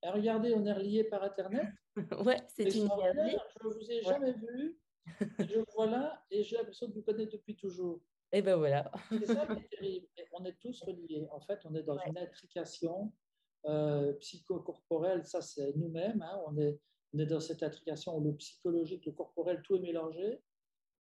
Regardez, 0.03 0.55
on 0.55 0.65
est 0.65 0.73
reliés 0.73 1.05
par 1.05 1.23
Internet. 1.23 1.67
ouais, 2.25 2.41
c'est 2.49 2.75
une 2.75 2.89
Je 2.89 3.69
ne 3.69 3.75
vous 3.75 3.91
ai 3.91 4.01
jamais 4.03 4.33
vu. 4.33 4.79
Je 5.39 5.59
vous 5.59 5.67
vois 5.75 5.89
là 5.89 6.25
et 6.31 6.43
j'ai 6.43 6.57
l'impression 6.57 6.89
de 6.89 6.95
vous 6.95 7.03
connaître 7.03 7.33
depuis 7.33 7.55
toujours. 7.55 8.01
Et 8.33 8.41
ben 8.41 8.57
voilà. 8.57 8.91
c'est 9.11 9.27
ça 9.27 9.47
qui 9.47 9.61
est 9.61 9.69
terrible. 9.79 10.07
on 10.33 10.47
est 10.47 10.59
tous 10.59 10.83
reliés. 10.85 11.29
En 11.33 11.41
fait, 11.43 11.61
on 11.67 11.75
est 11.75 11.83
dans 11.83 11.99
une 11.99 12.17
intrication 12.17 13.13
euh, 13.67 14.15
psychocorporelle. 14.15 15.27
Ça, 15.27 15.43
c'est 15.43 15.77
nous-mêmes. 15.77 16.23
Hein. 16.23 16.41
On 16.47 16.57
est 16.57 16.81
on 17.13 17.19
est 17.19 17.27
dans 17.27 17.41
cette 17.41 17.63
intrication 17.63 18.17
où 18.17 18.25
le 18.25 18.35
psychologique, 18.37 19.05
le 19.05 19.13
corporel, 19.13 19.61
tout 19.61 19.77
est 19.77 19.81
mélangé 19.81 20.41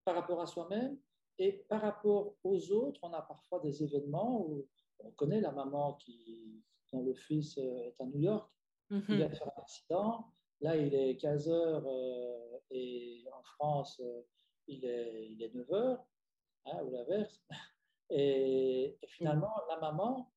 par 0.06 0.14
rapport 0.14 0.42
à 0.42 0.46
soi-même 0.46 0.96
et 1.38 1.66
par 1.70 1.82
rapport 1.82 2.36
aux 2.44 2.72
autres. 2.72 3.00
On 3.04 3.14
a 3.14 3.22
parfois 3.22 3.60
des 3.60 3.84
événements 3.84 4.46
où 4.46 4.68
on 5.00 5.12
connaît 5.12 5.42
la 5.42 5.52
maman 5.52 5.96
qui, 5.96 6.64
dont 6.92 7.04
le 7.04 7.14
fils 7.14 7.58
euh, 7.58 7.84
est 7.84 7.96
à 8.00 8.06
New 8.06 8.20
York, 8.20 8.52
qui 8.90 8.96
mhm. 8.96 9.16
vient 9.18 9.30
de 9.30 9.36
faire 9.36 9.52
un 9.58 9.62
accident. 9.62 10.28
Là, 10.62 10.78
il 10.78 10.94
est 10.94 11.18
15 11.18 11.50
heures 11.50 11.86
euh, 11.88 12.60
et 12.70 13.26
en 13.34 13.44
France, 13.44 14.00
euh, 14.04 14.22
il, 14.68 14.86
est, 14.86 15.32
il 15.32 15.42
est 15.42 15.54
9 15.54 15.72
heures, 15.74 16.06
hein, 16.66 16.84
ou 16.84 16.92
l'inverse. 16.92 17.42
Et, 18.14 18.98
et, 19.02 19.08
finalement, 19.08 19.54
la 19.70 19.80
maman, 19.80 20.30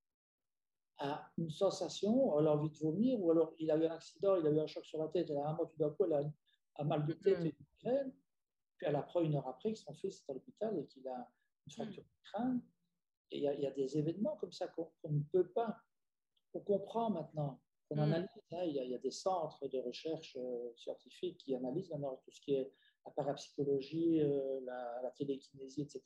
a 0.97 1.29
une 1.37 1.49
sensation, 1.49 2.39
elle 2.39 2.47
a 2.47 2.53
envie 2.53 2.69
de 2.69 2.77
vomir, 2.77 3.21
ou 3.21 3.31
alors 3.31 3.53
il 3.59 3.69
a 3.71 3.77
eu 3.77 3.85
un 3.85 3.91
accident, 3.91 4.37
il 4.37 4.47
a 4.47 4.49
eu 4.49 4.59
un 4.59 4.67
choc 4.67 4.85
sur 4.85 4.99
la 4.99 5.09
tête, 5.09 5.29
et 5.29 5.35
à 5.35 5.47
un 5.49 5.51
moment, 5.51 5.65
tout 5.65 5.77
d'un 5.77 5.89
coup, 5.89 6.05
elle 6.05 6.13
a 6.13 6.21
un 6.77 6.83
mal 6.83 7.05
de 7.05 7.13
tête 7.13 7.39
mm. 7.39 7.45
et 7.45 7.49
une 7.49 7.65
migraine. 7.83 8.13
Puis 8.77 8.87
elle 8.87 8.95
apprend 8.95 9.21
une 9.21 9.35
heure 9.35 9.47
après 9.47 9.73
que 9.73 9.79
son 9.79 9.93
fils 9.93 10.21
est 10.21 10.31
à 10.31 10.33
l'hôpital 10.33 10.77
et 10.77 10.85
qu'il 10.87 11.07
a 11.07 11.29
une 11.65 11.71
fracture 11.71 12.03
de 12.03 12.09
crâne. 12.23 12.61
Et 13.31 13.37
il 13.39 13.43
y, 13.43 13.65
a 13.65 13.71
des 13.71 13.97
événements 13.97 14.35
comme 14.37 14.51
ça 14.51 14.67
qu'on 14.67 14.91
ne 15.09 15.23
peut 15.31 15.47
pas, 15.49 15.77
qu'on 16.53 16.59
comprend 16.59 17.09
maintenant, 17.09 17.59
qu'on 17.89 17.95
mm. 17.95 17.99
analyse. 17.99 18.29
Hein. 18.51 18.63
Il 18.65 18.75
y, 18.75 18.95
a 18.95 18.97
des 18.99 19.11
centres 19.11 19.67
de 19.67 19.79
recherche 19.79 20.37
euh, 20.39 20.71
scientifiques 20.75 21.37
qui 21.37 21.55
analysent 21.55 21.89
maintenant 21.89 22.21
tout 22.23 22.31
ce 22.31 22.39
qui 22.41 22.53
est 22.53 22.71
la 23.05 23.11
parapsychologie, 23.11 24.21
euh, 24.21 24.59
la, 24.61 25.11
télékinésie, 25.17 25.81
etc. 25.81 26.03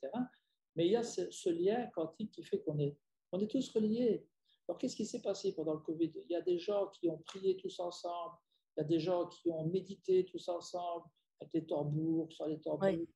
Mais 0.76 0.86
il 0.86 0.92
y 0.92 0.96
a 0.96 1.02
ce, 1.02 1.30
ce 1.30 1.50
lien 1.50 1.86
quantique 1.88 2.30
qui 2.30 2.42
fait 2.42 2.60
qu'on 2.62 2.78
est, 2.78 2.96
on 3.32 3.40
est 3.40 3.50
tous 3.50 3.68
reliés. 3.70 4.26
Alors, 4.66 4.78
qu'est-ce 4.78 4.96
qui 4.96 5.04
s'est 5.04 5.22
passé 5.22 5.54
pendant 5.54 5.74
le 5.74 5.80
Covid? 5.80 6.12
Il 6.14 6.30
y 6.30 6.36
a 6.36 6.42
des 6.42 6.58
gens 6.58 6.86
qui 6.88 7.08
ont 7.08 7.18
prié 7.18 7.56
tous 7.56 7.80
ensemble, 7.80 8.36
il 8.76 8.80
y 8.80 8.84
a 8.84 8.86
des 8.86 9.00
gens 9.00 9.26
qui 9.26 9.50
ont 9.50 9.64
médité 9.66 10.24
tous 10.24 10.48
ensemble, 10.48 11.06
avec 11.40 11.52
les 11.54 11.66
tambours, 11.66 12.32
sur 12.32 12.46
les 12.46 12.60
tambours. 12.60 13.06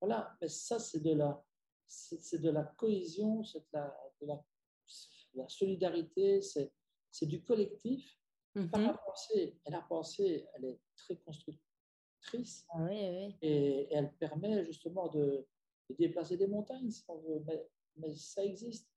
Voilà, 0.00 0.36
mais 0.40 0.48
ça, 0.48 0.78
c'est 0.78 1.00
de 1.00 1.14
la, 1.14 1.42
c'est 1.86 2.40
de 2.40 2.50
la 2.50 2.64
cohésion, 2.64 3.42
c'est 3.44 3.60
de 3.60 3.64
la, 3.72 3.96
de 4.20 4.26
la, 5.34 5.48
solidarité, 5.48 6.42
c'est, 6.42 6.72
c'est 7.10 7.26
du 7.26 7.42
collectif. 7.42 8.18
Mm 8.54 8.68
Par 8.68 8.80
la 8.80 8.94
pensée, 8.94 9.58
et 9.66 9.70
la 9.70 9.82
pensée, 9.82 10.46
elle 10.54 10.64
est 10.64 10.80
très 10.96 11.16
constructrice. 11.18 12.66
Ah 12.70 12.88
et, 12.90 13.36
et, 13.42 13.92
elle 13.92 14.12
permet 14.14 14.64
justement 14.64 15.08
de, 15.08 15.46
de, 15.90 15.94
déplacer 15.94 16.36
des 16.36 16.46
montagnes, 16.46 16.90
si 16.90 17.04
on 17.08 17.18
veut, 17.18 17.42
mais, 17.46 17.68
mais 17.96 18.14
ça 18.14 18.44
existe. 18.44 18.88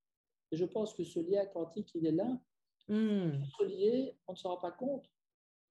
Et 0.52 0.58
je 0.58 0.66
pense 0.66 0.94
que 0.94 1.04
ce 1.04 1.20
lien 1.20 1.46
quantique, 1.46 1.92
il 1.94 2.08
est 2.08 2.12
là. 2.12 2.40
Mmh. 2.88 3.44
Relié, 3.60 4.18
on 4.28 4.32
ne 4.32 4.38
se 4.38 4.48
rend 4.48 4.58
pas 4.58 4.72
compte. 4.72 5.06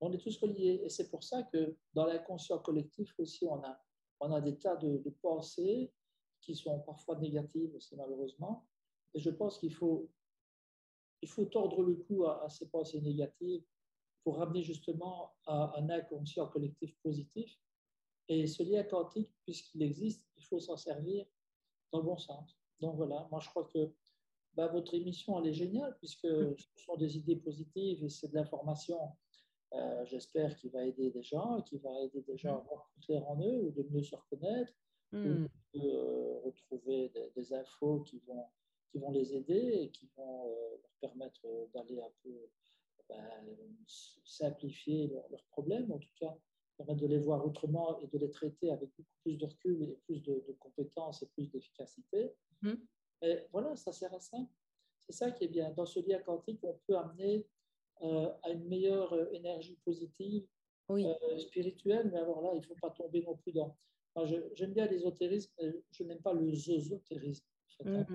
On 0.00 0.12
est 0.12 0.18
tous 0.18 0.36
reliés. 0.38 0.80
Et 0.84 0.88
c'est 0.88 1.10
pour 1.10 1.24
ça 1.24 1.42
que 1.44 1.76
dans 1.94 2.06
l'inconscient 2.06 2.58
collectif 2.58 3.14
aussi, 3.18 3.46
on 3.46 3.62
a, 3.62 3.80
on 4.20 4.32
a 4.32 4.40
des 4.40 4.56
tas 4.56 4.76
de, 4.76 5.02
pensées 5.22 5.92
qui 6.40 6.54
sont 6.54 6.80
parfois 6.80 7.18
négatives 7.18 7.74
aussi 7.74 7.96
malheureusement. 7.96 8.66
Et 9.14 9.20
je 9.20 9.30
pense 9.30 9.58
qu'il 9.58 9.74
faut, 9.74 10.08
il 11.22 11.28
faut 11.28 11.46
tordre 11.46 11.82
le 11.82 11.96
cou 11.96 12.26
à, 12.26 12.48
ces 12.48 12.68
pensées 12.68 13.00
négatives 13.00 13.64
pour 14.22 14.38
ramener 14.38 14.62
justement 14.62 15.34
à 15.46 15.78
un 15.78 15.88
inconscient 15.90 16.46
collectif 16.48 16.94
positif. 17.02 17.58
Et 18.28 18.46
ce 18.46 18.62
lien 18.62 18.84
quantique, 18.84 19.32
puisqu'il 19.44 19.82
existe, 19.82 20.28
il 20.36 20.44
faut 20.44 20.60
s'en 20.60 20.76
servir 20.76 21.26
dans 21.90 21.98
le 22.00 22.04
bon 22.04 22.18
sens. 22.18 22.58
Donc 22.80 22.96
voilà, 22.96 23.26
moi 23.30 23.40
je 23.40 23.48
crois 23.48 23.64
que 23.64 23.92
bah, 24.54 24.66
votre 24.66 24.94
émission, 24.94 25.40
elle 25.40 25.50
est 25.50 25.54
géniale, 25.54 25.96
puisque 25.98 26.26
ce 26.26 26.84
sont 26.84 26.96
des 26.96 27.16
idées 27.16 27.36
positives 27.36 28.02
et 28.02 28.08
c'est 28.08 28.28
de 28.28 28.34
l'information, 28.34 28.98
euh, 29.74 30.04
j'espère, 30.06 30.56
qui 30.56 30.68
va 30.68 30.84
aider 30.84 31.10
des 31.10 31.22
gens, 31.22 31.62
qui 31.62 31.78
va 31.78 31.90
aider 32.02 32.22
des 32.22 32.38
gens 32.38 32.56
à 32.56 32.60
voir 32.60 32.88
plus 32.92 33.00
clair 33.02 33.28
en 33.28 33.40
eux, 33.40 33.60
ou 33.60 33.70
de 33.70 33.86
mieux 33.90 34.02
se 34.02 34.16
reconnaître, 34.16 34.72
ou 35.12 35.16
hmm. 35.16 35.48
de 35.74 35.80
euh, 35.80 36.40
retrouver 36.40 37.12
des, 37.36 37.52
infos 37.52 38.00
qui 38.00 38.18
vont, 38.26 38.44
qui 38.90 38.98
vont 38.98 39.10
les 39.10 39.34
aider 39.34 39.80
et 39.82 39.90
qui 39.90 40.10
vont 40.16 40.46
euh, 40.46 40.76
leur 40.82 40.90
permettre 41.00 41.46
d'aller 41.74 42.00
un 42.00 42.12
peu 42.22 42.48
ben, 43.08 43.56
simplifier 44.24 45.08
leurs 45.30 45.44
problèmes, 45.50 45.90
en 45.92 45.98
tout 45.98 46.12
cas 46.18 46.36
permettre 46.78 47.00
de 47.00 47.06
les 47.08 47.18
voir 47.18 47.44
autrement 47.44 48.00
et 48.00 48.06
de 48.06 48.18
les 48.18 48.30
traiter 48.30 48.70
avec 48.70 48.88
beaucoup 48.96 49.16
plus 49.24 49.36
de 49.36 49.46
recul 49.46 49.82
et 49.82 49.98
plus 50.06 50.22
de, 50.22 50.56
compétences 50.60 51.22
et 51.22 51.26
plus 51.26 51.50
d'efficacité. 51.50 52.32
Hmm. 52.62 52.74
Et 53.22 53.40
voilà, 53.52 53.74
ça 53.76 53.92
sert 53.92 54.14
à 54.14 54.20
ça. 54.20 54.38
C'est 55.00 55.12
ça 55.12 55.30
qui 55.32 55.44
est 55.44 55.48
bien. 55.48 55.70
Dans 55.72 55.86
ce 55.86 56.00
lien 56.00 56.20
quantique, 56.20 56.60
on 56.62 56.78
peut 56.86 56.96
amener 56.96 57.46
euh, 58.02 58.32
à 58.42 58.50
une 58.50 58.66
meilleure 58.68 59.12
euh, 59.12 59.30
énergie 59.32 59.78
positive, 59.84 60.46
euh, 60.90 61.38
spirituelle, 61.38 62.10
mais 62.12 62.18
alors 62.18 62.40
là, 62.42 62.50
il 62.54 62.60
ne 62.60 62.64
faut 62.64 62.76
pas 62.80 62.90
tomber 62.90 63.22
non 63.22 63.36
plus 63.36 63.52
dans. 63.52 63.76
J'aime 64.54 64.72
bien 64.72 64.86
l'ésotérisme, 64.86 65.52
je 65.92 66.02
n'aime 66.02 66.20
pas 66.20 66.32
le 66.32 66.52
zozotérisme. 66.52 67.46
En 67.80 67.84
fait, 67.84 68.06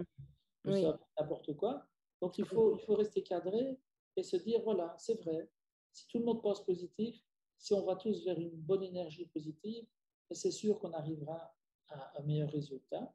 hein. 0.65 0.99
N'importe 1.18 1.55
quoi. 1.55 1.85
Donc 2.22 2.38
il 2.38 2.45
faut, 2.45 2.76
il 2.76 2.81
faut 2.81 2.95
rester 2.95 3.23
cadré 3.23 3.80
et 4.18 4.23
se 4.23 4.35
dire 4.38 4.61
voilà, 4.64 4.95
c'est 4.97 5.22
vrai, 5.22 5.49
si 5.93 6.07
tout 6.07 6.19
le 6.19 6.26
monde 6.26 6.41
pense 6.41 6.64
positif, 6.65 7.23
si 7.57 7.73
on 7.73 7.85
va 7.85 7.95
tous 7.95 8.26
vers 8.26 8.39
une 8.39 8.49
bonne 8.49 8.84
énergie 8.84 9.26
positive, 9.27 9.85
c'est 10.31 10.51
sûr 10.51 10.80
qu'on 10.80 10.91
arrivera 10.91 11.55
à 11.89 12.19
un 12.19 12.23
meilleur 12.23 12.49
résultat. 12.49 13.14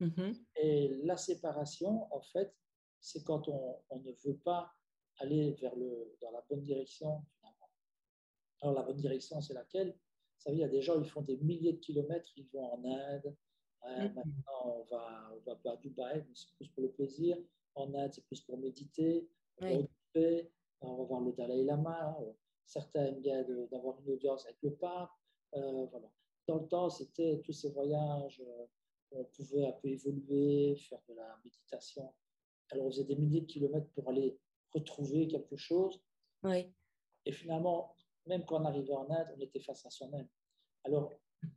Mm-hmm. 0.00 0.44
Et 0.56 0.88
la 1.02 1.16
séparation, 1.16 2.12
en 2.14 2.20
fait, 2.20 2.54
c'est 3.00 3.24
quand 3.24 3.48
on, 3.48 3.82
ne 3.96 4.12
veut 4.24 4.38
pas 4.38 4.72
aller 5.20 5.52
vers 5.52 5.74
le, 5.76 6.16
dans 6.20 6.30
la 6.30 6.44
bonne 6.48 6.62
direction, 6.62 7.22
Alors, 8.60 8.74
la 8.74 8.82
bonne 8.82 8.96
direction, 8.96 9.40
c'est 9.40 9.54
laquelle? 9.54 9.88
Vous 9.92 10.44
savez, 10.44 10.56
il 10.56 10.60
y 10.60 10.64
a 10.64 10.68
des 10.68 10.82
gens, 10.82 10.98
ils 10.98 11.08
font 11.08 11.22
des 11.22 11.36
milliers 11.38 11.74
de 11.74 11.78
kilomètres, 11.78 12.30
ils 12.36 12.48
vont 12.52 12.72
en 12.72 12.84
Inde. 12.84 13.36
Hein, 13.82 14.08
mm-hmm. 14.08 14.14
Maintenant, 14.14 14.64
on 14.64 14.84
va, 14.84 15.32
on 15.34 15.40
va 15.40 15.72
à 15.72 15.76
Dubaï, 15.76 16.24
c'est 16.34 16.52
plus 16.56 16.68
pour 16.68 16.82
le 16.82 16.92
plaisir. 16.92 17.38
En 17.74 17.94
Inde, 17.94 18.12
c'est 18.12 18.24
plus 18.24 18.40
pour 18.40 18.58
méditer, 18.58 19.28
on 19.62 20.96
va 20.96 21.04
voir 21.04 21.20
le 21.20 21.32
Dalai 21.32 21.64
Lama. 21.64 22.16
Certains 22.64 23.06
aiment 23.06 23.20
bien 23.20 23.44
d'avoir 23.70 24.00
une 24.00 24.10
audience 24.10 24.44
avec 24.46 24.58
le 24.62 24.74
pape. 24.74 25.10
Euh, 25.54 25.86
voilà. 25.86 26.10
Dans 26.46 26.58
le 26.58 26.68
temps, 26.68 26.88
c'était 26.88 27.40
tous 27.44 27.52
ces 27.52 27.70
voyages. 27.70 28.40
Euh, 28.40 28.66
on 29.12 29.24
pouvait 29.24 29.66
un 29.66 29.72
peu 29.72 29.88
évoluer, 29.88 30.76
faire 30.76 31.00
de 31.08 31.14
la 31.14 31.38
méditation. 31.44 32.12
Alors, 32.70 32.86
on 32.86 32.90
faisait 32.90 33.04
des 33.04 33.16
milliers 33.16 33.40
de 33.40 33.46
kilomètres 33.46 33.90
pour 33.90 34.08
aller 34.08 34.38
retrouver 34.72 35.28
quelque 35.28 35.56
chose. 35.56 36.02
Oui. 36.42 36.72
Et 37.26 37.32
finalement, 37.32 37.96
même 38.26 38.44
quand 38.44 38.60
on 38.60 38.64
arrivait 38.64 38.94
en 38.94 39.10
Inde, 39.10 39.28
on 39.36 39.40
était 39.40 39.60
face 39.60 39.84
à 39.86 39.90
soi-même. 39.90 40.28
Alors, 40.84 41.12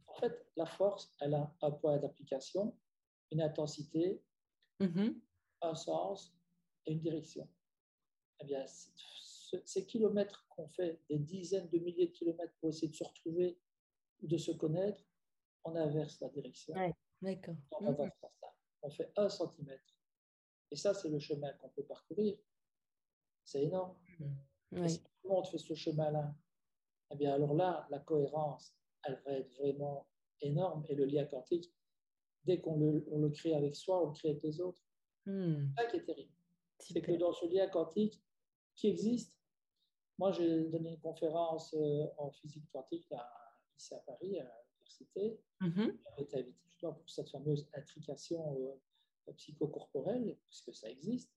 en 0.07 0.13
fait, 0.15 0.45
la 0.55 0.65
force, 0.65 1.13
elle 1.19 1.33
a 1.33 1.53
un 1.61 1.71
point 1.71 1.97
d'application, 1.97 2.77
une 3.31 3.41
intensité, 3.41 4.21
mm-hmm. 4.79 5.19
un 5.61 5.75
sens 5.75 6.35
et 6.85 6.93
une 6.93 6.99
direction. 6.99 7.47
Eh 8.39 8.45
bien, 8.45 8.65
ces 9.65 9.85
kilomètres 9.85 10.45
qu'on 10.49 10.67
fait, 10.69 10.99
des 11.09 11.19
dizaines 11.19 11.69
de 11.69 11.77
milliers 11.77 12.07
de 12.07 12.11
kilomètres 12.11 12.53
pour 12.59 12.69
essayer 12.69 12.89
de 12.89 12.95
se 12.95 13.03
retrouver 13.03 13.59
ou 14.21 14.27
de 14.27 14.37
se 14.37 14.51
connaître, 14.51 15.03
on 15.63 15.75
inverse 15.75 16.19
la 16.21 16.29
direction. 16.29 16.73
D'accord. 17.21 17.55
Mmh 17.79 18.09
on, 18.85 18.89
fait 18.89 19.13
un 19.15 19.29
centimètre. 19.29 19.95
Et 20.69 20.75
ça, 20.75 20.93
c'est 20.93 21.07
le 21.07 21.19
chemin 21.19 21.53
qu'on 21.53 21.69
peut 21.69 21.85
parcourir. 21.85 22.37
C'est 23.45 23.63
énorme. 23.63 23.95
Mmh. 24.71 24.87
si 24.87 24.99
tout 24.99 25.09
le 25.23 25.29
monde 25.29 25.47
fait 25.47 25.57
ce 25.57 25.73
chemin-là, 25.73 26.33
eh 27.11 27.15
bien 27.15 27.33
alors 27.33 27.53
là, 27.53 27.87
la 27.89 27.99
cohérence, 27.99 28.73
elle 29.03 29.21
va 29.25 29.33
être 29.33 29.53
vraiment 29.57 30.07
énorme. 30.41 30.85
Et 30.89 30.95
le 30.95 31.05
lien 31.05 31.25
quantique, 31.25 31.73
dès 32.45 32.59
qu'on 32.59 32.77
le, 32.79 33.29
crée 33.29 33.53
avec 33.53 33.75
soi, 33.75 34.03
on 34.03 34.07
le 34.07 34.13
crée 34.13 34.29
avec 34.29 34.43
les 34.43 34.59
autres. 34.61 34.81
Mmh. 35.25 35.67
C'est 35.75 35.81
ça 35.81 35.89
qui 35.89 35.97
est 35.97 36.05
terrible. 36.05 36.31
C'est 36.79 37.01
que 37.01 37.11
dans 37.13 37.31
ce 37.31 37.45
lien 37.45 37.67
quantique 37.67 38.21
qui 38.75 38.87
existe, 38.87 39.37
moi 40.17 40.31
j'ai 40.31 40.65
donné 40.65 40.91
une 40.91 40.99
conférence 40.99 41.73
euh, 41.75 42.07
en 42.17 42.31
physique 42.31 42.69
quantique 42.71 43.07
ici 43.77 43.93
à 43.93 43.99
Paris, 43.99 44.39
à 44.39 44.43
l'université. 44.43 45.39
J'avais 45.61 46.23
été 46.23 46.37
invité 46.37 46.63
pour 46.81 47.09
cette 47.09 47.29
fameuse 47.29 47.69
intrication 47.73 48.57
euh, 49.27 49.33
psychocorporelle, 49.33 50.37
puisque 50.47 50.73
ça 50.73 50.89
existe. 50.89 51.31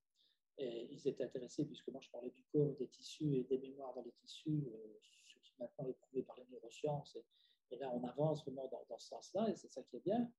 Et 0.58 0.88
ils 0.90 1.06
étaient 1.06 1.24
intéressés, 1.24 1.66
puisque 1.66 1.88
moi 1.88 2.00
je 2.00 2.10
parlais 2.10 2.30
du 2.30 2.42
corps, 2.44 2.74
des 2.76 2.88
tissus 2.88 3.36
et 3.36 3.44
des 3.44 3.58
mémoires 3.58 3.94
dans 3.94 4.02
les 4.02 4.12
tissus, 4.12 4.66
euh, 4.72 4.98
ce 5.26 5.34
qui 5.34 5.52
maintenant 5.58 5.86
est 5.86 5.92
prouvé 5.92 6.22
par 6.22 6.36
les 6.38 6.46
neurosciences. 6.50 7.18
Et, 7.70 7.76
là, 7.78 7.90
on 7.92 8.02
avance 8.04 8.42
vraiment 8.44 8.68
dans, 8.88 8.98
ce 8.98 9.08
sens-là, 9.08 9.50
et 9.50 9.56
c'est 9.56 9.70
ça 9.70 9.82
qui 9.82 9.96
est 9.96 10.04
bien. 10.04 10.30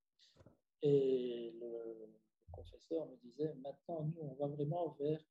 Et 0.82 1.54
le, 1.60 2.10
professeur 2.52 3.06
me 3.08 3.16
disait, 3.18 3.54
maintenant, 3.56 4.04
nous, 4.06 4.22
on 4.22 4.34
va 4.36 4.48
vraiment 4.48 4.96
vers 5.00 5.22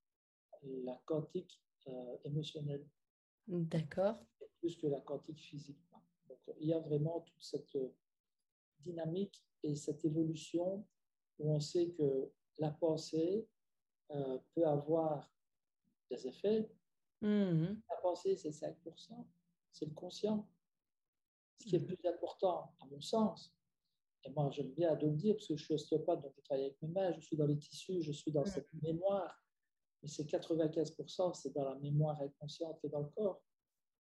la 0.62 1.00
quantique 1.06 1.60
euh, 1.88 2.16
émotionnelle. 2.24 2.86
D'accord. 3.48 4.24
Plus 4.60 4.76
que 4.76 4.86
la 4.86 5.00
quantique 5.00 5.40
physique. 5.40 5.80
Donc, 6.28 6.38
il 6.60 6.68
y 6.68 6.72
a 6.72 6.78
vraiment 6.78 7.20
toute 7.20 7.42
cette 7.42 7.76
dynamique 8.80 9.42
et 9.62 9.74
cette 9.74 10.04
évolution 10.04 10.86
où 11.38 11.52
on 11.52 11.60
sait 11.60 11.90
que 11.90 12.30
la 12.58 12.70
pensée 12.70 13.48
euh, 14.12 14.38
peut 14.54 14.66
avoir 14.66 15.30
des 16.10 16.26
effets. 16.26 16.70
Mm-hmm. 17.22 17.76
La 17.90 17.96
pensée, 18.02 18.36
c'est 18.36 18.50
5%, 18.50 19.26
c'est 19.72 19.86
le 19.86 19.94
conscient. 19.94 20.48
Ce 21.58 21.66
qui 21.66 21.76
est 21.76 21.78
mm-hmm. 21.78 21.96
plus 21.96 22.08
important, 22.08 22.74
à 22.80 22.86
mon 22.86 23.00
sens, 23.00 23.54
et 24.24 24.30
moi 24.30 24.50
j'aime 24.50 24.70
bien 24.72 24.94
de 24.94 25.06
le 25.06 25.14
dire 25.14 25.34
parce 25.34 25.48
que 25.48 25.56
je 25.56 25.64
suis 25.64 25.74
ostéopathe, 25.74 26.22
donc 26.22 26.32
je 26.36 26.42
travaille 26.42 26.66
avec 26.66 26.82
mes 26.82 26.88
mains, 26.88 27.12
je 27.12 27.20
suis 27.20 27.36
dans 27.36 27.46
les 27.46 27.56
tissus, 27.56 28.02
je 28.02 28.12
suis 28.12 28.30
dans 28.30 28.42
mm-hmm. 28.42 28.46
cette 28.46 28.72
mémoire, 28.82 29.42
mais 30.02 30.08
c'est 30.08 30.24
95%, 30.24 31.34
c'est 31.34 31.54
dans 31.54 31.64
la 31.64 31.74
mémoire 31.76 32.20
inconsciente 32.20 32.78
et 32.84 32.88
dans 32.88 33.00
le 33.00 33.08
corps. 33.08 33.42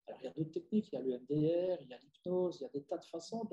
Alors, 0.08 0.20
il 0.22 0.26
y 0.26 0.28
a 0.28 0.32
d'autres 0.32 0.52
techniques, 0.52 0.90
il 0.92 0.96
y 0.96 0.98
a 0.98 1.02
le 1.02 1.20
MDR, 1.20 1.82
il 1.82 1.88
y 1.90 1.94
a 1.94 1.98
l'hypnose, 1.98 2.60
il 2.60 2.64
y 2.64 2.66
a 2.66 2.70
des 2.70 2.84
tas 2.84 2.98
de 2.98 3.06
façons 3.06 3.48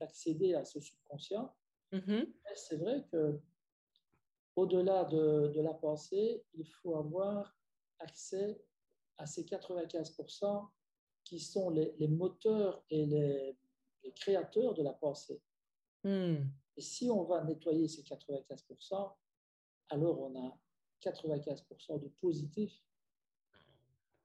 d'accéder 0.00 0.54
à 0.54 0.64
ce 0.64 0.80
subconscient. 0.80 1.54
Mm-hmm. 1.92 2.32
C'est 2.54 2.76
vrai 2.76 3.04
que 3.10 3.38
au-delà 4.56 5.04
de, 5.04 5.52
de, 5.54 5.60
la 5.60 5.74
pensée, 5.74 6.44
il 6.54 6.66
faut 6.66 6.96
avoir 6.96 7.56
accès 7.98 8.62
à 9.18 9.26
ces 9.26 9.44
95% 9.44 10.68
qui 11.24 11.40
sont 11.40 11.70
les, 11.70 11.94
les 11.98 12.08
moteurs 12.08 12.84
et 12.90 13.06
les, 13.06 13.56
les, 14.02 14.12
créateurs 14.12 14.74
de 14.74 14.82
la 14.82 14.92
pensée. 14.92 15.40
Mm. 16.04 16.36
Et 16.76 16.80
si 16.80 17.10
on 17.10 17.24
va 17.24 17.42
nettoyer 17.44 17.88
ces 17.88 18.02
95%, 18.02 19.14
alors 19.90 20.20
on 20.20 20.48
a 20.48 20.58
95% 21.02 22.00
de 22.00 22.08
positif 22.20 22.84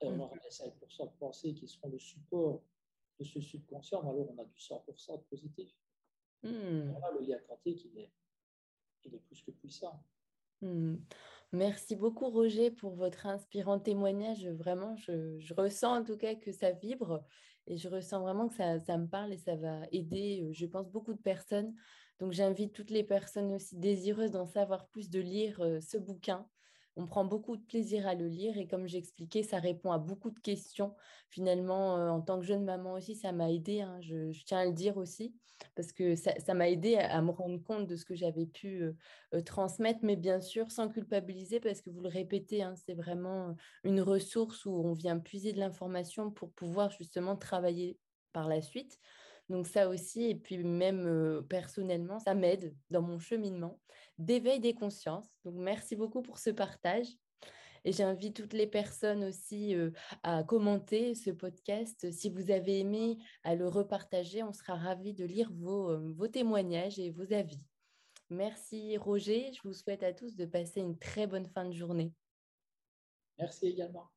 et 0.02 0.08
on 0.08 0.20
aura 0.20 0.36
les 0.36 0.50
5% 0.50 1.12
de 1.12 1.18
pensée 1.18 1.54
qui 1.54 1.68
seront 1.68 1.90
le 1.90 2.00
support 2.00 2.64
de 3.20 3.26
ce 3.26 3.42
subconscient, 3.42 4.02
alors 4.02 4.30
on 4.32 4.38
a 4.38 4.46
du 4.46 4.58
100% 4.58 5.18
de 5.18 5.24
positif. 5.24 5.72
Hmm. 6.42 6.94
le 7.20 7.26
lien 7.26 7.38
quantique, 7.40 7.84
il 7.84 8.00
est, 8.00 8.14
il 9.04 9.14
est 9.14 9.20
plus 9.20 9.42
que 9.42 9.52
puissant. 9.52 10.02
Hmm. 10.62 10.98
Merci 11.52 11.96
beaucoup, 11.96 12.30
Roger, 12.30 12.70
pour 12.70 12.96
votre 12.96 13.26
inspirant 13.26 13.80
témoignage. 13.80 14.48
Vraiment, 14.48 14.96
je, 14.98 15.40
je, 15.40 15.54
ressens 15.54 16.02
en 16.02 16.04
tout 16.04 16.18
cas 16.18 16.36
que 16.36 16.52
ça 16.52 16.72
vibre 16.72 17.24
et 17.66 17.78
je 17.78 17.88
ressens 17.88 18.22
vraiment 18.22 18.48
que 18.48 18.56
ça, 18.56 18.80
ça 18.80 18.98
me 18.98 19.08
parle 19.08 19.34
et 19.34 19.38
ça 19.38 19.56
va 19.56 19.82
aider, 19.92 20.44
euh, 20.44 20.54
je 20.54 20.66
pense, 20.66 20.90
beaucoup 20.92 21.14
de 21.14 21.22
personnes. 21.22 21.74
Donc, 22.20 22.34
j'invite 22.34 22.74
toutes 22.74 22.92
les 22.92 23.04
personnes 23.04 23.52
aussi 23.54 23.78
désireuses 23.78 24.32
d'en 24.32 24.46
savoir 24.46 24.88
plus 24.90 25.10
de 25.10 25.20
lire 25.20 25.60
euh, 25.62 25.80
ce 25.82 25.98
bouquin 25.98 26.48
on 27.00 27.08
prend 27.08 27.24
beaucoup 27.24 27.56
de 27.56 27.64
plaisir 27.64 28.06
à 28.08 28.14
le 28.14 28.28
lire 28.28 28.58
et 28.58 28.68
comme 28.68 28.86
j'expliquais, 28.86 29.42
ça 29.42 29.58
répond 29.58 29.92
à 29.94 29.98
beaucoup 29.98 30.32
de 30.32 30.40
questions. 30.40 30.94
Finalement, 31.30 31.98
euh, 31.98 32.10
en 32.10 32.20
tant 32.20 32.40
que 32.42 32.46
jeune 32.46 32.66
maman 32.66 32.94
aussi, 32.94 33.16
ça 33.16 33.32
m'a 33.32 33.50
aidé, 33.50 33.80
hein, 33.80 34.00
je, 34.02 34.32
tiens 34.44 34.60
à 34.60 34.66
le 34.66 34.74
dire 34.74 34.98
aussi, 34.98 35.34
parce 35.76 35.94
que 35.94 36.16
ça 36.18 36.54
m'a 36.54 36.70
aidé 36.70 36.98
à, 36.98 37.22
me 37.22 37.32
rendre 37.32 37.64
compte 37.64 37.88
de 37.88 37.96
ce 37.96 38.04
que 38.04 38.16
j'avais 38.16 38.46
pu 38.46 38.82
euh, 38.82 38.92
euh, 39.34 39.42
transmettre, 39.42 40.02
mais 40.04 40.18
bien 40.18 40.42
sûr 40.42 40.72
sans 40.72 40.90
culpabiliser, 40.90 41.62
parce 41.62 41.80
que 41.80 41.90
vous 41.90 42.02
le 42.02 42.10
répétez, 42.10 42.64
hein, 42.64 42.74
c'est 42.76 42.96
vraiment 42.96 43.56
une 43.86 44.02
ressource 44.02 44.66
où 44.66 44.72
on 44.72 44.92
vient 44.92 45.20
puiser 45.20 45.54
de 45.54 45.60
l'information 45.60 46.32
pour 46.32 46.52
pouvoir 46.52 46.92
justement 46.92 47.38
travailler 47.38 47.98
par 48.34 48.50
la 48.50 48.62
suite. 48.62 49.00
Donc 49.48 49.68
ça 49.68 49.88
aussi, 49.88 50.26
et 50.26 50.36
puis 50.36 50.58
même 50.64 51.44
personnellement, 51.50 52.20
ça 52.20 52.36
m'aide 52.36 52.76
dans 52.92 53.02
mon 53.02 53.20
cheminement 53.20 53.80
d'éveil 54.20 54.60
des 54.60 54.76
consciences. 54.76 55.28
Donc 55.44 55.56
merci 55.56 55.96
beaucoup 55.96 56.22
pour 56.22 56.38
ce 56.38 56.52
partage. 56.52 57.08
Et 57.86 57.94
j'invite 57.94 58.36
toutes 58.36 58.54
les 58.54 58.68
personnes 58.68 59.24
aussi 59.24 59.74
à 60.24 60.44
commenter 60.44 61.16
ce 61.16 61.32
podcast. 61.32 62.12
Si 62.12 62.30
vous 62.30 62.52
avez 62.52 62.80
aimé, 62.80 63.18
à 63.44 63.56
le 63.56 63.70
repartager. 63.70 64.44
On 64.44 64.52
sera 64.52 64.76
ravis 64.76 65.14
de 65.14 65.24
lire 65.24 65.50
vos, 65.54 65.98
vos 66.14 66.28
témoignages 66.28 67.00
et 67.00 67.10
vos 67.10 67.34
avis. 67.34 67.66
Merci 68.30 68.98
Roger. 68.98 69.52
Je 69.54 69.62
vous 69.64 69.74
souhaite 69.74 70.04
à 70.04 70.14
tous 70.14 70.36
de 70.36 70.46
passer 70.46 70.82
une 70.82 71.00
très 71.00 71.26
bonne 71.26 71.48
fin 71.48 71.66
de 71.66 71.74
journée. 71.74 72.14
Merci 73.40 73.68
également. 73.68 74.10